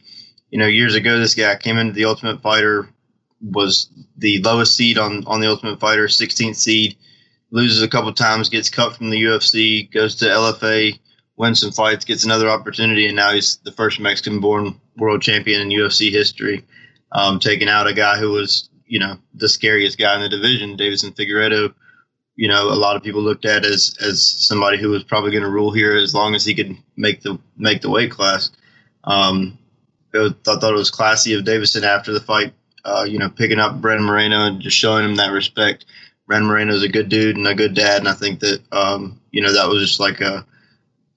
You 0.50 0.60
know, 0.60 0.68
years 0.68 0.96
ago, 0.96 1.20
this 1.20 1.36
guy 1.36 1.56
came 1.56 1.78
into 1.78 1.94
the 1.94 2.06
Ultimate 2.06 2.42
Fighter 2.42 2.88
was 3.42 3.90
the 4.18 4.40
lowest 4.42 4.76
seed 4.76 4.98
on 4.98 5.24
on 5.26 5.42
the 5.42 5.50
Ultimate 5.50 5.80
Fighter, 5.80 6.08
16th 6.08 6.56
seed. 6.56 6.98
Loses 7.50 7.82
a 7.82 7.88
couple 7.88 8.14
times, 8.14 8.50
gets 8.50 8.70
cut 8.70 8.96
from 8.96 9.10
the 9.10 9.22
UFC, 9.22 9.92
goes 9.92 10.16
to 10.16 10.26
LFA, 10.26 10.98
wins 11.36 11.60
some 11.60 11.72
fights, 11.72 12.06
gets 12.06 12.24
another 12.24 12.50
opportunity, 12.50 13.08
and 13.08 13.16
now 13.16 13.32
he's 13.32 13.58
the 13.58 13.74
first 13.74 14.00
Mexican-born 14.00 14.80
world 14.96 15.22
champion 15.22 15.60
in 15.60 15.68
UFC 15.68 16.12
history, 16.12 16.64
um, 17.12 17.40
taking 17.40 17.68
out 17.68 17.88
a 17.88 17.94
guy 17.94 18.18
who 18.18 18.32
was, 18.32 18.70
you 18.86 19.00
know, 19.00 19.18
the 19.34 19.50
scariest 19.50 19.98
guy 19.98 20.16
in 20.16 20.22
the 20.22 20.30
division, 20.30 20.78
Deiveson 20.78 21.14
Figueiredo. 21.14 21.74
You 22.38 22.48
know, 22.48 22.70
a 22.70 22.76
lot 22.76 22.96
of 22.96 23.04
people 23.04 23.22
looked 23.22 23.46
at 23.46 23.66
as 23.66 23.98
as 24.02 24.26
somebody 24.26 24.78
who 24.78 24.90
was 24.90 25.04
probably 25.04 25.32
going 25.32 25.44
to 25.44 25.50
rule 25.50 25.74
here 25.74 25.96
as 25.98 26.16
long 26.16 26.36
as 26.36 26.46
he 26.46 26.56
could 26.56 26.78
make 26.96 27.22
the 27.22 27.38
make 27.58 27.82
the 27.82 27.90
weight 27.90 28.12
class. 28.12 28.50
Um, 29.04 29.58
I 30.14 30.30
thought, 30.44 30.64
it 30.64 30.74
was 30.74 30.90
classy 30.90 31.34
of 31.34 31.44
Deiveson 31.44 31.84
after 31.84 32.14
the 32.14 32.20
fight 32.20 32.54
uh, 32.86 33.06
you 33.08 33.20
know, 33.20 33.30
picking 33.30 33.60
up 33.60 33.80
Brandon 33.82 34.06
Moreno 34.06 34.46
and 34.46 34.62
just 34.62 34.78
showing 34.78 35.06
him 35.06 35.16
that 35.16 35.32
respect. 35.32 35.86
Brandon 36.28 36.48
Moreno 36.48 36.74
is 36.74 36.84
a 36.84 36.90
good 36.90 37.10
dude 37.10 37.36
and 37.36 37.48
a 37.48 37.56
good 37.56 37.74
dad, 37.74 38.00
and 38.00 38.08
I 38.08 38.14
think 38.14 38.40
that 38.40 38.62
um, 38.72 39.20
you 39.32 39.42
know 39.42 39.54
that 39.54 39.68
was 39.68 39.82
just 39.82 40.00
like 40.00 40.22
a, 40.22 40.46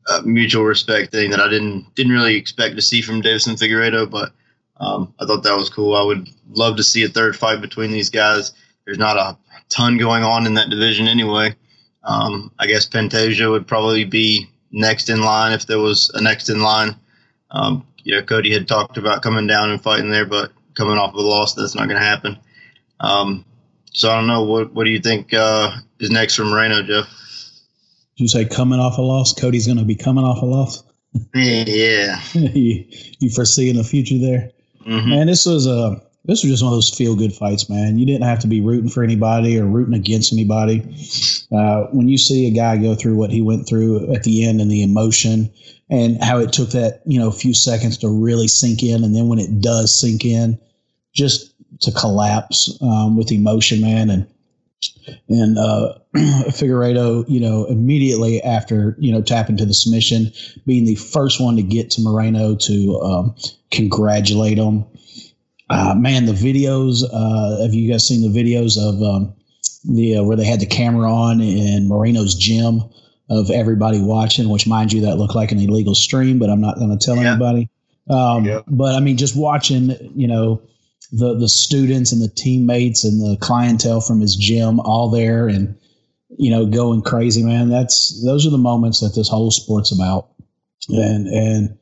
a, 0.09 0.23
mutual 0.23 0.65
respect 0.65 1.13
thing 1.13 1.31
that 1.31 1.41
I 1.41 1.49
didn't 1.49 1.95
didn't 1.95 2.13
really 2.13 2.37
expect 2.37 2.77
to 2.77 2.83
see 2.83 3.01
from 3.01 3.23
Deiveson 3.23 3.59
Figueiredo, 3.59 4.11
but 4.11 4.33
um, 4.79 5.15
I 5.21 5.27
thought 5.27 5.43
that 5.45 5.57
was 5.57 5.71
cool. 5.71 5.95
I 5.95 6.03
would 6.03 6.29
love 6.51 6.77
to 6.77 6.83
see 6.83 7.05
a 7.05 7.09
third 7.09 7.37
fight 7.37 7.61
between 7.61 7.93
these 7.93 8.11
guys. 8.11 8.53
There's 8.85 8.99
not 8.99 9.17
a 9.17 9.37
ton 9.69 9.99
going 9.99 10.25
on 10.25 10.47
in 10.47 10.55
that 10.55 10.71
division 10.71 11.07
anyway. 11.07 11.55
Um, 12.03 12.51
I 12.59 12.67
guess 12.67 12.87
Pantoja 12.87 13.51
would 13.51 13.67
probably 13.67 14.05
be 14.05 14.51
next 14.73 15.09
in 15.09 15.23
line 15.23 15.53
if 15.53 15.67
there 15.67 15.79
was 15.79 16.11
a 16.15 16.21
next 16.21 16.51
in 16.51 16.61
line. 16.61 16.97
Um, 17.51 17.87
you 18.03 18.15
know, 18.15 18.23
Cody 18.23 18.53
had 18.53 18.69
talked 18.69 18.99
about 18.99 19.23
coming 19.23 19.47
down 19.47 19.71
and 19.71 19.83
fighting 19.83 20.11
there, 20.11 20.27
but 20.27 20.53
coming 20.75 20.99
off 20.99 21.11
of 21.11 21.17
a 21.17 21.23
loss, 21.23 21.55
that's 21.55 21.75
not 21.75 21.89
going 21.89 22.01
to 22.01 22.07
happen. 22.07 22.39
Um, 23.01 23.45
so 23.93 24.11
I 24.11 24.17
don't 24.17 24.27
know. 24.27 24.43
What 24.43 24.73
What 24.73 24.85
do 24.85 24.91
you 24.91 25.01
think 25.01 25.33
uh, 25.33 25.77
is 26.01 26.11
next 26.11 26.35
for 26.35 26.45
Moreno, 26.45 26.83
Jeff? 26.83 27.09
Did 28.17 28.25
you 28.25 28.29
say 28.29 28.45
coming 28.45 28.79
off 28.79 28.99
a 28.99 29.03
loss? 29.03 29.33
Cody's 29.33 29.67
going 29.67 29.79
to 29.79 29.85
be 29.85 29.97
coming 29.97 30.25
off 30.25 30.43
a 30.43 30.47
loss. 30.47 30.85
yeah. 31.35 32.21
you, 32.35 32.85
you 33.19 33.31
foresee 33.31 33.71
in 33.71 33.77
the 33.77 33.85
future 33.85 34.19
there, 34.19 34.53
mm-hmm. 34.87 35.11
man. 35.11 35.27
This 35.27 35.47
was 35.47 35.67
a 35.67 36.03
this 36.25 36.43
was 36.43 36.53
just 36.53 36.63
one 36.63 36.73
of 36.73 36.77
those 36.77 36.91
feel 36.91 37.15
good 37.15 37.35
fights, 37.35 37.69
man. 37.69 37.99
You 37.99 38.07
didn't 38.07 38.27
have 38.27 38.39
to 38.41 38.47
be 38.47 38.61
rooting 38.61 38.89
for 38.89 39.03
anybody 39.03 39.59
or 39.59 39.67
rooting 39.67 39.95
against 39.95 40.33
anybody. 40.33 40.81
Uh, 41.53 41.85
when 41.93 42.09
you 42.09 42.17
see 42.17 42.47
a 42.47 42.51
guy 42.51 42.79
go 42.79 42.95
through 42.95 43.17
what 43.17 43.31
he 43.31 43.43
went 43.43 43.69
through 43.69 44.15
at 44.15 44.23
the 44.23 44.47
end 44.47 44.61
and 44.61 44.71
the 44.71 44.83
emotion 44.83 45.53
and 45.91 46.23
how 46.23 46.39
it 46.39 46.53
took 46.53 46.71
that 46.71 47.03
you 47.05 47.19
know 47.19 47.31
few 47.31 47.55
seconds 47.55 47.99
to 47.99 48.09
really 48.09 48.49
sink 48.49 48.83
in, 48.83 49.05
and 49.05 49.15
then 49.15 49.29
when 49.29 49.39
it 49.39 49.61
does 49.61 49.99
sink 49.99 50.25
in, 50.25 50.59
just 51.13 51.53
to 51.81 51.93
collapse 51.93 52.79
um, 52.81 53.17
with 53.17 53.31
emotion, 53.31 53.81
man, 53.81 54.09
and 54.11 54.27
and 55.29 55.59
uh, 55.59 55.95
Figueiredo, 56.17 57.29
you 57.29 57.41
know, 57.41 57.65
immediately 57.67 58.43
after 58.43 58.97
you 58.99 59.13
know 59.13 59.23
tapping 59.23 59.57
to 59.59 59.67
the 59.67 59.75
submission, 59.75 60.33
being 60.67 60.85
the 60.85 60.95
first 60.95 61.41
one 61.41 61.57
to 61.57 61.63
get 61.63 61.91
to 61.93 62.03
Moreno 62.03 62.55
to 62.57 63.01
um, 63.01 63.35
congratulate 63.71 64.59
him. 64.59 64.85
Uh, 65.71 65.95
man, 65.95 66.27
the 66.27 66.33
videos. 66.33 67.03
Uh, 67.13 67.63
have 67.63 67.75
you 67.75 67.91
guys 67.91 68.07
seen 68.07 68.21
the 68.21 68.43
videos 68.43 68.79
of 68.79 69.03
um, 69.03 69.35
the 69.85 70.19
uh, 70.19 70.23
where 70.23 70.37
they 70.37 70.45
had 70.45 70.61
the 70.61 70.67
camera 70.67 71.13
on 71.13 71.41
in 71.41 71.89
Moreno's 71.89 72.35
gym? 72.35 72.83
of 73.31 73.51
everybody 73.51 74.01
watching, 74.01 74.49
which 74.49 74.67
mind 74.67 74.93
you, 74.93 75.01
that 75.03 75.17
looked 75.17 75.35
like 75.35 75.53
an 75.53 75.59
illegal 75.59 75.95
stream, 75.95 76.39
but 76.39 76.51
I'm 76.51 76.61
not 76.61 76.77
going 76.77 76.97
to 76.97 77.05
tell 77.05 77.17
yeah. 77.17 77.31
anybody. 77.31 77.71
Um, 78.11 78.45
yeah. 78.45 78.61
But 78.67 78.95
I 78.95 79.01
mean, 79.01 79.17
just 79.17 79.37
watching, 79.37 79.91
you 80.15 80.29
know, 80.29 80.63
the 81.13 81.35
the 81.35 81.49
students 81.49 82.13
and 82.13 82.21
the 82.21 82.29
teammates 82.29 83.05
and 83.05 83.21
the 83.21 83.39
clientele 83.41 84.01
from 84.01 84.21
his 84.21 84.37
gym 84.37 84.81
all 84.81 85.11
there 85.11 85.49
and 85.49 85.77
you 86.37 86.51
know 86.51 86.67
going 86.67 87.03
crazy, 87.03 87.43
man. 87.43 87.69
That's 87.69 88.23
those 88.25 88.47
are 88.47 88.51
the 88.51 88.59
moments 88.59 89.01
that 89.01 89.15
this 89.15 89.29
whole 89.29 89.51
sport's 89.51 89.93
about. 89.93 90.29
And 90.89 91.27
and 91.29 91.79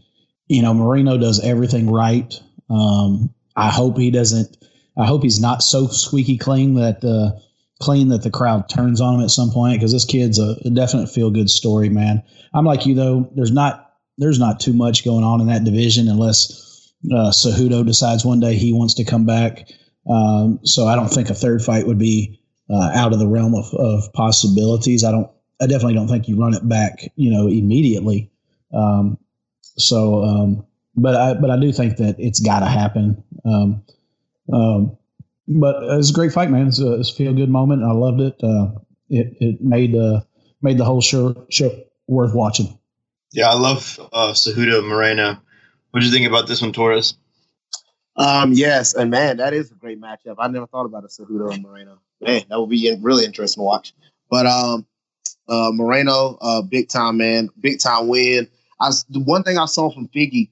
you 0.46 0.62
know, 0.62 0.74
Moreno 0.74 1.18
does 1.18 1.40
everything 1.40 1.90
right. 1.90 2.40
Um, 2.70 3.34
I 3.56 3.70
hope 3.70 3.98
he 3.98 4.10
doesn't. 4.10 4.56
I 4.96 5.06
hope 5.06 5.22
he's 5.22 5.40
not 5.40 5.62
so 5.62 5.86
squeaky 5.88 6.38
clean 6.38 6.74
that. 6.74 7.04
Uh, 7.04 7.38
clean 7.82 8.08
that 8.08 8.22
the 8.22 8.30
crowd 8.30 8.68
turns 8.68 9.00
on 9.00 9.16
him 9.16 9.20
at 9.22 9.30
some 9.30 9.50
point 9.50 9.74
because 9.74 9.92
this 9.92 10.04
kid's 10.04 10.38
a, 10.38 10.56
a 10.64 10.70
definite 10.70 11.08
feel 11.08 11.30
good 11.30 11.50
story, 11.50 11.88
man. 11.88 12.22
I'm 12.54 12.64
like 12.64 12.86
you 12.86 12.94
though. 12.94 13.28
There's 13.34 13.50
not 13.50 13.92
there's 14.18 14.38
not 14.38 14.60
too 14.60 14.72
much 14.72 15.04
going 15.04 15.24
on 15.24 15.40
in 15.40 15.48
that 15.48 15.64
division 15.64 16.08
unless 16.08 16.94
uh, 17.12 17.32
Cejudo 17.32 17.84
decides 17.84 18.24
one 18.24 18.40
day 18.40 18.54
he 18.54 18.72
wants 18.72 18.94
to 18.94 19.04
come 19.04 19.26
back. 19.26 19.68
Um, 20.08 20.60
so 20.64 20.86
I 20.86 20.94
don't 20.94 21.08
think 21.08 21.30
a 21.30 21.34
third 21.34 21.62
fight 21.62 21.86
would 21.86 21.98
be 21.98 22.40
uh, 22.70 22.90
out 22.94 23.12
of 23.12 23.18
the 23.18 23.26
realm 23.26 23.54
of, 23.54 23.74
of 23.74 24.12
possibilities. 24.12 25.04
I 25.04 25.10
don't. 25.10 25.30
I 25.60 25.66
definitely 25.66 25.94
don't 25.94 26.08
think 26.08 26.26
you 26.26 26.40
run 26.40 26.54
it 26.54 26.68
back, 26.68 27.12
you 27.14 27.30
know, 27.30 27.46
immediately. 27.46 28.32
Um, 28.74 29.18
so, 29.76 30.24
um, 30.24 30.66
but 30.94 31.14
I 31.14 31.34
but 31.34 31.50
I 31.50 31.58
do 31.58 31.72
think 31.72 31.96
that 31.98 32.16
it's 32.18 32.40
got 32.40 32.60
to 32.60 32.66
happen. 32.66 33.22
Um, 33.44 33.82
um, 34.52 34.96
but 35.48 35.76
it's 35.98 36.10
a 36.10 36.12
great 36.12 36.32
fight, 36.32 36.50
man. 36.50 36.68
It's 36.68 36.80
a, 36.80 36.94
it's 36.94 37.10
a 37.10 37.14
feel 37.14 37.34
good 37.34 37.50
moment. 37.50 37.82
I 37.84 37.92
loved 37.92 38.20
it. 38.20 38.34
Uh, 38.42 38.72
it 39.08 39.36
it 39.40 39.60
made 39.60 39.94
uh, 39.94 40.20
made 40.60 40.78
the 40.78 40.84
whole 40.84 41.00
show 41.00 41.46
show 41.50 41.70
worth 42.06 42.34
watching. 42.34 42.78
Yeah, 43.32 43.48
I 43.48 43.54
love 43.54 43.98
uh, 44.12 44.32
Cejudo 44.32 44.86
Moreno. 44.86 45.38
What 45.90 46.00
do 46.00 46.06
you 46.06 46.12
think 46.12 46.26
about 46.26 46.46
this 46.46 46.60
one, 46.62 46.72
Torrez? 46.72 47.14
Um, 48.16 48.52
yes, 48.52 48.94
and 48.94 49.10
man, 49.10 49.38
that 49.38 49.54
is 49.54 49.70
a 49.70 49.74
great 49.74 50.00
matchup. 50.00 50.36
I 50.38 50.48
never 50.48 50.66
thought 50.66 50.84
about 50.84 51.04
a 51.04 51.08
Cejudo 51.08 51.52
and 51.52 51.62
Moreno. 51.62 51.98
man, 52.20 52.42
that 52.48 52.60
would 52.60 52.68
be 52.68 52.94
really 53.00 53.24
interesting 53.24 53.62
to 53.62 53.64
watch. 53.64 53.94
But 54.30 54.46
um, 54.46 54.86
uh, 55.48 55.70
Moreno, 55.72 56.38
uh, 56.40 56.62
big 56.62 56.88
time 56.88 57.18
man, 57.18 57.48
big 57.58 57.80
time 57.80 58.08
win. 58.08 58.48
I 58.80 58.90
the 59.08 59.20
one 59.20 59.42
thing 59.42 59.58
I 59.58 59.66
saw 59.66 59.90
from 59.90 60.08
Figgy 60.08 60.50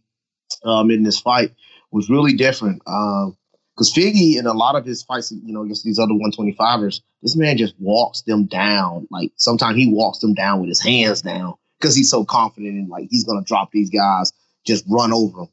um, 0.64 0.90
in 0.90 1.02
this 1.02 1.20
fight 1.20 1.54
was 1.90 2.10
really 2.10 2.34
different. 2.34 2.82
Um, 2.86 3.36
because 3.74 3.94
Figgy 3.94 4.36
in 4.36 4.46
a 4.46 4.52
lot 4.52 4.74
of 4.74 4.84
his 4.84 5.02
fights, 5.02 5.32
you 5.32 5.54
know, 5.54 5.62
against 5.62 5.84
these 5.84 5.98
other 5.98 6.12
125ers, 6.12 7.00
this 7.22 7.34
man 7.34 7.56
just 7.56 7.74
walks 7.78 8.20
them 8.22 8.44
down. 8.44 9.08
Like 9.10 9.32
sometimes 9.36 9.76
he 9.76 9.90
walks 9.90 10.18
them 10.18 10.34
down 10.34 10.60
with 10.60 10.68
his 10.68 10.82
hands 10.82 11.22
down 11.22 11.54
because 11.78 11.96
he's 11.96 12.10
so 12.10 12.24
confident 12.24 12.76
in 12.76 12.88
like 12.88 13.08
he's 13.10 13.24
gonna 13.24 13.42
drop 13.42 13.70
these 13.72 13.88
guys, 13.88 14.32
just 14.66 14.84
run 14.86 15.14
over 15.14 15.38
them. 15.38 15.48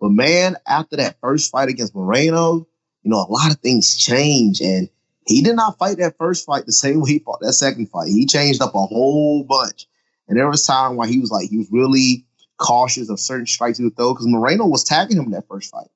But 0.00 0.10
man, 0.10 0.56
after 0.66 0.96
that 0.96 1.20
first 1.20 1.52
fight 1.52 1.68
against 1.68 1.94
Moreno, 1.94 2.66
you 3.02 3.10
know, 3.10 3.18
a 3.18 3.30
lot 3.30 3.52
of 3.52 3.60
things 3.60 3.96
change. 3.96 4.60
And 4.60 4.88
he 5.26 5.42
did 5.42 5.56
not 5.56 5.78
fight 5.78 5.98
that 5.98 6.16
first 6.18 6.46
fight 6.46 6.66
the 6.66 6.72
same 6.72 7.00
way 7.00 7.10
he 7.10 7.18
fought 7.20 7.40
that 7.40 7.52
second 7.52 7.90
fight. 7.90 8.08
He 8.08 8.26
changed 8.26 8.62
up 8.62 8.74
a 8.74 8.86
whole 8.86 9.44
bunch. 9.44 9.86
And 10.28 10.36
there 10.36 10.48
was 10.48 10.66
time 10.66 10.96
where 10.96 11.08
he 11.08 11.18
was 11.18 11.30
like, 11.30 11.48
he 11.48 11.58
was 11.58 11.68
really 11.70 12.26
cautious 12.58 13.08
of 13.08 13.18
certain 13.18 13.46
strikes 13.46 13.78
he 13.78 13.84
would 13.84 13.96
throw 13.96 14.12
because 14.12 14.26
Moreno 14.26 14.66
was 14.66 14.84
tagging 14.84 15.16
him 15.16 15.26
in 15.26 15.30
that 15.30 15.48
first 15.48 15.70
fight. 15.70 15.88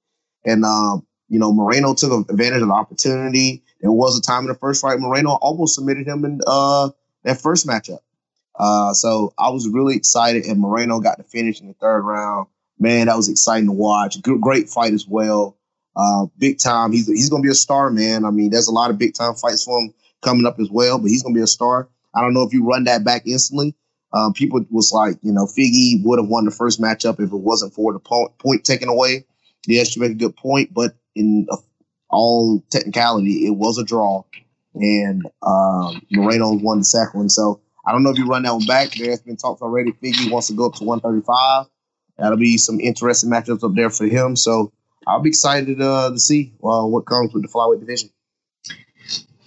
And 0.45 0.65
um, 0.65 1.07
you 1.29 1.39
know, 1.39 1.53
Moreno 1.53 1.95
took 1.95 2.29
advantage 2.31 2.63
of 2.63 2.69
the 2.69 2.75
opportunity. 2.75 3.63
There 3.81 3.93
was 3.93 4.19
a 4.19 4.23
time 4.23 4.45
in 4.45 4.49
the 4.49 4.55
first 4.55 4.83
fight 4.83 5.01
Moreno 5.01 5.31
almost 5.31 5.75
submitted 5.75 6.07
him 6.07 6.25
in 6.25 6.41
uh, 6.47 6.91
that 7.25 7.41
first 7.41 7.67
matchup. 7.67 8.01
Uh, 8.55 8.93
so 8.93 9.33
I 9.39 9.51
was 9.51 9.69
really 9.69 9.97
excited, 9.97 10.45
and 10.45 10.61
Moreno 10.61 11.01
got 11.01 11.17
to 11.17 11.25
finish 11.25 11.61
in 11.61 11.69
the 11.69 11.75
third 11.75 12.03
round. 12.03 12.49
Man, 12.79 13.07
that 13.07 13.17
was 13.17 13.29
exciting 13.29 13.67
to 13.67 13.73
watch. 13.73 14.21
Great 14.23 14.69
fight 14.69 14.93
as 14.93 15.07
well. 15.07 15.57
Uh, 15.97 16.27
big 16.39 16.59
time. 16.59 16.93
He's 16.93 17.07
he's 17.07 17.29
going 17.29 17.43
to 17.43 17.47
be 17.47 17.53
a 17.53 17.55
star, 17.55 17.91
man. 17.91 18.25
I 18.25 18.31
mean, 18.31 18.51
there's 18.51 18.69
a 18.69 18.73
lot 18.73 18.91
of 18.91 18.99
big 18.99 19.15
time 19.15 19.35
fights 19.35 19.65
for 19.65 19.81
him 19.81 19.95
coming 20.23 20.47
up 20.47 20.59
as 20.61 20.71
well, 20.71 20.99
but 20.99 21.11
he's 21.11 21.23
going 21.23 21.35
to 21.35 21.39
be 21.39 21.45
a 21.45 21.47
star. 21.47 21.89
I 22.15 22.21
don't 22.21 22.35
know 22.35 22.43
if 22.43 22.53
you 22.53 22.65
run 22.65 22.85
that 22.85 23.05
back 23.05 23.27
instantly. 23.27 23.75
Um, 24.15 24.33
people 24.33 24.65
was 24.71 24.93
like, 24.93 25.17
you 25.23 25.33
know, 25.33 25.47
Figgy 25.47 26.03
would 26.05 26.19
have 26.19 26.29
won 26.29 26.45
the 26.45 26.51
first 26.51 26.81
matchup 26.81 27.15
if 27.21 27.33
it 27.33 27.37
wasn't 27.37 27.73
for 27.73 27.93
the 27.93 27.99
point, 27.99 28.37
point 28.39 28.65
taken 28.65 28.89
away. 28.89 29.25
Yes, 29.67 29.97
you 29.97 30.03
make 30.03 30.13
a 30.13 30.17
good 30.17 30.37
point, 30.37 30.75
but 30.75 30.95
in 31.15 31.47
all 32.11 32.63
technicality, 32.71 33.47
it 33.47 33.57
was 33.57 33.79
a 33.79 33.85
draw, 33.85 34.25
and 34.75 35.23
um, 35.43 36.03
Moreno 36.11 36.53
won 36.53 36.79
the 36.79 36.85
second 36.85 37.19
one. 37.19 37.29
So 37.31 37.61
I 37.87 37.93
don't 37.93 38.03
know 38.03 38.11
if 38.11 38.19
you 38.19 38.27
run 38.27 38.43
that 38.43 38.53
one 38.53 38.67
back. 38.67 38.91
There's 38.91 39.21
been 39.21 39.37
talks 39.37 39.63
already. 39.63 39.93
Figgy 39.93 40.31
wants 40.31 40.49
to 40.49 40.55
go 40.55 40.67
up 40.67 40.75
to 40.75 40.85
135. 40.85 41.67
That'll 42.19 42.37
be 42.37 42.59
some 42.59 42.81
interesting 42.81 43.31
matchups 43.31 43.65
up 43.65 43.75
there 43.75 43.91
for 43.91 44.07
him. 44.07 44.37
So 44.37 44.73
I'll 45.07 45.21
be 45.21 45.31
excited 45.31 45.81
uh, 45.81 46.11
to 46.11 46.19
see 46.19 46.53
uh, 46.63 46.85
what 46.85 47.07
comes 47.07 47.33
with 47.33 47.43
the 47.43 47.49
flyweight 47.49 47.81
division. 47.81 48.11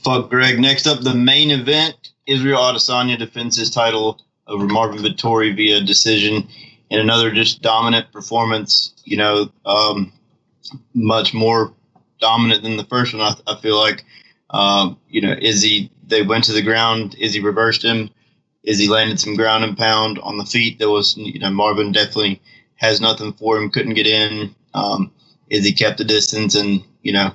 Fuck 0.04 0.30
Greg. 0.30 0.60
Next 0.60 0.88
up, 0.88 1.02
the 1.02 1.14
main 1.14 1.52
event: 1.52 1.96
Israel 2.28 2.60
Adesanya 2.60 3.18
defends 3.18 3.58
his 3.58 3.70
title 3.70 4.22
over 4.48 4.66
Marvin 4.66 5.04
Vettori 5.04 5.56
via 5.56 5.82
decision 5.82 6.48
and 6.92 7.02
another 7.02 7.32
just 7.32 7.62
dominant 7.62 8.12
performance. 8.12 8.94
You 9.04 9.18
know, 9.18 9.52
um, 9.66 10.12
much 10.94 11.34
more 11.34 11.74
dominant 12.20 12.64
than 12.64 12.78
the 12.78 12.86
first 12.86 13.14
one. 13.14 13.22
I, 13.22 13.36
I 13.52 13.60
feel 13.62 13.78
like, 13.78 14.06
um, 14.50 14.98
you 15.10 15.22
know, 15.22 15.36
Izzy, 15.40 15.92
they 16.08 16.22
went 16.22 16.44
to 16.46 16.54
the 16.54 16.62
ground. 16.62 17.16
Izzy 17.20 17.42
reversed 17.42 17.84
him. 17.84 18.10
Izzy 18.64 18.88
landed 18.88 19.20
some 19.20 19.36
ground 19.36 19.64
and 19.64 19.78
pound 19.78 20.18
on 20.20 20.38
the 20.38 20.46
feet. 20.46 20.80
There 20.80 20.90
was, 20.90 21.16
you 21.18 21.40
know, 21.40 21.52
Marvin 21.52 21.92
definitely 21.92 22.42
has 22.76 23.00
nothing 23.00 23.34
for 23.34 23.58
him, 23.58 23.70
couldn't 23.70 23.94
get 23.94 24.08
in. 24.08 24.56
Um, 24.74 25.12
Izzy 25.50 25.72
kept 25.72 26.00
the 26.00 26.04
distance, 26.04 26.56
and, 26.56 26.84
you 27.04 27.14
know, 27.14 27.32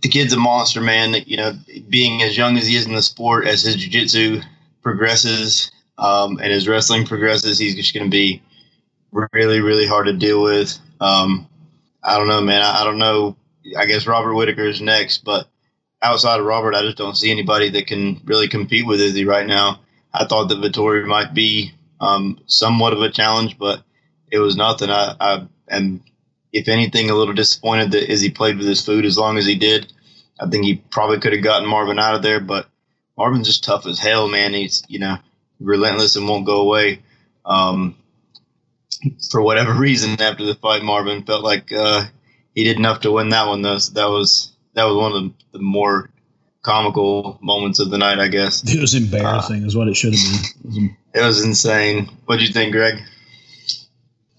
the 0.00 0.08
kid's 0.08 0.32
a 0.32 0.38
monster, 0.38 0.80
man. 0.80 1.14
You 1.26 1.36
know, 1.36 1.52
being 1.88 2.22
as 2.22 2.36
young 2.36 2.56
as 2.56 2.66
he 2.66 2.76
is 2.76 2.86
in 2.86 2.94
the 2.94 3.02
sport, 3.02 3.46
as 3.46 3.62
his 3.62 3.76
jiu-jitsu 3.76 4.40
progresses 4.82 5.70
um, 5.98 6.38
and 6.38 6.52
as 6.52 6.68
wrestling 6.68 7.06
progresses, 7.06 7.58
he's 7.58 7.76
just 7.76 7.94
going 7.94 8.06
to 8.06 8.10
be 8.10 8.42
really, 9.12 9.60
really 9.60 9.86
hard 9.86 10.06
to 10.06 10.12
deal 10.12 10.42
with. 10.42 10.78
Um, 11.00 11.48
I 12.02 12.18
don't 12.18 12.28
know, 12.28 12.40
man. 12.40 12.62
I, 12.62 12.82
I 12.82 12.84
don't 12.84 12.98
know. 12.98 13.36
I 13.76 13.86
guess 13.86 14.06
Robert 14.06 14.34
Whitaker 14.34 14.64
is 14.64 14.80
next, 14.80 15.24
but 15.24 15.48
outside 16.02 16.40
of 16.40 16.46
Robert, 16.46 16.74
I 16.74 16.82
just 16.82 16.96
don't 16.98 17.16
see 17.16 17.30
anybody 17.30 17.70
that 17.70 17.86
can 17.86 18.20
really 18.24 18.48
compete 18.48 18.86
with 18.86 19.00
Izzy 19.00 19.24
right 19.24 19.46
now. 19.46 19.80
I 20.12 20.24
thought 20.26 20.48
that 20.48 20.58
Vettori 20.58 21.04
might 21.06 21.34
be 21.34 21.72
um, 22.00 22.40
somewhat 22.46 22.92
of 22.92 23.02
a 23.02 23.10
challenge, 23.10 23.58
but 23.58 23.82
it 24.30 24.38
was 24.38 24.56
nothing. 24.56 24.90
I, 24.90 25.14
I 25.20 25.46
am, 25.70 26.02
if 26.52 26.68
anything, 26.68 27.10
a 27.10 27.14
little 27.14 27.34
disappointed 27.34 27.90
that 27.92 28.10
Izzy 28.10 28.30
played 28.30 28.58
with 28.58 28.66
his 28.66 28.84
food 28.84 29.04
as 29.04 29.18
long 29.18 29.38
as 29.38 29.46
he 29.46 29.56
did. 29.56 29.92
I 30.40 30.48
think 30.48 30.64
he 30.64 30.76
probably 30.90 31.18
could 31.18 31.32
have 31.32 31.42
gotten 31.42 31.68
Marvin 31.68 31.98
out 31.98 32.14
of 32.14 32.22
there, 32.22 32.40
but 32.40 32.68
Marvin's 33.16 33.46
just 33.46 33.64
tough 33.64 33.86
as 33.86 33.98
hell, 33.98 34.28
man. 34.28 34.52
He's 34.54 34.82
you 34.88 34.98
know 34.98 35.16
relentless 35.60 36.16
and 36.16 36.28
won't 36.28 36.46
go 36.46 36.60
away. 36.62 37.02
Um, 37.44 37.96
for 39.30 39.42
whatever 39.42 39.72
reason 39.78 40.20
after 40.20 40.44
the 40.44 40.54
fight, 40.56 40.82
Marvin 40.82 41.24
felt 41.24 41.44
like 41.44 41.72
uh, 41.72 42.04
he 42.54 42.64
did 42.64 42.78
enough 42.78 43.00
to 43.00 43.12
win 43.12 43.28
that 43.30 43.46
one. 43.46 43.62
Though 43.62 43.78
so 43.78 43.92
that 43.94 44.08
was 44.08 44.52
that 44.74 44.84
was 44.84 44.96
one 44.96 45.12
of 45.12 45.32
the 45.52 45.58
more 45.58 46.10
comical 46.62 47.38
moments 47.40 47.78
of 47.78 47.90
the 47.90 47.98
night, 47.98 48.18
I 48.18 48.28
guess. 48.28 48.62
It 48.68 48.80
was 48.80 48.94
embarrassing, 48.94 49.62
uh, 49.62 49.66
is 49.66 49.76
what 49.76 49.88
it 49.88 49.96
should 49.96 50.14
have 50.14 50.22
been. 50.24 50.34
It 50.34 50.66
was, 50.66 50.90
it 51.14 51.24
was 51.24 51.44
insane. 51.44 52.10
What 52.26 52.38
do 52.38 52.44
you 52.44 52.52
think, 52.52 52.72
Greg? 52.72 53.00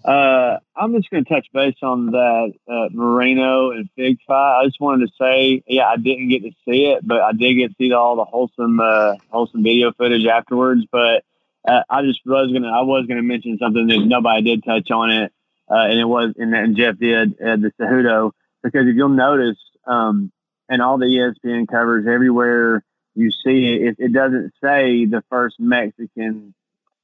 Uh, 0.07 0.59
I'm 0.73 0.95
just 0.95 1.09
going 1.09 1.25
to 1.25 1.29
touch 1.29 1.47
base 1.53 1.75
on 1.83 2.07
that 2.11 2.53
uh, 2.65 2.87
Moreno 2.93 3.71
and 3.71 3.89
Fig 3.97 4.19
fight. 4.25 4.61
I 4.61 4.65
just 4.65 4.79
wanted 4.79 5.07
to 5.07 5.13
say, 5.19 5.61
yeah, 5.67 5.85
I 5.85 5.97
didn't 5.97 6.29
get 6.29 6.43
to 6.43 6.51
see 6.65 6.85
it, 6.85 7.05
but 7.05 7.21
I 7.21 7.33
did 7.33 7.55
get 7.55 7.67
to 7.69 7.75
see 7.77 7.91
all 7.91 8.15
the 8.15 8.23
wholesome, 8.23 8.79
uh, 8.79 9.15
wholesome 9.29 9.63
video 9.63 9.91
footage 9.91 10.25
afterwards. 10.25 10.85
But 10.89 11.25
uh, 11.67 11.83
I 11.89 12.03
just 12.03 12.21
was 12.25 12.53
gonna 12.53 12.71
I 12.71 12.83
was 12.83 13.05
gonna 13.07 13.21
mention 13.21 13.57
something 13.57 13.85
that 13.87 14.05
nobody 14.05 14.43
did 14.43 14.63
touch 14.63 14.89
on 14.91 15.11
it, 15.11 15.33
uh, 15.69 15.75
and 15.89 15.99
it 15.99 16.05
was 16.05 16.33
and, 16.37 16.55
and 16.55 16.77
Jeff 16.77 16.97
did 16.97 17.37
the 17.37 17.73
Cejudo 17.77 18.31
because 18.63 18.87
if 18.87 18.95
you'll 18.95 19.09
notice, 19.09 19.57
um, 19.85 20.31
and 20.69 20.81
all 20.81 20.97
the 20.97 21.05
ESPN 21.05 21.67
covers 21.67 22.05
everywhere 22.07 22.81
you 23.17 23.31
see 23.31 23.65
it, 23.65 23.81
it, 23.81 23.95
it 23.97 24.13
doesn't 24.13 24.53
say 24.63 25.05
the 25.05 25.23
first 25.29 25.55
Mexican 25.59 26.53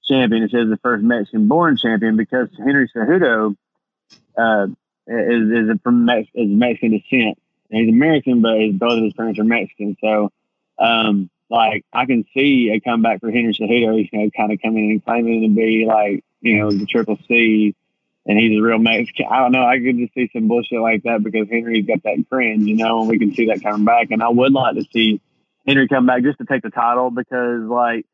champion. 0.06 0.44
It 0.44 0.52
says 0.52 0.70
the 0.70 0.80
first 0.82 1.04
Mexican 1.04 1.48
born 1.48 1.78
champion 1.78 2.18
because 2.18 2.50
Henry 2.58 2.90
Cejudo 2.96 3.56
uh, 4.38 4.68
is 5.08 5.52
is 5.52 5.80
from 5.84 6.06
Mex- 6.06 6.30
is 6.34 6.50
Mexican 6.50 6.92
descent. 6.92 7.38
And 7.70 7.80
he's 7.82 7.90
American, 7.90 8.42
but 8.42 8.60
his, 8.60 8.76
both 8.76 8.98
of 8.98 9.04
his 9.04 9.14
parents 9.14 9.40
are 9.40 9.44
Mexican. 9.44 9.98
So 10.02 10.32
um, 10.80 11.30
like 11.50 11.86
I 11.94 12.06
can 12.06 12.26
see 12.34 12.72
a 12.74 12.80
comeback 12.80 13.22
for 13.22 13.32
Henry 13.32 13.54
Cejudo, 13.54 13.98
you 13.98 14.20
know, 14.20 14.30
kind 14.36 14.52
of 14.52 14.62
coming 14.62 14.86
in 14.86 14.92
and 14.92 15.06
claiming 15.06 15.42
to 15.44 15.56
be 15.56 15.86
like, 15.88 16.24
you 16.42 16.60
know, 16.60 16.72
the 16.72 16.86
triple 16.86 17.18
C 17.28 17.76
and 18.26 18.40
he's 18.40 18.58
a 18.58 18.62
real 18.62 18.80
Mexican. 18.80 19.26
I 19.30 19.40
don't 19.40 19.52
know. 19.52 19.66
I 19.66 19.80
could 19.80 19.98
just 19.98 20.14
see 20.14 20.30
some 20.34 20.48
bullshit 20.48 20.80
like 20.80 21.04
that 21.04 21.24
because 21.24 21.50
Henry's 21.50 21.86
got 21.86 22.04
that 22.04 22.24
cringe, 22.30 22.66
you 22.66 22.76
know, 22.76 23.02
and 23.02 23.10
we 23.10 23.20
can 23.20 23.34
see 23.34 23.48
that 23.48 23.62
coming 23.62 23.86
back. 23.86 24.12
And 24.12 24.24
I 24.24 24.30
would 24.30 24.54
like 24.54 24.76
to 24.76 24.86
see 24.94 25.20
Henry 25.68 25.88
come 25.88 26.06
back 26.06 26.24
just 26.24 26.38
to 26.38 26.46
take 26.46 26.64
the 26.64 26.70
title 26.70 27.12
because, 27.12 27.62
like, 27.64 28.06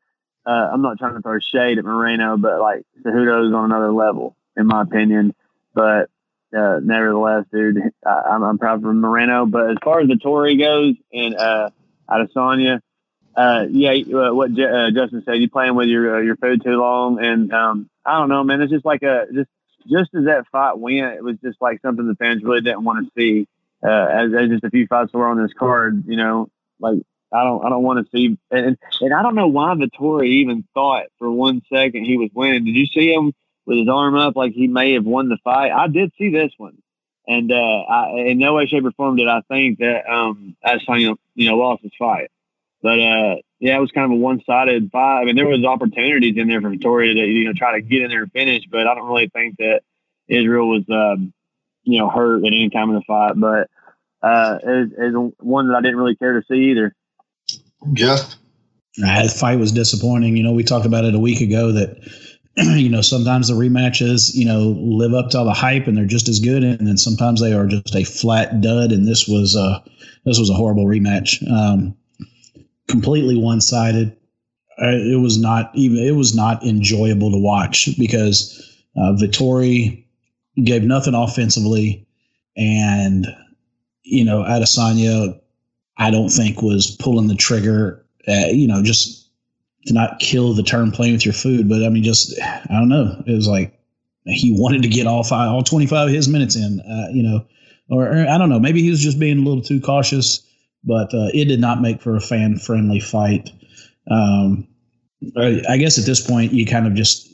uh, 0.46 0.70
I'm 0.72 0.82
not 0.82 0.98
trying 0.98 1.14
to 1.14 1.20
throw 1.20 1.38
shade 1.38 1.78
at 1.78 1.84
Moreno, 1.84 2.36
but 2.36 2.60
like 2.60 2.84
Cejudo's 3.04 3.54
on 3.54 3.66
another 3.66 3.92
level, 3.92 4.36
in 4.56 4.66
my 4.66 4.82
opinion. 4.82 5.34
But 5.74 6.10
uh, 6.56 6.80
nevertheless, 6.82 7.44
dude, 7.52 7.78
I, 8.04 8.10
I'm, 8.10 8.42
I'm 8.42 8.58
proud 8.58 8.82
for 8.82 8.92
Moreno. 8.92 9.46
But 9.46 9.70
as 9.70 9.76
far 9.84 10.00
as 10.00 10.08
Vettori 10.08 10.58
goes 10.58 10.94
and 11.12 11.36
uh, 11.36 11.70
Adesanya, 12.08 12.80
uh, 13.36 13.66
yeah, 13.70 13.92
uh, 13.92 14.34
what 14.34 14.54
J- 14.54 14.64
uh, 14.64 14.90
Justin 14.90 15.22
said, 15.24 15.36
you 15.36 15.48
playing 15.48 15.74
with 15.74 15.88
your 15.88 16.16
uh, 16.16 16.20
your 16.20 16.36
food 16.36 16.62
too 16.64 16.80
long, 16.80 17.22
and 17.24 17.52
um, 17.52 17.88
I 18.04 18.18
don't 18.18 18.28
know, 18.28 18.42
man. 18.42 18.60
It's 18.60 18.72
just 18.72 18.84
like 18.84 19.02
a 19.02 19.26
just 19.32 19.50
just 19.90 20.14
as 20.14 20.24
that 20.24 20.46
fight 20.50 20.78
went, 20.78 21.14
it 21.14 21.22
was 21.22 21.36
just 21.42 21.60
like 21.60 21.80
something 21.82 22.06
the 22.06 22.16
fans 22.16 22.42
really 22.42 22.60
didn't 22.60 22.84
want 22.84 23.06
to 23.06 23.12
see. 23.16 23.46
Uh, 23.82 23.88
as, 23.88 24.30
as 24.38 24.50
just 24.50 24.64
a 24.64 24.70
few 24.70 24.86
fights 24.86 25.12
were 25.12 25.26
on 25.26 25.40
this 25.40 25.54
card, 25.58 26.04
you 26.06 26.16
know, 26.16 26.50
like 26.80 26.98
I 27.32 27.44
don't 27.44 27.64
I 27.64 27.68
don't 27.68 27.82
want 27.82 28.04
to 28.04 28.16
see, 28.16 28.38
and 28.50 28.76
and 29.00 29.14
I 29.14 29.22
don't 29.22 29.34
know 29.34 29.48
why 29.48 29.74
Vettori 29.74 30.26
even 30.26 30.64
thought 30.74 31.06
for 31.18 31.30
one 31.30 31.62
second 31.72 32.04
he 32.04 32.16
was 32.16 32.30
winning. 32.34 32.64
Did 32.64 32.74
you 32.74 32.86
see 32.86 33.12
him 33.12 33.32
with 33.66 33.78
his 33.78 33.88
arm 33.88 34.16
up 34.16 34.36
like 34.36 34.52
he 34.52 34.66
may 34.66 34.94
have 34.94 35.04
won 35.04 35.28
the 35.28 35.38
fight? 35.44 35.70
I 35.70 35.88
did 35.88 36.12
see 36.18 36.30
this 36.30 36.52
one. 36.56 36.78
And 37.28 37.52
uh, 37.52 37.54
I, 37.54 38.10
in 38.26 38.38
no 38.38 38.54
way, 38.54 38.66
shape, 38.66 38.84
or 38.84 38.90
form 38.92 39.16
did 39.16 39.28
I 39.28 39.42
think 39.42 39.78
that 39.78 40.10
um, 40.10 40.56
Adesanya, 40.64 41.16
you 41.36 41.48
know, 41.48 41.56
lost 41.56 41.82
his 41.82 41.92
fight. 41.96 42.28
But 42.82 42.98
uh, 42.98 43.36
yeah, 43.60 43.76
it 43.76 43.80
was 43.80 43.92
kind 43.92 44.06
of 44.06 44.12
a 44.12 44.20
one-sided 44.20 44.90
fight. 44.90 45.20
I 45.20 45.24
mean, 45.24 45.36
there 45.36 45.46
was 45.46 45.64
opportunities 45.64 46.36
in 46.36 46.48
there 46.48 46.60
for 46.60 46.70
Vettori 46.70 47.12
to 47.12 47.20
you 47.20 47.44
know 47.44 47.52
try 47.52 47.78
to 47.78 47.82
get 47.82 48.02
in 48.02 48.08
there 48.08 48.22
and 48.22 48.32
finish, 48.32 48.64
but 48.70 48.86
I 48.86 48.94
don't 48.94 49.06
really 49.06 49.28
think 49.28 49.58
that 49.58 49.82
Israel 50.28 50.68
was 50.68 50.84
um, 50.90 51.32
you 51.84 51.98
know 51.98 52.08
hurt 52.08 52.44
at 52.44 52.46
any 52.46 52.70
time 52.70 52.88
in 52.88 52.96
the 52.96 53.02
fight. 53.06 53.34
But 53.36 53.70
uh, 54.26 54.58
it, 54.62 54.92
it's 54.98 55.36
one 55.38 55.68
that 55.68 55.76
I 55.76 55.82
didn't 55.82 55.98
really 55.98 56.16
care 56.16 56.40
to 56.40 56.46
see 56.48 56.70
either. 56.70 56.94
Jeff, 57.92 58.34
nah, 58.98 59.22
the 59.22 59.28
fight 59.28 59.58
was 59.58 59.72
disappointing. 59.72 60.36
You 60.36 60.42
know, 60.42 60.52
we 60.52 60.64
talked 60.64 60.86
about 60.86 61.04
it 61.04 61.14
a 61.14 61.18
week 61.18 61.40
ago 61.40 61.72
that 61.72 61.96
you 62.56 62.88
know 62.88 63.00
sometimes 63.00 63.48
the 63.48 63.54
rematches 63.54 64.34
you 64.34 64.44
know 64.44 64.76
live 64.78 65.14
up 65.14 65.30
to 65.30 65.38
all 65.38 65.44
the 65.44 65.52
hype 65.52 65.86
and 65.86 65.96
they're 65.96 66.04
just 66.04 66.28
as 66.28 66.40
good, 66.40 66.62
and 66.62 66.86
then 66.86 66.96
sometimes 66.96 67.40
they 67.40 67.52
are 67.52 67.66
just 67.66 67.94
a 67.94 68.04
flat 68.04 68.60
dud. 68.60 68.92
And 68.92 69.06
this 69.06 69.26
was 69.26 69.56
a, 69.56 69.82
this 70.24 70.38
was 70.38 70.50
a 70.50 70.54
horrible 70.54 70.84
rematch. 70.84 71.42
Um, 71.50 71.96
completely 72.88 73.36
one 73.36 73.60
sided. 73.60 74.16
It 74.78 75.20
was 75.20 75.38
not 75.38 75.70
even 75.74 75.98
it 75.98 76.16
was 76.16 76.34
not 76.34 76.64
enjoyable 76.64 77.30
to 77.30 77.38
watch 77.38 77.88
because 77.98 78.78
uh, 78.96 79.12
Vettori 79.12 80.04
gave 80.62 80.82
nothing 80.82 81.14
offensively, 81.14 82.06
and 82.56 83.26
you 84.02 84.24
know 84.24 84.42
Adesanya, 84.42 85.39
I 86.00 86.10
don't 86.10 86.30
think 86.30 86.62
was 86.62 86.96
pulling 86.98 87.28
the 87.28 87.36
trigger. 87.36 88.04
Uh, 88.26 88.46
you 88.50 88.66
know, 88.66 88.82
just 88.82 89.28
to 89.86 89.94
not 89.94 90.18
kill 90.18 90.54
the 90.54 90.62
term 90.62 90.90
playing 90.90 91.12
with 91.12 91.24
your 91.24 91.34
food, 91.34 91.68
but 91.68 91.84
I 91.84 91.90
mean, 91.90 92.02
just 92.02 92.40
I 92.42 92.72
don't 92.72 92.88
know. 92.88 93.22
It 93.26 93.32
was 93.32 93.46
like 93.46 93.78
he 94.24 94.54
wanted 94.58 94.82
to 94.82 94.88
get 94.88 95.06
all 95.06 95.22
five, 95.22 95.50
all 95.50 95.62
twenty 95.62 95.86
five 95.86 96.08
of 96.08 96.14
his 96.14 96.26
minutes 96.26 96.56
in. 96.56 96.80
Uh, 96.80 97.08
you 97.12 97.22
know, 97.22 97.46
or, 97.90 98.06
or, 98.06 98.28
I 98.28 98.38
don't 98.38 98.48
know. 98.48 98.58
Maybe 98.58 98.82
he 98.82 98.90
was 98.90 99.00
just 99.00 99.18
being 99.18 99.38
a 99.38 99.42
little 99.42 99.62
too 99.62 99.80
cautious, 99.80 100.46
but 100.82 101.12
uh, 101.14 101.28
it 101.34 101.46
did 101.46 101.60
not 101.60 101.82
make 101.82 102.00
for 102.00 102.16
a 102.16 102.20
fan 102.20 102.58
friendly 102.58 103.00
fight. 103.00 103.50
Um, 104.10 104.66
I, 105.36 105.62
I 105.68 105.76
guess 105.76 105.98
at 105.98 106.06
this 106.06 106.26
point, 106.26 106.52
you 106.52 106.66
kind 106.66 106.86
of 106.86 106.94
just 106.94 107.28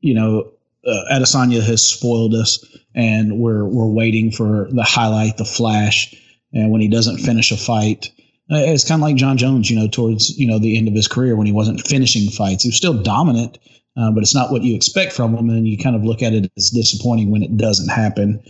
you 0.00 0.14
know 0.14 0.52
uh, 0.86 1.04
Adesanya 1.12 1.62
has 1.62 1.86
spoiled 1.86 2.34
us, 2.34 2.64
and 2.94 3.38
we're 3.38 3.64
we're 3.64 3.92
waiting 3.92 4.30
for 4.30 4.68
the 4.70 4.84
highlight, 4.84 5.38
the 5.38 5.44
flash, 5.44 6.14
and 6.52 6.70
when 6.70 6.80
he 6.80 6.88
doesn't 6.88 7.18
finish 7.18 7.50
a 7.50 7.56
fight, 7.56 8.10
uh, 8.50 8.56
it's 8.58 8.86
kind 8.86 9.00
of 9.00 9.06
like 9.06 9.16
Jon 9.16 9.38
Jones, 9.38 9.70
you 9.70 9.78
know, 9.78 9.88
towards 9.88 10.36
you 10.38 10.46
know 10.46 10.58
the 10.58 10.76
end 10.76 10.88
of 10.88 10.94
his 10.94 11.08
career 11.08 11.36
when 11.36 11.46
he 11.46 11.52
wasn't 11.52 11.86
finishing 11.86 12.30
fights. 12.30 12.64
He 12.64 12.68
was 12.68 12.76
still 12.76 13.02
dominant, 13.02 13.58
uh, 13.96 14.10
but 14.10 14.22
it's 14.22 14.34
not 14.34 14.50
what 14.50 14.62
you 14.62 14.74
expect 14.74 15.12
from 15.12 15.34
him, 15.34 15.48
and 15.48 15.66
you 15.66 15.78
kind 15.78 15.96
of 15.96 16.04
look 16.04 16.22
at 16.22 16.32
it 16.32 16.50
as 16.56 16.70
disappointing 16.70 17.30
when 17.30 17.42
it 17.42 17.56
doesn't 17.56 17.88
happen. 17.88 18.42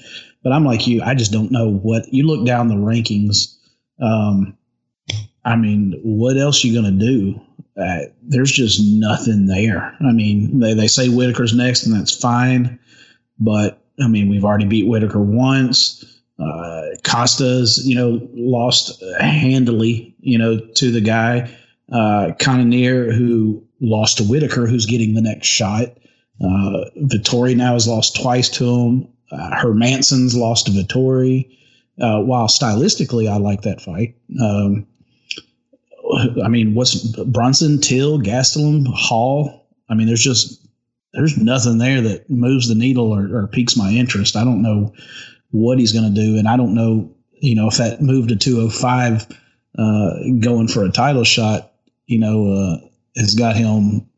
But 0.42 0.52
I'm 0.52 0.64
like 0.64 0.86
you, 0.86 1.02
I 1.02 1.14
just 1.14 1.32
don't 1.32 1.52
know 1.52 1.70
what 1.70 2.12
you 2.12 2.26
look 2.26 2.46
down 2.46 2.68
the 2.68 2.74
rankings. 2.74 3.56
Um, 4.00 4.56
I 5.44 5.56
mean, 5.56 6.00
what 6.02 6.36
else 6.36 6.64
you 6.64 6.72
going 6.72 6.98
to 6.98 7.06
do? 7.06 7.40
Uh, 7.80 8.10
there's 8.22 8.52
just 8.52 8.80
nothing 8.82 9.46
there. 9.46 9.96
I 10.00 10.12
mean, 10.12 10.58
they, 10.58 10.74
they 10.74 10.88
say 10.88 11.08
Whittaker's 11.08 11.54
next, 11.54 11.86
and 11.86 11.94
that's 11.94 12.16
fine. 12.16 12.78
But 13.38 13.82
I 14.00 14.08
mean, 14.08 14.28
we've 14.28 14.44
already 14.44 14.66
beat 14.66 14.86
Whittaker 14.86 15.20
once. 15.20 16.04
Uh, 16.42 16.96
Costa's, 17.04 17.86
you 17.86 17.94
know, 17.94 18.28
lost 18.34 19.02
handily, 19.20 20.14
you 20.20 20.38
know, 20.38 20.58
to 20.58 20.90
the 20.90 21.00
guy. 21.00 21.50
Uh, 21.92 22.32
Cannonier, 22.38 23.12
who 23.12 23.64
lost 23.80 24.18
to 24.18 24.24
Whittaker, 24.24 24.66
who's 24.66 24.86
getting 24.86 25.14
the 25.14 25.22
next 25.22 25.46
shot. 25.46 25.88
Uh, 26.42 26.84
Vettori 26.98 27.56
now 27.56 27.74
has 27.74 27.86
lost 27.86 28.20
twice 28.20 28.48
to 28.50 28.64
him. 28.64 29.08
Uh, 29.30 29.56
Hermansson's 29.56 30.34
lost 30.34 30.66
to 30.66 30.72
Vettori. 30.72 31.56
Uh, 32.00 32.20
while 32.20 32.48
stylistically, 32.48 33.30
I 33.30 33.36
like 33.36 33.62
that 33.62 33.80
fight. 33.80 34.16
Um, 34.40 34.86
I 36.42 36.48
mean, 36.48 36.74
what's 36.74 36.96
Brunson, 37.24 37.80
Till, 37.80 38.18
Gastelum, 38.18 38.86
Hall? 38.86 39.66
I 39.88 39.94
mean, 39.94 40.06
there's 40.06 40.22
just 40.22 40.66
there's 41.12 41.36
nothing 41.36 41.78
there 41.78 42.00
that 42.00 42.30
moves 42.30 42.68
the 42.68 42.74
needle 42.74 43.12
or, 43.12 43.36
or 43.36 43.46
piques 43.46 43.76
my 43.76 43.90
interest. 43.90 44.34
I 44.34 44.44
don't 44.44 44.62
know 44.62 44.92
what 45.52 45.78
he's 45.78 45.92
going 45.92 46.12
to 46.12 46.20
do, 46.20 46.38
and 46.38 46.48
I 46.48 46.56
don't 46.56 46.74
know, 46.74 47.14
you 47.32 47.54
know, 47.54 47.68
if 47.68 47.76
that 47.76 48.02
move 48.02 48.28
to 48.28 48.36
205 48.36 49.26
uh, 49.78 50.10
going 50.40 50.68
for 50.68 50.84
a 50.84 50.90
title 50.90 51.24
shot, 51.24 51.72
you 52.06 52.18
know, 52.18 52.52
uh, 52.52 52.76
has 53.16 53.34
got 53.34 53.56
him 53.56 54.08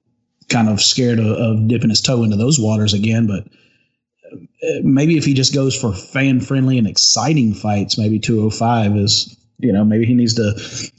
kind 0.48 0.68
of 0.68 0.80
scared 0.80 1.18
of, 1.18 1.26
of, 1.26 1.68
dipping 1.68 1.90
his 1.90 2.00
toe 2.00 2.22
into 2.22 2.36
those 2.36 2.58
waters 2.58 2.94
again. 2.94 3.26
But 3.26 3.46
uh, 4.32 4.80
maybe 4.82 5.16
if 5.16 5.24
he 5.24 5.34
just 5.34 5.54
goes 5.54 5.78
for 5.78 5.92
fan 5.92 6.40
friendly 6.40 6.78
and 6.78 6.86
exciting 6.86 7.54
fights, 7.54 7.98
maybe 7.98 8.18
205 8.18 8.96
is 8.96 9.36
you 9.58 9.72
know, 9.72 9.84
maybe 9.84 10.04
he 10.04 10.14
needs 10.14 10.34
to. 10.34 10.52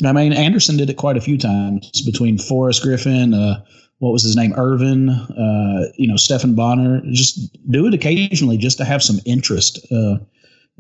I 0.08 0.12
mean, 0.14 0.34
Anderson 0.34 0.78
did 0.78 0.90
it 0.90 0.98
quite 0.98 1.18
a 1.18 1.22
few 1.22 1.38
times 1.38 2.02
between 2.02 2.38
Forrest 2.38 2.82
Griffin, 2.82 3.34
uh, 3.34 3.64
what 4.00 4.12
was 4.12 4.24
his 4.24 4.36
name, 4.36 4.54
Irvin, 4.58 5.10
uh, 5.10 5.92
you 5.96 6.08
know, 6.08 6.18
Stephan 6.18 6.56
Bonnar. 6.56 7.02
Just 7.12 7.58
do 7.72 7.88
it 7.88 7.94
occasionally, 7.94 8.58
just 8.58 8.78
to 8.78 8.86
have 8.86 9.02
some 9.02 9.20
interest 9.26 9.86
uh, 9.92 10.18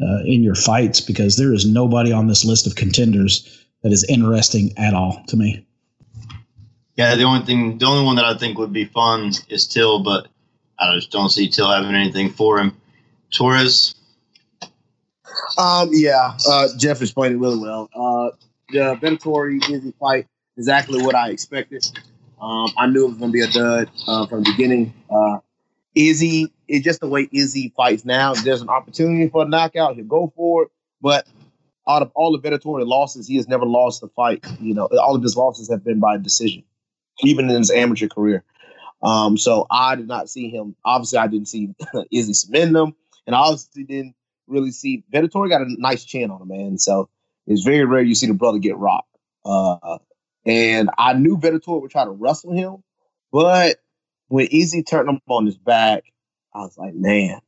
uh, 0.01 0.23
in 0.25 0.43
your 0.43 0.55
fights, 0.55 1.01
because 1.01 1.37
there 1.37 1.53
is 1.53 1.65
nobody 1.65 2.11
on 2.11 2.27
this 2.27 2.43
list 2.43 2.67
of 2.67 2.75
contenders 2.75 3.65
that 3.83 3.91
is 3.91 4.03
interesting 4.09 4.73
at 4.77 4.93
all 4.93 5.23
to 5.27 5.37
me. 5.37 5.65
Yeah, 6.95 7.15
the 7.15 7.23
only 7.23 7.45
thing, 7.45 7.77
the 7.77 7.85
only 7.85 8.05
one 8.05 8.15
that 8.15 8.25
I 8.25 8.37
think 8.37 8.57
would 8.57 8.73
be 8.73 8.85
fun 8.85 9.31
is 9.49 9.67
Till, 9.67 10.03
but 10.03 10.27
I 10.79 10.95
just 10.95 11.11
don't 11.11 11.29
see 11.29 11.47
Till 11.49 11.69
having 11.69 11.95
anything 11.95 12.29
for 12.29 12.59
him. 12.59 12.75
Torrez, 13.31 13.95
um, 15.57 15.89
yeah, 15.91 16.37
uh, 16.47 16.67
Jeff 16.77 17.01
explained 17.01 17.35
it 17.35 17.37
really 17.37 17.59
well. 17.59 17.89
Uh, 17.93 18.35
the 18.69 18.95
Vettori 19.01 19.61
Izzy 19.69 19.93
fight 19.99 20.27
exactly 20.57 21.01
what 21.01 21.15
I 21.15 21.29
expected. 21.29 21.85
Um, 22.45 22.69
I 22.77 22.85
knew 22.85 23.05
it 23.05 23.09
was 23.09 23.17
going 23.17 23.31
to 23.31 23.33
be 23.33 23.41
a 23.41 23.47
dud 23.47 23.89
uh, 24.07 24.27
from 24.27 24.43
the 24.43 24.51
beginning. 24.51 24.93
Uh, 25.09 25.39
Izzy, 25.95 26.53
it's 26.67 26.85
just 26.85 26.99
the 26.99 27.07
way 27.07 27.27
Izzy 27.31 27.73
fights 27.75 28.05
now. 28.05 28.35
There's 28.35 28.61
an 28.61 28.69
opportunity 28.69 29.29
for 29.29 29.43
a 29.43 29.47
knockout. 29.47 29.95
He'll 29.95 30.05
go 30.05 30.31
for 30.35 30.63
it. 30.63 30.71
But 31.01 31.27
out 31.87 32.03
of 32.03 32.11
all 32.13 32.37
the 32.37 32.47
Vettori 32.47 32.85
losses, 32.85 33.27
he 33.27 33.37
has 33.37 33.47
never 33.47 33.65
lost 33.65 34.03
a 34.03 34.09
fight. 34.09 34.45
You 34.61 34.75
know, 34.75 34.85
all 34.85 35.15
of 35.15 35.23
his 35.23 35.35
losses 35.35 35.71
have 35.71 35.83
been 35.83 35.99
by 35.99 36.17
decision, 36.17 36.63
even 37.21 37.49
in 37.49 37.57
his 37.57 37.71
amateur 37.71 38.07
career. 38.07 38.43
Um, 39.01 39.37
so 39.37 39.65
I 39.71 39.95
did 39.95 40.07
not 40.07 40.29
see 40.29 40.49
him. 40.49 40.75
Obviously, 40.85 41.17
I 41.17 41.27
didn't 41.27 41.47
see 41.47 41.73
Izzy 42.11 42.33
submitting 42.33 42.73
them, 42.73 42.95
and 43.25 43.35
I 43.35 43.39
obviously 43.39 43.85
didn't 43.85 44.15
really 44.45 44.71
see 44.71 45.03
Vettori 45.11 45.49
got 45.49 45.61
a 45.61 45.81
nice 45.81 46.03
chin 46.05 46.29
on 46.29 46.43
him, 46.43 46.49
man. 46.49 46.77
So 46.77 47.09
it's 47.47 47.63
very 47.63 47.85
rare 47.85 48.03
you 48.03 48.13
see 48.13 48.27
the 48.27 48.35
brother 48.35 48.59
get 48.59 48.77
rocked. 48.77 49.09
Uh, 49.43 49.97
and 50.45 50.89
I 50.97 51.13
knew 51.13 51.37
Vettori 51.37 51.81
would 51.81 51.91
try 51.91 52.05
to 52.05 52.11
wrestle 52.11 52.53
him, 52.53 52.83
but 53.31 53.77
when 54.27 54.47
Izzy 54.47 54.83
turned 54.83 55.09
him 55.09 55.21
on 55.27 55.45
his 55.45 55.57
back, 55.57 56.03
I 56.53 56.59
was 56.59 56.77
like, 56.77 56.93
man, 56.93 57.41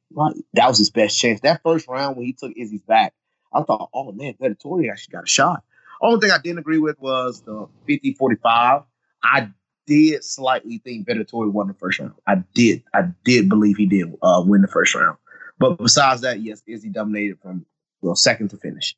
that 0.53 0.67
was 0.67 0.77
his 0.77 0.89
best 0.89 1.19
chance. 1.19 1.41
That 1.41 1.61
first 1.63 1.87
round 1.87 2.17
when 2.17 2.25
he 2.25 2.33
took 2.33 2.53
Izzy's 2.55 2.81
back, 2.81 3.13
I 3.53 3.63
thought, 3.63 3.89
oh 3.93 4.11
man, 4.11 4.35
Vettori 4.41 4.91
actually 4.91 5.13
got 5.13 5.23
a 5.23 5.27
shot. 5.27 5.63
Only 6.01 6.19
thing 6.19 6.31
I 6.31 6.37
didn't 6.37 6.59
agree 6.59 6.77
with 6.77 6.99
was 6.99 7.41
the 7.41 7.67
50 7.87 8.13
45. 8.13 8.83
I 9.23 9.49
did 9.87 10.23
slightly 10.23 10.79
think 10.79 11.07
Vettori 11.07 11.51
won 11.51 11.67
the 11.67 11.73
first 11.73 11.99
round. 11.99 12.13
I 12.27 12.43
did. 12.53 12.83
I 12.93 13.03
did 13.23 13.49
believe 13.49 13.77
he 13.77 13.87
did 13.87 14.13
uh, 14.21 14.43
win 14.45 14.61
the 14.61 14.67
first 14.67 14.93
round. 14.93 15.17
But 15.57 15.77
besides 15.77 16.21
that, 16.21 16.41
yes, 16.41 16.61
Izzy 16.67 16.89
dominated 16.89 17.39
from 17.41 17.65
well 18.01 18.15
second 18.15 18.49
to 18.49 18.57
finish. 18.57 18.95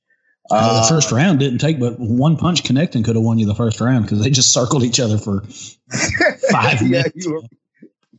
Uh, 0.52 0.82
the 0.82 0.88
first 0.88 1.12
round 1.12 1.40
didn't 1.40 1.60
take 1.60 1.80
but 1.80 2.00
one 2.00 2.38
punch 2.38 2.64
connecting 2.64 3.04
could 3.04 3.16
have 3.16 3.24
won 3.24 3.38
you 3.38 3.46
the 3.46 3.56
first 3.56 3.80
round 3.82 4.04
because 4.04 4.22
they 4.22 4.30
just 4.30 4.54
circled 4.54 4.84
each 4.84 5.00
other 5.00 5.18
for 5.18 5.42
five 6.52 6.82
yeah, 6.82 6.88
minutes. 6.88 7.26
You 7.26 7.34
were, 7.34 7.42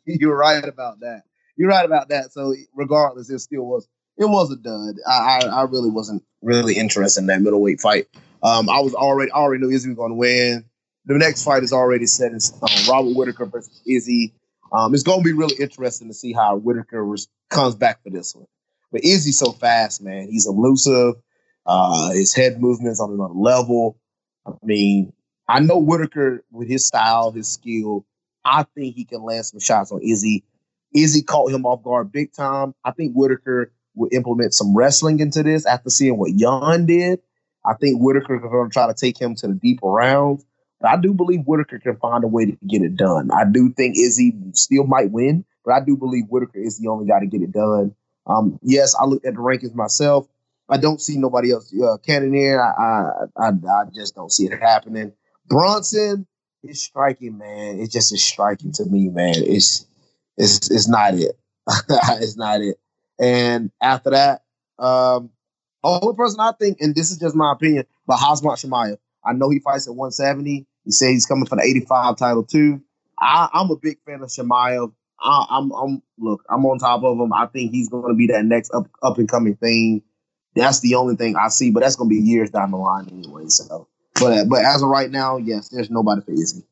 you 0.05 0.29
were 0.29 0.37
right 0.37 0.65
about 0.65 1.01
that. 1.01 1.23
You're 1.57 1.69
right 1.69 1.85
about 1.85 2.09
that. 2.11 2.33
So 2.33 2.55
regardless, 2.75 3.29
it 3.31 3.41
still 3.41 3.67
was 3.67 3.89
it 4.17 4.27
was 4.27 4.53
a 4.53 4.57
dud. 4.57 4.97
I, 5.07 5.41
I, 5.43 5.47
I 5.47 5.63
really 5.63 5.91
wasn't 5.91 6.23
really 6.43 6.75
interested 6.75 7.21
in 7.21 7.27
that 7.27 7.43
middleweight 7.43 7.81
fight. 7.81 8.07
Um, 8.43 8.69
I 8.71 8.81
was 8.81 8.95
already 8.95 9.33
I 9.33 9.37
already 9.37 9.63
knew 9.63 9.71
Izzy 9.71 9.89
was 9.89 9.97
going 9.97 10.13
to 10.13 10.17
win. 10.17 10.65
The 11.07 11.19
next 11.19 11.45
fight 11.45 11.63
is 11.63 11.73
already 11.73 12.07
set. 12.07 12.33
Um, 12.33 12.71
Robert 12.89 13.17
Whittaker 13.17 13.47
versus 13.47 13.81
Izzy. 13.87 14.35
Um, 14.73 14.95
it's 14.95 15.03
going 15.03 15.21
to 15.21 15.25
be 15.25 15.33
really 15.33 15.57
interesting 15.59 16.09
to 16.09 16.15
see 16.15 16.33
how 16.33 16.57
Whittaker 16.57 17.05
was, 17.05 17.29
comes 17.49 17.75
back 17.75 18.03
for 18.03 18.11
this 18.11 18.35
one. 18.35 18.47
But 18.93 19.05
Izzy 19.05 19.33
so 19.33 19.53
fast, 19.53 20.03
man. 20.03 20.29
He's 20.31 20.47
elusive. 20.47 21.15
Uh, 21.73 22.11
his 22.11 22.35
head 22.35 22.61
movements 22.61 22.99
on 22.99 23.13
another 23.13 23.33
level. 23.33 23.97
I 24.45 24.51
mean, 24.65 25.13
I 25.47 25.61
know 25.61 25.79
Whittaker 25.79 26.43
with 26.51 26.69
his 26.69 26.85
style, 26.85 27.31
his 27.31 27.47
skill. 27.47 28.05
I 28.45 28.65
think 28.75 28.97
he 28.97 29.05
can 29.05 29.23
land 29.23 29.47
some 29.47 29.61
shots 29.61 29.93
on 29.93 30.01
Izzy. 30.03 30.43
Izzy 30.93 31.23
caught 31.23 31.53
him 31.53 31.65
off 31.65 31.85
guard 31.85 32.11
big 32.11 32.33
time. 32.33 32.75
I 32.85 32.91
think 32.91 33.13
Whittaker 33.15 33.73
will 33.95 34.09
implement 34.11 34.53
some 34.53 34.77
wrestling 34.77 35.21
into 35.21 35.45
this 35.45 35.65
after 35.65 35.91
seeing 35.91 36.19
what 36.19 36.33
Yan 36.33 36.87
did. 36.87 37.21
I 37.65 37.75
think 37.75 38.03
Whittaker 38.03 38.35
is 38.35 38.43
going 38.43 38.69
to 38.69 38.73
try 38.73 38.89
to 38.89 38.95
take 38.95 39.21
him 39.21 39.37
to 39.37 39.47
the 39.47 39.55
deeper 39.55 39.87
rounds. 39.87 40.45
But 40.81 40.91
I 40.91 40.97
do 40.97 41.15
believe 41.15 41.45
Whittaker 41.47 41.79
can 41.79 41.99
find 41.99 42.25
a 42.25 42.27
way 42.27 42.47
to 42.47 42.59
get 42.67 42.83
it 42.83 42.97
done. 42.97 43.31
I 43.31 43.45
do 43.45 43.73
think 43.73 43.97
Izzy 43.97 44.35
still 44.55 44.89
might 44.89 45.13
win, 45.13 45.45
but 45.65 45.75
I 45.75 45.85
do 45.85 45.97
believe 45.97 46.25
Whittaker 46.31 46.59
is 46.59 46.81
the 46.81 46.89
only 46.89 47.07
guy 47.07 47.21
to 47.21 47.27
get 47.27 47.43
it 47.43 47.53
done. 47.53 47.95
Um, 48.27 48.59
yes, 48.61 48.97
I 49.01 49.05
looked 49.05 49.25
at 49.25 49.35
the 49.35 49.41
rankings 49.41 49.75
myself. 49.77 50.27
I 50.71 50.77
don't 50.77 51.01
see 51.01 51.17
nobody 51.19 51.53
else 51.53 51.73
uh, 51.75 51.97
Cannonier. 51.99 52.63
I, 52.63 52.83
I, 53.37 53.47
I 53.47 53.49
I 53.49 53.85
just 53.93 54.15
don't 54.15 54.33
see 54.33 54.45
it 54.45 54.59
happening. 54.61 55.13
Brunson 55.47 56.27
is 56.63 56.83
striking, 56.83 57.39
man. 57.39 57.81
It 57.81 57.91
just 57.91 58.13
is 58.13 58.25
striking 58.25 58.73
to 58.73 58.85
me, 58.85 59.09
man. 59.09 59.35
It's 59.37 59.87
it's 60.37 60.71
it's 60.71 60.89
not 60.89 61.15
it. 61.15 61.39
it's 61.89 62.37
not 62.37 62.61
it. 62.61 62.79
And 63.19 63.71
after 63.83 64.11
that, 64.11 64.43
um, 64.79 65.31
only 65.83 66.17
person 66.17 66.41
I 66.41 66.53
think, 66.53 66.81
and 66.81 66.95
this 66.95 67.11
is 67.11 67.19
just 67.19 67.35
my 67.35 67.53
opinion, 67.53 67.85
but 68.07 68.19
Khamzat 68.19 68.65
Chimaev. 68.65 68.99
I 69.25 69.33
know 69.35 69.51
he 69.51 69.59
fights 69.59 69.87
at 69.87 69.95
170. 69.95 70.67
He 70.85 70.93
says 70.93 71.11
he's 71.11 71.27
coming 71.27 71.47
for 71.47 71.57
the 71.57 71.63
85 71.63 72.17
title 72.17 72.45
too. 72.45 72.81
I, 73.19 73.49
am 73.53 73.71
a 73.71 73.77
big 73.77 73.99
fan 74.07 74.23
of 74.23 74.29
Chimaev. 74.29 74.93
I, 75.21 75.47
am 75.51 75.71
I'm, 75.71 75.73
I'm 75.73 76.03
look, 76.19 76.43
I'm 76.49 76.65
on 76.65 76.79
top 76.79 77.03
of 77.03 77.19
him. 77.19 77.33
I 77.33 77.47
think 77.47 77.73
he's 77.73 77.91
going 77.91 78.09
to 78.09 78.15
be 78.15 78.29
that 78.29 78.45
next 78.45 78.73
up 78.73 78.89
up 79.03 79.19
and 79.19 79.29
coming 79.29 79.57
thing. 79.57 80.03
That's 80.55 80.81
the 80.81 80.95
only 80.97 81.17
thing 81.17 81.37
I 81.37 81.49
see, 81.49 81.71
but 81.71 81.81
that's 81.81 81.97
to 81.97 82.05
be 82.05 82.17
years 82.17 82.51
down 82.51 82.71
the 82.71 82.77
line 82.77 83.09
anyway. 83.11 83.45
So 83.49 83.87
But 84.15 84.49
but 84.49 84.65
as 84.65 84.83
of 84.83 84.89
right 84.89 85.11
now, 85.11 85.37
yes, 85.37 85.69
there's 85.69 85.91
nobody 85.91 86.23
for 86.23 86.33
Izzy. 86.33 86.65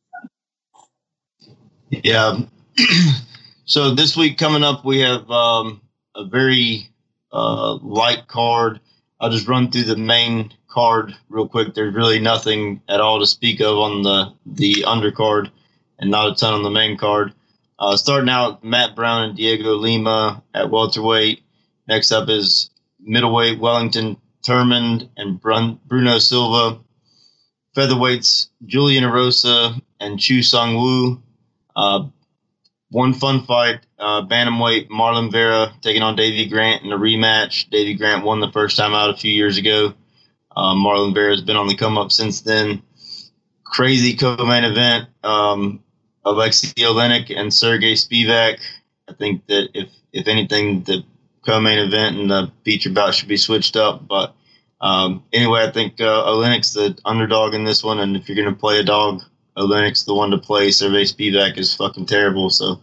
Yeah. 1.90 2.40
so 3.64 3.94
this 3.94 4.16
week 4.16 4.38
coming 4.38 4.64
up, 4.64 4.84
we 4.84 5.00
have 5.00 5.30
um, 5.30 5.80
a 6.14 6.24
very 6.24 6.88
uh, 7.32 7.74
light 7.76 8.26
card. 8.26 8.80
I'll 9.20 9.30
just 9.30 9.48
run 9.48 9.70
through 9.70 9.84
the 9.84 9.96
main 9.96 10.52
card 10.68 11.14
real 11.28 11.48
quick. 11.48 11.74
There's 11.74 11.94
really 11.94 12.20
nothing 12.20 12.82
at 12.88 13.00
all 13.00 13.20
to 13.20 13.26
speak 13.26 13.60
of 13.60 13.78
on 13.78 14.02
the 14.02 14.32
the 14.46 14.84
undercard, 14.86 15.50
and 15.98 16.10
not 16.10 16.30
a 16.30 16.34
ton 16.34 16.54
on 16.54 16.62
the 16.62 16.70
main 16.70 16.96
card. 16.96 17.32
Uh, 17.78 17.96
starting 17.96 18.28
out, 18.28 18.64
Matt 18.64 18.96
Brown 18.96 19.22
and 19.28 19.36
Diego 19.36 19.74
Lima 19.74 20.42
at 20.52 20.70
welterweight. 20.70 21.42
Next 21.86 22.10
up 22.10 22.28
is 22.28 22.70
middleweight 23.08 23.58
Wellington 23.58 24.16
Turman 24.46 25.08
and 25.16 25.40
Brun- 25.40 25.80
Bruno 25.86 26.18
Silva. 26.18 26.80
Featherweights 27.76 28.48
Julian 28.66 29.04
Erosa 29.04 29.80
and 30.00 30.18
Chu 30.18 30.42
Sung 30.42 30.76
Woo. 30.76 31.22
Uh, 31.76 32.06
one 32.90 33.12
fun 33.12 33.44
fight, 33.44 33.80
uh, 33.98 34.22
bantamweight 34.26 34.88
Marlon 34.88 35.30
Vera 35.30 35.72
taking 35.82 36.02
on 36.02 36.16
Davy 36.16 36.46
Grant 36.46 36.82
in 36.82 36.92
a 36.92 36.98
rematch. 36.98 37.68
Davy 37.70 37.94
Grant 37.94 38.24
won 38.24 38.40
the 38.40 38.50
first 38.50 38.76
time 38.76 38.94
out 38.94 39.10
a 39.10 39.16
few 39.16 39.30
years 39.32 39.58
ago. 39.58 39.92
Um, 40.56 40.78
Marlon 40.78 41.14
Vera 41.14 41.30
has 41.30 41.42
been 41.42 41.56
on 41.56 41.68
the 41.68 41.76
come 41.76 41.98
up 41.98 42.10
since 42.10 42.40
then. 42.40 42.82
Crazy 43.64 44.16
co-main 44.16 44.64
event. 44.64 45.08
Um, 45.22 45.84
Alexei 46.24 46.68
Oleinik 46.82 47.34
and 47.36 47.52
Sergey 47.52 47.94
Spivak. 47.94 48.58
I 49.08 49.12
think 49.12 49.46
that 49.46 49.68
if 49.74 49.90
if 50.12 50.26
anything, 50.26 50.82
the 50.82 51.04
co-main 51.48 51.78
event 51.78 52.18
and 52.18 52.30
the 52.30 52.52
feature 52.62 52.90
bout 52.90 53.14
should 53.14 53.28
be 53.28 53.38
switched 53.38 53.74
up. 53.74 54.06
But 54.06 54.34
um, 54.82 55.24
anyway, 55.32 55.64
I 55.64 55.70
think 55.70 55.98
uh, 56.00 56.24
Oleinik's 56.26 56.74
the 56.74 56.96
underdog 57.06 57.54
in 57.54 57.64
this 57.64 57.82
one, 57.82 57.98
and 58.00 58.16
if 58.16 58.28
you're 58.28 58.36
going 58.36 58.54
to 58.54 58.60
play 58.60 58.78
a 58.78 58.84
dog, 58.84 59.22
Oleinik's 59.56 60.04
the 60.04 60.14
one 60.14 60.30
to 60.30 60.38
play. 60.38 60.70
Sergey 60.70 61.04
Spivak 61.04 61.56
is 61.56 61.74
fucking 61.74 62.06
terrible. 62.06 62.50
So 62.50 62.80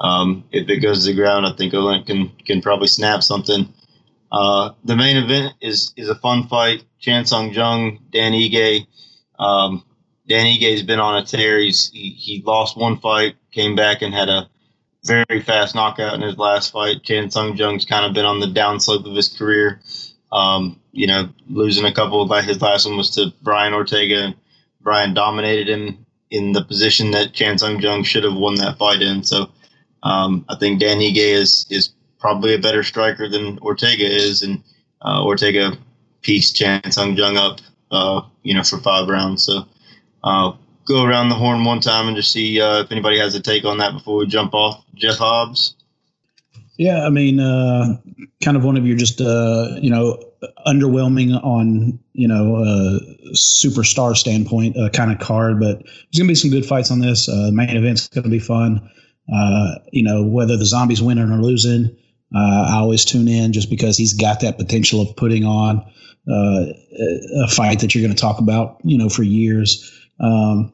um, 0.00 0.44
if 0.52 0.68
it 0.68 0.78
goes 0.78 1.04
to 1.04 1.10
the 1.10 1.20
ground, 1.20 1.44
I 1.44 1.52
think 1.52 1.72
Oleinik 1.72 2.06
can 2.06 2.30
can 2.46 2.62
probably 2.62 2.86
snap 2.86 3.22
something. 3.22 3.68
Uh, 4.30 4.70
the 4.84 4.96
main 4.96 5.16
event 5.16 5.54
is 5.60 5.92
is 5.96 6.08
a 6.08 6.14
fun 6.14 6.46
fight. 6.46 6.84
Chan 7.00 7.26
Sung 7.26 7.52
Jung, 7.52 7.98
Dan 8.12 8.32
Ige. 8.32 8.86
Um, 9.38 9.84
Dan 10.28 10.46
Ige's 10.46 10.82
been 10.82 11.00
on 11.00 11.16
a 11.20 11.26
tear. 11.26 11.58
He's 11.58 11.90
he, 11.90 12.10
he 12.10 12.42
lost 12.46 12.76
one 12.76 12.98
fight, 12.98 13.34
came 13.50 13.74
back 13.74 14.02
and 14.02 14.14
had 14.14 14.28
a 14.28 14.48
very 15.04 15.40
fast 15.40 15.74
knockout 15.74 16.14
in 16.14 16.22
his 16.22 16.38
last 16.38 16.72
fight. 16.72 17.02
Chan 17.02 17.30
Sung 17.30 17.56
Jung's 17.56 17.84
kind 17.84 18.06
of 18.06 18.14
been 18.14 18.24
on 18.24 18.40
the 18.40 18.46
downslope 18.46 19.06
of 19.06 19.14
his 19.14 19.28
career. 19.28 19.80
Um, 20.32 20.80
you 20.92 21.06
know, 21.06 21.28
losing 21.48 21.84
a 21.84 21.92
couple 21.92 22.26
like 22.26 22.44
his 22.44 22.60
last 22.60 22.86
one 22.86 22.96
was 22.96 23.10
to 23.10 23.32
Brian 23.42 23.74
Ortega. 23.74 24.34
Brian 24.80 25.14
dominated 25.14 25.68
him 25.68 26.04
in 26.30 26.52
the 26.52 26.64
position 26.64 27.12
that 27.12 27.32
Chan 27.32 27.58
Sung 27.58 27.80
Jung 27.80 28.02
should 28.02 28.24
have 28.24 28.34
won 28.34 28.56
that 28.56 28.78
fight 28.78 29.02
in. 29.02 29.22
So 29.22 29.50
um, 30.02 30.44
I 30.48 30.56
think 30.56 30.80
Dan 30.80 30.98
Ige 30.98 31.16
is 31.16 31.66
is 31.70 31.90
probably 32.18 32.54
a 32.54 32.58
better 32.58 32.82
striker 32.82 33.28
than 33.28 33.58
Ortega 33.58 34.06
is, 34.06 34.42
and 34.42 34.62
uh, 35.02 35.22
Ortega 35.24 35.76
pieced 36.22 36.56
Chan 36.56 36.90
Sung 36.90 37.16
Jung 37.16 37.36
up, 37.36 37.60
uh, 37.90 38.22
you 38.42 38.54
know, 38.54 38.62
for 38.62 38.78
five 38.78 39.08
rounds. 39.08 39.44
So 39.44 39.66
uh, 40.24 40.52
go 40.86 41.04
around 41.04 41.28
the 41.28 41.34
horn 41.34 41.64
one 41.64 41.80
time 41.80 42.08
and 42.08 42.16
just 42.16 42.32
see 42.32 42.60
uh, 42.60 42.80
if 42.80 42.90
anybody 42.90 43.18
has 43.18 43.34
a 43.34 43.40
take 43.40 43.64
on 43.64 43.78
that 43.78 43.92
before 43.92 44.16
we 44.16 44.26
jump 44.26 44.54
off. 44.54 44.83
Jeff 44.94 45.18
Hobbs. 45.18 45.76
Yeah, 46.76 47.06
I 47.06 47.10
mean, 47.10 47.38
uh, 47.38 47.98
kind 48.42 48.56
of 48.56 48.64
one 48.64 48.76
of 48.76 48.86
your 48.86 48.96
just 48.96 49.20
uh, 49.20 49.76
you 49.80 49.90
know 49.90 50.18
underwhelming 50.66 51.32
on 51.42 52.00
you 52.12 52.26
know 52.26 52.56
uh, 52.56 52.98
superstar 53.32 54.16
standpoint 54.16 54.76
uh, 54.76 54.90
kind 54.90 55.12
of 55.12 55.18
card, 55.18 55.60
but 55.60 55.82
there's 55.84 56.18
gonna 56.18 56.28
be 56.28 56.34
some 56.34 56.50
good 56.50 56.66
fights 56.66 56.90
on 56.90 57.00
this. 57.00 57.28
Uh, 57.28 57.50
main 57.52 57.76
event's 57.76 58.08
gonna 58.08 58.28
be 58.28 58.40
fun. 58.40 58.90
Uh, 59.32 59.76
you 59.92 60.02
know 60.02 60.24
whether 60.24 60.56
the 60.56 60.66
zombies 60.66 61.00
winning 61.00 61.30
or 61.30 61.40
losing, 61.40 61.96
I 62.34 62.78
always 62.78 63.04
tune 63.04 63.28
in 63.28 63.52
just 63.52 63.70
because 63.70 63.96
he's 63.96 64.14
got 64.14 64.40
that 64.40 64.58
potential 64.58 65.00
of 65.00 65.14
putting 65.16 65.44
on 65.44 65.84
uh, 66.28 66.66
a 67.42 67.48
fight 67.48 67.80
that 67.80 67.94
you're 67.94 68.06
to 68.14 68.20
talk 68.20 68.38
about, 68.38 68.78
you 68.82 68.96
know, 68.96 69.08
for 69.08 69.22
years. 69.22 69.92
Um, 70.20 70.72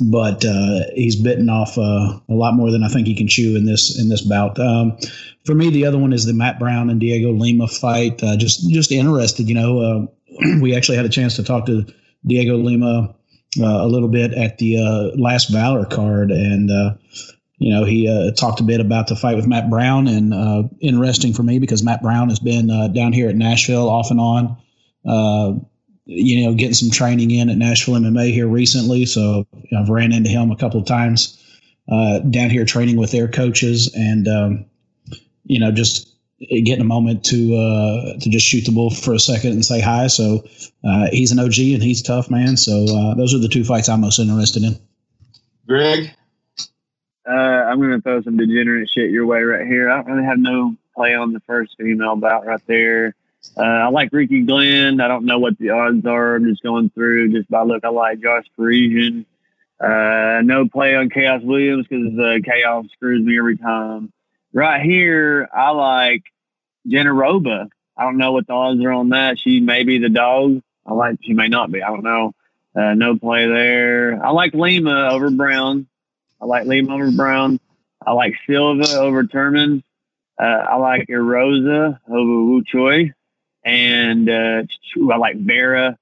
but 0.00 0.44
uh, 0.44 0.80
he's 0.94 1.16
bitten 1.16 1.48
off 1.48 1.76
uh, 1.76 2.18
a 2.28 2.34
lot 2.34 2.54
more 2.54 2.70
than 2.70 2.82
I 2.82 2.88
think 2.88 3.06
he 3.06 3.14
can 3.14 3.28
chew 3.28 3.56
in 3.56 3.66
this 3.66 3.98
in 3.98 4.08
this 4.08 4.22
bout. 4.22 4.58
Um, 4.58 4.96
for 5.44 5.54
me, 5.54 5.70
the 5.70 5.84
other 5.84 5.98
one 5.98 6.12
is 6.12 6.24
the 6.24 6.32
Matt 6.32 6.58
Brown 6.58 6.90
and 6.90 7.00
Diego 7.00 7.32
Lima 7.32 7.68
fight. 7.68 8.22
Uh, 8.22 8.36
just 8.36 8.68
just 8.70 8.90
interested, 8.90 9.48
you 9.48 9.54
know. 9.54 9.78
Uh, 9.80 10.06
we 10.60 10.74
actually 10.74 10.96
had 10.96 11.06
a 11.06 11.10
chance 11.10 11.36
to 11.36 11.44
talk 11.44 11.66
to 11.66 11.84
Diego 12.26 12.56
Lima 12.56 13.14
uh, 13.60 13.64
a 13.64 13.86
little 13.86 14.08
bit 14.08 14.32
at 14.32 14.58
the 14.58 14.78
uh, 14.78 15.20
last 15.20 15.50
Valor 15.50 15.84
card, 15.84 16.30
and 16.30 16.70
you 17.58 17.74
know 17.74 17.84
he 17.84 18.32
talked 18.38 18.60
a 18.60 18.64
bit 18.64 18.80
about 18.80 19.08
the 19.08 19.16
fight 19.16 19.36
with 19.36 19.46
Matt 19.46 19.68
Brown, 19.68 20.08
and 20.08 20.70
interesting 20.80 21.34
for 21.34 21.42
me 21.42 21.58
because 21.58 21.82
Matt 21.82 22.02
Brown 22.02 22.30
has 22.30 22.38
been 22.38 22.68
down 22.94 23.12
here 23.12 23.28
at 23.28 23.36
Nashville 23.36 23.88
off 23.88 24.10
and 24.10 24.20
on 24.20 24.56
you 26.04 26.44
know, 26.44 26.54
getting 26.54 26.74
some 26.74 26.90
training 26.90 27.30
in 27.30 27.50
at 27.50 27.56
Nashville 27.56 27.94
MMA 27.94 28.32
here 28.32 28.48
recently. 28.48 29.06
So 29.06 29.46
I've 29.76 29.88
ran 29.88 30.12
into 30.12 30.30
him 30.30 30.50
a 30.50 30.56
couple 30.56 30.80
of 30.80 30.86
times 30.86 31.36
uh, 31.90 32.20
down 32.20 32.50
here 32.50 32.64
training 32.64 32.96
with 32.96 33.12
their 33.12 33.28
coaches, 33.28 33.92
and 33.94 34.28
um, 34.28 34.64
you 35.44 35.58
know, 35.58 35.72
just 35.72 36.08
getting 36.38 36.80
a 36.80 36.84
moment 36.84 37.24
to 37.24 37.54
uh, 37.54 38.18
to 38.18 38.30
just 38.30 38.46
shoot 38.46 38.64
the 38.64 38.72
bull 38.72 38.90
for 38.90 39.14
a 39.14 39.20
second 39.20 39.52
and 39.52 39.64
say 39.64 39.80
hi. 39.80 40.06
So 40.06 40.44
uh, 40.84 41.08
he's 41.10 41.32
an 41.32 41.38
OG 41.38 41.58
and 41.58 41.82
he's 41.82 42.02
tough, 42.02 42.30
man. 42.30 42.56
So 42.56 42.84
uh, 42.84 43.14
those 43.14 43.34
are 43.34 43.38
the 43.38 43.48
two 43.48 43.64
fights 43.64 43.88
I'm 43.88 44.00
most 44.00 44.18
interested 44.18 44.62
in. 44.62 44.78
Greg, 45.66 46.10
uh, 47.28 47.32
I'm 47.32 47.78
going 47.78 47.92
to 47.92 48.00
throw 48.00 48.22
some 48.22 48.36
degenerate 48.36 48.88
shit 48.88 49.10
your 49.10 49.26
way 49.26 49.42
right 49.42 49.66
here. 49.66 49.90
I 49.90 49.96
don't 49.96 50.06
really 50.06 50.26
have 50.26 50.38
no 50.38 50.76
play 50.94 51.14
on 51.14 51.32
the 51.32 51.40
first 51.40 51.76
female 51.78 52.16
bout 52.16 52.46
right 52.46 52.60
there. 52.66 53.14
Uh, 53.56 53.62
I 53.62 53.88
like 53.88 54.10
Ricky 54.12 54.42
Glenn. 54.42 55.00
I 55.00 55.08
don't 55.08 55.24
know 55.24 55.38
what 55.38 55.58
the 55.58 55.70
odds 55.70 56.06
are. 56.06 56.36
I'm 56.36 56.48
just 56.48 56.62
going 56.62 56.90
through 56.90 57.32
just 57.32 57.50
by 57.50 57.62
look. 57.62 57.84
I 57.84 57.88
like 57.88 58.20
Josh 58.20 58.46
Parisian. 58.56 59.26
Uh, 59.80 60.40
no 60.44 60.68
play 60.68 60.94
on 60.94 61.08
Khaos 61.08 61.42
Williams 61.42 61.86
because 61.88 62.12
uh, 62.18 62.38
Khaos 62.38 62.90
screws 62.92 63.24
me 63.24 63.38
every 63.38 63.56
time. 63.56 64.12
Right 64.52 64.82
here, 64.82 65.48
I 65.54 65.70
like 65.70 66.22
Jenna 66.86 67.12
Roba. 67.12 67.68
I 67.96 68.04
don't 68.04 68.18
know 68.18 68.32
what 68.32 68.46
the 68.46 68.52
odds 68.52 68.82
are 68.84 68.92
on 68.92 69.10
that. 69.10 69.38
She 69.38 69.60
may 69.60 69.84
be 69.84 69.98
the 69.98 70.08
dog. 70.08 70.62
I 70.86 70.92
like. 70.92 71.18
She 71.22 71.34
may 71.34 71.48
not 71.48 71.70
be. 71.70 71.82
I 71.82 71.88
don't 71.88 72.04
know. 72.04 72.32
Uh, 72.74 72.94
no 72.94 73.18
play 73.18 73.46
there. 73.46 74.24
I 74.24 74.30
like 74.30 74.54
Lima 74.54 75.10
over 75.10 75.30
Brown. 75.30 75.86
I 76.40 76.46
like 76.46 76.66
Lima 76.66 76.94
over 76.94 77.10
Brown. 77.10 77.58
I 78.06 78.12
like 78.12 78.34
Silva 78.46 78.96
over 78.96 79.24
Turman. 79.24 79.82
Uh, 80.40 80.44
I 80.44 80.76
like 80.76 81.08
Erosa 81.08 81.98
over 82.08 82.44
Wu 82.44 82.64
Choi 82.64 83.12
and 83.70 84.28
uh, 84.28 84.62
I 85.12 85.16
like 85.16 85.36
Vera 85.36 85.96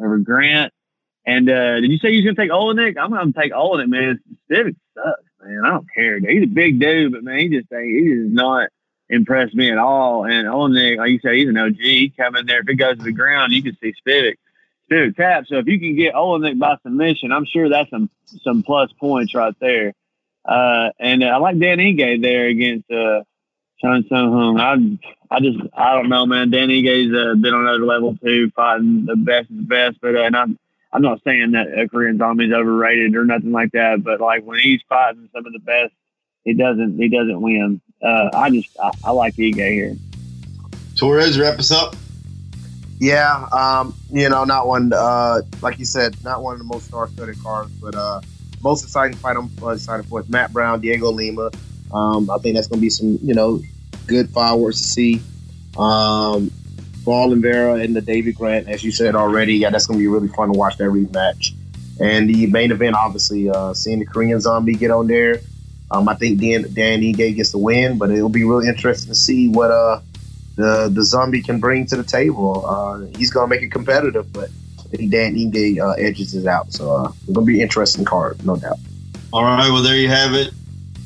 over 0.00 0.18
Grant. 0.18 0.72
And 1.26 1.50
uh, 1.50 1.80
did 1.80 1.90
you 1.90 1.98
say 1.98 2.10
you 2.10 2.24
was 2.24 2.34
gonna 2.34 2.48
take 2.48 2.52
Oleinik? 2.52 2.96
I'm 2.96 3.10
gonna 3.10 3.32
take 3.32 3.52
Oleinik, 3.52 3.88
man. 3.88 4.20
Spivak 4.48 4.76
sucks, 4.94 5.22
man. 5.42 5.62
I 5.64 5.70
don't 5.70 5.86
care. 5.92 6.20
He's 6.20 6.44
a 6.44 6.46
big 6.46 6.80
dude, 6.80 7.12
but 7.12 7.24
man, 7.24 7.38
he 7.38 7.48
just 7.48 7.72
ain't. 7.72 7.86
he 7.86 8.14
does 8.14 8.32
not 8.32 8.68
impress 9.10 9.52
me 9.52 9.70
at 9.70 9.78
all. 9.78 10.24
And 10.24 10.46
Oleinik, 10.46 10.98
like 10.98 11.10
you 11.10 11.18
said, 11.20 11.34
he's 11.34 11.48
an 11.48 11.58
OG. 11.58 11.76
He 11.76 12.12
come 12.16 12.36
in 12.36 12.46
there. 12.46 12.60
If 12.60 12.68
it 12.68 12.76
goes 12.76 12.98
to 12.98 13.02
the 13.02 13.12
ground, 13.12 13.52
you 13.52 13.62
can 13.62 13.76
see 13.82 13.94
Spivak. 14.06 14.36
Spivak 14.90 15.16
tap. 15.16 15.44
So 15.48 15.56
if 15.56 15.66
you 15.66 15.80
can 15.80 15.96
get 15.96 16.14
Oleinik 16.14 16.58
by 16.58 16.76
submission, 16.82 17.32
I'm 17.32 17.46
sure 17.46 17.68
that's 17.68 17.90
some 17.90 18.08
some 18.42 18.62
plus 18.62 18.92
points 18.92 19.34
right 19.34 19.54
there. 19.60 19.92
Uh, 20.44 20.90
and 21.00 21.24
I 21.24 21.36
like 21.38 21.58
Dan 21.58 21.78
Ige 21.78 22.22
there 22.22 22.46
against 22.46 22.90
uh, 22.90 23.22
Sean 23.80 24.04
Hung. 24.10 24.58
I 24.60 25.34
I 25.34 25.40
just 25.40 25.58
I 25.76 25.94
don't 25.94 26.08
know, 26.08 26.26
man. 26.26 26.50
Danny 26.50 26.82
Ige's 26.82 27.14
uh, 27.14 27.34
been 27.34 27.54
on 27.54 27.62
another 27.62 27.84
level 27.84 28.16
too, 28.16 28.50
fighting 28.56 29.06
the 29.06 29.16
best 29.16 29.50
of 29.50 29.56
the 29.56 29.62
best. 29.62 29.98
But 30.00 30.16
uh, 30.16 30.22
and 30.22 30.36
I'm 30.36 30.58
I'm 30.92 31.02
not 31.02 31.20
saying 31.24 31.52
that 31.52 31.78
a 31.78 31.88
Korean 31.88 32.18
Zombie's 32.18 32.52
overrated 32.52 33.14
or 33.14 33.24
nothing 33.24 33.52
like 33.52 33.72
that. 33.72 34.02
But 34.02 34.20
like 34.20 34.44
when 34.44 34.58
he's 34.58 34.80
fighting 34.88 35.28
some 35.32 35.46
of 35.46 35.52
the 35.52 35.60
best, 35.60 35.92
he 36.44 36.54
doesn't 36.54 36.98
he 36.98 37.08
doesn't 37.08 37.40
win. 37.40 37.80
Uh, 38.02 38.30
I 38.34 38.50
just 38.50 38.68
I, 38.82 38.90
I 39.04 39.10
like 39.10 39.36
Ige 39.36 39.72
here. 39.72 39.96
Torrez, 40.94 41.40
wrap 41.40 41.58
us 41.58 41.70
up. 41.70 41.94
Yeah, 43.00 43.46
um, 43.52 43.94
you 44.10 44.28
know, 44.28 44.42
not 44.42 44.66
one 44.66 44.92
uh, 44.92 45.42
like 45.62 45.78
you 45.78 45.84
said, 45.84 46.16
not 46.24 46.42
one 46.42 46.54
of 46.54 46.58
the 46.58 46.64
most 46.64 46.86
star-studded 46.86 47.40
cards, 47.42 47.70
but 47.80 47.94
uh, 47.94 48.20
most 48.60 48.82
exciting 48.82 49.16
fight 49.16 49.36
I'm 49.36 49.50
uh, 49.62 49.68
excited 49.68 50.06
for 50.06 50.20
is 50.20 50.28
Matt 50.28 50.52
Brown, 50.52 50.80
Diego 50.80 51.12
Lima. 51.12 51.52
Um, 51.92 52.30
I 52.30 52.38
think 52.38 52.54
that's 52.54 52.66
going 52.66 52.80
to 52.80 52.82
be 52.82 52.90
some, 52.90 53.18
you 53.22 53.34
know, 53.34 53.60
good 54.06 54.30
fireworks 54.30 54.78
to 54.78 54.86
see. 54.88 55.22
Um, 55.76 56.50
Ball 57.04 57.32
and 57.32 57.40
Vera 57.40 57.74
and 57.74 57.96
the 57.96 58.00
David 58.00 58.34
Grant, 58.34 58.68
as 58.68 58.84
you 58.84 58.92
said 58.92 59.14
already, 59.14 59.54
yeah, 59.54 59.70
that's 59.70 59.86
going 59.86 59.98
to 59.98 60.02
be 60.02 60.08
really 60.08 60.28
fun 60.28 60.52
to 60.52 60.58
watch 60.58 60.76
that 60.76 60.84
rematch. 60.84 61.54
And 62.00 62.28
the 62.28 62.46
main 62.46 62.70
event, 62.70 62.94
obviously, 62.94 63.48
uh, 63.48 63.74
seeing 63.74 63.98
the 63.98 64.06
Korean 64.06 64.40
Zombie 64.40 64.74
get 64.74 64.90
on 64.90 65.06
there. 65.06 65.40
Um, 65.90 66.08
I 66.08 66.14
think 66.14 66.40
Dan, 66.40 66.66
Dan 66.74 67.00
Ige 67.00 67.34
gets 67.34 67.50
the 67.52 67.58
win, 67.58 67.96
but 67.96 68.10
it'll 68.10 68.28
be 68.28 68.44
really 68.44 68.68
interesting 68.68 69.08
to 69.08 69.14
see 69.14 69.48
what 69.48 69.70
uh, 69.70 70.00
the 70.56 70.90
the 70.92 71.02
Zombie 71.02 71.42
can 71.42 71.60
bring 71.60 71.86
to 71.86 71.96
the 71.96 72.04
table. 72.04 72.66
Uh, 72.66 72.98
he's 73.16 73.30
going 73.30 73.48
to 73.48 73.50
make 73.56 73.62
it 73.62 73.72
competitive, 73.72 74.30
but 74.32 74.50
Dan 74.90 75.34
Ige 75.36 75.78
uh, 75.80 75.92
edges 75.92 76.34
is 76.34 76.46
out. 76.46 76.72
So 76.72 76.94
uh, 76.94 77.12
it's 77.22 77.32
gonna 77.32 77.46
be 77.46 77.56
an 77.56 77.62
interesting 77.62 78.04
card, 78.04 78.44
no 78.44 78.56
doubt. 78.56 78.78
All 79.32 79.44
right, 79.44 79.70
well 79.70 79.82
there 79.82 79.96
you 79.96 80.08
have 80.08 80.34
it. 80.34 80.52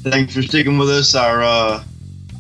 Thanks 0.03 0.35
for 0.35 0.43
sticking 0.43 0.79
with 0.79 0.91
us. 0.91 1.15
Our 1.15 1.43
uh, 1.45 1.85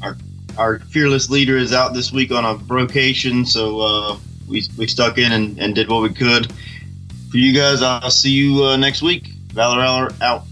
our 0.02 0.16
our 0.58 0.78
fearless 0.80 1.30
leader 1.30 1.56
is 1.56 1.72
out 1.72 1.94
this 1.94 2.12
week 2.12 2.32
on 2.32 2.44
a 2.44 2.54
vocation, 2.54 3.46
so 3.46 3.80
uh, 3.80 4.18
we 4.48 4.64
we 4.76 4.88
stuck 4.88 5.16
in 5.16 5.30
and, 5.30 5.58
and 5.60 5.72
did 5.72 5.88
what 5.88 6.02
we 6.02 6.12
could. 6.12 6.52
For 7.30 7.36
you 7.36 7.54
guys, 7.54 7.80
I'll 7.80 8.10
see 8.10 8.32
you 8.32 8.64
uh, 8.64 8.76
next 8.76 9.00
week. 9.00 9.28
Valor 9.52 10.10
out. 10.20 10.44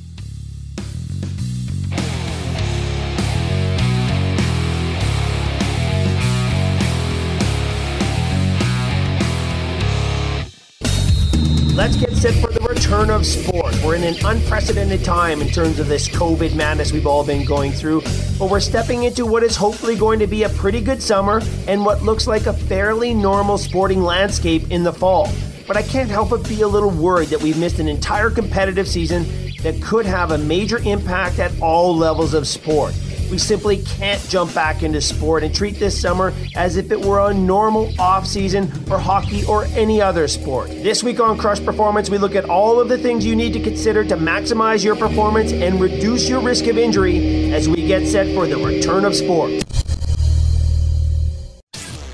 Return 13.01 13.17
of 13.17 13.27
sport. 13.27 13.75
We're 13.83 13.95
in 13.95 14.05
an 14.05 14.17
unprecedented 14.27 15.03
time 15.03 15.41
in 15.41 15.49
terms 15.49 15.79
of 15.79 15.89
this 15.89 16.07
COVID 16.09 16.55
madness 16.55 16.93
we've 16.93 17.07
all 17.07 17.25
been 17.25 17.47
going 17.47 17.73
through, 17.73 18.03
but 18.39 18.51
we're 18.51 18.61
stepping 18.61 19.05
into 19.05 19.25
what 19.25 19.43
is 19.43 19.57
hopefully 19.57 19.97
going 19.97 20.19
to 20.19 20.27
be 20.27 20.43
a 20.43 20.51
pretty 20.51 20.83
good 20.83 21.03
summer 21.03 21.41
and 21.67 21.85
what 21.85 22.03
looks 22.03 22.27
like 22.27 22.47
a 22.47 22.53
fairly 22.53 23.15
normal 23.15 23.57
sporting 23.57 24.03
landscape 24.03 24.71
in 24.71 24.83
the 24.83 24.93
fall. 24.93 25.31
But 25.67 25.79
I 25.79 25.83
can't 25.83 26.11
help 26.11 26.29
but 26.31 26.47
be 26.47 26.61
a 26.61 26.69
little 26.69 26.91
worried 26.91 27.29
that 27.29 27.41
we've 27.41 27.59
missed 27.59 27.79
an 27.79 27.89
entire 27.89 28.29
competitive 28.29 28.87
season 28.87 29.25
that 29.63 29.81
could 29.81 30.05
have 30.05 30.33
a 30.33 30.39
major 30.39 30.79
impact 30.79 31.39
at 31.39 31.53
all 31.63 31.97
levels 31.97 32.35
of 32.35 32.47
sport. 32.47 32.95
We 33.31 33.39
simply 33.39 33.83
can't 33.85 34.21
jump 34.29 34.55
back 34.55 34.83
into 34.83 35.01
sport 35.01 35.45
and 35.45 35.55
treat 35.55 35.79
this 35.79 36.01
summer 36.01 36.33
as 36.57 36.77
if 36.77 36.91
it 36.91 37.01
were 37.01 37.31
a 37.31 37.35
normal 37.35 37.93
off 38.01 38.27
season 38.27 38.67
for 38.87 38.99
hockey 38.99 39.45
or 39.45 39.65
any 39.67 40.01
other 40.01 40.27
sport. 40.29 40.69
This 40.69 41.05
week 41.05 41.21
on 41.21 41.39
Crush 41.39 41.65
Performance, 41.65 42.11
we 42.11 42.19
look 42.19 42.35
at 42.35 42.45
all 42.47 42.81
of 42.81 42.89
the 42.89 42.99
things 42.99 43.25
you 43.25 43.37
need 43.37 43.53
to 43.53 43.61
consider 43.61 44.05
to 44.05 44.17
maximize 44.17 44.85
your 44.85 44.97
performance 44.97 45.53
and 45.53 45.81
reduce 45.81 46.29
your 46.29 46.41
risk 46.41 46.67
of 46.67 46.77
injury 46.77 47.53
as 47.53 47.69
we 47.69 47.87
get 47.87 48.07
set 48.07 48.35
for 48.35 48.47
the 48.47 48.57
return 48.57 49.05
of 49.05 49.15
sport. 49.15 49.65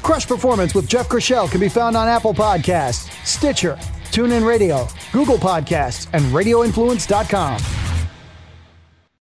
Crush 0.03 0.27
Performance 0.27 0.75
with 0.75 0.89
Jeff 0.89 1.09
Chrishell 1.09 1.51
can 1.51 1.61
be 1.61 1.69
found 1.69 1.97
on 1.97 2.07
Apple 2.07 2.33
Podcasts, 2.33 3.11
Stitcher, 3.27 3.77
TuneIn 4.13 4.47
Radio, 4.47 4.87
Google 5.13 5.37
Podcasts, 5.37 6.07
and 6.13 6.23
RadioInfluence.com. 6.27 7.76